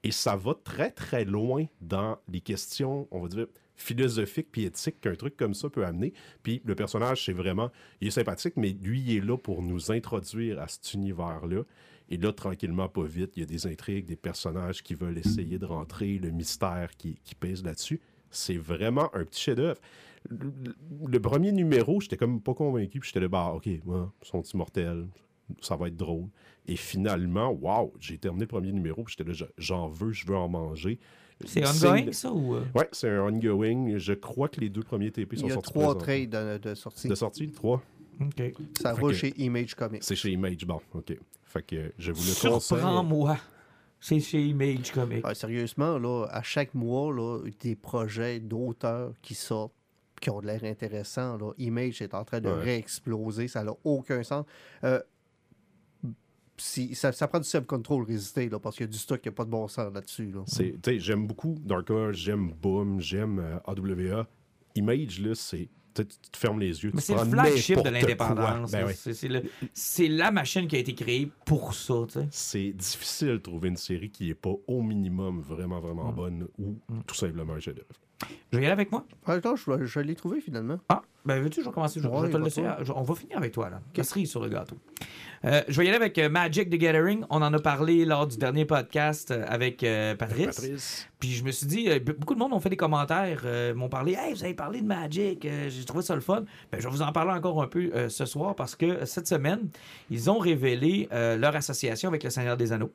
Et 0.04 0.12
ça 0.12 0.36
va 0.36 0.54
très, 0.64 0.92
très 0.92 1.26
loin 1.26 1.66
dans 1.82 2.18
les 2.32 2.40
questions, 2.40 3.08
on 3.12 3.22
va 3.22 3.28
dire, 3.28 3.48
philosophiques 3.76 4.50
puis 4.52 4.64
éthiques 4.64 5.02
qu'un 5.02 5.16
truc 5.16 5.36
comme 5.36 5.54
ça 5.54 5.70
peut 5.70 5.86
amener. 5.86 6.14
Puis 6.44 6.62
le 6.66 6.76
personnage, 6.76 7.26
c'est 7.26 7.34
vraiment, 7.34 7.72
il 8.02 8.08
est 8.08 8.12
sympathique, 8.12 8.54
mais 8.58 8.70
lui, 8.70 9.02
il 9.02 9.18
est 9.18 9.26
là 9.26 9.38
pour 9.38 9.62
nous 9.62 9.92
introduire 9.92 10.60
à 10.60 10.68
cet 10.68 10.94
univers-là. 10.94 11.64
Et 12.10 12.18
là, 12.18 12.32
tranquillement, 12.32 12.88
pas 12.88 13.04
vite, 13.04 13.32
il 13.36 13.42
y 13.42 13.44
a 13.44 13.46
des 13.46 13.68
intrigues, 13.68 14.06
des 14.06 14.16
personnages 14.16 14.82
qui 14.82 14.94
veulent 14.96 15.18
essayer 15.18 15.60
de 15.60 15.66
rentrer, 15.66 16.18
le 16.20 16.32
mystère 16.32 16.92
qui, 16.98 17.20
qui 17.24 17.36
pèse 17.36 17.64
là-dessus. 17.64 18.00
C'est 18.30 18.58
vraiment 18.58 19.14
un 19.16 19.24
petit 19.26 19.42
chef-d'œuvre. 19.42 19.80
Le, 20.30 21.20
premier 21.20 21.52
numéro, 21.52 22.00
j'étais 22.02 22.18
comme 22.18 22.42
pas 22.42 22.54
convaincu, 22.54 23.00
puis 23.00 23.08
j'étais 23.10 23.20
là, 23.22 23.28
bah, 23.28 23.52
ok, 23.56 23.66
ils 23.68 23.82
sont 24.22 24.42
immortels, 24.42 25.08
ça 25.62 25.76
va 25.76 25.88
être 25.88 25.96
drôle. 25.98 26.28
Et 26.66 26.76
finalement, 26.76 27.50
waouh, 27.52 27.94
j'ai 28.00 28.18
terminé 28.18 28.44
le 28.44 28.48
premier 28.48 28.72
numéro, 28.72 29.04
puis 29.04 29.16
j'étais 29.18 29.30
là, 29.30 29.34
je- 29.34 29.46
j'en 29.58 29.88
veux, 29.88 30.12
je 30.12 30.26
veux 30.26 30.36
en 30.36 30.50
manger. 30.50 31.00
C'est 31.46 31.66
ongoing, 31.68 32.12
ça, 32.14 32.34
ou... 32.34 32.56
euh? 32.56 32.64
Ouais, 32.74 32.90
c'est 32.92 33.10
un 33.10 33.22
ongoing. 33.22 33.98
Je 33.98 34.14
crois 34.14 34.50
que 34.50 34.60
les 34.60 34.70
deux 34.70 34.82
premiers 34.82 35.12
TP 35.12 35.36
sont 35.38 35.46
Il 35.46 35.50
y 35.50 35.52
a 35.52 35.54
sortis. 35.54 35.70
trois 35.72 35.98
trades 35.98 36.30
de, 36.30 36.58
de 36.58 36.74
sortie. 36.76 37.08
De 37.08 37.16
sortie, 37.16 37.52
trois. 37.52 37.82
OK. 38.22 38.54
Ça 38.82 38.96
Fait 38.96 39.02
va 39.02 39.08
que- 39.10 39.14
chez 39.14 39.34
Image 39.42 39.76
Comics. 39.76 40.04
C'est 40.04 40.16
chez 40.16 40.32
Image. 40.32 40.66
Bon, 40.66 40.82
OK. 40.94 41.18
Fait 41.46 41.62
que 41.64 41.92
je 41.98 42.12
vous 42.12 42.22
le 42.24 42.50
conseille. 42.50 42.78
Surprends-moi. 42.80 43.38
C'est 44.00 44.20
chez 44.20 44.46
Image 44.46 44.92
Comics. 44.92 45.26
Ouais, 45.26 45.34
sérieusement, 45.36 45.98
là, 45.98 46.26
à 46.32 46.44
chaque 46.44 46.74
mois, 46.76 47.12
là, 47.14 47.40
des 47.62 47.76
projets 47.76 48.40
d'auteurs 48.40 49.14
qui 49.22 49.34
sortent, 49.34 49.74
qui 50.22 50.30
ont 50.30 50.40
de 50.42 50.48
l'air 50.48 50.64
intéressants. 50.64 51.38
Là. 51.38 51.52
Image 51.58 52.02
est 52.02 52.14
en 52.14 52.24
train 52.24 52.40
de 52.42 52.50
Ouais. 52.50 52.56
réexploser, 52.64 53.48
ça 53.48 53.64
n'a 53.64 53.74
aucun 53.84 54.22
sens. 54.24 54.46
Euh, 54.84 55.00
si, 56.60 56.96
ça, 56.96 57.12
ça 57.12 57.28
prend 57.28 57.40
du 57.40 57.48
self-control 57.48 58.04
résister, 58.04 58.50
là, 58.50 58.60
parce 58.60 58.76
qu'il 58.78 58.86
y 58.88 58.90
a 58.90 58.92
du 58.92 58.98
stock 58.98 59.22
qui 59.22 59.30
n'a 59.30 59.34
pas 59.34 59.46
de 59.46 59.50
bon 59.52 59.68
sens 59.68 59.94
là-dessus. 59.94 60.32
Là. 60.32 60.42
C'est- 60.48 60.74
tu 60.82 60.92
sais, 60.92 61.00
J'aime 61.00 61.28
beaucoup 61.28 61.56
Dark 61.64 61.90
Horse, 61.92 62.18
j'aime 62.18 62.52
Boom, 62.54 63.00
j'aime 63.00 63.40
euh, 63.40 63.60
AWA. 63.66 64.28
Image, 64.76 65.20
là, 65.22 65.36
c'est. 65.36 65.70
Tu 66.04 66.18
te 66.32 66.38
fermes 66.38 66.60
les 66.60 66.84
yeux. 66.84 66.92
C'est 66.98 67.14
le 67.14 67.20
flagship 67.26 67.78
de 67.84 67.90
l'indépendance. 67.90 68.72
Ben. 68.72 68.88
C'est- 69.74 70.08
la 70.08 70.32
machine 70.32 70.68
qui 70.68 70.76
a 70.76 70.80
été 70.80 70.94
créée 70.96 71.30
pour 71.46 71.74
ça. 71.74 71.96
C'est 72.32 72.72
difficile 72.74 73.28
de 73.30 73.38
trouver 73.38 73.70
une 73.70 73.78
série 73.78 74.10
qui 74.10 74.30
est 74.30 74.36
pas 74.36 74.54
au 74.68 74.82
minimum 74.82 75.42
vraiment, 75.42 75.80
vraiment 75.80 76.12
bonne 76.12 76.48
ou 76.58 76.76
tout 77.06 77.16
simplement 77.16 77.54
un 77.54 77.60
chef-d'œuvre. 77.60 77.88
Je 78.52 78.58
vais 78.58 78.64
y 78.64 78.66
aller 78.66 78.74
avec 78.74 78.92
moi. 78.92 79.06
Ah, 79.26 79.34
Attends, 79.34 79.56
je, 79.56 79.86
je 79.86 80.00
l'ai 80.00 80.16
trouvé 80.16 80.42
finalement. 80.42 80.80
Ah, 80.90 81.02
ben 81.26 81.40
veux-tu, 81.42 81.62
je 81.62 81.66
vais 81.68 81.72
commencer. 81.74 82.00
Je, 82.02 82.08
Ouais, 82.08 82.22
vais 82.28 82.32
te 82.32 82.38
le 82.38 82.46
laisser. 82.46 82.64
je- 82.82 82.92
on 82.94 83.04
va 83.04 83.14
finir 83.14 83.38
avec 83.38 83.52
toi, 83.52 83.70
là. 83.70 83.80
La 83.96 84.04
cerise 84.04 84.30
sur 84.32 84.42
le 84.42 84.50
gâteau. 84.50 84.78
Euh, 85.46 85.62
je 85.68 85.78
vais 85.78 85.86
y 85.86 85.88
aller 85.90 85.98
avec 85.98 86.18
euh, 86.18 86.30
Magic 86.30 86.70
the 86.70 86.76
Gathering. 86.76 87.26
On 87.30 87.42
en 87.44 87.54
a 87.54 87.60
parlé 87.60 88.06
lors 88.06 88.26
du 88.26 88.38
dernier 88.38 88.66
podcast 88.66 89.30
euh, 89.32 89.44
avec 89.48 89.84
euh, 89.84 90.16
Patrice. 90.16 90.46
Patrice. 90.48 91.08
Puis 91.20 91.32
je 91.34 91.44
me 91.44 91.52
suis 91.52 91.68
dit, 91.68 91.88
be- 91.90 92.18
beaucoup 92.18 92.34
de 92.34 92.40
monde 92.40 92.54
ont 92.54 92.60
fait 92.60 92.70
des 92.70 92.78
commentaires, 92.78 93.44
m'ont 93.76 93.90
parlé, 93.90 94.14
hey, 94.18 94.34
vous 94.34 94.44
avez 94.44 94.54
parlé 94.56 94.82
de 94.82 94.88
Magic, 94.88 95.46
j'ai 95.68 95.86
trouvé 95.86 96.04
ça 96.04 96.16
le 96.16 96.22
fun. 96.22 96.44
Ben, 96.72 96.80
je 96.80 96.86
vais 96.86 96.90
vous 96.92 97.02
en 97.04 97.12
parler 97.12 97.32
encore 97.34 97.62
un 97.62 97.68
peu 97.68 97.92
ce 98.10 98.26
soir 98.26 98.56
parce 98.56 98.76
que 98.76 99.06
cette 99.06 99.28
semaine, 99.28 99.70
ils 100.10 100.30
ont 100.32 100.38
révélé 100.40 101.08
leur 101.12 101.56
association 101.56 102.10
avec 102.10 102.24
le 102.24 102.30
Seigneur 102.30 102.56
des 102.58 102.72
Anneaux. 102.72 102.92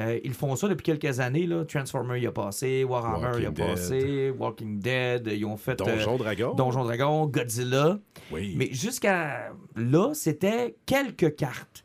Euh, 0.00 0.18
ils 0.24 0.34
font 0.34 0.56
ça 0.56 0.68
depuis 0.68 0.82
quelques 0.82 1.20
années. 1.20 1.46
Là. 1.46 1.64
Transformer 1.64 2.20
y 2.20 2.26
a 2.26 2.32
passé, 2.32 2.84
Warhammer 2.84 3.42
y 3.42 3.46
a 3.46 3.50
Dead. 3.50 3.66
passé, 3.66 4.30
Walking 4.36 4.80
Dead, 4.80 5.30
ils 5.32 5.44
ont 5.44 5.56
fait 5.56 5.80
euh, 5.80 5.84
Donjon 5.84 6.16
Dragon. 6.16 6.54
Donjon 6.54 6.84
Dragon, 6.84 7.26
Godzilla. 7.26 7.98
Oui. 8.32 8.54
Mais 8.56 8.68
jusqu'à 8.72 9.52
là, 9.76 10.12
c'était 10.14 10.76
quelques 10.86 11.36
cartes 11.36 11.84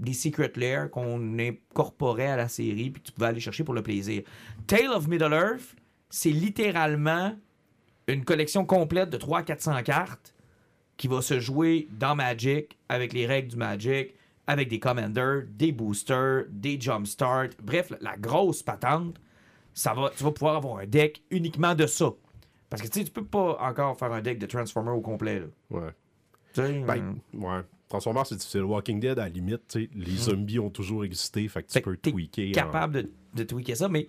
des 0.00 0.12
Secret 0.12 0.52
Lair 0.56 0.90
qu'on 0.90 1.38
incorporait 1.38 2.26
à 2.26 2.36
la 2.36 2.48
série 2.48 2.90
puis 2.90 3.02
que 3.02 3.06
tu 3.06 3.12
pouvais 3.12 3.28
aller 3.28 3.40
chercher 3.40 3.64
pour 3.64 3.74
le 3.74 3.82
plaisir. 3.82 4.22
Tale 4.66 4.90
of 4.92 5.08
Middle-earth, 5.08 5.76
c'est 6.10 6.30
littéralement 6.30 7.34
une 8.08 8.24
collection 8.24 8.64
complète 8.64 9.10
de 9.10 9.18
300-400 9.18 9.82
cartes 9.82 10.34
qui 10.96 11.08
va 11.08 11.22
se 11.22 11.40
jouer 11.40 11.88
dans 11.90 12.14
Magic 12.14 12.78
avec 12.88 13.12
les 13.12 13.26
règles 13.26 13.48
du 13.48 13.56
Magic, 13.56 14.14
avec 14.46 14.68
des 14.68 14.78
commanders, 14.78 15.42
des 15.48 15.72
boosters, 15.72 16.44
des 16.50 16.80
jumpstart, 16.80 17.48
bref, 17.62 17.92
la, 18.00 18.16
grosse 18.16 18.62
patente. 18.62 19.16
Ça 19.74 19.92
va, 19.92 20.10
tu 20.16 20.24
vas 20.24 20.30
pouvoir 20.32 20.56
avoir 20.56 20.78
un 20.78 20.86
deck 20.86 21.22
uniquement 21.30 21.74
de 21.74 21.86
ça. 21.86 22.10
Parce 22.70 22.82
que 22.82 22.88
tu 22.88 22.98
sais, 23.00 23.04
tu 23.04 23.10
peux 23.12 23.24
pas 23.24 23.58
encore 23.60 23.98
faire 23.98 24.12
un 24.12 24.22
deck 24.22 24.38
de 24.38 24.46
Transformer 24.46 24.90
au 24.90 25.00
complet. 25.00 25.40
Là. 25.40 25.46
Ouais. 25.70 25.90
Sais, 26.54 26.62
euh, 26.62 26.84
Ben, 26.86 27.16
ouais. 27.34 27.60
Transformers, 27.88 28.26
c'est 28.26 28.36
difficile. 28.36 28.62
Walking 28.62 28.98
Dead, 28.98 29.18
à 29.18 29.24
la 29.24 29.28
limite, 29.28 29.76
les 29.94 30.16
zombies 30.16 30.58
ont 30.58 30.70
toujours 30.70 31.04
existé, 31.04 31.46
fait 31.46 31.62
que 31.62 31.68
tu 31.68 31.74
Fait 31.74 31.80
peux 31.82 31.96
tweaker. 31.96 32.48
en- 32.48 32.52
capable 32.52 32.94
de, 33.02 33.10
de 33.34 33.42
tweaker 33.44 33.76
ça, 33.76 33.88
mais 33.88 34.08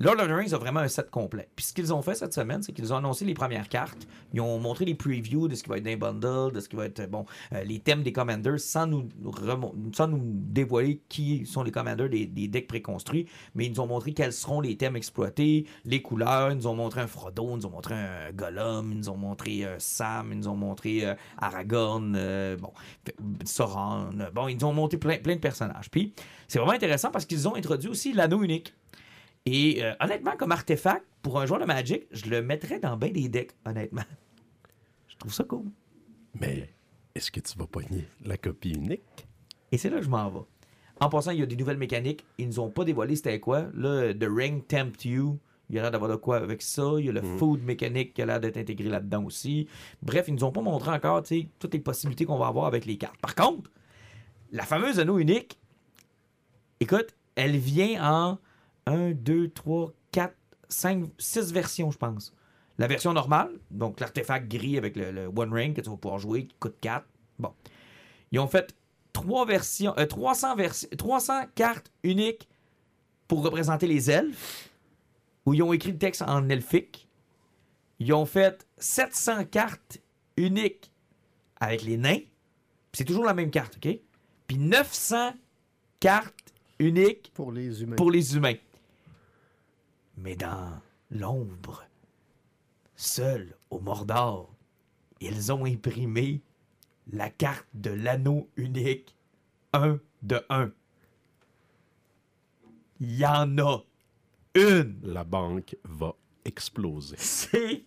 Lord 0.00 0.20
of 0.20 0.28
the 0.28 0.32
Rings 0.32 0.54
a 0.54 0.58
vraiment 0.58 0.78
un 0.78 0.86
set 0.86 1.10
complet. 1.10 1.48
Puis 1.56 1.66
ce 1.66 1.74
qu'ils 1.74 1.92
ont 1.92 2.02
fait 2.02 2.14
cette 2.14 2.32
semaine, 2.32 2.62
c'est 2.62 2.72
qu'ils 2.72 2.92
ont 2.92 2.98
annoncé 2.98 3.24
les 3.24 3.34
premières 3.34 3.68
cartes. 3.68 4.06
Ils 4.32 4.40
ont 4.40 4.60
montré 4.60 4.84
les 4.84 4.94
previews 4.94 5.48
de 5.48 5.56
ce 5.56 5.64
qui 5.64 5.68
va 5.68 5.78
être 5.78 5.82
dans 5.82 5.90
les 5.90 5.96
bundles, 5.96 6.52
de 6.52 6.60
ce 6.60 6.68
qui 6.68 6.76
va 6.76 6.84
être, 6.84 7.10
bon, 7.10 7.26
euh, 7.52 7.64
les 7.64 7.80
thèmes 7.80 8.04
des 8.04 8.12
commanders 8.12 8.60
sans 8.60 8.86
nous, 8.86 9.08
sans 9.92 10.06
nous 10.06 10.20
dévoiler 10.22 11.02
qui 11.08 11.44
sont 11.46 11.64
les 11.64 11.72
commanders 11.72 12.08
des, 12.08 12.26
decks 12.26 12.68
préconstruits. 12.68 13.26
Mais 13.56 13.66
ils 13.66 13.72
nous 13.72 13.80
ont 13.80 13.88
montré 13.88 14.12
quels 14.12 14.32
seront 14.32 14.60
les 14.60 14.76
thèmes 14.76 14.94
exploités, 14.94 15.66
les 15.84 16.00
couleurs. 16.00 16.52
Ils 16.52 16.58
nous 16.58 16.68
ont 16.68 16.76
montré 16.76 17.00
un 17.00 17.08
Frodo, 17.08 17.50
ils 17.50 17.56
nous 17.56 17.66
ont 17.66 17.70
montré 17.70 17.96
un 17.96 18.30
Gollum, 18.32 18.92
ils 18.92 18.98
nous 18.98 19.08
ont 19.08 19.16
montré 19.16 19.64
euh, 19.64 19.74
Sam, 19.80 20.28
ils 20.30 20.38
nous 20.38 20.48
ont 20.48 20.56
montré 20.56 21.06
euh, 21.06 21.14
Aragorn, 21.38 22.12
bon, 22.60 22.72
Sauron. 23.44 24.10
bon, 24.32 24.46
ils 24.46 24.58
nous 24.58 24.64
ont 24.64 24.72
montré 24.72 24.96
plein, 24.96 25.18
plein 25.18 25.34
de 25.34 25.40
personnages. 25.40 25.90
Puis 25.90 26.14
c'est 26.46 26.60
vraiment 26.60 26.74
intéressant 26.74 27.10
parce 27.10 27.24
qu'ils 27.24 27.48
ont 27.48 27.56
introduit 27.56 27.88
aussi 27.88 28.12
l'anneau 28.12 28.44
unique. 28.44 28.74
Et 29.50 29.82
euh, 29.82 29.94
honnêtement, 30.00 30.36
comme 30.36 30.52
artefact, 30.52 31.06
pour 31.22 31.40
un 31.40 31.46
joueur 31.46 31.58
de 31.58 31.64
Magic, 31.64 32.06
je 32.10 32.26
le 32.26 32.42
mettrais 32.42 32.80
dans 32.80 32.98
bien 32.98 33.08
des 33.08 33.30
decks, 33.30 33.52
honnêtement. 33.64 34.02
Je 35.08 35.16
trouve 35.16 35.32
ça 35.32 35.44
cool. 35.44 35.64
Mais 36.38 36.68
est-ce 37.14 37.30
que 37.30 37.40
tu 37.40 37.56
vas 37.56 37.66
pogner 37.66 38.06
la 38.26 38.36
copie 38.36 38.72
unique? 38.72 39.00
Et 39.72 39.78
c'est 39.78 39.88
là 39.88 39.96
que 39.96 40.04
je 40.04 40.10
m'en 40.10 40.28
vais. 40.28 40.44
En 41.00 41.08
passant, 41.08 41.30
il 41.30 41.40
y 41.40 41.42
a 41.42 41.46
des 41.46 41.56
nouvelles 41.56 41.78
mécaniques. 41.78 42.26
Ils 42.36 42.46
nous 42.46 42.60
ont 42.60 42.68
pas 42.68 42.84
dévoilé 42.84 43.16
c'était 43.16 43.40
quoi. 43.40 43.68
Là, 43.72 44.12
The 44.12 44.26
Ring 44.28 44.66
Tempt 44.66 45.02
You. 45.06 45.38
Il 45.70 45.76
y 45.76 45.78
a 45.78 45.82
l'air 45.82 45.90
d'avoir 45.92 46.10
de 46.10 46.16
quoi 46.16 46.36
avec 46.36 46.60
ça. 46.60 46.82
Il 46.98 47.06
y 47.06 47.08
a 47.08 47.12
le 47.12 47.22
food 47.22 47.62
mécanique 47.62 48.12
qui 48.12 48.20
a 48.20 48.26
l'air 48.26 48.40
d'être 48.40 48.58
intégré 48.58 48.90
là-dedans 48.90 49.24
aussi. 49.24 49.66
Bref, 50.02 50.26
ils 50.28 50.34
nous 50.34 50.44
ont 50.44 50.52
pas 50.52 50.60
montré 50.60 50.90
encore 50.90 51.22
toutes 51.58 51.72
les 51.72 51.80
possibilités 51.80 52.26
qu'on 52.26 52.38
va 52.38 52.48
avoir 52.48 52.66
avec 52.66 52.84
les 52.84 52.98
cartes. 52.98 53.18
Par 53.22 53.34
contre, 53.34 53.70
la 54.52 54.64
fameuse 54.64 55.00
anneau 55.00 55.18
unique, 55.18 55.58
écoute, 56.80 57.14
elle 57.34 57.56
vient 57.56 58.02
en 58.02 58.38
1, 58.88 59.10
2, 59.12 59.50
3, 59.50 59.92
4, 60.12 60.34
5, 60.68 61.04
6 61.18 61.52
versions, 61.52 61.90
je 61.90 61.98
pense. 61.98 62.34
La 62.78 62.86
version 62.86 63.12
normale, 63.12 63.50
donc 63.70 63.98
l'artefact 64.00 64.48
gris 64.48 64.78
avec 64.78 64.96
le, 64.96 65.10
le 65.10 65.26
One 65.26 65.52
Ring 65.52 65.74
que 65.74 65.80
tu 65.80 65.90
vas 65.90 65.96
pouvoir 65.96 66.20
jouer, 66.20 66.46
qui 66.46 66.54
coûte 66.60 66.76
4. 66.80 67.04
Bon. 67.38 67.52
Ils 68.30 68.38
ont 68.38 68.46
fait 68.46 68.74
trois 69.12 69.44
versions, 69.46 69.94
euh, 69.98 70.06
300, 70.06 70.54
versi- 70.56 70.88
300 70.96 71.46
cartes 71.54 71.90
uniques 72.04 72.48
pour 73.26 73.42
représenter 73.42 73.86
les 73.86 74.10
elfes, 74.10 74.70
où 75.44 75.54
ils 75.54 75.62
ont 75.62 75.72
écrit 75.72 75.92
le 75.92 75.98
texte 75.98 76.22
en 76.22 76.48
elfique. 76.48 77.08
Ils 77.98 78.12
ont 78.12 78.26
fait 78.26 78.64
700 78.76 79.44
cartes 79.46 79.98
uniques 80.36 80.92
avec 81.60 81.82
les 81.82 81.96
nains. 81.96 82.20
C'est 82.92 83.04
toujours 83.04 83.24
la 83.24 83.34
même 83.34 83.50
carte, 83.50 83.76
OK? 83.84 83.98
Puis 84.46 84.56
900 84.58 85.32
cartes 85.98 86.54
uniques 86.78 87.32
Pour 87.34 87.50
les 87.50 87.82
humains. 87.82 87.96
pour 87.96 88.10
les 88.12 88.36
humains. 88.36 88.54
Mais 90.20 90.34
dans 90.34 90.80
l'ombre, 91.10 91.84
seul 92.96 93.56
au 93.70 93.78
Mordor, 93.78 94.52
ils 95.20 95.52
ont 95.52 95.64
imprimé 95.64 96.42
la 97.12 97.30
carte 97.30 97.68
de 97.74 97.90
l'anneau 97.90 98.50
unique 98.56 99.14
1 99.72 100.00
de 100.22 100.44
1. 100.48 100.72
Il 103.00 103.16
y 103.16 103.26
en 103.26 103.58
a 103.58 103.84
une. 104.54 104.98
La 105.02 105.24
banque 105.24 105.76
va 105.84 106.14
exploser. 106.44 107.16
C'est. 107.18 107.84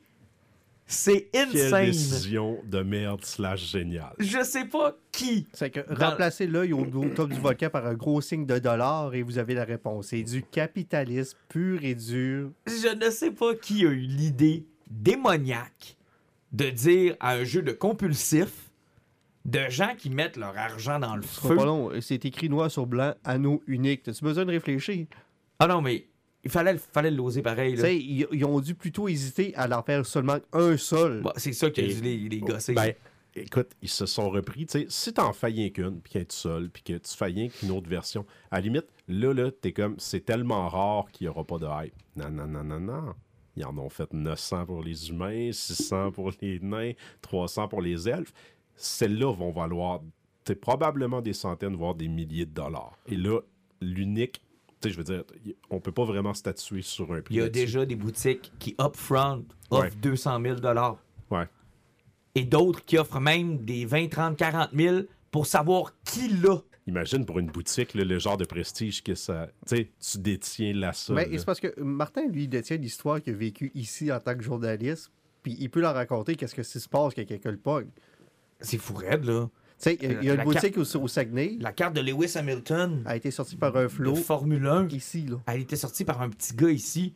C'est 0.92 1.30
Quelle 1.32 1.50
insane. 1.50 1.86
décision 1.86 2.60
de 2.66 2.82
merde 2.82 3.24
slash 3.24 3.72
géniale. 3.72 4.14
Je 4.20 4.44
sais 4.44 4.66
pas 4.66 4.96
qui. 5.12 5.48
C'est 5.54 5.70
que 5.70 5.80
Dans- 5.94 6.10
remplacer 6.10 6.48
l'œil 6.48 6.74
au, 6.74 6.82
au 6.82 7.06
top 7.16 7.30
du 7.32 7.40
volcan 7.40 7.70
par 7.70 7.86
un 7.88 7.94
gros 7.94 8.20
signe 8.22 8.46
de 8.46 8.60
dollar 8.60 9.14
et 9.16 9.22
vous 9.24 9.38
avez 9.38 9.54
la 9.54 9.64
réponse. 9.64 10.08
C'est 10.08 10.24
du 10.24 10.44
capitalisme 10.44 11.38
pur 11.50 11.84
et 11.84 11.96
dur. 11.96 12.52
Je 12.68 12.94
ne 12.94 13.10
sais 13.10 13.32
pas 13.32 13.56
qui 13.56 13.86
a 13.86 13.90
eu 13.90 13.96
l'idée 14.02 14.66
démoniaque 14.90 15.96
de 16.52 16.70
dire 16.70 17.16
à 17.20 17.36
un 17.36 17.44
jeu 17.44 17.62
de 17.62 17.72
compulsif 17.72 18.70
de 19.46 19.70
gens 19.70 19.96
qui 19.98 20.10
mettent 20.10 20.38
leur 20.38 20.58
argent 20.58 21.00
dans 21.00 21.16
le 21.16 21.22
feu. 21.22 21.58
C'est 22.02 22.26
écrit 22.26 22.50
noir 22.50 22.70
sur 22.70 22.86
blanc, 22.86 23.14
anneau 23.24 23.64
unique. 23.68 24.08
As-tu 24.08 24.24
besoin 24.24 24.46
de 24.46 24.52
réfléchir? 24.52 25.06
Ah 25.60 25.68
non, 25.68 25.82
mais 25.82 26.06
il 26.44 26.50
fallait, 26.50 26.78
fallait 26.78 27.12
l'oser 27.12 27.42
pareil. 27.42 27.74
Tu 27.74 27.78
Là. 27.78 27.84
sais, 27.84 27.98
ils, 27.98 28.28
ils 28.32 28.46
ont 28.46 28.60
dû 28.60 28.76
plutôt 28.76 29.08
hésiter 29.08 29.54
à 29.56 29.68
en 29.78 29.84
faire 29.84 30.06
seulement 30.06 30.38
un 30.54 30.78
seul. 30.78 31.22
Bon, 31.22 31.32
c'est 31.38 31.54
ça 31.54 31.70
qui 31.70 31.82
a 31.82 31.88
dû 31.88 32.02
les, 32.02 32.18
les 32.18 32.40
gosser. 32.40 32.74
Ben, 32.74 32.94
écoute, 33.36 33.72
ils 33.82 33.90
se 33.90 34.06
sont 34.06 34.30
repris. 34.30 34.66
Tu 34.66 34.80
sais, 34.80 34.86
si 34.90 35.14
t'en 35.14 35.34
fais 35.34 35.48
rien 35.48 35.70
qu'une, 35.70 36.02
puis 36.02 36.14
qu'elle 36.14 36.22
est 36.24 36.32
seule, 36.32 36.70
puis 36.70 36.84
que 36.84 36.94
tu 36.94 37.16
fais 37.16 37.26
rien 37.26 37.48
qu'une 37.50 37.72
autre 37.72 37.90
version, 37.90 38.26
à 38.50 38.56
la 38.58 38.62
limite, 38.62 38.88
là, 39.08 39.34
là, 39.34 39.52
t'es 39.52 39.72
comme, 39.72 39.96
c'est 40.00 40.26
tellement 40.26 40.68
rare 40.68 41.12
qu'il 41.12 41.26
n'y 41.26 41.30
aura 41.30 41.44
pas 41.44 41.58
de 41.60 41.68
hype. 41.86 41.94
Non, 42.16 42.30
non, 42.30 42.48
non, 42.48 42.64
non, 42.64 42.80
non. 42.80 43.14
Ils 43.58 43.66
en 43.66 43.78
ont 43.78 43.90
fait 43.90 44.12
900 44.14 44.66
pour 44.66 44.82
les 44.82 45.10
humains, 45.10 45.52
600 45.52 46.12
pour 46.12 46.32
les 46.42 46.60
nains, 46.60 46.94
300 47.22 47.68
pour 47.68 47.82
les 47.82 48.08
elfes. 48.08 48.34
Celles-là 48.76 49.34
vont 49.34 49.52
valoir 49.52 50.02
probablement 50.62 51.22
des 51.22 51.34
centaines, 51.34 51.76
voire 51.76 51.96
des 51.96 52.08
milliers 52.08 52.46
de 52.46 52.52
dollars. 52.54 52.98
Et 53.08 53.16
là, 53.16 53.40
l'unique, 53.82 54.42
tu 54.82 54.90
sais, 54.90 54.94
je 54.94 54.98
veux 54.98 55.04
dire, 55.04 55.24
on 55.70 55.80
peut 55.80 55.92
pas 55.92 56.06
vraiment 56.06 56.34
statuer 56.34 56.82
sur 56.82 57.14
un 57.14 57.22
prix. 57.22 57.36
il 57.36 57.38
y 57.38 57.42
a 57.44 57.50
déjà 57.50 57.86
des 57.86 57.96
boutiques 57.96 58.52
qui, 58.60 58.76
upfront, 58.80 59.46
offrent 59.70 59.84
Ouais. 59.86 59.92
200 60.02 60.42
000 60.42 60.56
Ouais. 61.30 61.48
et 62.36 62.44
d'autres 62.44 62.84
qui 62.84 62.98
offrent 62.98 63.20
même 63.20 63.60
des 63.64 63.86
20, 63.86 64.10
30, 64.10 64.38
40 64.38 64.70
000 64.74 64.98
pour 65.30 65.46
savoir 65.46 65.94
qui 66.04 66.28
l'a. 66.30 66.62
Imagine 66.88 67.26
pour 67.26 67.38
une 67.40 67.46
boutique 67.48 67.94
là, 67.94 68.04
le 68.04 68.18
genre 68.20 68.38
de 68.38 68.44
prestige 68.46 69.04
que 69.04 69.14
ça. 69.16 69.50
Tu 69.68 69.76
sais, 69.76 69.92
tu 70.00 70.18
détiens 70.18 70.74
la 70.74 70.94
seule. 70.94 71.16
Mais 71.16 71.38
c'est 71.38 71.46
parce 71.46 71.60
que 71.60 71.80
Martin, 71.80 72.28
lui, 72.28 72.48
détient 72.48 72.78
l'histoire 72.78 73.22
qu'il 73.22 73.34
a 73.34 73.38
vécue 73.38 73.72
ici 73.76 74.12
en 74.12 74.20
tant 74.20 74.36
que 74.36 74.42
journaliste. 74.44 75.12
Puis 75.44 75.56
il 75.60 75.70
peut 75.70 75.80
leur 75.80 75.94
raconter 75.94 76.36
qu'est-ce 76.36 76.56
que 76.56 76.64
se 76.64 76.90
passe 76.90 77.14
quand 77.14 77.26
quelqu'un 77.26 77.52
le 77.52 77.58
pogne. 77.58 77.90
C'est 78.60 78.78
fou 78.78 78.94
raide, 78.96 79.26
là. 79.26 79.48
Tu 79.82 79.90
sais, 79.90 79.98
il 80.02 80.24
y 80.24 80.30
a 80.30 80.36
La 80.36 80.44
une 80.44 80.50
boutique 80.50 80.78
au, 80.78 80.82
au 80.82 81.08
Saguenay, 81.08 81.58
La 81.60 81.72
carte 81.72 81.96
de 81.96 82.02
Lewis 82.02 82.34
Hamilton 82.36 83.02
a 83.06 83.16
été 83.16 83.32
sortie 83.32 83.56
par 83.56 83.76
un 83.76 83.84
de 83.84 83.88
flot 83.88 84.16
Formule 84.16 84.68
1 84.68 84.90
ici, 84.90 85.26
là. 85.28 85.38
Elle 85.48 85.62
était 85.62 85.76
sortie 85.76 86.06
par 86.06 86.22
un 86.22 86.30
petit 86.30 86.54
gars 86.56 86.70
ici. 86.70 87.16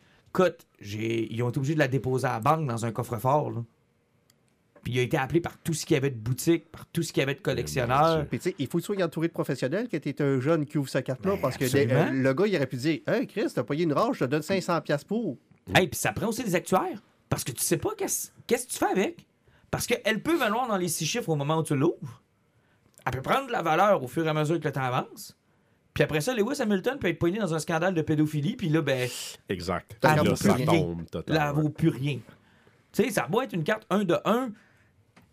J'ai... 0.82 1.34
ils 1.34 1.42
ont 1.44 1.50
été 1.50 1.60
obligés 1.60 1.76
de 1.76 1.80
la 1.80 1.88
déposer 1.88 2.28
à 2.28 2.34
la 2.34 2.40
banque 2.40 2.68
dans 2.68 2.86
un 2.86 2.92
coffre-fort. 2.92 3.52
là. 3.52 3.64
Puis 4.84 4.94
il 4.94 5.00
a 5.00 5.02
été 5.02 5.18
appelé 5.18 5.40
par 5.42 5.58
tout 5.58 5.74
ce 5.74 5.86
qu'il 5.86 5.96
y 5.96 5.98
avait 5.98 6.12
de 6.12 6.18
boutique, 6.18 6.72
par 6.72 6.86
tout 6.88 7.02
ce 7.02 7.12
qu'il 7.12 7.22
y 7.22 7.24
avait 7.24 7.34
de 7.34 7.40
collectionneurs. 7.40 8.28
Puis 8.28 8.40
tu 8.40 8.50
sais, 8.50 8.56
il 8.60 8.68
faut 8.68 8.78
que 8.78 8.84
tu 8.84 8.94
sois 8.94 9.04
entouré 9.04 9.28
de 9.28 9.34
professionnels 9.34 9.88
que 9.88 9.98
tu 9.98 10.10
es 10.10 10.22
un 10.22 10.40
jeune 10.40 10.66
qui 10.66 10.78
ouvre 10.78 10.90
sa 10.90 11.02
carte-là. 11.02 11.34
Ben, 11.36 11.42
parce 11.42 11.58
que 11.58 11.66
euh, 11.66 12.12
le 12.12 12.34
gars, 12.34 12.46
il 12.46 12.56
aurait 12.56 12.68
pu 12.68 12.76
dire 12.76 13.00
Hey 13.08 13.26
Chris, 13.26 13.48
t'as 13.54 13.64
payé 13.64 13.84
une 13.84 13.94
rage, 13.94 14.18
je 14.20 14.26
te 14.26 14.30
donne 14.30 14.42
500$ 14.42 14.82
piastres 14.82 15.08
pour. 15.08 15.38
Hey, 15.74 15.88
puis 15.88 16.00
ça 16.00 16.12
prend 16.12 16.28
aussi 16.28 16.44
des 16.44 16.54
actuaires. 16.54 17.02
Parce 17.30 17.44
que 17.44 17.52
tu 17.52 17.64
sais 17.64 17.78
pas 17.78 17.90
qu'est-ce, 17.98 18.30
qu'est-ce 18.46 18.68
que 18.68 18.74
tu 18.74 18.78
fais 18.78 18.92
avec? 18.92 19.26
Parce 19.72 19.88
qu'elle 19.88 20.22
peut 20.22 20.38
valoir 20.38 20.68
dans 20.68 20.78
les 20.78 20.88
six 20.88 21.06
chiffres 21.06 21.30
au 21.30 21.36
moment 21.36 21.58
où 21.58 21.64
tu 21.64 21.76
l'ouvres. 21.76 22.22
Elle 23.06 23.12
peut 23.12 23.22
prendre 23.22 23.48
de 23.48 23.52
la 23.52 23.62
valeur 23.62 24.04
au 24.04 24.08
fur 24.08 24.26
et 24.26 24.30
à 24.30 24.34
mesure 24.34 24.60
que 24.60 24.66
le 24.66 24.72
temps 24.72 24.82
avance. 24.82 25.38
Puis 25.94 26.04
après 26.04 26.22
ça, 26.22 26.34
Lewis 26.34 26.62
Hamilton 26.62 27.00
peut 27.00 27.08
être 27.08 27.20
poigné 27.20 27.40
dans 27.40 27.54
un 27.54 27.60
scandale 27.60 27.94
de 27.94 28.02
pédophilie. 28.02 28.56
Puis 28.56 28.68
là, 28.70 28.82
ben, 28.82 29.08
Exact. 29.48 29.98
Elle 30.04 30.28
vaut 30.28 30.36
ça 30.36 30.54
plus 30.54 30.66
tombe 30.66 31.00
là, 31.00 31.04
elle 31.04 31.10
totalement. 31.10 31.54
vaut 31.54 31.70
plus 31.70 31.90
rien. 31.90 32.20
Tu 32.92 33.04
sais, 33.04 33.12
ça 33.12 33.28
beau 33.28 33.42
être 33.42 33.54
une 33.54 33.64
carte 33.64 33.86
1 33.90 34.04
de 34.04 34.18
1, 34.26 34.50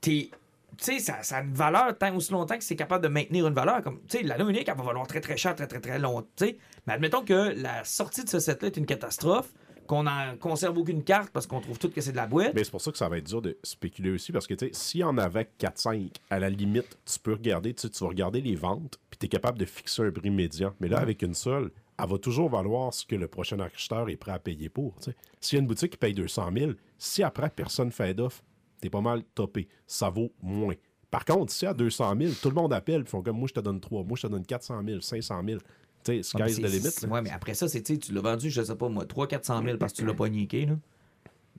t'es. 0.00 0.30
Tu 0.78 0.84
sais, 0.84 0.98
ça, 1.00 1.22
ça 1.22 1.38
a 1.38 1.42
une 1.42 1.52
valeur 1.52 1.96
tant 1.98 2.14
aussi 2.16 2.32
longtemps 2.32 2.56
que 2.56 2.64
c'est 2.64 2.76
capable 2.76 3.02
de 3.04 3.08
maintenir 3.08 3.46
une 3.46 3.54
valeur. 3.54 3.82
Comme, 3.82 4.00
tu 4.08 4.18
sais, 4.18 4.22
l'anneau 4.22 4.48
unique, 4.48 4.68
elle 4.68 4.76
va 4.76 4.82
valoir 4.84 5.06
très 5.06 5.20
très 5.20 5.36
cher, 5.36 5.54
très 5.54 5.66
très 5.66 5.80
très 5.80 5.98
long. 5.98 6.22
Tu 6.36 6.46
sais, 6.46 6.58
mais 6.86 6.94
admettons 6.94 7.24
que 7.24 7.54
la 7.60 7.84
sortie 7.84 8.24
de 8.24 8.28
ce 8.28 8.38
set-là 8.38 8.68
est 8.68 8.76
une 8.76 8.86
catastrophe, 8.86 9.52
qu'on 9.86 10.06
en 10.06 10.36
conserve 10.38 10.78
aucune 10.78 11.02
carte 11.02 11.30
parce 11.30 11.46
qu'on 11.46 11.60
trouve 11.60 11.78
tout 11.78 11.90
que 11.90 12.00
c'est 12.00 12.12
de 12.12 12.16
la 12.16 12.26
boîte. 12.26 12.54
Mais 12.54 12.64
c'est 12.64 12.70
pour 12.70 12.80
ça 12.80 12.90
que 12.90 12.98
ça 12.98 13.08
va 13.08 13.18
être 13.18 13.26
dur 13.26 13.42
de 13.42 13.56
spéculer 13.62 14.10
aussi, 14.10 14.32
parce 14.32 14.46
que, 14.46 14.54
tu 14.54 14.66
sais, 14.66 14.72
s'il 14.72 15.00
y 15.00 15.04
en 15.04 15.18
avait 15.18 15.48
4-5, 15.58 16.10
à 16.30 16.38
la 16.38 16.50
limite, 16.50 16.98
tu 17.04 17.18
peux 17.18 17.32
regarder, 17.32 17.74
tu 17.74 17.88
vas 17.88 18.08
regarder 18.08 18.40
les 18.40 18.54
ventes, 18.54 18.98
puis 19.10 19.18
tu 19.18 19.26
es 19.26 19.28
capable 19.28 19.58
de 19.58 19.64
fixer 19.64 20.02
un 20.02 20.10
prix 20.10 20.30
médian. 20.30 20.74
Mais 20.80 20.88
là, 20.88 20.98
avec 20.98 21.22
une 21.22 21.34
seule, 21.34 21.70
elle 21.98 22.08
va 22.08 22.18
toujours 22.18 22.48
valoir 22.48 22.92
ce 22.92 23.04
que 23.06 23.16
le 23.16 23.28
prochain 23.28 23.60
acheteur 23.60 24.08
est 24.08 24.16
prêt 24.16 24.32
à 24.32 24.38
payer 24.38 24.68
pour. 24.68 24.94
S'il 25.40 25.56
y 25.56 25.58
a 25.58 25.60
une 25.60 25.66
boutique 25.66 25.92
qui 25.92 25.98
paye 25.98 26.14
200 26.14 26.50
000, 26.56 26.72
si 26.98 27.22
après 27.22 27.50
personne 27.50 27.92
fait 27.92 28.14
d'offre, 28.14 28.42
t'es 28.80 28.90
pas 28.90 29.00
mal 29.00 29.22
topé. 29.34 29.68
Ça 29.86 30.10
vaut 30.10 30.32
moins. 30.42 30.74
Par 31.10 31.26
contre, 31.26 31.52
si 31.52 31.66
à 31.66 31.74
200 31.74 32.14
000, 32.18 32.32
tout 32.40 32.48
le 32.48 32.54
monde 32.54 32.72
appelle, 32.72 33.02
ils 33.02 33.06
font 33.06 33.22
comme 33.22 33.36
moi, 33.38 33.46
je 33.46 33.52
te 33.52 33.60
donne 33.60 33.80
3, 33.80 34.02
moi, 34.02 34.16
je 34.16 34.22
te 34.22 34.26
donne 34.28 34.46
400 34.46 34.82
000, 34.84 35.00
500 35.02 35.42
000. 35.46 35.60
Tu 36.04 36.22
sais, 36.22 36.22
sky's 36.22 36.56
the 36.60 36.66
c'est- 36.68 37.00
limit. 37.02 37.12
Ouais, 37.14 37.22
mais 37.22 37.30
après 37.30 37.54
ça, 37.54 37.68
c'est, 37.68 37.82
tu 37.82 38.12
l'as 38.12 38.20
vendu, 38.20 38.50
je 38.50 38.62
sais 38.62 38.74
pas 38.74 38.88
moi, 38.88 39.04
300-400 39.04 39.64
000 39.64 39.76
parce 39.78 39.92
que 39.92 39.98
tu 39.98 40.04
l'as 40.06 40.14
pas 40.14 40.28
niqué, 40.28 40.66
là. 40.66 40.74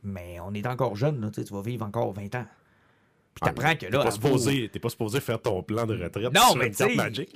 Mais 0.04 0.38
on 0.46 0.54
est 0.54 0.68
encore 0.68 0.96
jeune, 0.96 1.22
là, 1.22 1.30
tu 1.32 1.42
vas 1.44 1.62
vivre 1.62 1.86
encore 1.86 2.12
20 2.14 2.36
ans. 2.36 2.46
Puis 3.36 3.42
Ah, 3.42 3.46
t'apprends 3.48 3.74
que 3.74 3.80
T'es 3.80 3.90
là. 3.90 4.00
pas, 4.00 4.04
elle 4.04 4.20
vaut- 4.20 4.28
supposé, 4.38 4.70
t'es 4.72 4.80
pas 4.80 4.90
supposé 4.90 5.20
faire 5.22 5.42
ton 5.42 5.64
plan 5.64 5.86
de 5.88 5.94
retraite 5.96 6.32
Non, 6.34 6.56
mais 6.56 6.70
tu 6.72 6.84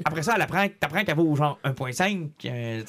après 0.05 0.21
ça, 0.21 0.33
elle 0.35 0.41
apprend, 0.41 0.67
t'apprends 0.79 1.03
qu'elle 1.03 1.15
vaut 1.15 1.35
genre 1.35 1.59
1.5, 1.63 2.29
euh, 2.45 2.83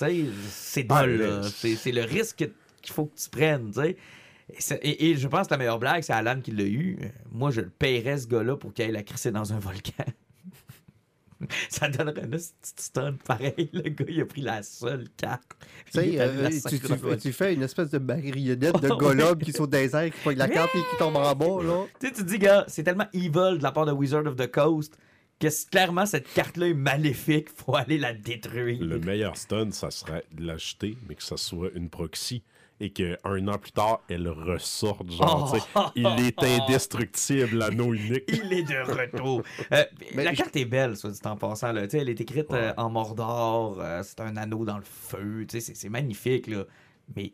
c'est 0.51 0.87
Ah, 0.91 1.03
dol, 1.03 1.11
mais- 1.13 1.27
là. 1.27 1.43
C'est, 1.45 1.93
le 1.93 2.03
risque 2.03 2.39
que- 2.39 2.53
qu'il 2.83 2.93
faut 2.93 3.07
que 3.07 3.17
tu 3.19 3.31
prennes, 3.31 3.69
tu 3.71 3.81
sais. 3.81 3.97
Et, 4.51 4.57
c'est- 4.61 4.81
et- 4.83 5.11
et 5.11 5.17
je 5.17 5.29
pense 5.29 5.47
que 5.47 5.55
la 5.55 5.59
meilleure 5.59 5.79
blague, 5.79 6.03
c'est 6.03 6.13
Alan 6.13 6.41
qui 6.41 6.51
l'a 6.51 6.65
eu. 6.65 6.99
Euh, 7.03 7.07
Moi, 7.33 7.51
je 7.51 7.61
le 7.61 7.69
paierais, 7.71 8.19
ce 8.19 8.27
gars-là, 8.27 8.57
pour 8.57 8.73
qu'il 8.75 8.85
aille 8.85 8.93
la 8.93 9.03
crisser 9.03 9.31
dans 9.31 9.53
un 9.53 9.59
volcan. 9.59 10.05
Ça 11.69 11.89
donnerait 11.89 12.23
une 12.25 12.31
petite 12.31 12.81
stun 12.81 13.15
pareil. 13.25 13.71
Le 13.73 13.89
gars, 13.91 14.05
il 14.09 14.21
a 14.21 14.27
pris 14.27 14.41
la 14.41 14.63
seule 14.63 15.07
carte. 15.17 15.43
Tu 15.93 15.99
euh, 16.19 16.51
tu, 16.69 17.19
tu- 17.19 17.33
fais 17.33 17.55
une 17.55 17.63
espèce 17.63 17.91
de 17.91 17.99
marionnette 17.99 18.81
de 18.81 18.89
golem 18.99 19.39
qui 19.39 19.53
saute 19.53 19.71
des 19.71 19.95
airs, 19.95 20.11
qui 20.11 20.21
pogne 20.23 20.39
la 20.39 20.49
carte 20.49 20.75
et 20.75 20.79
qui 20.79 20.97
tombe 20.99 21.17
en 21.17 21.35
bas, 21.35 21.63
là. 21.63 21.85
Tu 22.01 22.09
sais, 22.09 22.13
tu 22.13 22.23
te 22.25 22.29
dis, 22.29 22.39
gars, 22.39 22.65
c'est 22.69 22.83
tellement 22.83 23.07
evil 23.13 23.59
de 23.59 23.63
la 23.63 23.73
part 23.73 23.87
de 23.87 23.93
Wizard 23.93 24.27
of 24.27 24.37
the 24.37 24.51
Coast 24.51 24.97
que 25.41 25.71
clairement, 25.71 26.07
cette 26.07 26.33
carte-là 26.33 26.69
est 26.69 26.75
maléfique. 26.75 27.49
Faut 27.55 27.77
aller 27.77 27.99
la 27.99 28.13
détruire. 28.13 28.83
Le 28.83 28.99
meilleur 28.99 29.37
stun, 29.37 29.71
ça 29.71 29.91
serait 29.91 30.25
de 30.33 30.45
l'acheter, 30.45 30.97
mais 31.09 31.15
que 31.15 31.23
ça 31.23 31.37
soit 31.37 31.71
une 31.75 31.89
proxy. 31.89 32.43
Et 32.81 32.91
qu'un 32.91 33.17
an 33.49 33.59
plus 33.59 33.73
tard, 33.73 34.01
elle 34.09 34.29
ressorte. 34.29 35.11
Genre, 35.11 35.53
tu 35.53 35.59
sais, 35.59 35.67
Oh. 35.75 35.81
il 35.97 36.07
est 36.07 36.39
indestructible, 36.45 37.59
l'anneau 37.59 37.93
unique. 37.93 38.25
Il 38.29 38.53
est 38.53 38.63
de 38.63 38.79
retour. 38.91 39.43
Euh, 39.73 39.85
Mais 40.15 40.23
la 40.25 40.33
je- 40.33 40.39
carte 40.39 40.55
est 40.57 40.65
belle, 40.65 40.97
soit 40.97 41.11
dit 41.11 41.19
en 41.25 41.37
passant. 41.37 41.73
Là. 41.73 41.83
Tu 41.83 41.91
sais, 41.91 41.99
Elle 41.99 42.09
est 42.09 42.21
écrite 42.21 42.53
euh, 42.53 42.73
en 42.77 42.89
Mordor. 42.89 43.79
euh, 43.81 44.03
c'est 44.05 44.21
un 44.21 44.37
anneau 44.37 44.65
dans 44.65 44.77
le 44.79 44.85
feu. 44.85 45.45
tu 45.49 45.59
sais, 45.59 45.61
C'est 45.61 45.75
c'est 45.77 45.89
magnifique. 45.89 46.47
Là. 46.47 46.65
Mais 47.17 47.33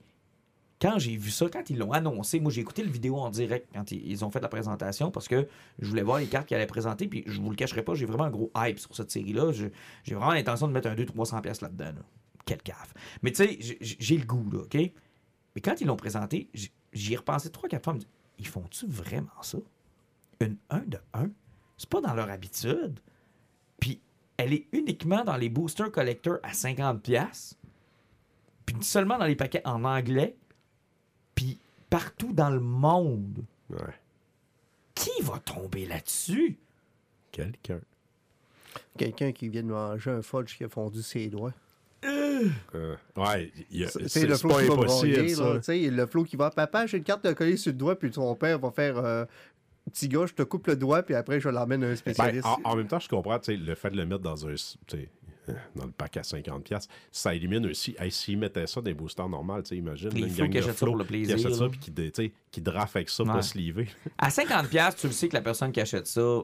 quand 0.80 0.98
j'ai 0.98 1.16
vu 1.16 1.30
ça, 1.30 1.46
quand 1.52 1.68
ils 1.68 1.78
l'ont 1.78 1.92
annoncé, 1.92 2.40
moi 2.40 2.50
j'ai 2.50 2.62
écouté 2.62 2.82
le 2.82 2.90
vidéo 2.90 3.16
en 3.18 3.28
direct 3.30 3.68
quand 3.74 3.90
ils, 3.92 4.06
ils 4.10 4.24
ont 4.24 4.30
fait 4.30 4.40
la 4.40 4.48
présentation 4.48 5.10
parce 5.10 5.28
que 5.28 5.46
je 5.78 5.86
voulais 5.88 6.02
voir 6.02 6.18
les 6.20 6.26
cartes 6.26 6.46
qu'ils 6.48 6.56
allaient 6.56 6.66
présenter. 6.66 7.06
Puis 7.06 7.22
je 7.26 7.40
vous 7.40 7.50
le 7.50 7.56
cacherai 7.56 7.82
pas, 7.82 7.94
j'ai 7.94 8.06
vraiment 8.06 8.24
un 8.24 8.30
gros 8.30 8.50
hype 8.56 8.78
sur 8.78 8.94
cette 8.96 9.10
série-là. 9.10 9.52
Je- 9.52 9.66
J'ai 10.04 10.14
vraiment 10.14 10.32
l'intention 10.32 10.68
de 10.68 10.72
mettre 10.72 10.88
un 10.88 10.94
200-300$ 10.94 11.42
pièces 11.42 11.60
là-dedans. 11.60 11.84
là. 11.96 12.02
Quelle 12.46 12.60
gaffe. 12.64 12.92
Mais 13.22 13.30
tu 13.32 13.44
sais, 13.44 13.56
j'ai- 13.60 13.78
j'ai 13.80 14.16
le 14.18 14.24
goût, 14.26 14.48
là, 14.52 14.60
OK? 14.60 14.76
Mais 15.54 15.60
quand 15.60 15.80
ils 15.80 15.86
l'ont 15.86 15.96
présenté, 15.96 16.48
j'y 16.92 17.12
ai 17.12 17.16
repensé 17.16 17.50
trois, 17.50 17.68
quatre 17.68 17.84
fois. 17.84 17.92
je 17.94 17.98
me 17.98 18.02
dis, 18.02 18.08
Ils 18.38 18.46
font-tu 18.46 18.86
vraiment 18.86 19.42
ça? 19.42 19.58
Une 20.40 20.56
1 20.70 20.80
de 20.80 20.98
1? 21.12 21.28
C'est 21.76 21.88
pas 21.88 22.00
dans 22.00 22.14
leur 22.14 22.30
habitude. 22.30 23.00
Puis 23.80 24.00
elle 24.36 24.52
est 24.52 24.66
uniquement 24.72 25.24
dans 25.24 25.36
les 25.36 25.48
booster 25.48 25.90
collectors 25.92 26.38
à 26.42 26.52
50$. 26.52 27.00
pièces 27.00 27.56
Puis 28.66 28.76
seulement 28.82 29.18
dans 29.18 29.26
les 29.26 29.36
paquets 29.36 29.62
en 29.64 29.84
anglais. 29.84 30.36
Puis 31.34 31.58
partout 31.90 32.32
dans 32.32 32.50
le 32.50 32.60
monde. 32.60 33.44
Ouais. 33.70 33.94
Qui 34.94 35.22
va 35.22 35.38
tomber 35.38 35.86
là-dessus? 35.86 36.58
Quelqu'un. 37.32 37.80
Quelqu'un 38.96 39.32
qui 39.32 39.48
vient 39.48 39.62
de 39.62 39.68
manger 39.68 40.10
un 40.10 40.22
fudge 40.22 40.56
qui 40.56 40.64
a 40.64 40.68
fondu 40.68 41.02
ses 41.02 41.28
doigts. 41.28 41.52
Euh, 42.74 42.96
ouais, 43.16 43.52
il 43.70 43.80
y 43.80 43.84
a- 43.84 43.88
C'est 43.88 44.26
le 44.26 44.36
pas 44.36 44.60
qui 44.60 44.66
va 44.68 44.72
impossible, 44.74 45.28
ça. 45.30 45.54
là. 45.74 45.90
Le 45.90 46.06
flow 46.06 46.24
qui 46.24 46.36
va. 46.36 46.50
Papa, 46.50 46.86
j'ai 46.86 46.98
une 46.98 47.04
carte 47.04 47.24
de 47.24 47.32
coller 47.32 47.56
sur 47.56 47.72
le 47.72 47.78
doigt, 47.78 47.98
puis 47.98 48.10
ton 48.10 48.34
père 48.34 48.58
va 48.58 48.70
faire. 48.70 48.96
euh, 48.98 49.24
Petit 49.92 50.08
gars, 50.08 50.24
je 50.24 50.32
te 50.32 50.42
coupe 50.42 50.66
le 50.68 50.76
doigt, 50.76 51.02
puis 51.02 51.14
après, 51.14 51.40
je 51.40 51.48
l'emmène 51.50 51.82
à 51.84 51.88
un 51.88 51.90
Ben, 51.90 51.96
spécialiste. 51.96 52.46
en, 52.46 52.58
en 52.64 52.74
même 52.74 52.86
temps, 52.88 52.98
je 52.98 53.06
comprends 53.08 53.38
tu 53.38 53.52
sais, 53.52 53.56
le 53.58 53.74
fait 53.74 53.90
de 53.90 53.96
le 53.98 54.06
mettre 54.06 54.22
dans 54.22 54.46
un. 54.46 54.54
euh, 54.54 55.52
Dans 55.76 55.84
le 55.84 55.90
pack 55.90 56.16
à 56.16 56.22
50$, 56.22 56.88
ça 57.12 57.34
élimine 57.34 57.66
aussi. 57.66 57.94
Hey, 57.98 58.10
S'ils 58.10 58.38
mettaient 58.38 58.66
ça 58.66 58.80
dans 58.80 58.84
des 58.84 58.94
boosters 58.94 59.28
sais, 59.64 59.76
imagine. 59.76 60.08
Les 60.08 60.22
une 60.22 60.34
gang 60.34 60.50
qui 60.50 60.56
achètent 60.58 60.78
ça 60.78 60.86
pour 60.86 60.96
le 60.96 61.04
plaisir, 61.04 61.36
Qui 61.36 61.44
achètent 61.44 61.58
ça 61.58 61.68
puis 61.68 61.78
qui, 61.80 62.32
qui 62.50 62.60
draft 62.62 62.96
avec 62.96 63.10
ça, 63.10 63.24
Ouais. 63.24 63.32
pas 63.32 63.42
se 63.42 63.58
liver. 63.58 63.88
À 64.16 64.30
50$, 64.30 64.68
piastres, 64.68 65.02
tu 65.02 65.06
le 65.08 65.12
sais 65.12 65.28
que 65.28 65.34
la 65.34 65.42
personne 65.42 65.70
qui 65.70 65.82
achète 65.82 66.06
ça 66.06 66.40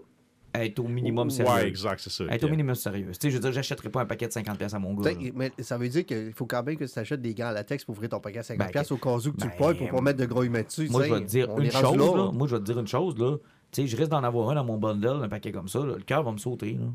est 0.54 0.78
au 0.78 0.88
minimum 0.88 1.30
sérieux. 1.30 1.52
Ouais, 1.52 1.68
exact, 1.68 2.00
c'est 2.00 2.10
ça. 2.10 2.24
Est 2.26 2.42
au 2.44 2.48
minimum 2.48 2.74
sérieuse. 2.74 3.18
Tu 3.18 3.26
sais, 3.26 3.30
je 3.30 3.36
veux 3.36 3.42
dire, 3.42 3.52
j'achèterais 3.52 3.88
pas 3.88 4.02
un 4.02 4.06
paquet 4.06 4.26
de 4.26 4.32
50$ 4.32 4.74
à 4.74 4.78
mon 4.78 4.94
gars. 4.94 5.10
Mais 5.34 5.52
ça 5.60 5.78
veut 5.78 5.88
dire 5.88 6.04
qu'il 6.04 6.32
faut 6.32 6.46
quand 6.46 6.62
même 6.62 6.76
que 6.76 6.84
tu 6.84 6.98
achètes 6.98 7.22
des 7.22 7.34
gants 7.34 7.48
à 7.48 7.52
latex 7.52 7.84
pour 7.84 7.94
ouvrir 7.94 8.10
ton 8.10 8.20
paquet 8.20 8.38
à 8.38 8.42
50$ 8.42 8.56
Ben, 8.58 8.82
au 8.90 8.96
cas 8.96 9.16
où 9.16 9.32
que 9.32 9.36
tu 9.36 9.46
ben, 9.46 9.50
le 9.50 9.56
pognes 9.56 9.76
pour 9.88 9.98
pas 9.98 10.00
mettre 10.02 10.18
de 10.18 10.26
gros 10.26 10.42
humains 10.42 10.62
dessus. 10.62 10.88
Moi, 10.90 11.04
je 11.04 11.14
vais 11.14 11.20
te 11.20 11.26
dire 11.26 11.58
une 11.58 11.70
chose, 11.70 11.96
là. 11.96 12.16
là. 12.16 12.30
Moi, 12.32 12.48
je 12.48 12.56
vais 12.56 12.60
te 12.60 12.66
dire 12.66 12.78
une 12.78 12.88
chose, 12.88 13.18
là. 13.18 13.36
Tu 13.70 13.82
sais, 13.82 13.86
je 13.86 13.96
risque 13.96 14.10
d'en 14.10 14.24
avoir 14.24 14.50
un 14.50 14.54
dans 14.54 14.64
mon 14.64 14.78
bundle, 14.78 15.22
un 15.22 15.28
paquet 15.28 15.52
comme 15.52 15.68
ça, 15.68 15.80
là. 15.80 15.96
Le 15.96 16.02
cœur 16.02 16.22
va 16.22 16.32
me 16.32 16.38
sauter, 16.38 16.72
là. 16.72 16.86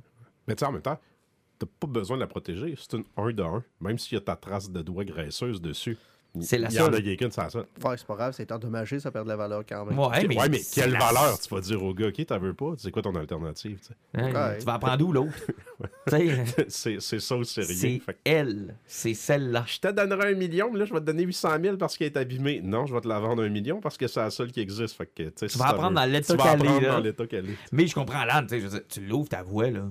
Mais 0.47 0.55
tu 0.55 0.59
sais, 0.59 0.65
en 0.65 0.71
même 0.71 0.81
temps, 0.81 0.99
t'as 1.57 1.67
pas 1.79 1.87
besoin 1.87 2.17
de 2.17 2.21
la 2.21 2.27
protéger. 2.27 2.75
C'est 2.77 2.97
une 2.97 3.05
1 3.17 3.31
de 3.31 3.43
1. 3.43 3.63
Même 3.81 3.97
s'il 3.97 4.15
y 4.15 4.17
a 4.17 4.21
ta 4.21 4.35
trace 4.35 4.69
de 4.69 4.81
doigt 4.81 5.05
graisseuse 5.05 5.61
dessus. 5.61 5.97
C'est 6.41 6.57
la 6.57 6.69
Il 6.69 6.73
y 6.75 6.79
en 6.79 6.85
seule. 6.85 6.95
a 6.95 7.01
quelqu'un, 7.01 7.27
c'est 7.31 7.41
la 7.41 7.49
seule. 7.49 7.65
Ouais, 7.83 7.95
c'est 7.97 8.05
pas 8.07 8.15
grave, 8.15 8.33
c'est 8.35 8.51
endommagé, 8.51 8.99
ça 8.99 9.11
perd 9.11 9.25
de 9.25 9.29
la 9.29 9.35
valeur 9.37 9.63
quand 9.67 9.85
même. 9.85 9.97
Ouais, 9.97 10.27
mais, 10.27 10.37
ouais, 10.37 10.49
mais 10.49 10.57
c'est 10.57 10.81
quelle 10.81 10.91
la- 10.91 10.99
valeur 10.99 11.39
tu 11.39 11.49
vas 11.53 11.61
dire 11.61 11.83
au 11.83 11.93
gars, 11.93 12.07
ok, 12.07 12.25
t'en 12.25 12.39
veux 12.39 12.53
pas? 12.53 12.73
C'est 12.77 12.91
quoi 12.91 13.01
ton 13.01 13.15
alternative? 13.15 13.79
tu 13.79 13.87
sais? 13.87 14.21
Ouais. 14.33 14.57
Tu 14.59 14.65
vas 14.65 14.73
apprendre 14.73 15.05
où, 15.05 15.11
l'autre? 15.13 15.33
sais, 16.07 16.45
c'est 16.67 16.99
c'est 16.99 17.19
ça 17.19 17.35
ou 17.37 17.43
c'est 17.43 17.61
rien. 17.61 17.75
c'est 17.75 17.99
Fait 17.99 18.17
elle. 18.23 18.75
C'est 18.85 19.13
celle-là. 19.13 19.63
je 19.67 19.79
te 19.79 19.91
donnerai 19.91 20.31
un 20.33 20.35
million, 20.35 20.71
mais 20.71 20.79
là, 20.79 20.85
je 20.85 20.93
vais 20.93 20.99
te 20.99 21.05
donner 21.05 21.23
800 21.23 21.49
000 21.61 21.77
parce 21.77 21.97
qu'elle 21.97 22.07
est 22.07 22.17
abîmée. 22.17 22.61
Non, 22.63 22.85
je 22.85 22.93
vais 22.93 23.01
te 23.01 23.07
la 23.07 23.19
vendre 23.19 23.43
un 23.43 23.49
million 23.49 23.79
parce 23.81 23.97
que 23.97 24.07
c'est 24.07 24.19
la 24.19 24.29
seule 24.29 24.51
qui 24.51 24.59
existe. 24.59 24.95
Fait 24.95 25.05
que, 25.07 25.23
tu 25.29 25.49
si 25.49 25.57
vas 25.57 25.67
apprendre 25.67 25.95
dans 25.95 26.05
l'état 26.05 26.33
Tu 26.33 26.37
vas 26.37 26.43
qu'elle 26.51 26.61
est, 26.61 26.67
apprendre 26.67 26.81
là. 26.81 26.91
dans 26.93 26.99
l'état 26.99 27.27
qu'elle 27.27 27.49
est. 27.49 27.57
Mais 27.71 27.87
je 27.87 27.95
comprends 27.95 28.19
Alan, 28.19 28.45
tu 28.47 28.59
sais, 28.69 29.01
l'ouvres 29.01 29.29
ta 29.29 29.43
voix, 29.43 29.69
là. 29.69 29.83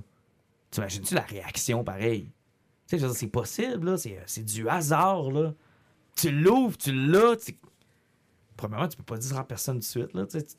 T'imagines-tu 0.70 1.14
la 1.14 1.20
réaction 1.22 1.84
pareil? 1.84 2.24
Tu 2.24 2.30
sais, 2.86 2.98
je 2.98 3.02
veux 3.06 3.08
dire, 3.12 3.18
c'est 3.18 3.26
possible, 3.28 3.90
là. 3.90 3.96
C'est, 3.96 4.18
c'est 4.26 4.44
du 4.44 4.68
hasard, 4.68 5.30
là. 5.30 5.54
Tu 6.16 6.30
l'ouvres, 6.30 6.76
tu 6.76 6.92
l'as. 6.92 7.36
tu- 7.36 7.56
Premièrement, 8.56 8.88
tu 8.88 8.96
peux 8.96 9.02
pas 9.02 9.16
dire 9.18 9.36
à 9.38 9.44
personne 9.46 9.76
tout 9.76 9.80
de 9.80 9.84
suite, 9.84 10.14
là. 10.14 10.26
Tu, 10.26 10.38
sais, 10.38 10.46
tu, 10.46 10.54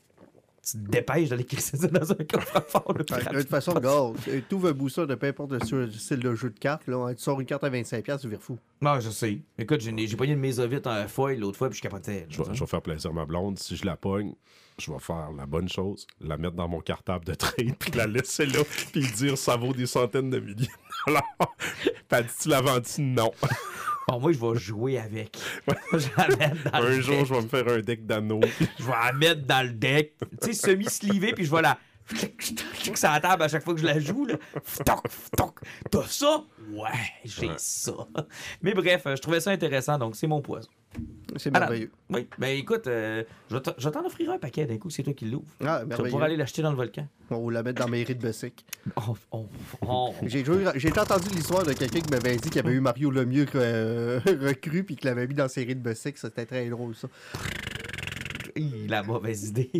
te 0.72 0.76
dépêches 0.90 1.28
d'aller 1.30 1.44
crisser 1.44 1.76
ça 1.78 1.86
dans 1.88 2.10
un 2.12 2.14
coffre-fort. 2.16 2.92
De 2.92 3.02
toute 3.04 3.48
façon, 3.48 3.72
regarde, 3.72 4.16
tu 4.48 4.54
ouvres 4.54 4.68
un 4.68 4.72
booster 4.72 5.06
de 5.06 5.14
peu 5.14 5.28
importe 5.28 5.52
le 5.52 5.60
sur- 5.64 5.90
style 5.94 6.18
de 6.20 6.34
jeu 6.34 6.50
de 6.50 6.58
cartes, 6.58 6.86
là, 6.88 7.14
tu 7.14 7.22
sors 7.22 7.40
une 7.40 7.46
carte 7.46 7.64
à 7.64 7.70
25$, 7.70 8.02
piastres, 8.02 8.22
tu 8.22 8.28
vires 8.28 8.42
fou. 8.42 8.58
Non, 8.82 9.00
je 9.00 9.08
sais. 9.10 9.40
Écoute, 9.56 9.80
j'ai, 9.80 9.94
j'ai 10.06 10.16
pogné 10.16 10.32
une 10.34 10.40
mésovite 10.40 10.86
en 10.86 11.06
foil 11.08 11.38
l'autre 11.38 11.56
fois, 11.56 11.70
puis 11.70 11.78
je 11.78 11.82
capotais. 11.82 12.26
Je 12.28 12.42
vais, 12.42 12.52
je 12.54 12.60
vais 12.60 12.66
faire 12.66 12.82
plaisir 12.82 13.10
à 13.10 13.14
ma 13.14 13.24
blonde. 13.24 13.58
Si 13.58 13.76
je 13.76 13.86
la 13.86 13.96
pogne, 13.96 14.34
je 14.78 14.92
vais 14.92 14.98
faire 14.98 15.30
la 15.34 15.46
bonne 15.46 15.68
chose, 15.68 16.06
la 16.20 16.36
mettre 16.36 16.56
dans 16.56 16.68
mon 16.68 16.80
cartable 16.80 17.24
de 17.24 17.34
trade, 17.34 17.76
puis 17.78 17.92
la 17.92 18.06
laisser 18.06 18.44
là, 18.44 18.58
puis 18.92 19.06
dire 19.12 19.38
ça 19.38 19.56
vaut 19.56 19.72
des 19.72 19.86
centaines 19.86 20.28
de 20.30 20.38
milliers 20.40 20.54
de 20.54 20.66
dollars. 21.06 21.22
Puis 22.08 22.18
elle 22.18 22.26
dit 22.26 22.32
tu 22.42 22.48
la 22.50 22.60
vends-tu? 22.60 23.00
Non. 23.02 23.30
Bon, 24.08 24.20
moi, 24.20 24.32
je 24.32 24.38
vais 24.38 24.58
jouer 24.58 24.98
avec. 24.98 25.36
je 25.92 26.06
dans 26.70 26.78
un 26.78 26.80
le 26.80 27.00
jour, 27.00 27.16
deck. 27.16 27.26
je 27.26 27.34
vais 27.34 27.42
me 27.42 27.48
faire 27.48 27.68
un 27.68 27.80
deck 27.80 28.06
d'anneaux. 28.06 28.40
Je 28.78 28.84
vais 28.84 28.92
la 28.92 29.12
mettre 29.12 29.46
dans 29.46 29.66
le 29.66 29.72
deck. 29.72 30.14
Tu 30.42 30.52
sais, 30.52 30.52
semi-slivée, 30.52 31.32
puis 31.32 31.44
je 31.44 31.50
vais 31.50 31.62
la. 31.62 31.76
sur 32.94 33.10
la 33.10 33.20
table 33.20 33.42
à 33.42 33.48
chaque 33.48 33.64
fois 33.64 33.74
que 33.74 33.80
je 33.80 33.86
la 33.86 33.98
joue. 33.98 34.26
Là. 34.26 34.36
T'as 34.84 36.06
ça? 36.06 36.44
Ouais, 36.70 36.88
j'ai 37.24 37.50
ça. 37.56 37.92
Mais 38.62 38.74
bref, 38.74 39.02
euh, 39.06 39.16
je 39.16 39.22
trouvais 39.22 39.40
ça 39.40 39.50
intéressant, 39.50 39.98
donc 39.98 40.16
c'est 40.16 40.26
mon 40.26 40.40
poison. 40.40 40.68
C'est 41.36 41.54
Alors, 41.54 41.68
merveilleux. 41.68 41.90
oui, 42.10 42.26
ben 42.38 42.56
écoute, 42.56 42.86
euh, 42.86 43.22
je 43.50 43.56
vais 43.56 43.60
t'en- 43.62 43.74
je 43.76 43.88
offrir 43.88 44.30
un 44.30 44.38
paquet 44.38 44.64
d'un 44.64 44.78
coup, 44.78 44.88
c'est 44.88 45.02
toi 45.02 45.12
qui 45.12 45.26
l'ouvres. 45.26 45.44
Ah, 45.64 45.82
Tu 45.82 45.88
vas 45.90 46.04
pouvoir 46.04 46.22
aller 46.22 46.36
l'acheter 46.36 46.62
dans 46.62 46.70
le 46.70 46.76
volcan. 46.76 47.06
On 47.30 47.46
va 47.46 47.52
la 47.52 47.62
mettre 47.62 47.82
dans 47.82 47.90
mes 47.90 48.02
rides 48.02 48.18
de 48.18 48.22
Bessic. 48.22 48.64
Oh, 48.96 49.16
oh, 49.32 49.46
oh. 49.82 50.14
J'ai 50.22 50.42
entendu 50.98 51.28
l'histoire 51.34 51.64
de 51.64 51.72
quelqu'un 51.72 52.00
qui 52.00 52.10
m'avait 52.10 52.36
dit 52.36 52.48
qu'il 52.48 52.60
avait 52.60 52.72
eu 52.72 52.80
Mario 52.80 53.10
Lemieux 53.10 53.46
euh, 53.56 54.20
recru 54.26 54.84
puis 54.84 54.96
qu'il 54.96 55.08
l'avait 55.08 55.26
mis 55.26 55.34
dans 55.34 55.48
ses 55.48 55.64
rides 55.64 55.82
de 55.82 55.88
Bessic. 55.90 56.16
C'était 56.16 56.46
très 56.46 56.68
drôle, 56.70 56.94
ça. 56.94 57.08
La 58.88 59.02
mauvaise 59.02 59.48
idée. 59.48 59.70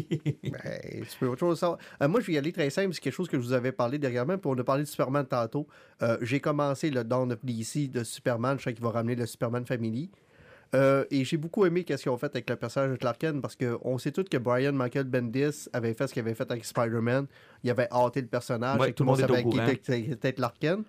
Ben, 0.42 1.04
tu 1.08 1.18
peux 1.18 1.26
autre 1.26 1.40
chose. 1.40 1.62
Euh, 1.62 2.08
moi, 2.08 2.20
je 2.20 2.26
vais 2.26 2.32
y 2.34 2.38
aller 2.38 2.52
très 2.52 2.70
simple. 2.70 2.92
C'est 2.94 3.00
quelque 3.00 3.14
chose 3.14 3.28
que 3.28 3.38
je 3.38 3.42
vous 3.42 3.52
avais 3.52 3.72
parlé 3.72 3.98
dernièrement. 3.98 4.36
Puis 4.38 4.50
on 4.50 4.58
a 4.58 4.64
parlé 4.64 4.82
de 4.84 4.88
Superman 4.88 5.26
tantôt. 5.26 5.66
Euh, 6.02 6.18
J'ai 6.22 6.40
commencé 6.40 6.90
le 6.90 7.04
Dawn 7.04 7.32
of 7.32 7.44
DC 7.44 7.90
de 7.90 8.04
Superman. 8.04 8.58
Je 8.58 8.64
sais 8.64 8.74
qu'il 8.74 8.82
va 8.84 8.90
ramener 8.90 9.14
le 9.14 9.26
Superman 9.26 9.64
Family. 9.64 10.10
Euh, 10.74 11.04
et 11.10 11.24
j'ai 11.24 11.36
beaucoup 11.36 11.64
aimé 11.64 11.84
ce 11.88 11.94
qu'ils 11.94 12.10
ont 12.10 12.18
fait 12.18 12.26
avec 12.26 12.50
le 12.50 12.56
personnage 12.56 12.90
de 12.90 12.96
Clark 12.96 13.18
Kent 13.18 13.40
parce 13.40 13.54
qu'on 13.56 13.98
sait 13.98 14.10
tous 14.10 14.24
que 14.24 14.36
Brian 14.36 14.72
Michael 14.72 15.04
Bendis 15.04 15.68
avait 15.72 15.94
fait 15.94 16.08
ce 16.08 16.12
qu'il 16.12 16.20
avait 16.22 16.34
fait 16.34 16.50
avec 16.50 16.64
Spider-Man. 16.64 17.26
Il 17.62 17.70
avait 17.70 17.88
hâté 17.92 18.20
le 18.20 18.26
personnage 18.26 18.80
Ouais, 18.80 18.90
et 18.90 18.92
tout 18.92 19.04
le 19.04 19.08
monde 19.10 19.20
savait 19.20 19.44
qu'il 19.44 19.52
courant. 19.52 19.68
était, 19.68 20.32
Clark 20.32 20.56
Kent. 20.58 20.84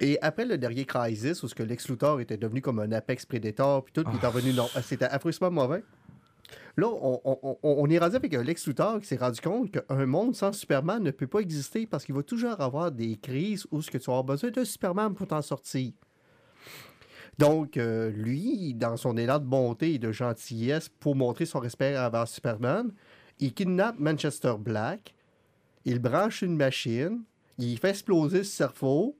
Et 0.00 0.18
après 0.20 0.44
le 0.44 0.58
dernier 0.58 0.84
Crisis, 0.84 1.44
où 1.44 1.48
ce 1.48 1.54
que 1.54 1.62
Lex 1.62 1.88
Luthor 1.88 2.20
était 2.20 2.36
devenu 2.36 2.60
comme 2.60 2.80
un 2.80 2.90
Apex 2.90 3.24
Predator, 3.24 3.84
puis 3.84 3.92
tout, 3.92 4.02
puis 4.02 4.18
il 4.20 4.24
est 4.24 4.28
revenu, 4.28 4.52
non, 4.52 4.68
c'était 4.82 5.04
affreusement 5.04 5.50
mauvais. 5.50 5.84
Là, 6.76 6.88
on, 6.88 7.20
on- 7.24 7.58
on- 7.62 7.90
est 7.90 7.98
rendu 7.98 8.16
avec 8.16 8.32
Lex 8.32 8.66
Luthor 8.66 9.00
qui 9.00 9.06
s'est 9.06 9.16
rendu 9.16 9.40
compte 9.40 9.70
qu'un 9.70 10.06
monde 10.06 10.34
sans 10.34 10.52
Superman 10.52 11.02
ne 11.02 11.10
peut 11.10 11.26
pas 11.26 11.40
exister 11.40 11.86
parce 11.86 12.04
qu'il 12.04 12.14
va 12.14 12.22
toujours 12.22 12.60
avoir 12.60 12.90
des 12.90 13.16
crises 13.16 13.66
où 13.70 13.82
ce 13.82 13.90
que 13.90 13.98
tu 13.98 14.10
vas 14.10 14.22
besoin 14.22 14.50
de 14.50 14.64
Superman 14.64 15.14
pour 15.14 15.26
t'en 15.26 15.42
sortir. 15.42 15.92
Donc, 17.38 17.76
euh, 17.76 18.10
lui, 18.10 18.74
dans 18.74 18.96
son 18.96 19.16
élan 19.16 19.38
de 19.38 19.44
bonté 19.44 19.94
et 19.94 19.98
de 19.98 20.12
gentillesse 20.12 20.88
pour 20.88 21.16
montrer 21.16 21.46
son 21.46 21.60
respect 21.60 21.98
envers 21.98 22.28
Superman, 22.28 22.92
il 23.38 23.54
kidnappe 23.54 23.98
Manchester 23.98 24.54
Black, 24.58 25.14
il 25.84 25.98
branche 25.98 26.42
une 26.42 26.56
machine, 26.56 27.22
il 27.58 27.78
fait 27.78 27.90
exploser 27.90 28.38
le 28.38 28.44
cerveau, 28.44 29.16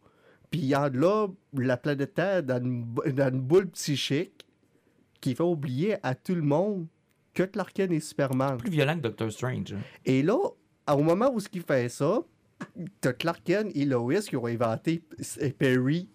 puis 0.51 0.61
il 0.61 0.67
y 0.67 0.75
a 0.75 0.89
là 0.91 1.29
la 1.55 1.77
planète 1.77 2.15
Terre 2.15 2.43
dans 2.43 2.63
une, 2.63 2.85
dans 3.15 3.29
une 3.29 3.41
boule 3.41 3.69
psychique 3.71 4.47
qui 5.21 5.35
fait 5.35 5.43
oublier 5.43 5.97
à 6.03 6.15
tout 6.15 6.35
le 6.35 6.43
monde 6.43 6.87
que 7.35 7.43
Clark 7.45 7.73
Kent 7.73 7.93
est 7.93 8.01
Superman. 8.01 8.57
Plus 8.59 8.71
violent 8.71 8.97
que 8.97 9.01
Doctor 9.03 9.31
Strange. 9.33 9.73
hein. 9.73 9.81
Et 10.05 10.23
là, 10.23 10.37
au 10.93 11.03
moment 11.03 11.31
où 11.33 11.41
ce 11.41 11.49
qu'il 11.49 11.63
fait 11.63 11.89
ça, 11.89 12.23
t'as 13.01 13.13
Clark 13.13 13.43
Kent 13.45 13.73
et 13.75 13.85
Lois 13.85 14.21
qui 14.21 14.37
ont 14.37 14.47
inventé 14.47 14.99
P- 15.39 15.51
Perry 15.53 16.09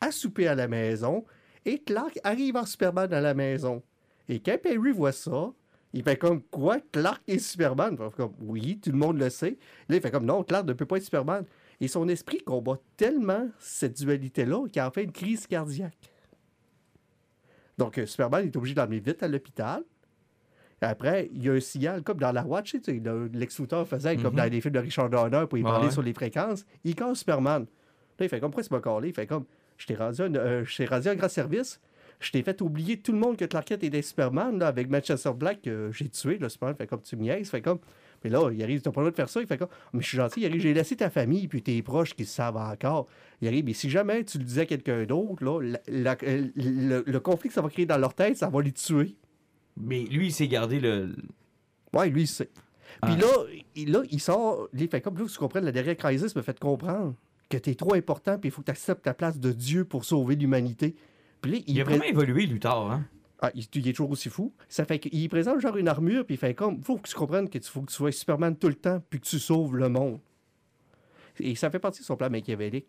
à 0.00 0.10
souper 0.10 0.48
à 0.48 0.54
la 0.54 0.68
maison. 0.68 1.24
Et 1.64 1.78
Clark 1.78 2.18
arrive 2.24 2.56
en 2.56 2.66
Superman 2.66 3.12
à 3.12 3.20
la 3.20 3.34
maison. 3.34 3.82
Et 4.28 4.40
quand 4.40 4.60
Perry 4.60 4.90
voit 4.92 5.12
ça, 5.12 5.52
il 5.92 6.02
fait 6.02 6.16
comme 6.16 6.42
quoi 6.42 6.78
Clark 6.92 7.22
est 7.28 7.38
Superman? 7.38 7.96
Il 7.98 8.04
fait 8.10 8.16
comme 8.16 8.34
oui, 8.40 8.78
tout 8.82 8.90
le 8.90 8.98
monde 8.98 9.18
le 9.18 9.30
sait. 9.30 9.56
Là, 9.88 9.96
il 9.96 10.00
fait 10.02 10.10
comme 10.10 10.26
non, 10.26 10.42
Clark 10.42 10.66
ne 10.66 10.72
peut 10.72 10.86
pas 10.86 10.96
être 10.96 11.04
Superman. 11.04 11.44
Et 11.80 11.88
son 11.88 12.08
esprit 12.08 12.38
combat 12.38 12.78
tellement 12.96 13.48
cette 13.58 13.96
dualité-là 13.98 14.66
qu'il 14.68 14.82
en 14.82 14.90
fait 14.90 15.04
une 15.04 15.12
crise 15.12 15.46
cardiaque. 15.46 16.10
Donc, 17.78 17.98
euh, 17.98 18.06
Superman 18.06 18.44
est 18.46 18.56
obligé 18.56 18.74
d'emmener 18.74 19.00
vite 19.00 19.22
à 19.22 19.28
l'hôpital. 19.28 19.82
Après, 20.80 21.30
il 21.32 21.42
y 21.42 21.48
a 21.48 21.52
un 21.52 21.60
signal, 21.60 22.02
comme 22.02 22.18
dans 22.18 22.32
la 22.32 22.44
Watch, 22.44 22.72
tu 22.72 22.80
sais, 22.82 23.00
le- 23.02 23.30
Lex 23.32 23.58
Luthor 23.58 23.86
faisait 23.88 24.16
comme 24.16 24.32
Mhm. 24.32 24.38
dans 24.38 24.50
les 24.52 24.60
films 24.60 24.74
de 24.74 24.78
Richard 24.80 25.08
Donner 25.10 25.44
pour 25.48 25.56
y 25.58 25.62
parler 25.62 25.86
ouais. 25.86 25.92
sur 25.92 26.02
les 26.02 26.12
fréquences. 26.12 26.64
Il 26.84 26.94
casse 26.94 27.18
Superman. 27.20 27.62
Là, 28.18 28.26
il 28.26 28.28
fait 28.28 28.38
comme, 28.40 28.50
pourquoi 28.50 28.62
c'est 28.62 28.70
pas 28.70 28.80
calé? 28.80 29.08
Il 29.08 29.14
fait 29.14 29.26
comme, 29.26 29.44
je 29.78 29.86
t'ai 29.86 29.94
rendu, 29.94 30.20
un, 30.22 30.34
euh, 30.34 30.64
je 30.64 30.76
t'ai 30.76 30.84
rendu 30.86 31.08
un 31.08 31.14
grand 31.14 31.28
service. 31.28 31.80
Je 32.20 32.30
t'ai 32.30 32.42
fait 32.42 32.60
oublier 32.62 32.98
tout 32.98 33.12
le 33.12 33.18
monde 33.18 33.36
que 33.36 33.44
Clark 33.44 33.66
Kent 33.66 33.82
était 33.82 34.00
Superman, 34.02 34.58
là, 34.58 34.68
avec 34.68 34.88
Manchester 34.88 35.32
Black, 35.34 35.62
que 35.62 35.90
j'ai 35.92 36.08
tué, 36.08 36.38
là, 36.38 36.48
Superman. 36.48 36.76
Fait 36.76 36.86
comme, 36.86 37.00
tu 37.02 37.16
me 37.16 37.22
niaises. 37.22 37.50
Fait 37.50 37.60
comme, 37.60 37.78
mais 38.22 38.30
là, 38.30 38.50
il 38.52 38.62
arrive, 38.62 38.80
t'as 38.82 38.90
pas 38.92 39.00
le 39.00 39.06
droit 39.06 39.10
de 39.10 39.16
faire 39.16 39.28
ça. 39.28 39.40
Il 39.40 39.46
fait 39.46 39.58
comme, 39.58 39.68
mais 39.92 40.00
je 40.00 40.06
suis 40.08 40.16
gentil. 40.16 40.40
Il 40.40 40.46
arrive, 40.46 40.60
j'ai 40.60 40.72
laissé 40.74 40.96
ta 40.96 41.10
famille, 41.10 41.48
puis 41.48 41.60
tes 41.62 41.82
proches 41.82 42.14
qui 42.14 42.22
le 42.22 42.28
savent 42.28 42.56
encore. 42.56 43.08
Il 43.42 43.48
arrive, 43.48 43.64
mais 43.64 43.72
si 43.74 43.90
jamais 43.90 44.22
tu 44.24 44.38
le 44.38 44.44
disais 44.44 44.62
à 44.62 44.66
quelqu'un 44.66 45.04
d'autre, 45.04 45.44
là, 45.44 45.60
la- 45.60 45.80
la- 45.88 46.16
le, 46.22 47.02
le 47.04 47.20
conflit 47.20 47.48
que 47.48 47.54
ça 47.54 47.62
va 47.62 47.68
créer 47.68 47.84
dans 47.86 47.98
leur 47.98 48.14
tête, 48.14 48.36
ça 48.36 48.48
va 48.48 48.62
les 48.62 48.72
tuer. 48.72 49.16
Mais 49.76 50.02
lui, 50.04 50.26
il 50.28 50.32
s'est 50.32 50.48
gardé 50.48 50.80
le. 50.80 51.14
Ouais, 51.92 52.08
lui, 52.08 52.22
il 52.22 52.26
sait. 52.28 52.50
Puis 53.02 53.12
Ah. 53.12 53.16
là, 53.16 53.28
il, 53.74 53.90
là, 53.92 54.02
il 54.10 54.20
sort, 54.20 54.68
il 54.72 54.88
fait 54.88 55.00
comme, 55.00 55.18
là, 55.18 55.24
tu 55.26 55.38
comprennes, 55.38 55.64
la 55.64 55.72
dernière 55.72 55.96
crisis 55.96 56.34
me 56.36 56.42
fait 56.42 56.58
comprendre 56.58 57.14
que 57.50 57.56
t'es 57.58 57.74
trop 57.74 57.94
important, 57.94 58.38
puis 58.38 58.48
il 58.48 58.52
faut 58.52 58.60
que 58.62 58.66
tu 58.66 58.70
acceptes 58.70 59.02
ta 59.04 59.14
place 59.14 59.38
de 59.38 59.52
Dieu 59.52 59.84
pour 59.84 60.04
sauver 60.04 60.36
l'humanité. 60.36 60.94
Puis 61.40 61.52
là, 61.52 61.58
Il 61.66 61.80
a 61.80 61.84
pré- 61.84 61.98
vraiment 61.98 62.10
évolué, 62.10 62.46
Luthor. 62.46 62.90
Hein? 62.92 63.04
Ah, 63.40 63.50
il, 63.54 63.64
il 63.74 63.88
est 63.88 63.92
toujours 63.92 64.10
aussi 64.12 64.30
fou. 64.30 64.52
Ça 64.68 64.84
fait 64.84 64.98
qu'il 64.98 65.28
présente 65.28 65.60
genre 65.60 65.76
une 65.76 65.88
armure, 65.88 66.24
puis 66.24 66.36
il 66.36 66.38
fait 66.38 66.54
comme, 66.54 66.82
faut 66.82 66.96
que 66.98 67.08
tu 67.08 67.14
comprennes 67.14 67.48
que 67.48 67.58
tu 67.58 67.68
faut 67.70 67.82
que 67.82 67.90
tu 67.90 67.94
sois 67.96 68.12
Superman 68.12 68.56
tout 68.56 68.68
le 68.68 68.74
temps, 68.74 69.02
puis 69.10 69.20
que 69.20 69.26
tu 69.26 69.38
sauves 69.38 69.76
le 69.76 69.88
monde. 69.88 70.20
Et 71.40 71.54
ça 71.56 71.70
fait 71.70 71.80
partie 71.80 72.00
de 72.00 72.06
son 72.06 72.16
plan 72.16 72.30
machiavélique. 72.30 72.86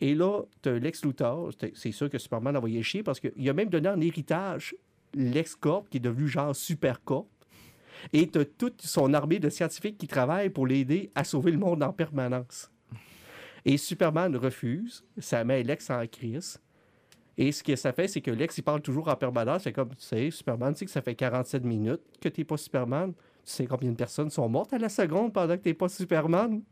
Et 0.00 0.14
là, 0.14 0.42
tu 0.60 0.68
as 0.68 0.78
Lex 0.78 1.04
Luthor, 1.04 1.50
c'est- 1.58 1.72
c'est 1.74 1.92
sûr 1.92 2.10
que 2.10 2.18
Superman 2.18 2.56
a 2.56 2.58
envoyé 2.58 2.82
chier 2.82 3.02
parce 3.02 3.20
qu'il 3.20 3.48
a 3.48 3.52
même 3.54 3.70
donné 3.70 3.88
en 3.88 4.00
héritage 4.00 4.74
Lex 5.16 5.56
Corp, 5.56 5.88
qui 5.88 5.96
est 5.96 6.00
devenu 6.00 6.28
genre 6.28 6.54
Super 6.54 7.02
Corp. 7.02 7.28
Et 8.12 8.28
tu 8.28 8.38
as 8.38 8.44
toute 8.44 8.82
son 8.82 9.14
armée 9.14 9.38
de 9.38 9.48
scientifiques 9.48 9.98
qui 9.98 10.06
travaillent 10.06 10.50
pour 10.50 10.66
l'aider 10.66 11.10
à 11.14 11.24
sauver 11.24 11.50
le 11.50 11.58
monde 11.58 11.82
en 11.82 11.92
permanence. 11.92 12.70
Et 13.64 13.78
Superman 13.78 14.36
refuse, 14.36 15.04
ça 15.18 15.42
met 15.42 15.62
Lex 15.62 15.90
en 15.90 16.06
crise. 16.06 16.60
Et 17.38 17.52
ce 17.52 17.62
que 17.62 17.76
ça 17.76 17.92
fait, 17.92 18.08
c'est 18.08 18.20
que 18.20 18.30
Lex, 18.30 18.58
il 18.58 18.62
parle 18.62 18.80
toujours 18.80 19.08
en 19.08 19.16
permanence. 19.16 19.64
C'est 19.64 19.72
comme, 19.72 19.90
tu 19.90 20.04
sais, 20.04 20.30
Superman, 20.30 20.72
tu 20.72 20.80
sais 20.80 20.84
que 20.86 20.90
ça 20.90 21.02
fait 21.02 21.14
47 21.14 21.64
minutes 21.64 22.02
que 22.20 22.28
t'es 22.28 22.44
pas 22.44 22.56
Superman. 22.56 23.12
Tu 23.12 23.52
sais 23.52 23.66
combien 23.66 23.90
de 23.90 23.96
personnes 23.96 24.30
sont 24.30 24.48
mortes 24.48 24.72
à 24.72 24.78
la 24.78 24.88
seconde 24.88 25.32
pendant 25.32 25.56
que 25.56 25.62
t'es 25.62 25.74
pas 25.74 25.88
Superman? 25.88 26.62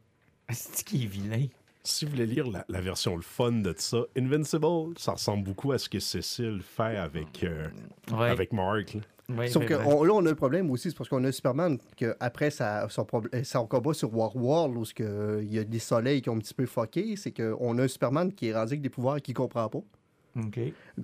C'est 0.50 0.84
qui 0.84 1.04
est 1.04 1.06
vilain? 1.06 1.46
Si 1.86 2.06
vous 2.06 2.12
voulez 2.12 2.26
lire 2.26 2.50
la, 2.50 2.64
la 2.68 2.80
version 2.80 3.14
le 3.14 3.22
fun 3.22 3.52
de 3.52 3.74
ça, 3.76 3.98
Invincible, 4.16 4.94
ça 4.96 5.12
ressemble 5.12 5.44
beaucoup 5.44 5.70
à 5.72 5.78
ce 5.78 5.88
que 5.90 6.00
Cécile 6.00 6.60
fait 6.62 6.96
avec, 6.96 7.44
euh, 7.44 7.68
Ouais. 8.12 8.30
avec 8.30 8.52
Mark. 8.54 8.94
là. 8.94 9.48
Sauf 9.48 9.64
que 9.66 9.74
on- 9.74 10.02
là, 10.04 10.12
on 10.14 10.24
a 10.24 10.28
le 10.30 10.34
problème 10.34 10.70
aussi, 10.70 10.90
c'est 10.90 10.96
parce 10.96 11.08
qu'on 11.08 11.24
a 11.24 11.32
Superman 11.32 11.78
que 11.96 12.14
après 12.20 12.50
sa- 12.50 12.86
son, 12.90 13.66
combat 13.66 13.94
sur 13.94 14.14
War 14.14 14.34
World, 14.36 14.76
où 14.76 14.84
ce 14.84 14.92
que 14.94 15.40
il 15.42 15.52
y 15.52 15.58
a 15.58 15.64
des 15.64 15.78
soleils 15.78 16.20
qui 16.22 16.28
ont 16.30 16.36
un 16.36 16.40
petit 16.40 16.52
peu 16.54 16.66
fucké, 16.66 17.16
c'est 17.16 17.32
qu'on 17.32 17.78
a 17.78 17.82
un 17.84 17.88
Superman 17.88 18.32
qui 18.32 18.48
est 18.48 18.54
rendu 18.54 18.72
avec 18.72 18.82
des 18.82 18.90
pouvoirs 18.90 19.20
qu'il 19.22 19.34
comprend 19.34 19.68
pas. 19.68 19.80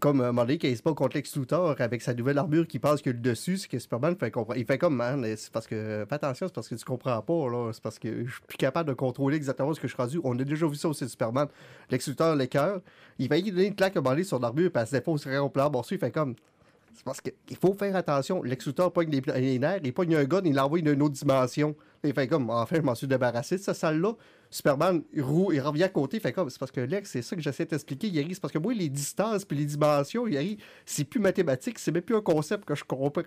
Comme 0.00 0.20
un 0.20 0.26
moment 0.26 0.42
donné, 0.42 0.58
il 0.62 0.76
se 0.76 0.82
bat 0.82 0.92
contre 0.92 1.16
Lex 1.16 1.38
avec 1.78 2.02
sa 2.02 2.14
nouvelle 2.14 2.38
armure 2.38 2.66
qui 2.66 2.80
passe 2.80 3.00
que 3.00 3.10
le 3.10 3.18
dessus, 3.18 3.58
c'est 3.58 3.68
que 3.68 3.78
Superman 3.78 4.16
fait 4.16 4.30
comprendre. 4.30 4.58
Il 4.58 4.66
fait 4.66 4.78
comme, 4.78 4.96
man, 4.96 5.24
c'est 5.36 5.52
parce 5.52 5.66
que, 5.66 6.04
fais 6.08 6.14
attention, 6.16 6.48
c'est 6.48 6.54
parce 6.54 6.68
que 6.68 6.74
tu 6.74 6.84
comprends 6.84 7.22
pas, 7.22 7.48
là. 7.48 7.70
C'est 7.72 7.82
parce 7.82 7.98
que 7.98 8.24
je 8.24 8.30
suis 8.30 8.42
plus 8.46 8.58
capable 8.58 8.88
de 8.88 8.94
contrôler 8.94 9.36
exactement 9.36 9.72
ce 9.72 9.80
que 9.80 9.86
je 9.86 9.94
suis 9.94 10.02
rendu. 10.02 10.20
On 10.24 10.38
a 10.38 10.42
déjà 10.42 10.66
vu 10.66 10.74
ça 10.74 10.88
aussi 10.88 11.04
de 11.04 11.08
Superman. 11.10 11.46
Lex 11.90 12.08
Luthor, 12.08 12.34
le 12.34 12.46
cœur, 12.46 12.80
il 13.18 13.28
va 13.28 13.36
lui 13.36 13.50
donner 13.50 13.66
une 13.66 13.74
claque 13.74 13.96
à 13.96 14.00
un 14.00 14.22
sur 14.24 14.40
l'armure, 14.40 14.70
puis 14.72 14.80
elle 14.80 14.86
se 14.88 14.92
défausse 14.92 15.26
au 15.26 15.48
plan 15.48 15.70
bon, 15.70 15.82
il 15.90 15.98
fait 15.98 16.10
comme. 16.10 16.34
C'est 16.92 17.04
parce 17.04 17.20
qu'il 17.20 17.56
faut 17.56 17.72
faire 17.74 17.94
attention. 17.94 18.42
Lex 18.42 18.66
Luthor 18.66 18.92
pogne 18.92 19.10
les, 19.10 19.58
nerfs, 19.58 19.80
il 19.84 19.92
pogne 19.92 20.16
un 20.16 20.24
gun, 20.24 20.42
il 20.44 20.54
l'envoie 20.54 20.80
dans 20.80 20.92
une 20.92 21.02
autre 21.02 21.14
dimension. 21.14 21.76
Il 22.02 22.12
fait 22.12 22.26
comme, 22.26 22.50
enfin, 22.50 22.76
je 22.76 22.82
m'en 22.82 22.94
suis 22.96 23.06
débarrassé 23.06 23.56
de 23.56 23.60
cette 23.60 23.76
salle-là. 23.76 24.14
Superman, 24.50 25.02
il, 25.12 25.22
roule, 25.22 25.54
il 25.54 25.60
revient 25.60 25.84
à 25.84 25.88
côté, 25.88 26.16
il 26.16 26.20
fait 26.20 26.32
comme, 26.32 26.50
c'est 26.50 26.58
parce 26.58 26.72
que 26.72 26.80
Lex, 26.80 27.08
c'est 27.08 27.22
ça 27.22 27.36
que 27.36 27.42
j'essaie 27.42 27.64
de 27.64 27.70
t'expliquer. 27.70 28.08
Il 28.08 28.18
arrive, 28.18 28.34
c'est 28.34 28.40
parce 28.40 28.52
que 28.52 28.58
moi, 28.58 28.74
les 28.74 28.88
distances 28.88 29.44
puis 29.44 29.56
les 29.56 29.64
dimensions, 29.64 30.24
arrive, 30.26 30.60
c'est 30.84 31.04
plus 31.04 31.20
mathématique, 31.20 31.78
c'est 31.78 31.92
même 31.92 32.02
plus 32.02 32.16
un 32.16 32.20
concept 32.20 32.64
que 32.64 32.74
je 32.74 32.82
comprends. 32.84 33.22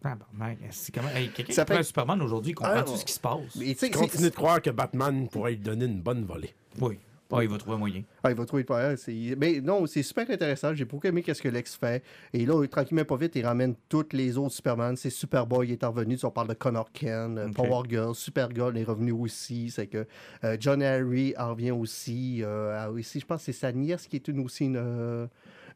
Tabarnak, 0.00 0.58
c'est 0.70 0.94
comment... 0.94 1.08
Hey, 1.08 1.30
quelqu'un 1.30 1.52
Ça 1.54 1.62
qui 1.62 1.66
prend 1.66 1.74
fait- 1.76 1.80
un 1.80 1.84
Superman 1.84 2.22
aujourd'hui, 2.22 2.52
comprend 2.52 2.74
Ah, 2.76 2.82
tout 2.82 2.94
ce 2.96 3.04
qui 3.04 3.12
se 3.14 3.20
passe? 3.20 3.56
Mais 3.56 3.72
tu 3.72 3.78
sais, 3.80 3.90
Continue 3.90 4.30
de 4.30 4.34
croire 4.34 4.60
que 4.60 4.70
Batman 4.70 5.26
pourrait 5.28 5.52
lui 5.52 5.58
donner 5.58 5.86
une 5.86 6.00
bonne 6.02 6.24
volée. 6.24 6.54
Oui. 6.80 6.98
Ah, 7.38 7.42
il 7.42 7.48
va 7.50 7.58
trouver 7.58 7.76
un 7.76 7.78
moyen. 7.78 8.02
Ah, 8.22 8.30
il 8.30 8.36
va 8.36 8.44
trouver 8.44 8.62
le 8.62 8.66
père. 8.66 8.98
c'est- 8.98 9.36
Mais 9.38 9.60
non, 9.60 9.86
c'est 9.86 10.02
super 10.02 10.28
intéressant. 10.30 10.74
J'ai 10.74 10.84
beaucoup 10.84 11.06
aimé 11.06 11.22
qu'est-ce 11.22 11.42
que 11.42 11.48
Lex 11.48 11.76
fait. 11.76 12.02
Et 12.32 12.46
là, 12.46 12.64
tranquillement, 12.66 13.04
pas 13.04 13.16
vite, 13.16 13.32
il 13.36 13.44
ramène 13.44 13.74
tous 13.88 14.06
les 14.12 14.36
autres 14.38 14.54
Superman. 14.54 14.96
C'est 14.96 15.10
Superboy, 15.10 15.68
il 15.68 15.72
est 15.72 15.84
revenu. 15.84 16.16
On 16.22 16.30
parle 16.30 16.48
de 16.48 16.54
Connor 16.54 16.90
Ken, 16.92 17.38
euh. 17.38 17.48
Power 17.52 17.82
Girl, 17.88 18.14
Supergirl 18.14 18.76
est 18.78 18.84
revenu 18.84 19.12
aussi. 19.12 19.70
C'est 19.70 19.86
que 19.86 20.06
euh, 20.44 20.56
John 20.60 20.82
Harry 20.82 21.34
en 21.38 21.50
revient 21.50 21.70
aussi. 21.72 22.40
euh, 22.42 22.78
ah, 22.80 22.90
aussi. 22.90 23.20
Je 23.20 23.26
pense 23.26 23.38
que 23.40 23.44
c'est 23.46 23.52
sa 23.52 23.72
nièce 23.72 24.06
qui 24.06 24.16
est 24.16 24.28
une 24.28 24.40
aussi 24.40 24.64
une. 24.66 24.76
euh, 24.76 25.26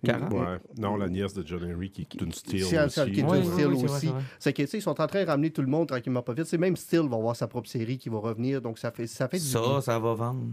Ouais. 0.05 0.13
Non, 0.79 0.97
la 0.97 1.09
nièce 1.09 1.35
de 1.35 1.45
John 1.45 1.61
Henry 1.65 1.91
qui 1.91 2.03
est 2.03 2.15
une 2.23 2.31
steel 2.33 2.63
aussi. 2.63 2.71
qui 2.71 2.77
est 3.21 3.25
Ouais, 3.25 3.39
un 3.39 3.41
ouais, 3.41 3.43
Steel 3.53 3.67
ouais, 3.67 3.85
aussi. 3.85 4.11
c'est 4.39 4.53
que, 4.53 4.63
tu 4.63 4.69
sais, 4.69 4.79
ils 4.79 4.81
sont 4.81 4.91
en 5.01 5.07
train 5.09 5.25
de 5.25 5.27
ramener 5.29 5.51
tout 5.51 5.61
le 5.61 5.67
monde 5.67 5.89
tranquillement 5.89 6.23
pas 6.23 6.35
vite. 6.35 6.45
C'est 6.47 6.57
même 6.57 6.77
Steel 6.77 7.09
va 7.09 7.17
avoir 7.17 7.35
sa 7.35 7.49
propre 7.49 7.69
série 7.69 7.99
qui 7.99 8.09
va 8.09 8.19
revenir. 8.19 8.63
Donc, 8.63 8.79
ça 8.79 8.93
fait, 8.93 9.09
ça 9.09 9.27
fait 9.27 9.39
du 9.39 9.45
Ça, 9.45 9.81
ça 9.81 9.99
va 9.99 10.15
vendre. 10.15 10.45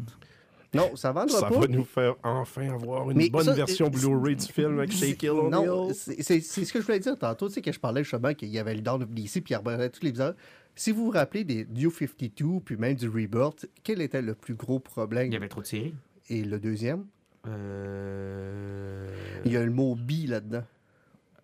Non, 0.75 0.95
ça 0.95 1.11
vendra 1.11 1.39
Ça 1.39 1.47
pas. 1.49 1.59
va 1.59 1.67
nous 1.67 1.83
faire 1.85 2.15
enfin 2.23 2.69
avoir 2.73 3.09
une 3.11 3.17
Mais 3.17 3.29
bonne 3.29 3.43
ça, 3.45 3.53
version 3.53 3.89
Blu-ray 3.89 4.35
du 4.35 4.45
film 4.45 4.77
avec 4.79 4.91
Shaquille 4.91 5.29
Non, 5.29 5.63
O'Neal. 5.87 5.95
c'est 5.95 6.21
c'est- 6.21 6.41
ce 6.65 6.71
que 6.73 6.79
je 6.81 6.85
voulais 6.85 6.99
dire 6.99 7.17
tantôt. 7.17 7.47
Tu 7.47 7.55
sais, 7.55 7.61
que 7.61 7.71
je 7.71 7.79
parlais 7.79 8.03
justement 8.03 8.33
qu'il 8.33 8.49
y 8.49 8.59
avait 8.59 8.75
le 8.75 8.81
Dawn 8.81 9.01
of 9.03 9.09
DC, 9.09 9.41
puis 9.41 9.53
il 9.53 9.57
revenait 9.57 9.89
tous 9.89 10.01
les 10.03 10.09
épisodes. 10.09 10.35
Si 10.75 10.91
vous 10.91 11.05
vous 11.05 11.11
rappelez 11.11 11.43
des 11.45 11.65
New 11.73 11.89
52, 11.89 12.59
puis 12.63 12.75
même 12.77 12.95
du 12.95 13.07
Rebirth, 13.07 13.65
quel 13.83 14.01
était 14.01 14.21
le 14.21 14.35
plus 14.35 14.55
gros 14.55 14.79
problème? 14.79 15.27
Il 15.27 15.33
y 15.33 15.37
avait 15.37 15.47
trop 15.47 15.61
de 15.61 15.65
séries. 15.67 15.95
Et 16.29 16.43
le 16.43 16.59
deuxième? 16.59 17.05
Euh... 17.47 19.07
Il 19.45 19.51
y 19.53 19.57
a 19.57 19.63
le 19.63 19.71
mot 19.71 19.95
bi 19.95 20.27
là-dedans. 20.27 20.63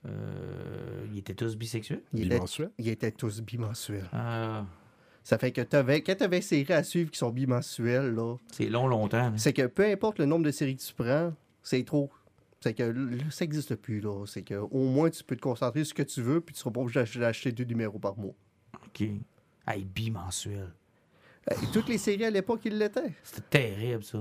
euh, 0.07 1.05
Ils 1.13 1.19
étaient 1.19 1.33
tous 1.35 1.55
bisexuels? 1.55 2.01
Il 2.13 2.25
était, 2.25 2.35
Bimensuel. 2.35 2.71
il 2.79 2.87
était 2.89 3.11
tous 3.11 3.41
bimensuels. 3.41 4.09
Ah, 4.11 4.65
Ça 5.23 5.38
fait 5.38 5.52
que 5.52 5.61
t'avais, 5.61 6.02
quand 6.02 6.15
tu 6.15 6.23
avais 6.23 6.41
séries 6.41 6.73
à 6.73 6.84
suivre 6.84 7.11
qui 7.11 7.19
sont 7.19 7.30
bimensuelles, 7.30 8.14
là, 8.14 8.35
c'est 8.52 8.65
long, 8.69 8.88
longtemps. 8.88 9.31
c'est 9.38 9.53
que 9.53 9.68
peu 9.68 9.85
importe 9.85 10.18
le 10.19 10.26
nombre 10.26 10.45
de 10.45 10.52
séries 10.52 10.76
que 10.76 10.81
tu 10.81 10.93
prends, 10.93 11.34
c'est 11.61 11.84
trop. 11.85 12.10
C'est 12.60 12.73
que 12.73 12.84
là, 12.84 13.23
ça 13.30 13.45
n'existe 13.45 13.76
plus, 13.76 14.02
là. 14.02 14.26
C'est 14.26 14.41
que 14.43 14.56
au 14.56 14.85
moins 14.89 15.10
tu 15.10 15.23
peux 15.23 15.35
te 15.35 15.41
concentrer 15.41 15.84
sur 15.84 15.89
ce 15.89 15.93
que 16.03 16.07
tu 16.07 16.22
veux, 16.22 16.41
puis 16.41 16.53
tu 16.53 16.60
seras 16.61 16.72
pas 16.72 16.81
obligé 16.81 16.99
d'ach- 16.99 17.18
d'acheter 17.18 17.52
deux 17.52 17.64
numéros 17.65 17.99
par 17.99 18.18
mois. 18.18 18.34
OK. 18.85 19.02
Hey, 19.68 19.84
bimensuel. 19.85 20.73
Euh, 21.52 21.56
Toutes 21.73 21.89
les 21.89 21.98
séries 21.98 22.26
à 22.26 22.30
l'époque, 22.30 22.61
ils 22.65 22.77
l'étaient. 22.77 23.14
C'était 23.23 23.41
terrible, 23.76 24.03
ça. 24.03 24.19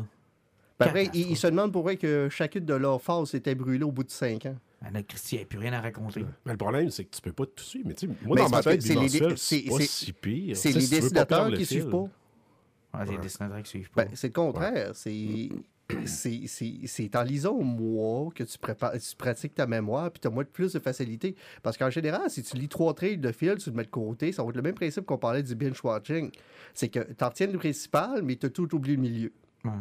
Ben 0.79 0.87
après, 0.87 1.11
ils 1.13 1.37
se 1.37 1.47
demandent 1.47 1.73
pourquoi 1.73 1.97
que 1.97 2.29
chacune 2.31 2.65
de 2.65 2.73
leurs 2.75 3.03
phases 3.03 3.35
était 3.35 3.55
brûlée 3.55 3.85
au 3.85 3.93
bout 3.93 4.05
de 4.05 4.11
cinq 4.11 4.47
ans. 4.47 4.57
Notre 4.93 5.15
n'y 5.35 5.43
a 5.43 5.45
plus 5.45 5.59
rien 5.59 5.73
à 5.75 5.81
raconter. 5.81 6.25
Mais 6.47 6.53
le 6.53 6.57
problème, 6.59 6.91
c'est 6.91 7.05
que 7.05 7.15
tu 7.15 7.21
peux 7.21 7.33
pas 7.33 7.45
tout 7.47 7.63
suivre. 7.63 7.89
Mais 7.89 7.95
tu 7.95 8.07
sais, 8.07 8.13
moi, 8.25 8.35
Mais 8.37 8.41
dans 8.43 8.47
c'est 8.49 8.55
ma 8.55 8.63
tête, 8.63 8.83
c'est 8.83 8.89
les- 8.95 8.95
bimensuel, 9.09 9.39
c'est- 9.39 9.69
pas 9.69 9.81
si 9.81 10.13
pire. 10.15 10.57
Les 10.65 10.73
pas 10.73 10.79
dessinateurs 10.79 11.49
qui 11.51 11.57
fil. 11.57 11.67
suivent 11.67 11.91
pas. 11.91 12.05
Ah, 12.93 13.03
c'est 13.05 13.11
Ouais. 13.11 13.17
les 13.17 13.23
dessinateurs 13.23 13.63
qui 13.63 13.69
suivent 13.71 13.91
pas. 13.91 14.05
Ben, 14.07 14.11
c'est 14.15 14.27
le 14.29 14.33
contraire. 14.33 14.91
C'est. 14.95 15.49
C'est- 16.07 16.47
C'est 16.47 16.75
c'est 16.87 17.17
en 17.17 17.23
lisant 17.25 17.51
au 17.53 17.63
mois 17.65 18.31
que 18.33 18.45
tu, 18.45 18.57
prépares, 18.59 18.93
tu 18.93 19.17
pratiques 19.17 19.57
ta 19.57 19.67
mémoire 19.67 20.11
puis 20.13 20.21
tu 20.21 20.29
as 20.29 20.31
moins 20.31 20.45
de 20.45 20.49
plus 20.49 20.73
de 20.73 20.79
facilité. 20.79 21.35
Parce 21.65 21.77
qu'en 21.77 21.91
général, 21.91 22.31
si 22.31 22.43
tu 22.45 22.57
lis 22.57 22.69
trois 22.69 22.95
trails 22.95 23.19
de 23.19 23.33
fil, 23.33 23.57
tu 23.59 23.71
le 23.71 23.77
mets 23.77 23.83
de 23.85 23.89
côté, 23.91 24.31
ça 24.33 24.43
va 24.45 24.49
être 24.51 24.57
le 24.57 24.63
même 24.63 24.75
principe 24.77 25.05
qu'on 25.05 25.19
parlait 25.19 25.43
du 25.43 25.55
binge-watching. 25.57 26.31
C'est 26.75 26.89
que 26.89 27.01
tu 27.01 27.25
retiens 27.25 27.49
le 27.49 27.59
principal, 27.59 28.23
mais 28.23 28.37
tu 28.37 28.47
as 28.47 28.51
tout 28.51 28.73
oublié 28.75 28.95
le 28.97 29.03
milieu. 29.03 29.33
Ouais. 29.65 29.73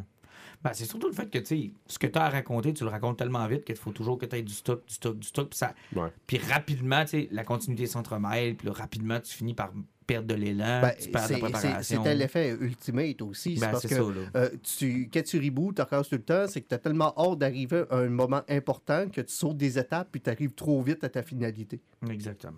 Ben, 0.61 0.71
c'est 0.73 0.85
surtout 0.85 1.07
le 1.07 1.13
fait 1.13 1.29
que, 1.29 1.37
tu 1.37 1.45
sais, 1.45 1.71
ce 1.87 1.97
que 1.97 2.07
tu 2.07 2.19
as 2.19 2.23
à 2.25 2.29
raconter, 2.29 2.73
tu 2.73 2.83
le 2.83 2.89
racontes 2.89 3.17
tellement 3.17 3.47
vite 3.47 3.63
qu'il 3.63 3.77
faut 3.77 3.91
toujours 3.91 4.17
que 4.17 4.25
tu 4.25 4.35
aies 4.35 4.43
du 4.43 4.53
stock, 4.53 4.85
du 4.85 4.93
stock, 4.93 5.17
du 5.17 5.27
stock. 5.27 5.49
Puis, 5.49 5.57
ça... 5.57 5.73
Ouais. 5.95 6.11
puis 6.27 6.37
rapidement, 6.37 7.03
tu 7.03 7.11
sais, 7.11 7.29
la 7.31 7.45
continuité 7.45 7.85
s'entremêle. 7.85 8.55
Puis 8.55 8.69
rapidement, 8.69 9.19
tu 9.21 9.33
finis 9.33 9.53
par 9.53 9.71
perdre 10.13 10.27
de 10.27 10.33
l'élan. 10.33 10.81
Ben, 10.81 10.91
tu 10.99 11.09
perds 11.09 11.27
de 11.27 11.33
la 11.33 11.39
préparation. 11.39 11.97
C'était 12.03 12.15
l'effet 12.15 12.57
ultimate 12.59 13.21
aussi. 13.21 13.55
C'est 13.55 13.61
Ben, 13.65 13.71
parce 13.71 13.85
que 13.87 13.95
ça, 13.95 14.01
euh, 14.35 14.49
tu, 14.77 15.09
quand 15.13 15.23
tu 15.23 15.37
reboots, 15.39 15.75
tu 15.75 15.81
recommences 15.81 16.09
tout 16.09 16.15
le 16.15 16.21
temps, 16.23 16.45
c'est 16.47 16.61
que 16.61 16.67
tu 16.67 16.75
as 16.75 16.79
tellement 16.79 17.13
hâte 17.17 17.37
d'arriver 17.39 17.83
à 17.89 17.97
un 17.97 18.09
moment 18.09 18.41
important 18.49 19.07
que 19.09 19.21
tu 19.21 19.33
sautes 19.33 19.57
des 19.57 19.77
étapes 19.77 20.09
puis 20.11 20.19
tu 20.21 20.29
arrives 20.29 20.53
trop 20.53 20.81
vite 20.81 21.03
à 21.03 21.09
ta 21.09 21.21
finalité. 21.21 21.79
Exactement. 22.09 22.57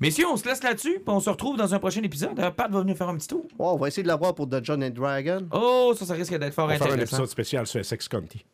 Messieurs, 0.00 0.26
on 0.30 0.36
se 0.36 0.44
laisse 0.46 0.62
là-dessus. 0.62 0.94
Puis 0.96 1.04
on 1.08 1.20
se 1.20 1.30
retrouve 1.30 1.56
dans 1.56 1.72
un 1.74 1.78
prochain 1.78 2.02
épisode. 2.02 2.38
Euh, 2.38 2.50
Pat 2.50 2.70
va 2.70 2.80
venir 2.80 2.96
faire 2.96 3.08
un 3.08 3.16
petit 3.16 3.28
tour. 3.28 3.44
Ouais, 3.58 3.66
on 3.66 3.76
va 3.76 3.88
essayer 3.88 4.02
de 4.02 4.08
l'avoir 4.08 4.34
pour 4.34 4.46
Dungeon 4.46 4.82
and 4.82 4.90
Dragon. 4.90 5.46
Oh, 5.52 5.94
ça, 5.96 6.04
ça 6.04 6.14
risque 6.14 6.36
d'être 6.38 6.52
fort 6.54 6.66
On 6.66 6.68
va 6.68 6.74
faire 6.76 6.86
un 6.86 6.90
intéressant. 6.90 7.16
épisode 7.16 7.28
spécial 7.30 7.66
sur 7.66 7.84
Sex 7.84 8.08
Conti. 8.08 8.44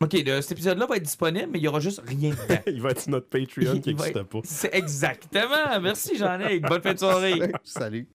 OK, 0.00 0.12
le- 0.12 0.40
cet 0.40 0.52
épisode-là 0.52 0.86
va 0.86 0.96
être 0.96 1.02
disponible, 1.02 1.48
mais 1.50 1.58
il 1.58 1.62
y 1.64 1.68
aura 1.68 1.80
juste 1.80 2.00
rien 2.06 2.30
dedans. 2.30 2.60
Il 2.66 2.80
va 2.80 2.90
être 2.90 3.00
sur 3.00 3.10
notre 3.10 3.26
Patreon 3.28 3.80
qui 3.80 3.88
n'existe 3.94 4.16
être- 4.16 4.22
pas. 4.22 4.38
C'est 4.44 4.72
exactement. 4.74 5.80
Merci, 5.82 6.16
Jean-Nic. 6.16 6.62
Bonne 6.62 6.82
fin 6.82 6.94
de 6.94 6.98
soirée. 6.98 7.52
Salut. 7.64 8.06